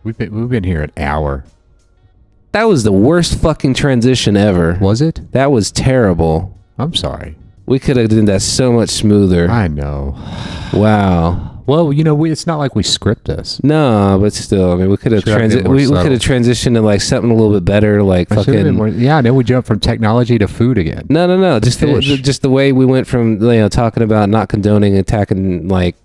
We've 0.03 0.17
been 0.17 0.33
we've 0.39 0.49
been 0.49 0.63
here 0.63 0.81
an 0.83 0.91
hour. 0.97 1.45
That 2.51 2.69
was 2.69 2.83
the 2.83 2.91
worst 2.93 3.37
fucking 3.39 3.73
transition 3.73 4.37
ever. 4.37 4.77
Was 4.79 5.01
it? 5.01 5.19
That 5.33 5.51
was 5.51 5.71
terrible. 5.71 6.57
I'm 6.77 6.93
sorry. 6.93 7.35
We 7.65 7.79
could 7.79 7.97
have 7.97 8.09
done 8.09 8.25
that 8.25 8.41
so 8.41 8.71
much 8.71 8.89
smoother. 8.89 9.49
I 9.49 9.67
know. 9.67 10.15
Wow. 10.73 11.51
Well, 11.67 11.91
you 11.91 12.03
know, 12.03 12.13
we, 12.13 12.29
it's 12.31 12.45
not 12.45 12.57
like 12.57 12.75
we 12.75 12.83
script 12.83 13.25
this. 13.25 13.59
No, 13.63 14.19
but 14.21 14.33
still, 14.33 14.71
I 14.71 14.75
mean, 14.75 14.89
we 14.89 14.97
could 14.97 15.11
have 15.13 15.25
been 15.25 15.39
transi- 15.39 15.63
more 15.63 15.73
we, 15.73 15.77
we 15.77 15.85
subtle. 15.87 16.03
could 16.03 16.11
have 16.11 16.21
transitioned 16.21 16.75
to 16.75 16.81
like 16.81 17.01
something 17.01 17.31
a 17.31 17.33
little 17.33 17.53
bit 17.53 17.65
better, 17.65 18.03
like 18.03 18.31
I 18.31 18.35
should've 18.35 18.53
been 18.53 18.63
fucking. 18.65 18.75
more- 18.75 18.87
yeah, 18.89 19.19
then 19.21 19.33
we 19.33 19.43
jump 19.43 19.65
from 19.65 19.79
technology 19.79 20.37
to 20.37 20.47
food 20.47 20.77
again. 20.77 21.07
No, 21.09 21.25
no, 21.25 21.37
no. 21.37 21.59
Just 21.59 21.79
the, 21.79 21.87
fish. 21.87 22.07
the 22.07 22.17
just 22.17 22.43
the 22.43 22.51
way 22.51 22.71
we 22.71 22.85
went 22.85 23.07
from 23.07 23.41
you 23.41 23.47
know 23.59 23.67
talking 23.69 24.03
about 24.03 24.29
not 24.29 24.47
condoning 24.47 24.95
attacking 24.95 25.67
like 25.67 25.95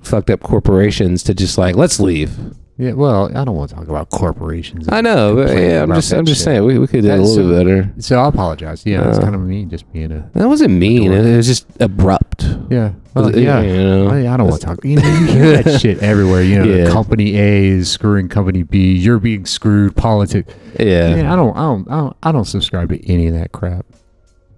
fucked 0.00 0.30
up 0.30 0.40
corporations 0.40 1.22
to 1.24 1.34
just 1.34 1.58
like 1.58 1.76
let's 1.76 2.00
leave. 2.00 2.38
Yeah, 2.80 2.92
well, 2.92 3.28
I 3.36 3.44
don't 3.44 3.54
want 3.56 3.68
to 3.68 3.76
talk 3.76 3.88
about 3.88 4.08
corporations. 4.08 4.88
I 4.88 5.02
know, 5.02 5.34
but 5.34 5.54
yeah, 5.54 5.82
I'm 5.82 5.92
just 5.92 6.12
I'm 6.14 6.24
just 6.24 6.38
shit. 6.40 6.44
saying 6.46 6.64
we, 6.64 6.78
we 6.78 6.86
could 6.86 7.02
do 7.02 7.10
it 7.10 7.18
a 7.18 7.22
little 7.22 7.48
bit 7.50 7.66
better. 7.66 7.92
So 8.00 8.18
I 8.18 8.26
apologize. 8.26 8.86
Yeah, 8.86 9.06
it's 9.06 9.18
Uh, 9.18 9.22
kind 9.22 9.34
of 9.34 9.42
me 9.42 9.66
just 9.66 9.92
being 9.92 10.10
a. 10.10 10.30
That 10.32 10.48
wasn't 10.48 10.72
mean. 10.72 11.12
It 11.12 11.36
was 11.36 11.46
just 11.46 11.66
abrupt. 11.78 12.44
Yeah. 12.70 12.92
Well, 13.12 13.36
yeah. 13.38 13.60
you 13.60 13.72
know, 13.82 14.08
I, 14.08 14.32
I 14.32 14.36
don't 14.38 14.48
want 14.48 14.60
to 14.62 14.66
talk. 14.66 14.84
You, 14.84 14.96
know, 14.96 15.02
you 15.02 15.26
hear 15.26 15.62
that 15.62 15.80
shit 15.82 15.98
everywhere. 15.98 16.42
You 16.42 16.60
know, 16.60 16.64
Yeah. 16.74 16.90
company 16.90 17.36
A 17.38 17.66
is 17.66 17.90
screwing 17.90 18.28
company 18.30 18.62
B. 18.62 18.94
You're 18.94 19.18
being 19.18 19.44
screwed. 19.44 19.94
Politics. 19.94 20.54
Yeah. 20.78 21.16
Man, 21.16 21.26
I 21.26 21.36
don't, 21.36 21.54
I 21.56 21.60
don't, 21.62 21.90
I 21.90 21.96
don't, 21.98 22.16
I 22.22 22.32
don't 22.32 22.44
subscribe 22.46 22.88
to 22.90 23.12
any 23.12 23.26
of 23.26 23.34
that 23.34 23.52
crap. 23.52 23.84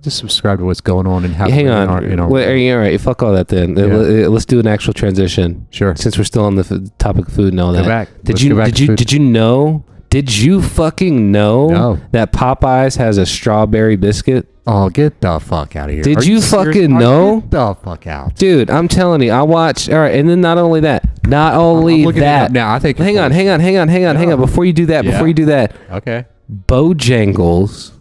Just 0.02 0.18
subscribe 0.18 0.58
to 0.58 0.64
what's 0.64 0.80
going 0.80 1.06
on 1.06 1.24
and 1.24 1.34
how. 1.34 1.48
Hang 1.48 1.68
on. 1.68 1.88
our- 1.88 2.02
in 2.02 2.18
our- 2.18 2.28
Wait, 2.28 2.46
are 2.48 2.56
you 2.56 2.72
all 2.74 2.80
right? 2.80 3.00
Fuck 3.00 3.22
all 3.22 3.32
that 3.32 3.48
then. 3.48 3.76
Yeah. 3.76 3.84
let- 3.84 4.30
Let's 4.32 4.44
do 4.44 4.58
an 4.58 4.66
actual 4.66 4.92
transition. 4.92 5.66
sure. 5.70 5.94
Since 5.96 6.18
we're 6.18 6.24
still 6.24 6.44
on 6.44 6.56
the 6.56 6.62
f- 6.68 6.98
topic 6.98 7.28
of 7.28 7.32
food 7.34 7.52
and 7.52 7.60
all 7.60 7.72
Go 7.72 7.78
that. 7.82 7.86
back. 7.86 8.08
Did 8.24 8.30
Let's 8.34 8.42
you 8.42 8.54
did 8.64 8.80
you 8.80 8.86
food. 8.88 8.96
did 8.98 9.12
you 9.12 9.20
know? 9.20 9.84
Did 10.10 10.36
you 10.36 10.60
fucking 10.60 11.30
know 11.32 11.68
No. 11.68 11.98
that 12.10 12.32
Popeyes 12.34 12.98
has 12.98 13.16
a 13.16 13.24
strawberry 13.24 13.96
biscuit? 13.96 14.46
Oh, 14.66 14.90
get 14.90 15.20
the 15.22 15.40
fuck 15.40 15.74
out 15.74 15.88
of 15.88 15.94
here! 15.94 16.02
Did 16.04 16.18
Are 16.18 16.24
you 16.24 16.40
serious? 16.40 16.50
fucking 16.76 16.98
know? 16.98 17.40
Get 17.40 17.50
the 17.52 17.74
fuck 17.82 18.06
out! 18.06 18.36
Dude, 18.36 18.70
I'm 18.70 18.88
telling 18.88 19.22
you, 19.22 19.30
I 19.32 19.42
watched. 19.42 19.88
All 19.90 19.98
right, 19.98 20.14
and 20.14 20.28
then 20.28 20.40
not 20.40 20.58
only 20.58 20.80
that, 20.80 21.02
not 21.26 21.54
only 21.54 22.00
I'm 22.00 22.06
looking 22.06 22.22
it 22.22 22.26
that. 22.26 22.52
now. 22.52 22.72
I 22.74 22.78
think. 22.78 22.98
Hang 22.98 23.18
on, 23.18 23.30
hang 23.32 23.48
on, 23.48 23.58
hang 23.60 23.76
on, 23.78 23.88
hang 23.88 24.04
on, 24.04 24.16
hang 24.16 24.32
on. 24.32 24.38
Before 24.40 24.64
you 24.64 24.72
do 24.72 24.86
that, 24.86 25.04
Yeah. 25.04 25.12
before 25.12 25.28
you 25.28 25.34
do 25.34 25.46
that, 25.46 25.72
Okay. 25.92 26.26
Bojangles 26.68 27.92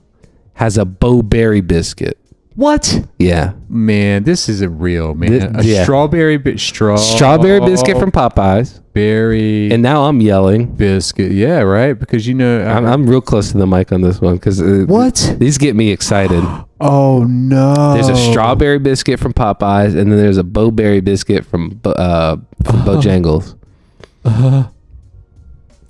has 0.53 0.77
a 0.77 0.85
Bo-Berry 0.85 1.61
biscuit. 1.61 2.17
What? 2.55 3.07
Yeah, 3.17 3.53
Man, 3.69 4.23
this 4.23 4.49
isn't 4.49 4.77
real, 4.77 5.15
man. 5.15 5.53
Thi- 5.53 5.59
a 5.59 5.63
yeah. 5.63 5.83
strawberry 5.83 6.35
bit 6.37 6.59
straw 6.59 6.97
strawberry 6.97 7.61
biscuit 7.61 7.97
from 7.97 8.11
Popeyes, 8.11 8.81
berry 8.91 9.71
and 9.71 9.81
now 9.81 10.03
I'm 10.03 10.19
yelling. 10.19 10.75
biscuit. 10.75 11.31
Yeah, 11.31 11.61
right. 11.61 11.93
Because 11.97 12.27
you 12.27 12.33
know. 12.33 12.61
I'm, 12.65 12.85
I'm 12.85 13.09
real 13.09 13.21
close 13.21 13.53
to 13.53 13.57
the 13.57 13.65
mic 13.65 13.93
on 13.93 14.01
this 14.01 14.19
one 14.19 14.35
because 14.35 14.61
uh, 14.61 14.83
What? 14.85 15.35
these 15.39 15.57
get 15.57 15.75
me 15.75 15.91
excited. 15.91 16.43
Oh 16.83 17.23
no! 17.25 17.93
There's 17.93 18.09
a 18.09 18.15
strawberry 18.31 18.79
biscuit 18.79 19.19
from 19.19 19.33
Popeyes, 19.33 19.95
and 19.95 20.11
then 20.11 20.17
there's 20.17 20.37
a 20.37 20.43
Bo-Berry 20.43 20.99
biscuit 20.99 21.45
from 21.45 21.69
Bo- 21.69 21.91
uh, 21.91 22.37
from 22.65 22.79
Bojangles. 22.85 23.55
Uh-huh. 24.25 24.67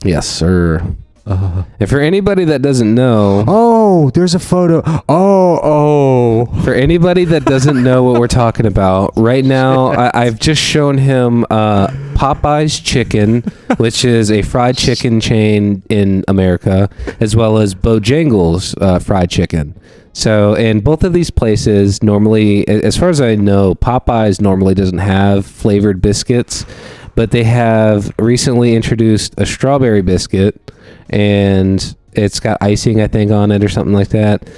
Yes, 0.04 0.28
sir. 0.28 0.86
And 1.26 1.90
for 1.90 2.00
anybody 2.00 2.46
that 2.46 2.62
doesn't 2.62 2.94
know, 2.94 3.44
Oh, 3.48 4.10
there's 4.12 4.36
a 4.36 4.40
photo. 4.40 4.82
Oh, 5.08 5.60
oh. 5.64 6.46
for 6.64 6.74
anybody 6.74 7.26
that 7.26 7.46
doesn't 7.46 7.82
know 7.84 8.04
what 8.04 8.20
we're 8.20 8.28
talking 8.28 8.66
about, 8.66 9.14
right 9.16 9.46
now 9.46 9.88
I, 9.92 10.12
I've 10.26 10.40
just 10.40 10.62
shown 10.62 10.98
him 10.98 11.46
uh, 11.50 11.88
Popeyes 12.14 12.84
Chicken, 12.84 13.42
which 13.78 14.04
is 14.06 14.32
a 14.32 14.42
fried 14.42 14.78
chicken 14.78 15.20
chain 15.20 15.84
in 15.90 16.24
America, 16.28 16.90
as 17.20 17.36
well 17.36 17.58
as 17.58 17.76
Bojangles 17.76 18.76
uh, 18.82 19.00
fried 19.00 19.30
chicken. 19.30 19.76
So, 20.14 20.56
in 20.56 20.82
both 20.82 21.06
of 21.06 21.14
these 21.14 21.30
places, 21.32 22.04
normally, 22.04 22.68
as 22.68 22.98
far 22.98 23.10
as 23.10 23.22
I 23.22 23.36
know, 23.36 23.76
Popeyes 23.76 24.42
normally 24.42 24.74
doesn't 24.76 24.98
have 24.98 25.46
flavored 25.46 26.02
biscuits, 26.02 26.66
but 27.16 27.32
they 27.32 27.46
have 27.46 28.14
recently 28.20 28.76
introduced 28.76 29.34
a 29.38 29.46
strawberry 29.46 30.02
biscuit, 30.02 30.72
and 31.12 31.96
it's 32.14 32.40
got 32.40 32.58
icing, 32.62 33.00
I 33.02 33.08
think, 33.08 33.32
on 33.32 33.52
it 33.52 33.64
or 33.64 33.70
something 33.70 33.94
like 33.94 34.10
that. 34.10 34.50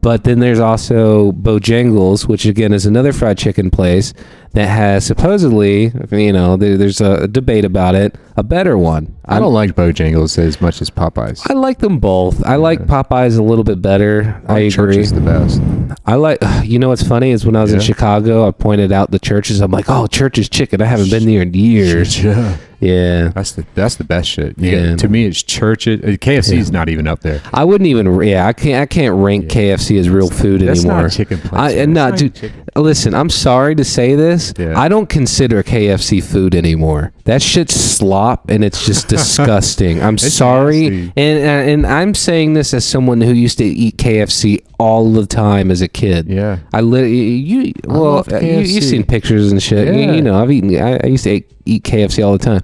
But 0.00 0.22
then 0.24 0.38
there's 0.38 0.60
also 0.60 1.32
Bojangles, 1.32 2.28
which 2.28 2.46
again 2.46 2.72
is 2.72 2.86
another 2.86 3.12
fried 3.12 3.38
chicken 3.38 3.70
place 3.70 4.14
that 4.52 4.68
has 4.68 5.04
supposedly, 5.04 5.92
you 6.12 6.32
know, 6.32 6.56
there, 6.56 6.76
there's 6.76 7.00
a 7.00 7.26
debate 7.26 7.64
about 7.64 7.94
it, 7.96 8.16
a 8.36 8.42
better 8.44 8.78
one. 8.78 9.16
I 9.24 9.40
don't 9.40 9.52
like 9.52 9.74
Bojangles 9.74 10.38
as 10.38 10.60
much 10.60 10.80
as 10.80 10.90
Popeyes. 10.90 11.48
I 11.50 11.54
like 11.54 11.78
them 11.78 11.98
both. 11.98 12.44
I 12.46 12.54
like 12.54 12.86
Popeyes 12.86 13.36
a 13.38 13.42
little 13.42 13.64
bit 13.64 13.82
better. 13.82 14.40
I 14.46 14.68
Church 14.68 14.92
agree. 14.92 14.98
is 14.98 15.12
the 15.12 15.20
best. 15.20 15.60
I 16.06 16.14
like. 16.14 16.38
You 16.66 16.80
know 16.80 16.88
what's 16.88 17.06
funny 17.06 17.30
is 17.30 17.46
when 17.46 17.54
I 17.54 17.62
was 17.62 17.72
in 17.72 17.78
Chicago, 17.80 18.46
I 18.48 18.50
pointed 18.50 18.90
out 18.90 19.12
the 19.12 19.20
churches. 19.20 19.60
I'm 19.60 19.70
like, 19.70 19.84
oh, 19.88 20.08
church's 20.08 20.48
chicken. 20.48 20.82
I 20.82 20.86
haven't 20.86 21.10
been 21.10 21.26
there 21.26 21.42
in 21.42 21.54
years. 21.54 22.22
Yeah. 22.24 22.56
Yeah. 22.80 23.28
That's 23.34 23.52
the 23.52 23.64
that's 23.74 23.96
the 23.96 24.04
best 24.04 24.28
shit. 24.28 24.58
You 24.58 24.70
Yeah. 24.70 24.86
get- 24.90 24.98
to 25.00 25.08
me, 25.08 25.24
it's 25.26 25.42
church. 25.42 25.86
It, 25.86 26.20
KFC 26.20 26.58
is 26.58 26.70
not 26.70 26.88
even 26.88 27.06
up 27.06 27.20
there. 27.20 27.40
I 27.54 27.64
wouldn't 27.64 27.88
even. 27.88 28.20
Yeah, 28.22 28.46
I 28.46 28.52
can't. 28.52 28.82
I 28.82 28.86
can't 28.86 29.14
rank 29.16 29.48
KFC 29.48 29.98
as 29.98 30.08
real 30.10 30.28
food 30.30 30.60
That's 30.62 30.80
anymore. 30.80 31.02
not 31.02 31.12
chicken 31.12 31.38
place. 31.38 31.52
I, 31.52 31.70
and 31.72 31.94
no, 31.94 32.10
That's 32.10 32.22
dude. 32.22 32.34
chicken. 32.34 32.62
Listen, 32.76 33.14
I'm 33.14 33.30
sorry 33.30 33.74
to 33.76 33.84
say 33.84 34.14
this. 34.14 34.52
Yeah. 34.58 34.78
I 34.78 34.88
don't 34.88 35.08
consider 35.08 35.62
KFC 35.62 36.20
food 36.22 36.54
anymore. 36.54 37.12
That 37.24 37.40
shit's 37.42 37.74
slop, 37.74 38.50
and 38.50 38.62
it's 38.62 38.84
just 38.84 39.08
disgusting. 39.40 40.02
I'm 40.02 40.18
sorry, 40.18 40.90
nasty. 40.90 41.12
and 41.16 41.38
and 41.38 41.70
and 41.70 41.86
I'm 41.86 42.14
saying 42.14 42.52
this 42.54 42.74
as 42.74 42.84
someone 42.84 43.20
who 43.20 43.32
used 43.32 43.58
to 43.58 43.64
eat 43.64 43.96
KFC 43.96 44.62
all 44.78 45.10
the 45.12 45.26
time 45.26 45.70
as 45.70 45.80
a 45.82 45.88
kid. 45.88 46.28
Yeah. 46.28 46.58
I 46.72 46.80
li- 46.82 47.12
you 47.14 47.72
well, 47.84 48.24
uh, 48.32 48.38
you, 48.40 48.58
you've 48.60 48.84
seen 48.84 49.04
pictures 49.04 49.50
and 49.50 49.62
shit. 49.62 49.88
You, 49.94 50.00
Yeah. 50.00 50.12
you 50.12 50.22
know, 50.22 50.40
I've 50.40 50.50
eaten. 50.50 50.74
I, 50.76 50.98
I 51.02 51.06
used 51.06 51.24
to 51.24 51.30
eat, 51.32 51.50
eat 51.64 51.82
KFC 51.84 52.24
all 52.24 52.32
the 52.32 52.38
time. 52.44 52.62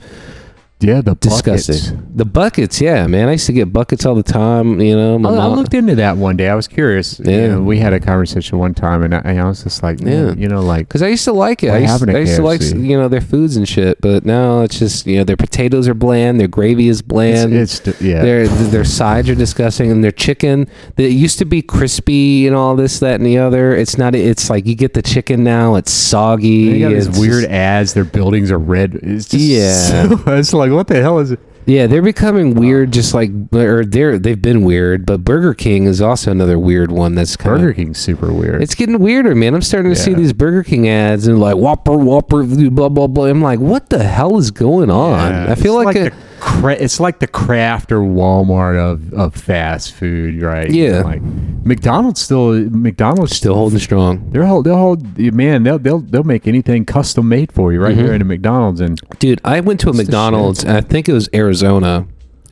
Yeah, 0.83 1.01
the 1.01 1.15
Disgusting. 1.15 1.75
buckets. 1.75 1.93
The 2.15 2.25
buckets, 2.25 2.81
yeah, 2.81 3.07
man. 3.07 3.29
I 3.29 3.33
used 3.33 3.47
to 3.47 3.53
get 3.53 3.73
buckets 3.73 4.05
all 4.05 4.15
the 4.15 4.23
time. 4.23 4.81
You 4.81 4.97
know, 4.97 5.15
I, 5.29 5.35
I 5.35 5.47
looked 5.47 5.75
into 5.75 5.95
that 5.97 6.17
one 6.17 6.37
day. 6.37 6.49
I 6.49 6.55
was 6.55 6.69
curious. 6.69 7.19
You 7.21 7.31
Yeah. 7.31 7.47
know, 7.49 7.63
we 7.63 7.79
had 7.79 7.93
a 7.93 8.01
conversation 8.01 8.59
one 8.59 8.75
time, 8.75 9.03
and 9.03 9.15
I, 9.15 9.19
and 9.25 9.41
I 9.41 9.45
was 9.45 9.63
just 9.63 9.83
like, 9.83 10.01
man, 10.01 10.27
Yeah. 10.29 10.35
you 10.43 10.49
know, 10.49 10.61
like 10.61 10.89
Because 10.89 11.03
I 11.03 11.09
used 11.09 11.25
to 11.25 11.33
like 11.33 11.63
it. 11.63 11.69
I 11.71 11.79
used, 11.79 12.05
to 12.05 12.11
I 12.17 12.19
used 12.21 12.37
to 12.37 12.43
like 12.43 12.61
you 12.63 12.99
know 12.99 13.09
their 13.09 13.21
foods 13.21 13.57
and 13.57 13.69
shit, 13.69 14.01
but 14.01 14.25
now 14.25 14.61
it's 14.63 14.79
just 14.79 15.07
you 15.07 15.19
know 15.19 15.25
their 15.25 15.37
potatoes 15.37 15.87
are 15.89 15.95
bland, 15.95 16.41
their 16.41 16.49
gravy 16.49 16.89
is 16.89 17.01
bland, 17.03 17.53
it's, 17.55 17.87
it's 17.87 18.01
yeah. 18.03 18.23
their 18.23 18.49
their 18.49 18.85
sides 18.85 19.29
are 19.29 19.35
disgusting, 19.35 19.91
and 19.91 20.03
their 20.03 20.11
chicken 20.13 20.67
that 20.97 21.11
used 21.13 21.39
to 21.39 21.45
be 21.45 21.63
crispy 21.63 22.47
and 22.47 22.57
all 22.57 22.75
this, 22.77 22.99
that, 23.01 23.15
and 23.15 23.27
the 23.27 23.39
other. 23.39 23.75
It's 23.77 23.97
not. 23.99 24.15
It's 24.15 24.51
like 24.51 24.67
you 24.67 24.75
get 24.75 24.95
the 24.95 25.03
chicken 25.03 25.45
now. 25.45 25.77
It's 25.77 25.93
soggy. 25.93 26.73
They 26.73 26.79
got 26.81 26.93
it's 26.93 27.07
these 27.07 27.19
weird 27.21 27.43
just- 27.43 27.53
ads. 27.53 27.95
Their 27.95 28.05
buildings 28.05 28.51
are 28.51 28.59
red. 28.59 28.95
It's 29.03 29.29
just 29.29 29.45
Yeah. 29.45 30.09
so- 30.17 30.33
it's 30.33 30.53
like 30.53 30.72
what 30.75 30.89
the 30.89 31.01
hell 31.01 31.19
is 31.19 31.31
it? 31.33 31.41
yeah, 31.65 31.87
they're 31.87 32.03
becoming 32.03 32.55
weird. 32.55 32.93
Just 32.93 33.15
like 33.15 33.31
or 33.53 33.85
they're 33.85 34.19
they've 34.19 34.41
been 34.43 34.63
weird, 34.65 35.07
but 35.07 35.25
Burger 35.25 35.55
King 35.55 35.85
is 35.85 36.01
also 36.01 36.31
another 36.33 36.59
weird 36.59 36.91
one. 36.91 37.15
That's 37.15 37.37
kind 37.37 37.61
Burger. 37.61 37.73
King's 37.75 37.99
super 37.99 38.33
weird. 38.33 38.61
It's 38.63 38.75
getting 38.75 38.99
weirder, 38.99 39.35
man. 39.37 39.55
I'm 39.55 39.63
starting 39.63 39.93
to 39.93 39.97
see 39.99 40.11
Yeah. 40.11 40.17
these 40.17 40.33
Burger 40.33 40.65
King 40.65 40.89
ads 40.89 41.27
and 41.29 41.39
like 41.41 41.57
Whopper, 41.57 41.97
Whopper, 41.97 42.43
blah 42.71 42.89
blah 42.89 43.07
blah. 43.07 43.27
I'm 43.27 43.41
like, 43.43 43.61
what 43.61 43.91
the 43.91 44.03
hell 44.03 44.39
is 44.39 44.51
going 44.51 44.91
on? 44.91 45.33
I 45.33 45.55
feel 45.55 45.75
like, 45.75 45.95
a, 45.97 46.11
cra- 46.43 46.75
it's 46.75 46.99
like 47.01 47.21
the 47.21 47.27
craft 47.27 47.93
or 47.93 48.01
Walmart 48.01 48.77
of, 48.77 49.13
of 49.15 49.35
fast 49.35 49.93
food, 49.95 50.43
right? 50.43 50.69
Yeah. 50.69 51.03
like 51.03 51.23
McDonald's 51.23 52.21
still 52.21 52.53
McDonald's 52.71 53.37
still 53.37 53.55
holding 53.55 53.79
strong. 53.79 54.29
They're 54.31 54.45
hold, 54.45 54.65
they'll 54.67 54.77
hold, 54.77 55.19
man. 55.19 55.63
They'll 55.63 55.79
they'll 55.79 56.01
they'll 56.01 56.25
make 56.25 56.47
anything 56.49 56.85
custom 56.85 57.29
made 57.29 57.53
for 57.53 57.73
you 57.73 57.81
right 57.81 57.93
Mm-hmm. 57.95 58.05
here 58.05 58.15
in 58.15 58.23
a 58.23 58.25
McDonald's, 58.25 58.81
and 58.81 59.01
Dude, 59.19 59.41
I 59.45 59.61
went 59.61 59.79
to 59.81 59.91
a 59.91 59.93
McDonald's 59.93 60.65
and 60.65 60.77
I 60.77 60.81
think 60.81 61.09
it 61.09 61.13
was 61.13 61.29
Arizona 61.33 62.07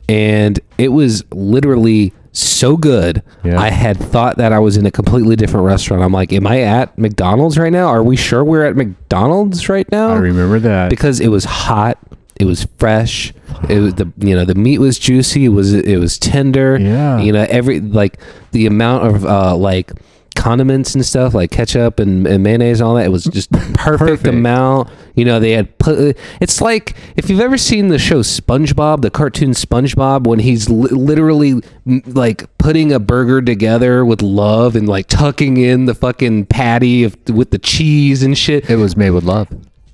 and 0.07 0.59
it 0.77 0.89
was 0.89 1.23
literally 1.31 2.13
so 2.33 2.77
good. 2.77 3.21
Yeah. 3.43 3.59
I 3.59 3.69
had 3.69 3.97
thought 3.97 4.37
that 4.37 4.53
I 4.53 4.59
was 4.59 4.77
in 4.77 4.85
a 4.85 4.91
completely 4.91 5.35
different 5.35 5.65
restaurant. 5.65 6.01
I'm 6.01 6.13
like, 6.13 6.31
am 6.31 6.47
I 6.47 6.61
at 6.61 6.97
McDonald's 6.97 7.57
right 7.57 7.71
now? 7.73 7.87
Are 7.87 8.03
we 8.03 8.15
sure 8.15 8.43
we're 8.43 8.65
at 8.65 8.77
McDonald's 8.77 9.67
right 9.67 9.89
now? 9.91 10.09
I 10.11 10.17
remember 10.17 10.59
that. 10.59 10.89
because 10.89 11.19
it 11.19 11.27
was 11.27 11.43
hot. 11.43 11.97
It 12.41 12.45
was 12.45 12.65
fresh. 12.77 13.33
It 13.69 13.79
was 13.79 13.93
the 13.93 14.11
you 14.17 14.35
know 14.35 14.43
the 14.45 14.55
meat 14.55 14.79
was 14.79 14.97
juicy. 14.97 15.45
It 15.45 15.49
was 15.49 15.73
it 15.73 15.97
was 15.97 16.17
tender. 16.17 16.77
Yeah. 16.79 17.19
You 17.19 17.31
know 17.31 17.45
every 17.49 17.79
like 17.79 18.19
the 18.51 18.65
amount 18.65 19.07
of 19.07 19.25
uh 19.25 19.55
like 19.55 19.91
condiments 20.33 20.95
and 20.95 21.05
stuff 21.05 21.33
like 21.33 21.51
ketchup 21.51 21.99
and, 21.99 22.25
and 22.25 22.41
mayonnaise 22.41 22.79
and 22.79 22.87
all 22.87 22.95
that. 22.95 23.05
It 23.05 23.09
was 23.11 23.25
just 23.25 23.51
perfect, 23.73 23.75
Perfect. 23.99 24.27
amount. 24.27 24.89
You 25.15 25.25
know 25.25 25.39
they 25.39 25.51
had 25.51 25.77
put. 25.77 26.17
It's 26.39 26.61
like 26.61 26.95
if 27.15 27.29
you've 27.29 27.41
ever 27.41 27.57
seen 27.57 27.89
the 27.89 27.99
show 27.99 28.21
SpongeBob, 28.21 29.01
the 29.01 29.11
cartoon 29.11 29.51
SpongeBob, 29.51 30.25
when 30.25 30.39
he's 30.39 30.69
li- 30.69 30.89
literally 30.89 31.55
mm, 31.85 32.15
like 32.15 32.45
putting 32.57 32.91
a 32.91 32.99
burger 32.99 33.41
together 33.41 34.03
with 34.05 34.21
love 34.23 34.75
and 34.75 34.87
like 34.89 35.07
tucking 35.07 35.57
in 35.57 35.85
the 35.85 35.93
fucking 35.93 36.45
patty 36.47 37.03
of, 37.03 37.15
with 37.29 37.51
the 37.51 37.59
cheese 37.59 38.23
and 38.23 38.35
shit 38.37 38.69
it 38.69 38.77
was 38.77 38.95
made 38.97 39.11
with 39.11 39.25
love. 39.25 39.47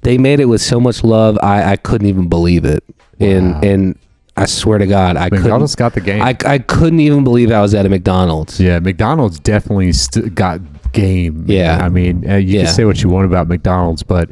They 0.08 0.18
made 0.18 0.40
it 0.40 0.46
with 0.46 0.62
so 0.62 0.80
much 0.80 1.04
love 1.04 1.38
i, 1.44 1.74
I 1.74 1.76
couldn't 1.76 2.08
even 2.08 2.28
believe 2.30 2.66
it 2.66 2.84
Wow. 3.20 3.28
and 3.28 3.64
and 3.66 4.00
I 4.40 4.46
swear 4.46 4.78
to 4.78 4.86
God, 4.86 5.18
I 5.18 5.30
McDonald's 5.32 5.74
couldn't. 5.74 5.80
got 5.80 5.94
the 5.96 6.02
game. 6.02 6.22
I, 6.22 6.38
I 6.46 6.60
couldn't 6.60 7.00
even 7.00 7.24
believe 7.24 7.52
I 7.52 7.60
was 7.60 7.74
at 7.74 7.88
a 7.88 7.90
McDonald's. 7.90 8.60
yeah, 8.60 8.78
McDonald's 8.78 9.40
definitely 9.40 9.92
st- 9.94 10.36
got 10.36 10.62
game. 10.92 11.46
Yeah. 11.48 11.80
I 11.84 11.90
mean, 11.90 12.30
uh, 12.30 12.36
you 12.36 12.60
Yeah. 12.60 12.66
can 12.66 12.74
say 12.76 12.86
what 12.86 13.02
you 13.02 13.10
want 13.10 13.26
about 13.26 13.48
McDonald's, 13.48 14.04
but 14.04 14.30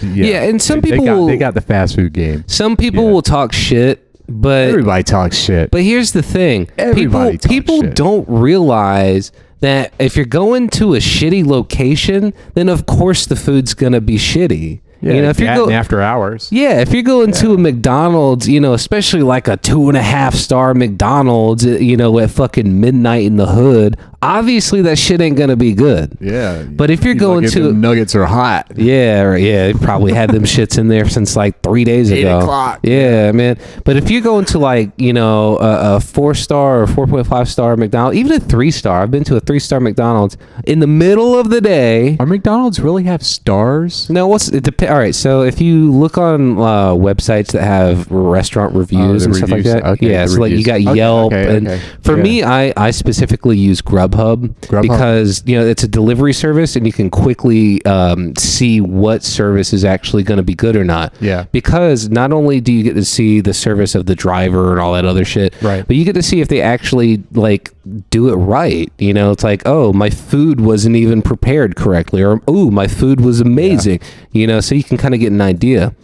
yeah, 0.00 0.24
Yeah, 0.24 0.42
and 0.44 0.62
some 0.62 0.80
they, 0.80 0.90
people 0.92 1.04
they 1.04 1.10
got, 1.10 1.26
they 1.26 1.36
got 1.36 1.54
the 1.54 1.60
fast 1.62 1.96
food 1.96 2.12
game. 2.12 2.44
Some 2.46 2.76
people 2.76 3.02
Yeah. 3.06 3.10
will 3.10 3.22
talk 3.22 3.52
shit, 3.52 4.06
but 4.28 4.68
Everybody 4.68 5.02
talks 5.02 5.36
shit. 5.36 5.72
But 5.72 5.82
here's 5.82 6.12
the 6.12 6.22
thing: 6.22 6.68
Everybody 6.78 7.32
talks 7.38 7.48
people 7.48 7.74
people 7.78 7.88
shit. 7.88 7.96
don't 7.96 8.28
realize 8.28 9.32
that 9.58 9.92
if 9.98 10.14
you're 10.14 10.26
going 10.26 10.68
to 10.78 10.94
a 10.94 10.98
shitty 10.98 11.44
location, 11.44 12.34
then 12.54 12.68
of 12.68 12.86
course 12.86 13.26
the 13.26 13.34
food's 13.34 13.74
gonna 13.74 14.00
be 14.00 14.14
shitty. 14.16 14.78
Yeah, 15.00 15.14
you 15.14 15.22
know, 15.22 15.30
if 15.30 15.40
you're 15.40 15.54
going, 15.54 15.74
after 15.74 16.02
hours. 16.02 16.48
yeah, 16.52 16.80
if 16.80 16.92
you're 16.92 17.02
going 17.02 17.32
to 17.32 17.54
a 17.54 17.58
McDonald's, 17.58 18.48
you 18.48 18.60
know, 18.60 18.74
especially 18.74 19.22
like 19.22 19.48
a 19.48 19.56
two 19.56 19.88
and 19.88 19.96
a 19.96 20.02
half 20.02 20.34
star 20.34 20.74
McDonald's, 20.74 21.64
you 21.64 21.96
know, 21.96 22.18
at 22.18 22.30
fucking 22.30 22.80
midnight 22.80 23.24
in 23.24 23.36
the 23.36 23.46
hood, 23.46 23.96
obviously 24.22 24.82
that 24.82 24.98
shit 24.98 25.20
ain't 25.20 25.36
gonna 25.36 25.56
be 25.56 25.72
good. 25.72 26.16
Yeah, 26.20 26.62
But 26.64 26.90
if 26.90 27.04
you're 27.04 27.14
You 27.14 27.20
going 27.20 27.48
to- 27.50 27.72
nuggets 27.72 28.14
are 28.14 28.26
hot. 28.26 28.72
Yeah, 28.76 29.22
or- 29.22 29.36
yeah, 29.36 29.66
they 29.68 29.72
probably 29.74 30.12
had 30.12 30.30
them 30.30 30.44
shits 30.54 30.78
in 30.78 30.88
there 30.88 31.08
since 31.08 31.36
like 31.36 31.60
three 31.62 31.84
days 31.84 32.12
Eight 32.12 32.20
ago. 32.22 32.40
o'clock. 32.40 32.80
Yeah, 32.82 33.32
man. 33.32 33.56
But 33.84 33.96
if 33.96 34.10
you're 34.10 34.20
going 34.20 34.44
to 34.46 34.58
like 34.58 34.90
you 34.96 35.12
know 35.12 35.58
a, 35.58 35.96
a 35.96 36.00
four 36.00 36.34
star 36.34 36.82
or 36.82 36.86
four 36.86 37.06
point 37.06 37.26
five 37.26 37.48
star 37.48 37.76
McDonald's, 37.76 38.16
even 38.18 38.32
a 38.32 38.40
three 38.40 38.70
star, 38.70 39.02
I've 39.02 39.10
been 39.10 39.24
to 39.24 39.36
a 39.36 39.40
three 39.40 39.58
star 39.60 39.80
McDonald's 39.80 40.36
in 40.66 40.80
the 40.80 40.86
middle 40.86 41.38
of 41.38 41.50
the 41.50 41.60
day. 41.60 42.16
Are 42.20 42.26
McDonald's 42.26 42.80
really 42.80 43.04
have 43.04 43.22
stars? 43.22 44.08
No, 44.10 44.26
what's 44.26 44.48
it 44.48 44.64
dep- 44.64 44.90
All 44.90 44.98
right, 44.98 45.14
so 45.14 45.42
if 45.42 45.60
you 45.60 45.90
look 45.92 46.18
on 46.18 46.58
uh, 46.58 46.90
websites 46.92 47.52
that 47.52 47.62
have 47.62 48.10
restaurant 48.10 48.74
reviews 48.74 49.22
the 49.22 49.28
and 49.28 49.36
stuff 49.36 49.50
like 49.50 49.64
that, 49.64 49.84
Okay, 49.84 50.10
yeah, 50.10 50.26
so 50.26 50.40
like 50.40 50.52
you 50.52 50.62
got 50.64 50.80
Okay, 50.80 50.94
Yelp, 50.94 51.32
okay, 51.32 51.56
and 51.56 51.80
for 52.02 52.16
Yeah. 52.16 52.22
me, 52.22 52.42
I 52.42 52.72
I 52.76 52.90
specifically 52.90 53.56
use 53.58 53.80
Grubhub, 54.10 54.48
Grubhub. 54.66 54.82
because 54.82 55.42
you 55.46 55.58
know 55.58 55.66
it's 55.66 55.82
a 55.82 55.88
delivery 55.88 56.32
service 56.32 56.76
and 56.76 56.86
you 56.86 56.92
can 56.92 57.10
quickly 57.10 57.84
um, 57.84 58.34
see 58.36 58.80
what 58.80 59.22
service 59.22 59.72
is 59.72 59.84
actually 59.84 60.22
going 60.22 60.36
to 60.38 60.42
be 60.42 60.54
good 60.54 60.76
or 60.76 60.84
not. 60.84 61.12
Yeah. 61.20 61.44
Because 61.52 62.08
not 62.08 62.32
only 62.32 62.60
do 62.60 62.72
you 62.72 62.82
get 62.82 62.94
to 62.94 63.04
see 63.04 63.40
the 63.40 63.54
service 63.54 63.94
of 63.94 64.06
the 64.06 64.14
driver 64.14 64.72
and 64.72 64.80
all 64.80 64.92
that 64.94 65.04
other 65.04 65.24
shit, 65.24 65.54
Right. 65.62 65.86
but 65.86 65.96
you 65.96 66.04
get 66.04 66.14
to 66.14 66.22
see 66.22 66.40
if 66.40 66.48
they 66.48 66.60
actually 66.60 67.22
like 67.32 67.72
do 68.10 68.28
it 68.28 68.36
right. 68.36 68.92
You 68.98 69.14
know, 69.14 69.30
it's 69.30 69.44
like, 69.44 69.62
oh, 69.66 69.92
my 69.92 70.10
food 70.10 70.60
wasn't 70.60 70.96
even 70.96 71.22
prepared 71.22 71.76
correctly, 71.76 72.22
or 72.22 72.40
oh, 72.46 72.70
my 72.70 72.86
food 72.88 73.20
was 73.20 73.40
amazing. 73.40 74.00
You 74.32 74.46
know, 74.46 74.60
so 74.60 74.74
you 74.74 74.84
can 74.84 74.96
kind 74.96 75.14
of 75.14 75.20
get 75.20 75.32
an 75.32 75.40
idea. 75.40 75.94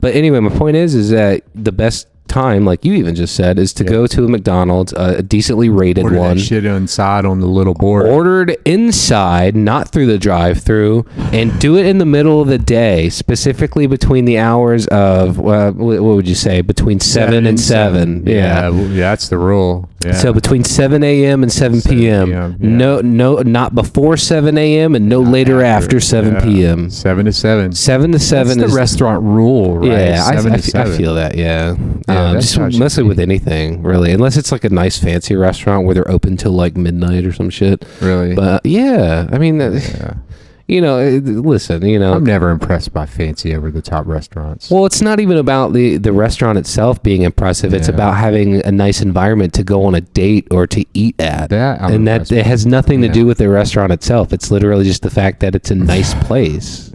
But 0.00 0.14
anyway, 0.16 0.40
my 0.40 0.50
point 0.56 0.76
is, 0.76 0.94
is 0.96 1.10
that 1.10 1.42
the 1.54 1.70
best 1.72 2.08
time, 2.28 2.64
like 2.64 2.84
you 2.84 2.94
even 2.94 3.14
just 3.14 3.34
said, 3.36 3.58
is 3.58 3.72
to 3.74 3.84
go 3.84 4.06
to 4.06 4.24
a 4.24 4.28
McDonald's, 4.28 4.92
a 4.94 5.22
decently 5.22 5.68
rated 5.68 6.04
Order 6.04 6.18
one 6.18 6.36
that 6.36 6.42
shit 6.42 6.64
inside 6.64 7.24
on 7.24 7.40
the 7.40 7.46
little 7.46 7.74
board. 7.74 8.06
ordered 8.06 8.56
inside, 8.64 9.54
not 9.54 9.90
through 9.90 10.06
the 10.06 10.18
drive-through, 10.18 11.04
and 11.32 11.58
do 11.60 11.76
it 11.76 11.86
in 11.86 11.98
the 11.98 12.06
middle 12.06 12.40
of 12.40 12.48
the 12.48 12.58
day, 12.58 13.08
specifically 13.10 13.86
between 13.86 14.24
the 14.24 14.38
hours 14.38 14.86
of 14.88 15.38
uh, 15.38 15.72
what 15.72 16.00
what 16.00 16.16
would 16.16 16.28
you 16.28 16.34
say 16.34 16.62
between 16.62 17.00
seven, 17.00 17.46
and 17.46 17.60
seven? 17.60 18.26
Yeah, 18.26 18.70
yeah, 18.70 19.10
that's 19.10 19.28
the 19.28 19.38
rule. 19.38 19.88
Yeah. 20.04 20.12
So 20.14 20.32
between 20.32 20.64
7 20.64 21.02
a.m. 21.02 21.42
and 21.42 21.52
7, 21.52 21.80
7 21.80 21.98
p.m. 21.98 22.26
p.m., 22.28 22.30
yeah. 22.30 22.56
No, 22.58 23.00
no, 23.00 23.36
not 23.36 23.74
before 23.74 24.16
7 24.16 24.56
a.m. 24.58 24.94
and 24.94 25.08
no 25.08 25.20
later 25.20 25.62
after 25.62 26.00
7 26.00 26.34
Yeah. 26.34 26.40
p.m. 26.44 26.90
Seven 26.90 27.26
to 27.26 27.32
seven. 27.32 27.72
7 27.72 28.12
to 28.12 28.18
7 28.18 28.46
That's 28.58 28.66
is 28.68 28.72
the 28.72 28.76
restaurant 28.78 29.22
rule, 29.22 29.78
right? 29.78 29.88
Yeah, 29.88 30.24
I, 30.26 30.36
seven 30.36 30.52
I, 30.52 30.56
to 30.56 30.62
fe- 30.62 30.78
I 30.78 30.84
seven. 30.84 30.96
feel 30.98 31.14
that. 31.14 31.36
Yeah, 31.36 31.76
Yeah, 32.08 32.26
um, 32.26 32.34
that's 32.34 32.46
just 32.46 32.56
how 32.56 32.64
it 32.66 32.72
should 32.72 32.80
mostly 32.80 33.04
with 33.04 33.20
anything, 33.20 33.82
really, 33.82 34.12
unless 34.12 34.36
it's 34.36 34.52
like 34.52 34.64
a 34.64 34.70
nice 34.70 34.98
fancy 34.98 35.34
restaurant 35.36 35.84
where 35.86 35.94
they're 35.94 36.10
open 36.10 36.36
till 36.36 36.52
like 36.52 36.76
midnight 36.76 37.24
or 37.24 37.32
some 37.32 37.50
shit. 37.50 37.84
Really? 38.00 38.34
But 38.34 38.64
yeah, 38.66 39.28
I 39.32 39.38
mean, 39.38 39.60
yeah. 39.60 40.14
you 40.68 40.80
know, 40.80 40.98
uh, 40.98 41.20
listen, 41.22 41.84
you 41.86 41.98
know, 41.98 42.14
I'm 42.14 42.24
never 42.24 42.50
impressed 42.50 42.92
by 42.92 43.06
fancy 43.06 43.54
over 43.54 43.70
the 43.70 43.82
top 43.82 44.06
restaurants. 44.06 44.70
well, 44.70 44.86
it's 44.86 45.02
not 45.02 45.18
even 45.20 45.36
about 45.36 45.72
the 45.72 45.96
the 45.96 46.12
restaurant 46.12 46.58
itself 46.58 47.02
being 47.02 47.22
impressive. 47.22 47.74
It's 47.74 47.88
Yeah. 47.88 47.94
about 47.94 48.16
having 48.16 48.64
a 48.64 48.70
nice 48.72 49.02
environment 49.02 49.52
to 49.54 49.64
go 49.64 49.84
on 49.84 49.94
a 49.94 50.00
date 50.00 50.46
or 50.50 50.66
to 50.68 50.84
eat 50.94 51.20
at. 51.20 51.50
That 51.50 51.82
I'm 51.82 51.92
and 51.92 52.06
that 52.06 52.12
impressed 52.12 52.32
it 52.32 52.46
has 52.46 52.64
nothing 52.66 53.00
to 53.02 53.08
Yeah. 53.08 53.12
do 53.12 53.26
with 53.26 53.38
the 53.38 53.48
restaurant 53.48 53.92
itself. 53.92 54.32
It's 54.32 54.50
literally 54.50 54.84
just 54.84 55.02
the 55.02 55.10
fact 55.10 55.40
that 55.40 55.54
it's 55.54 55.70
a 55.70 55.74
nice 55.74 56.14
place. 56.24 56.91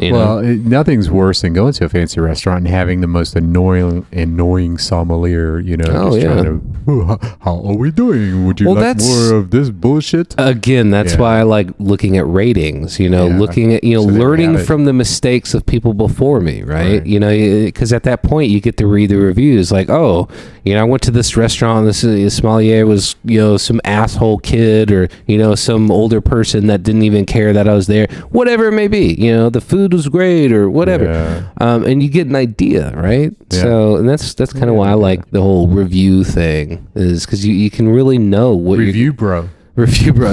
You 0.00 0.12
well, 0.12 0.38
it, 0.38 0.58
nothing's 0.60 1.10
worse 1.10 1.42
than 1.42 1.52
going 1.52 1.72
to 1.74 1.84
a 1.84 1.88
fancy 1.88 2.20
restaurant 2.20 2.60
and 2.60 2.68
having 2.68 3.00
the 3.00 3.06
most 3.06 3.34
annoying, 3.36 4.06
annoying 4.12 4.78
sommelier. 4.78 5.58
You 5.58 5.76
know, 5.76 5.84
Oh, 5.88 6.10
just 6.10 6.22
yeah. 6.22 6.32
trying 6.32 6.44
to. 6.44 6.62
"Oh, 6.88 7.18
how, 7.40 7.56
are 7.64 7.76
we 7.76 7.90
doing? 7.90 8.46
Would 8.46 8.60
you 8.60 8.66
Well, 8.66 8.76
like 8.76 8.84
that's- 8.84 9.08
more 9.08 9.34
of 9.38 9.50
this 9.50 9.70
bullshit? 9.70 10.34
Again, 10.38 10.90
that's 10.90 11.14
Yeah. 11.14 11.20
why 11.20 11.38
I 11.40 11.42
like 11.42 11.68
looking 11.78 12.16
at 12.16 12.26
ratings. 12.26 12.98
You 13.00 13.08
know, 13.10 13.26
Yeah. 13.28 13.38
looking 13.38 13.74
at 13.74 13.84
you 13.84 13.96
know 13.96 14.02
So 14.02 14.08
learning 14.08 14.58
from 14.58 14.84
the 14.84 14.92
mistakes 14.92 15.54
of 15.54 15.66
people 15.66 15.94
before 15.94 16.40
me, 16.40 16.62
right? 16.62 16.82
Right. 16.98 17.06
You 17.06 17.20
know, 17.20 17.30
because 17.30 17.92
at 17.92 18.02
that 18.04 18.22
point 18.22 18.50
you 18.50 18.60
get 18.60 18.76
to 18.78 18.86
read 18.86 19.10
the 19.10 19.16
reviews. 19.16 19.70
Like, 19.72 19.90
oh, 19.90 20.28
you 20.64 20.74
know, 20.74 20.80
I 20.80 20.84
went 20.84 21.02
to 21.04 21.10
this 21.10 21.36
restaurant. 21.36 21.80
And 21.80 21.88
this 21.88 22.04
uh, 22.04 22.28
sommelier 22.30 22.86
was 22.86 23.16
you 23.24 23.38
know 23.38 23.56
some 23.56 23.80
asshole 23.84 24.38
kid, 24.38 24.90
or 24.92 25.08
you 25.26 25.38
know 25.38 25.54
some 25.54 25.90
older 25.90 26.20
person 26.20 26.66
that 26.68 26.82
didn't 26.82 27.02
even 27.02 27.24
care 27.26 27.52
that 27.52 27.68
I 27.68 27.74
was 27.74 27.86
there. 27.86 28.06
Whatever 28.30 28.68
it 28.68 28.72
may 28.72 28.88
be, 28.88 29.14
you 29.14 29.32
know, 29.32 29.50
the 29.50 29.60
food 29.60 29.81
was 29.90 30.08
great 30.08 30.52
or 30.52 30.68
whatever. 30.70 31.04
Yeah. 31.04 31.48
Um, 31.60 31.84
and 31.84 32.02
you 32.02 32.08
get 32.08 32.26
an 32.26 32.36
idea, 32.36 32.92
right? 32.92 33.32
Yeah. 33.50 33.62
So, 33.62 33.96
and 33.96 34.08
that's 34.08 34.34
that's 34.34 34.52
kind 34.52 34.68
of 34.70 34.76
why 34.76 34.90
I 34.90 34.94
like 34.94 35.30
the 35.30 35.40
whole 35.40 35.68
review 35.68 36.24
thing, 36.24 36.86
is 36.94 37.24
because 37.26 37.46
you, 37.46 37.54
you 37.54 37.70
can 37.70 37.88
really 37.88 38.18
know 38.18 38.54
what 38.54 38.78
you're 38.78 38.86
Review, 38.86 39.12
bro. 39.12 39.48
Review 39.74 40.12
bro. 40.12 40.32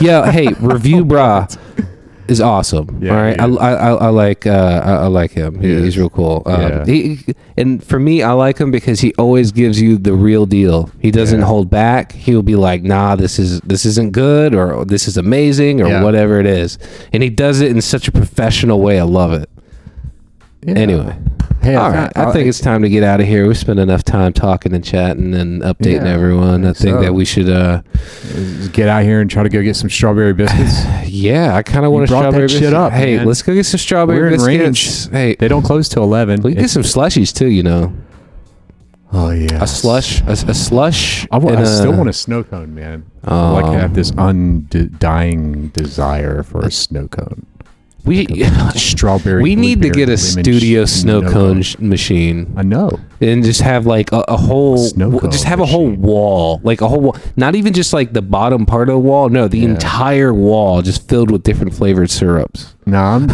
yeah, 0.00 0.30
hey, 0.30 0.48
review 0.60 1.04
bra 1.04 1.46
is 2.28 2.40
awesome. 2.40 2.98
Yeah, 3.02 3.10
all 3.16 3.22
right, 3.22 3.40
I. 3.40 3.46
I, 3.46 3.72
I, 3.72 3.90
I 3.94 4.08
like 4.10 4.46
uh, 4.46 4.82
I, 4.84 4.92
I 4.92 5.06
like 5.06 5.30
him. 5.32 5.60
He, 5.60 5.68
He 5.74 5.82
he's 5.82 5.96
real 5.98 6.10
cool. 6.10 6.42
Um, 6.46 6.60
Yeah. 6.60 6.84
he, 6.84 7.18
and 7.56 7.82
for 7.82 7.98
me, 7.98 8.22
I 8.22 8.32
like 8.32 8.58
him 8.58 8.70
because 8.70 9.00
he 9.00 9.14
always 9.14 9.50
gives 9.52 9.80
you 9.80 9.96
the 9.98 10.12
real 10.12 10.44
deal. 10.46 10.90
He 11.00 11.10
doesn't 11.10 11.40
Yeah. 11.40 11.46
hold 11.46 11.70
back. 11.70 12.12
He'll 12.12 12.42
be 12.42 12.56
like, 12.56 12.82
"Nah, 12.82 13.16
this 13.16 13.38
is 13.38 13.60
this 13.60 13.84
isn't 13.86 14.12
good," 14.12 14.54
or 14.54 14.84
"This 14.84 15.08
is 15.08 15.16
amazing," 15.16 15.80
or 15.80 16.02
whatever 16.04 16.38
it 16.38 16.46
is. 16.46 16.78
And 17.12 17.22
he 17.22 17.30
does 17.30 17.60
it 17.60 17.70
in 17.70 17.80
such 17.80 18.08
a 18.08 18.12
professional 18.12 18.80
way. 18.80 18.98
I 19.00 19.04
love 19.04 19.32
it. 19.32 19.48
Anyway. 20.66 21.16
Hey, 21.68 21.74
All 21.74 21.90
right, 21.90 22.10
I 22.16 22.32
think 22.32 22.48
it's 22.48 22.60
time 22.60 22.80
to 22.80 22.88
get 22.88 23.02
out 23.02 23.20
of 23.20 23.26
here. 23.26 23.46
We 23.46 23.52
spent 23.54 23.78
enough 23.78 24.02
time 24.02 24.32
talking 24.32 24.72
and 24.72 24.82
chatting 24.82 25.34
and 25.34 25.60
updating 25.60 26.04
Yeah, 26.06 26.14
everyone. 26.14 26.64
I 26.64 26.70
I 26.70 26.72
think 26.72 26.78
think 26.94 27.00
that 27.02 27.12
we 27.12 27.26
should. 27.26 27.50
uh 27.50 27.82
Just 28.32 28.72
get 28.72 28.88
out 28.88 29.02
here 29.02 29.20
and 29.20 29.30
try 29.30 29.42
to 29.42 29.50
go 29.50 29.62
get 29.62 29.76
some 29.76 29.90
strawberry 29.90 30.32
biscuits. 30.32 30.82
Yeah, 31.10 31.54
I 31.54 31.62
kind 31.62 31.84
of 31.84 31.92
want 31.92 32.04
a 32.04 32.08
brought 32.08 32.22
that 32.22 32.28
strawberry 32.30 32.48
shit 32.48 32.60
biscuit. 32.60 32.74
up, 32.74 32.92
Hey, 32.92 33.16
man. 33.18 33.26
let's 33.26 33.42
go 33.42 33.52
get 33.52 33.66
some 33.66 33.76
strawberry 33.78 34.18
We're 34.18 34.50
in 34.50 34.62
biscuits. 34.72 35.06
Hey, 35.12 35.34
they 35.38 35.48
don't 35.48 35.62
close 35.62 35.88
till 35.90 36.04
eleven. 36.04 36.40
we 36.42 36.52
can 36.54 36.62
get 36.62 36.70
some 36.70 36.82
slushies 36.84 37.34
too. 37.34 37.48
You 37.48 37.64
know, 37.64 37.92
Oh 39.12 39.30
yeah, 39.30 39.62
a 39.62 39.66
slush, 39.66 40.22
a, 40.22 40.32
a 40.32 40.54
slush. 40.54 41.26
I, 41.30 41.36
wa- 41.38 41.50
and 41.50 41.60
I 41.60 41.64
still 41.64 41.92
want 41.92 42.08
a 42.08 42.12
snow 42.14 42.44
cone, 42.44 42.74
man. 42.74 43.04
I 43.24 43.50
like 43.52 43.66
to 43.66 43.78
have 43.78 43.92
this 43.94 44.10
undying 44.16 45.68
desire 45.68 46.42
for 46.42 46.60
a 46.64 46.70
snow 46.70 47.08
cone. 47.08 47.44
We 48.08 48.26
Strawberry. 48.74 49.42
we 49.42 49.54
need 49.54 49.82
to 49.82 49.90
get 49.90 50.08
a 50.08 50.16
studio 50.16 50.84
snow 50.86 51.20
cone 51.30 51.58
uh, 51.58 51.62
sh- 51.62 51.78
machine 51.78 52.52
I 52.56 52.62
know. 52.62 52.98
and 53.20 53.44
just 53.44 53.60
have 53.60 53.86
like 53.86 54.10
a, 54.12 54.24
a 54.28 54.36
whole, 54.36 54.78
Snow 54.78 55.06
w- 55.06 55.20
cone 55.20 55.30
just 55.30 55.44
have 55.44 55.60
a 55.60 55.66
whole 55.66 55.88
machine. 55.90 56.02
wall, 56.02 56.60
like 56.64 56.80
a 56.80 56.88
whole 56.88 57.00
wall. 57.00 57.16
Not 57.36 57.54
even 57.54 57.72
just 57.74 57.92
like 57.92 58.12
the 58.14 58.22
bottom 58.22 58.66
part 58.66 58.88
of 58.88 58.94
the 58.94 58.98
wall. 58.98 59.28
No, 59.28 59.46
the 59.46 59.64
entire 59.64 60.32
wall 60.34 60.82
just 60.82 61.08
filled 61.08 61.30
with 61.30 61.42
different 61.42 61.74
flavored 61.74 62.10
syrups. 62.10 62.74
No, 62.90 63.02
I'm, 63.02 63.26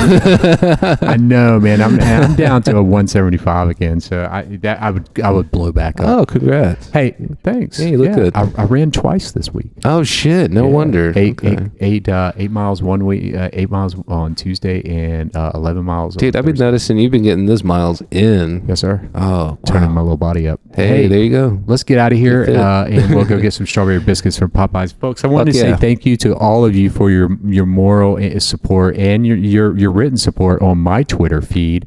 I 1.02 1.16
know, 1.18 1.60
man. 1.60 1.81
I'm 1.81 2.01
I'm 2.01 2.35
down 2.35 2.62
to 2.64 2.76
a 2.76 2.82
175 2.82 3.68
again. 3.70 4.01
So 4.01 4.28
I 4.31 4.43
that 4.62 4.81
I 4.82 4.90
would 4.90 5.09
I 5.22 5.31
would 5.31 5.51
blow 5.51 5.72
back 5.72 6.01
up. 6.01 6.06
Oh, 6.09 6.26
congrats! 6.26 6.89
Hey, 6.90 7.14
thanks. 7.43 7.78
Yeah, 7.78 7.86
you 7.89 7.98
look 7.98 8.12
good. 8.14 8.36
I, 8.36 8.51
I 8.56 8.64
ran 8.64 8.90
twice 8.90 9.32
this 9.32 9.52
week. 9.52 9.70
Oh 9.85 10.02
shit! 10.02 10.51
No 10.51 10.64
Yeah. 10.66 10.70
wonder. 10.72 11.12
Eight, 11.16 11.35
Okay. 11.44 11.52
eight, 11.52 11.70
eight, 11.81 12.09
uh, 12.09 12.32
eight 12.36 12.51
miles 12.51 12.82
one 12.82 13.06
week, 13.06 13.35
uh, 13.35 13.48
eight 13.52 13.70
miles 13.70 13.97
on 14.09 14.35
Tuesday, 14.35 14.82
and 14.85 15.35
uh, 15.36 15.51
11 15.55 15.85
miles. 15.85 16.16
on 16.16 16.20
Dude, 16.20 16.36
I've 16.36 16.44
been 16.44 16.55
Thursday. 16.55 16.64
noticing 16.64 16.98
you've 16.98 17.12
been 17.12 17.22
getting 17.22 17.47
those 17.47 17.64
miles 17.64 18.02
in. 18.10 18.64
Yes, 18.68 18.81
sir. 18.81 19.09
Oh, 19.14 19.59
Turning 19.66 19.89
wow. 19.90 19.94
my 19.97 20.01
little 20.01 20.16
body 20.16 20.48
up. 20.48 20.60
Hey, 20.74 21.06
there 21.06 21.18
you 21.20 21.31
go. 21.31 21.62
let's 21.66 21.82
get 21.82 21.98
out 21.98 22.12
of 22.12 22.18
here 22.18 22.47
fit. 22.47 22.56
uh, 22.56 22.86
and 22.89 23.14
we'll 23.14 23.24
go 23.24 23.40
get 23.40 23.52
some 23.52 23.66
strawberry 23.66 24.01
biscuits 24.01 24.39
from 24.39 24.51
Popeyes, 24.51 24.94
folks. 24.94 25.24
I 25.24 25.28
wanted 25.28 25.55
Fuck 25.55 25.62
to 25.62 25.68
yeah. 25.68 25.76
say 25.76 25.81
thank 25.81 26.06
you 26.06 26.16
to 26.18 26.35
all 26.36 26.64
of 26.64 26.74
you 26.74 26.90
for 26.90 27.10
your 27.10 27.36
your 27.44 27.66
moral 27.66 28.16
uh, 28.16 28.39
support 28.40 28.97
and 28.97 29.26
your 29.26 29.36
your 29.47 29.77
your 29.77 29.91
written 29.91 30.16
support 30.16 30.62
on 30.62 30.79
my 30.79 31.03
Twitter 31.03 31.41
feed. 31.43 31.87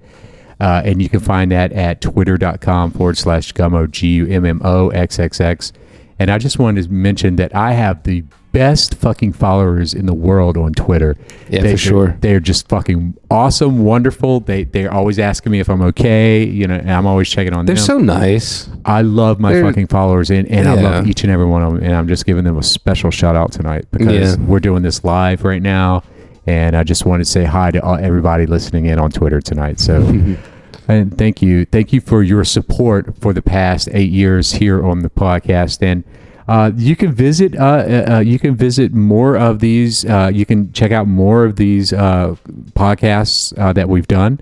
Uh, 0.59 0.81
and 0.83 1.01
you 1.03 1.07
can 1.07 1.19
find 1.19 1.51
that 1.51 1.71
at 1.73 2.01
twitter.com 2.01 2.89
forward 2.91 3.15
slash 3.17 3.53
gummo, 3.53 3.89
G 3.91 4.07
U 4.15 4.27
M 4.27 4.43
M 4.45 4.59
O 4.63 4.89
X 4.89 5.19
X 5.19 5.39
X. 5.39 5.71
And 6.19 6.31
I 6.31 6.39
just 6.39 6.57
wanted 6.57 6.83
to 6.85 6.91
mention 6.91 7.35
that 7.35 7.53
I 7.55 7.73
have 7.73 8.01
the 8.01 8.23
best 8.53 8.95
fucking 8.95 9.33
followers 9.33 9.93
in 9.93 10.07
the 10.07 10.15
world 10.15 10.57
on 10.57 10.73
Twitter. 10.73 11.15
Yeah, 11.47 11.61
they, 11.61 11.73
for 11.73 11.77
sure. 11.77 12.17
They're 12.21 12.39
just 12.39 12.67
fucking 12.69 13.15
awesome, 13.29 13.83
wonderful. 13.85 14.39
They 14.39 14.63
they're 14.63 14.91
always 14.91 15.19
asking 15.19 15.51
me 15.51 15.59
if 15.59 15.69
I'm 15.69 15.83
okay. 15.83 16.43
You 16.43 16.65
know, 16.65 16.73
and 16.73 16.89
I'm 16.91 17.05
always 17.05 17.29
checking 17.29 17.53
on 17.53 17.67
them. 17.67 17.75
They're 17.75 17.83
so 17.83 17.99
nice. 17.99 18.67
I 18.83 19.03
love 19.03 19.39
my 19.39 19.53
they're- 19.53 19.63
fucking 19.63 19.87
followers, 19.87 20.31
and, 20.31 20.47
and 20.47 20.67
I 20.67 20.73
love 20.73 21.05
each 21.07 21.23
and 21.23 21.31
every 21.31 21.45
one 21.45 21.61
of 21.61 21.75
them. 21.75 21.83
And 21.83 21.93
I'm 21.95 22.07
just 22.07 22.25
giving 22.25 22.45
them 22.45 22.57
a 22.57 22.63
special 22.63 23.11
shout 23.11 23.35
out 23.35 23.51
tonight 23.51 23.85
because 23.91 24.37
Yeah. 24.39 24.43
we're 24.43 24.59
doing 24.59 24.81
this 24.81 25.03
live 25.03 25.43
right 25.43 25.61
now, 25.61 26.01
and 26.47 26.75
I 26.75 26.83
just 26.83 27.05
wanted 27.05 27.25
to 27.25 27.29
say 27.29 27.43
hi 27.43 27.71
to 27.71 27.83
all, 27.83 27.95
everybody 27.95 28.45
listening 28.45 28.85
in 28.85 28.97
on 28.97 29.11
Twitter 29.11 29.41
tonight. 29.41 29.79
So, 29.79 30.01
and 30.87 31.15
thank 31.17 31.41
you, 31.41 31.65
thank 31.65 31.93
you 31.93 32.01
for 32.01 32.23
your 32.23 32.43
support 32.43 33.17
for 33.19 33.33
the 33.33 33.41
past 33.41 33.89
eight 33.91 34.09
years 34.09 34.53
here 34.53 34.85
on 34.85 34.99
the 34.99 35.09
podcast, 35.09 35.81
and. 35.81 36.03
Uh, 36.49 36.71
you 36.77 36.95
can 36.95 37.11
visit. 37.11 37.57
Uh, 37.57 37.65
uh, 37.65 38.05
uh, 38.09 38.19
you 38.19 38.39
can 38.39 38.55
visit 38.55 38.93
more 38.93 39.35
of 39.35 39.59
these. 39.59 40.05
Uh, 40.05 40.31
you 40.33 40.45
can 40.45 40.71
check 40.71 40.93
out 40.93 41.05
more 41.05 41.43
of 41.43 41.57
these 41.57 41.91
uh, 41.91 42.37
podcasts 42.69 43.51
uh, 43.59 43.73
that 43.73 43.89
we've 43.89 44.07
done 44.07 44.39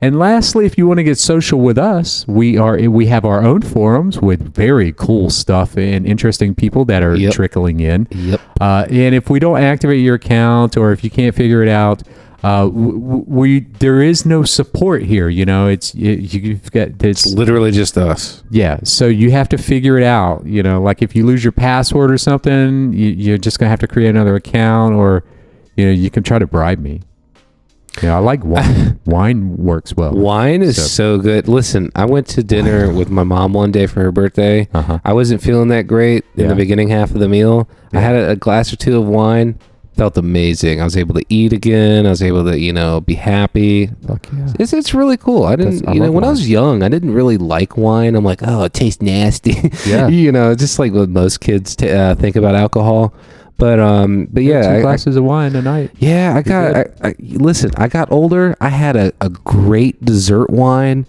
And 0.01 0.19
lastly, 0.19 0.67
if 0.67 0.77
you 0.77 0.89
want 0.89 0.99
to 0.99 1.05
get 1.05 1.17
social 1.19 1.61
with 1.61 1.79
us, 1.79 2.27
we 2.27 2.57
are 2.59 2.77
we 2.89 3.07
have 3.07 3.25
our 3.25 3.41
own 3.45 3.63
forums 3.63 4.21
with 4.21 4.53
very 4.55 4.93
cool 4.93 5.31
stuff 5.31 5.77
and 5.77 6.05
interesting 6.07 6.55
people 6.57 6.85
that 6.87 7.05
are 7.05 7.15
Yep. 7.15 7.35
trickling 7.35 7.79
in. 7.81 8.09
Yep. 8.11 8.41
Uh, 8.61 8.87
and 8.91 9.15
if 9.15 9.31
we 9.31 9.39
don't 9.39 9.59
activate 9.63 10.01
your 10.01 10.17
account 10.17 10.77
or 10.77 10.91
if 10.93 11.05
you 11.05 11.11
can't 11.11 11.37
figure 11.37 11.63
it 11.63 11.69
out, 11.69 12.03
uh, 12.43 12.69
we 12.73 13.61
there 13.61 14.03
is 14.03 14.27
no 14.27 14.43
support 14.43 15.03
here. 15.03 15.29
You 15.29 15.45
know, 15.45 15.69
it's 15.69 15.95
you, 15.95 16.13
you've 16.13 16.71
got 16.73 17.03
it's 17.05 17.27
Literally 17.33 17.71
just 17.71 17.97
us. 17.97 18.43
yeah. 18.51 18.81
So 18.85 19.07
you 19.07 19.31
have 19.31 19.49
to 19.51 19.59
figure 19.59 19.97
it 19.99 20.05
out. 20.05 20.45
You 20.47 20.63
know, 20.63 20.81
like 20.83 21.03
if 21.03 21.15
you 21.15 21.25
lose 21.25 21.45
your 21.45 21.53
password 21.53 22.11
or 22.11 22.19
something, 22.19 22.93
you, 22.93 23.11
you're 23.11 23.39
just 23.39 23.59
gonna 23.59 23.71
have 23.71 23.81
to 23.81 23.87
create 23.89 24.11
another 24.11 24.35
account, 24.37 24.95
or 24.95 25.25
you 25.77 25.87
know, 25.87 25.93
you 25.93 26.11
can 26.11 26.23
try 26.23 26.39
to 26.39 26.47
bribe 26.47 26.79
me. 26.81 27.03
Yeah, 28.03 28.17
I 28.17 28.21
like 28.21 28.43
wine. 28.43 28.99
wine 29.07 29.57
works 29.59 29.95
well. 29.95 30.13
Wine 30.15 30.63
is 30.63 30.77
So- 30.77 31.17
so, 31.17 31.19
good. 31.19 31.47
Listen, 31.47 31.91
I 31.95 32.07
went 32.07 32.27
to 32.29 32.43
dinner 32.43 32.91
with 32.91 33.11
my 33.11 33.23
mom 33.23 33.53
one 33.53 33.71
day 33.71 33.87
for 33.87 34.01
her 34.01 34.11
birthday. 34.11 34.67
Uh-huh. 34.73 34.99
I 35.05 35.13
wasn't 35.13 35.43
feeling 35.43 35.69
that 35.69 35.83
great 35.87 36.25
in 36.35 36.45
Yeah. 36.45 36.49
the 36.49 36.55
beginning 36.55 36.89
half 36.89 37.11
of 37.11 37.19
the 37.21 37.29
meal. 37.29 37.69
I 37.93 38.01
had 38.01 38.15
a, 38.15 38.31
a 38.31 38.37
glass 38.37 38.73
or 38.73 38.77
two 38.77 38.97
of 38.99 39.07
wine. 39.07 39.59
Felt 39.97 40.17
amazing. 40.17 40.81
I 40.81 40.85
was 40.85 40.97
able 40.97 41.15
to 41.17 41.25
eat 41.29 41.53
again. 41.53 42.07
I 42.07 42.11
was 42.11 42.23
able 42.23 42.45
to, 42.45 42.59
you 42.59 42.73
know, 42.73 43.03
be 43.03 43.15
happy. 43.15 43.89
Fuck 44.07 44.27
yeah. 44.33 44.53
It's, 44.59 44.73
it's 44.73 44.95
really 44.95 45.19
cool. 45.19 45.45
I 45.45 45.55
didn't, 45.57 45.87
I 45.87 45.93
you 45.93 46.01
know, 46.01 46.11
when 46.11 46.25
I 46.25 46.31
was 46.31 46.49
young, 46.49 46.83
I 46.83 46.89
didn't 46.89 47.13
really 47.13 47.37
like 47.37 47.77
wine. 47.77 48.15
I'm 48.15 48.25
like, 48.25 48.41
oh, 48.43 48.65
it 48.65 48.73
tastes 48.73 49.03
nasty. 49.03 49.55
Yeah. 49.87 50.09
you 50.09 50.33
know, 50.33 50.55
just 50.55 50.79
like 50.79 50.93
what 50.93 51.09
most 51.11 51.41
kids 51.41 51.77
t- 51.77 51.91
uh, 51.91 52.15
think 52.15 52.37
about 52.37 52.55
alcohol. 52.55 53.13
But 53.59 53.79
um, 53.79 54.27
but 54.33 54.43
yeah, 54.43 54.63
Two 54.63 54.69
I- 54.69 54.79
I- 54.79 54.81
glasses 54.81 55.15
of 55.17 55.25
wine 55.25 55.55
a 55.57 55.63
night. 55.63 55.91
yeah, 55.99 56.35
I 56.37 56.43
got. 56.43 56.75
I. 56.75 56.85
I, 57.09 57.15
listen, 57.21 57.71
I 57.77 57.87
got 57.89 58.11
older. 58.11 58.57
I 58.61 58.71
had 58.71 58.97
a, 58.97 59.13
a 59.21 59.29
great 59.29 60.03
dessert 60.05 60.49
wine. 60.51 61.07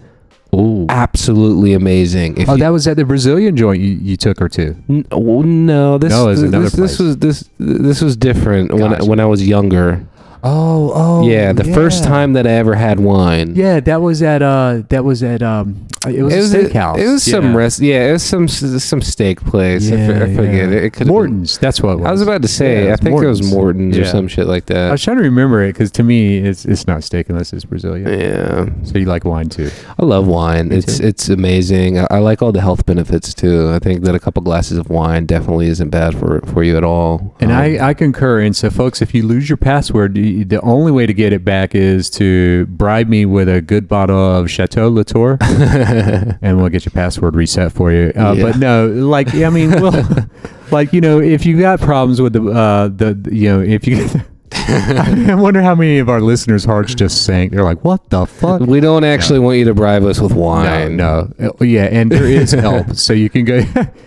Ooh. 0.60 0.86
Absolutely 0.88 1.72
amazing. 1.72 2.36
If 2.38 2.48
Oh, 2.48 2.52
you- 2.54 2.58
that 2.60 2.68
was 2.70 2.86
at 2.86 2.96
the 2.96 3.04
Brazilian 3.04 3.56
joint 3.56 3.80
you, 3.82 3.98
you 4.00 4.16
took 4.16 4.38
her 4.38 4.48
to. 4.50 4.74
N- 4.88 5.06
oh, 5.12 5.42
no, 5.42 5.98
this 5.98 6.10
No, 6.10 6.34
this, 6.34 6.40
this, 6.50 6.72
this 6.72 6.98
was 6.98 7.16
this 7.18 7.44
this 7.58 8.00
was 8.00 8.16
different 8.16 8.72
when 8.72 8.94
I, 8.94 9.02
when 9.02 9.20
I 9.20 9.26
was 9.26 9.46
younger. 9.46 10.04
Oh, 10.46 10.92
oh. 10.94 11.26
yeah, 11.28 11.52
the 11.54 11.64
first 11.64 12.04
time 12.04 12.34
that 12.34 12.46
I 12.46 12.50
ever 12.50 12.74
had 12.74 13.00
wine. 13.00 13.54
Yeah, 13.56 13.80
that 13.80 14.02
was 14.02 14.22
at 14.22 14.42
uh, 14.42 14.82
that 14.90 15.04
was 15.04 15.22
at 15.22 15.42
um, 15.42 15.86
it 16.06 16.22
was, 16.22 16.34
It 16.34 16.36
was 16.36 16.54
a 16.54 16.58
steakhouse. 16.64 16.98
It 16.98 17.06
was 17.08 17.26
yeah. 17.26 17.32
some 17.32 17.56
rest. 17.56 17.80
Yeah, 17.80 18.08
it 18.10 18.12
was 18.12 18.22
some 18.22 18.46
some 18.46 19.00
steak 19.00 19.40
place. 19.40 19.90
I, 19.90 19.94
f- 19.94 20.10
I 20.10 20.26
Yeah, 20.26 20.36
forget 20.36 20.54
yeah. 20.70 20.76
it. 20.76 20.84
It 20.84 20.92
could 20.92 21.06
Morton's. 21.06 21.56
That's 21.56 21.80
what 21.80 21.92
it 21.92 21.96
was. 22.00 22.06
I 22.06 22.12
was 22.12 22.20
about 22.20 22.42
to 22.42 22.48
say. 22.48 22.86
Yeah, 22.88 22.92
I 22.92 22.96
think 22.96 23.22
it 23.22 23.26
was 23.26 23.42
Morton's 23.50 23.96
or 23.96 24.04
some 24.04 24.28
shit 24.28 24.46
like 24.46 24.66
that. 24.66 24.88
I 24.88 24.92
was 24.92 25.02
trying 25.02 25.16
to 25.16 25.22
remember 25.22 25.62
it 25.62 25.72
because 25.72 25.90
to 25.92 26.02
me, 26.02 26.36
it's 26.38 26.66
it's 26.66 26.86
not 26.86 27.02
steak 27.04 27.30
unless 27.30 27.54
it's 27.54 27.64
Brazilian. 27.64 28.06
yeah, 28.06 28.66
So 28.84 28.98
you 28.98 29.06
like 29.06 29.24
wine 29.24 29.48
too? 29.48 29.70
I 29.98 30.04
love 30.04 30.26
wine. 30.26 30.68
Me 30.68 30.76
it's 30.76 30.98
too. 30.98 31.06
it's 31.06 31.30
amazing. 31.30 31.98
I, 32.00 32.06
I 32.10 32.18
like 32.18 32.42
all 32.42 32.52
the 32.52 32.60
health 32.60 32.84
benefits 32.84 33.32
too. 33.32 33.70
I 33.70 33.78
think 33.78 34.04
that 34.04 34.14
a 34.14 34.18
couple 34.20 34.42
glasses 34.42 34.76
of 34.76 34.90
wine 34.90 35.24
definitely 35.24 35.68
isn't 35.68 35.88
bad 35.88 36.14
for 36.18 36.40
for 36.52 36.62
you 36.62 36.76
at 36.76 36.84
all. 36.84 37.34
And 37.40 37.50
Um, 37.50 37.56
I, 37.58 37.78
I 37.88 37.94
concur. 37.94 38.40
And 38.40 38.54
so, 38.54 38.68
folks, 38.68 39.00
if 39.00 39.14
you 39.14 39.22
lose 39.26 39.48
your 39.48 39.56
password, 39.56 40.18
the 40.42 40.44
the 40.56 40.60
only 40.62 40.92
way 40.92 41.06
to 41.06 41.14
get 41.14 41.32
it 41.32 41.44
back 41.44 41.74
is 41.74 42.08
to 42.10 42.66
bribe 42.66 43.08
me 43.08 43.26
with 43.26 43.48
a 43.48 43.60
good 43.60 43.88
bottle 43.88 44.18
of 44.18 44.50
Chateau 44.50 44.88
Latour, 44.90 45.38
and 45.40 46.58
we'll 46.58 46.68
get 46.68 46.84
your 46.84 46.92
password 46.92 47.34
reset 47.36 47.72
for 47.72 47.92
you. 47.92 48.12
Uh, 48.16 48.32
Yeah. 48.36 48.42
But 48.44 48.58
no, 48.58 48.88
like 48.88 49.34
I 49.34 49.50
mean, 49.50 49.70
well, 49.80 50.28
like 50.70 50.92
you 50.92 51.00
know, 51.00 51.20
if 51.20 51.44
you 51.46 51.58
got 51.60 51.80
problems 51.80 52.20
with 52.20 52.32
the 52.32 52.42
uh, 52.50 52.88
the 52.88 53.28
you 53.30 53.48
know, 53.48 53.60
if 53.60 53.86
you. 53.86 54.08
I 54.66 55.34
wonder 55.34 55.60
how 55.62 55.74
many 55.74 55.98
of 55.98 56.08
our 56.08 56.20
listeners' 56.20 56.64
hearts 56.64 56.94
just 56.94 57.24
sank. 57.26 57.52
They're 57.52 57.64
like, 57.64 57.84
"What 57.84 58.08
the 58.08 58.24
fuck?" 58.24 58.60
we 58.60 58.78
don't 58.80 59.02
actually 59.04 59.40
want 59.40 59.58
you 59.58 59.64
to 59.66 59.74
bribe 59.74 60.04
us 60.04 60.20
with 60.20 60.32
wine. 60.32 60.96
No, 60.96 61.32
no, 61.38 61.48
Uh, 61.60 61.64
yeah, 61.64 61.84
and 61.86 62.10
there 62.10 62.24
is 62.24 62.52
help, 62.52 62.94
so 62.94 63.12
you 63.12 63.28
can 63.28 63.44
go. 63.44 63.56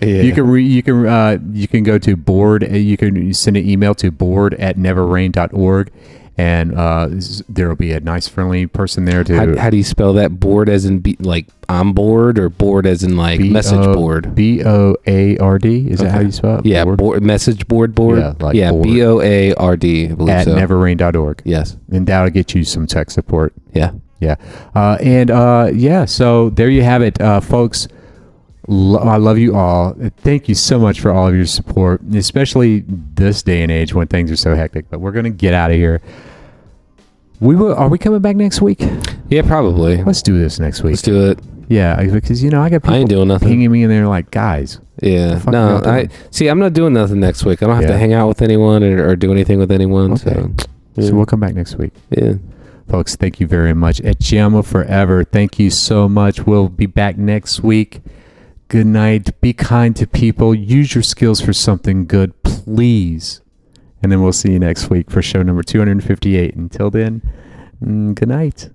Yeah. 0.00 0.22
You 0.22 0.32
can 0.32 0.46
re, 0.48 0.64
you 0.64 0.82
can 0.82 1.06
uh, 1.06 1.38
you 1.52 1.68
can 1.68 1.82
go 1.84 1.98
to 1.98 2.16
board. 2.16 2.64
uh, 2.64 2.68
You 2.76 2.96
can 2.96 3.32
send 3.34 3.56
an 3.58 3.68
email 3.68 3.94
to 3.96 4.10
board 4.10 4.54
at 4.54 4.76
neverrain.org, 4.76 5.92
and 6.38 6.78
uh, 6.78 7.08
there 7.48 7.68
will 7.68 7.74
be 7.74 7.92
a 7.92 7.98
nice, 7.98 8.28
friendly 8.28 8.68
person 8.68 9.04
there 9.06 9.24
to 9.24 9.36
How, 9.36 9.56
how 9.60 9.70
do 9.70 9.76
you 9.76 9.82
spell 9.82 10.12
that? 10.12 10.38
Board 10.38 10.68
as 10.68 10.84
in 10.84 11.00
be, 11.00 11.16
like 11.18 11.46
on 11.68 11.92
board, 11.92 12.38
or 12.38 12.48
board 12.48 12.86
as 12.86 13.02
in 13.02 13.16
like 13.16 13.40
B- 13.40 13.50
message 13.50 13.84
board? 13.92 14.36
B 14.36 14.62
O 14.64 14.94
A 15.08 15.36
R 15.38 15.58
D. 15.58 15.90
Is 15.90 15.98
that 15.98 16.12
how 16.12 16.20
you 16.20 16.30
spell 16.30 16.60
it? 16.60 16.66
Yeah, 16.66 16.84
Board? 16.84 16.98
board. 16.98 17.22
message 17.24 17.66
board 17.66 17.92
board. 17.92 18.20
Yeah, 18.20 18.34
like 18.38 18.54
yeah. 18.54 18.70
B 18.70 19.02
O 19.02 19.20
A 19.20 19.52
R 19.54 19.76
D. 19.76 20.06
At 20.06 20.44
so. 20.44 20.54
neverrain.org, 20.54 21.42
yes. 21.44 21.76
and 21.90 22.06
that'll 22.06 22.30
get 22.30 22.54
you 22.54 22.62
some 22.62 22.86
tech 22.86 23.10
support. 23.10 23.52
Yeah. 23.74 23.90
Yeah. 24.20 24.36
Uh, 24.76 24.96
and 25.00 25.30
uh, 25.32 25.70
yeah, 25.72 26.04
so 26.04 26.50
there 26.50 26.70
you 26.70 26.82
have 26.82 27.02
it, 27.02 27.20
uh, 27.20 27.40
folks. 27.40 27.88
Lo- 28.68 29.00
I 29.00 29.16
love 29.16 29.38
you 29.38 29.56
all. 29.56 29.94
Thank 30.18 30.48
you 30.48 30.54
so 30.54 30.78
much 30.78 31.00
for 31.00 31.10
all 31.10 31.26
of 31.28 31.34
your 31.34 31.46
support, 31.46 32.02
especially 32.14 32.84
this 32.86 33.42
day 33.42 33.62
and 33.62 33.72
age 33.72 33.94
when 33.94 34.06
things 34.06 34.30
are 34.30 34.36
so 34.36 34.54
hectic. 34.54 34.90
But 34.90 35.00
we're 35.00 35.12
gonna 35.12 35.30
get 35.30 35.54
out 35.54 35.70
of 35.70 35.76
here. 35.76 36.00
We 37.40 37.54
will. 37.56 37.74
Are 37.74 37.88
we 37.88 37.98
coming 37.98 38.20
back 38.20 38.36
next 38.36 38.60
week? 38.60 38.80
Yeah, 39.28 39.42
probably. 39.42 40.02
Let's 40.02 40.22
do 40.22 40.38
this 40.38 40.58
next 40.58 40.82
week. 40.82 40.92
Let's 40.92 41.02
do 41.02 41.30
it. 41.30 41.38
Yeah, 41.68 41.96
I- 41.98 42.08
because 42.08 42.42
you 42.42 42.50
know 42.50 42.62
I 42.62 42.70
got 42.70 42.82
people 42.82 42.94
I 42.94 42.98
ain't 42.98 43.10
doing 43.10 43.28
nothing. 43.28 43.48
pinging 43.48 43.70
me 43.70 43.82
and 43.82 43.92
they're 43.92 44.08
like, 44.08 44.30
guys, 44.30 44.80
Yeah. 45.02 45.38
fuck 45.38 45.52
No, 45.52 45.68
y'all 45.68 45.80
doing? 45.80 45.94
I 45.94 46.08
see. 46.30 46.48
I'm 46.48 46.58
not 46.58 46.72
doing 46.72 46.94
nothing 46.94 47.20
next 47.20 47.44
week. 47.44 47.62
I 47.62 47.66
don't 47.66 47.74
have 47.76 47.84
Yeah. 47.84 47.90
to 47.92 47.98
hang 47.98 48.14
out 48.14 48.26
with 48.26 48.40
anyone 48.42 48.82
or, 48.82 49.06
or 49.08 49.16
do 49.16 49.30
anything 49.30 49.58
with 49.58 49.70
anyone. 49.70 50.16
So, 50.16 50.50
yeah. 50.96 51.06
so 51.06 51.14
we'll 51.14 51.26
come 51.26 51.40
back 51.40 51.54
next 51.54 51.76
week. 51.76 51.92
yeah. 52.10 52.34
Folks, 52.88 53.16
thank 53.16 53.38
you 53.38 53.46
very 53.46 53.74
much. 53.74 54.00
At 54.00 54.18
Giamma 54.18 54.64
Forever, 54.64 55.22
thank 55.22 55.58
you 55.58 55.68
so 55.68 56.08
much. 56.08 56.46
We'll 56.46 56.70
be 56.70 56.86
back 56.86 57.18
next 57.18 57.62
week. 57.62 58.00
Good 58.68 58.86
night. 58.86 59.38
Be 59.42 59.52
kind 59.52 59.94
to 59.96 60.06
people. 60.06 60.54
Use 60.54 60.94
your 60.94 61.02
skills 61.02 61.42
for 61.42 61.52
something 61.52 62.06
good, 62.06 62.42
please. 62.42 63.42
And 64.02 64.12
then 64.12 64.22
we'll 64.22 64.32
see 64.32 64.52
you 64.52 64.58
next 64.58 64.90
week 64.90 65.10
for 65.10 65.22
show 65.22 65.42
number 65.42 65.62
258. 65.62 66.54
Until 66.54 66.90
then, 66.90 67.22
mm, 67.82 68.14
good 68.14 68.28
night. 68.28 68.70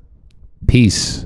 Peace. 0.67 1.25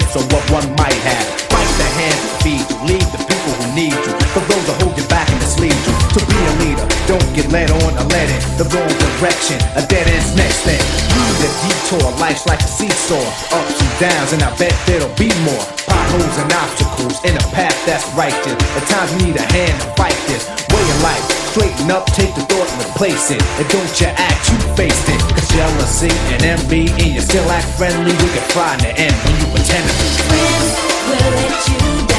So. 0.00 0.23
Dead 9.88 10.06
end's 10.08 10.34
next 10.36 10.64
thing. 10.64 10.80
The 11.40 11.50
detour, 11.60 12.10
life's 12.18 12.46
like 12.46 12.60
a 12.60 12.66
seesaw. 12.66 13.20
Ups 13.52 13.76
and 13.80 13.92
downs, 14.00 14.32
and 14.32 14.42
I 14.42 14.50
bet 14.56 14.72
there'll 14.86 15.12
be 15.18 15.28
more. 15.44 15.64
Potholes 15.84 16.36
and 16.40 16.52
obstacles 16.52 17.20
in 17.24 17.36
a 17.36 17.44
path 17.52 17.76
that's 17.84 18.08
righteous. 18.16 18.56
At 18.76 18.84
times 18.88 19.12
you 19.12 19.28
need 19.28 19.36
a 19.36 19.46
hand 19.52 19.76
to 19.82 19.88
fight 19.94 20.16
this. 20.26 20.48
Way 20.72 20.80
of 20.80 21.00
life, 21.02 21.24
straighten 21.52 21.90
up, 21.90 22.06
take 22.16 22.34
the 22.34 22.42
thought 22.48 22.68
and 22.70 22.80
replace 22.86 23.30
it. 23.30 23.42
And 23.60 23.68
don't 23.68 23.94
you 24.00 24.08
act, 24.08 24.42
you 24.50 24.58
faced 24.74 25.08
it. 25.08 25.20
Cause 25.36 25.48
jealousy 25.52 26.12
and 26.32 26.42
envy, 26.42 26.88
and 26.88 27.12
you 27.14 27.20
still 27.20 27.48
act 27.50 27.68
friendly. 27.76 28.12
We 28.12 28.28
can 28.32 28.46
find 28.56 28.80
the 28.80 28.92
end 28.96 29.14
when 29.26 29.34
you 29.36 29.46
pretend 29.52 29.84
to 29.84 29.94
be 30.00 30.08
friends. 30.32 30.68
Will 31.12 31.30
let 31.36 32.08
you. 32.08 32.13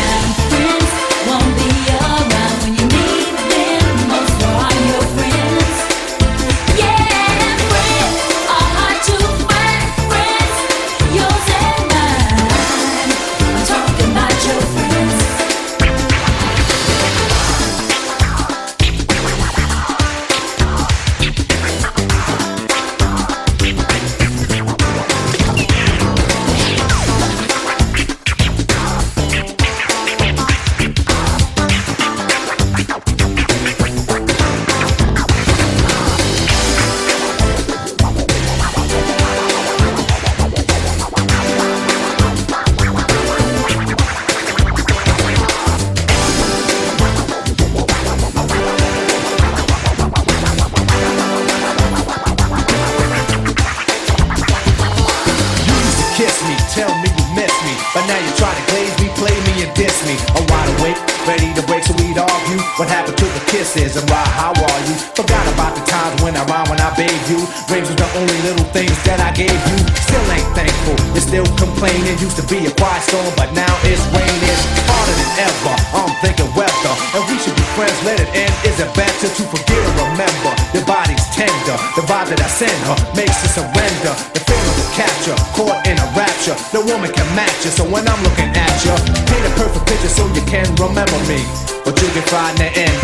No 86.46 86.82
woman 86.86 87.12
can 87.12 87.26
match 87.36 87.66
you, 87.66 87.72
so 87.72 87.84
when 87.90 88.08
I'm 88.08 88.22
looking 88.22 88.46
at 88.54 88.86
you, 88.86 88.94
paint 89.26 89.46
a 89.48 89.52
perfect 89.58 89.88
picture 89.88 90.10
so 90.10 90.28
you 90.28 90.42
can 90.46 90.70
remember 90.76 91.18
me. 91.26 91.42
But 91.84 92.00
you 92.00 92.08
can 92.10 92.22
find 92.22 92.56
the 92.60 92.70
end. 92.70 92.95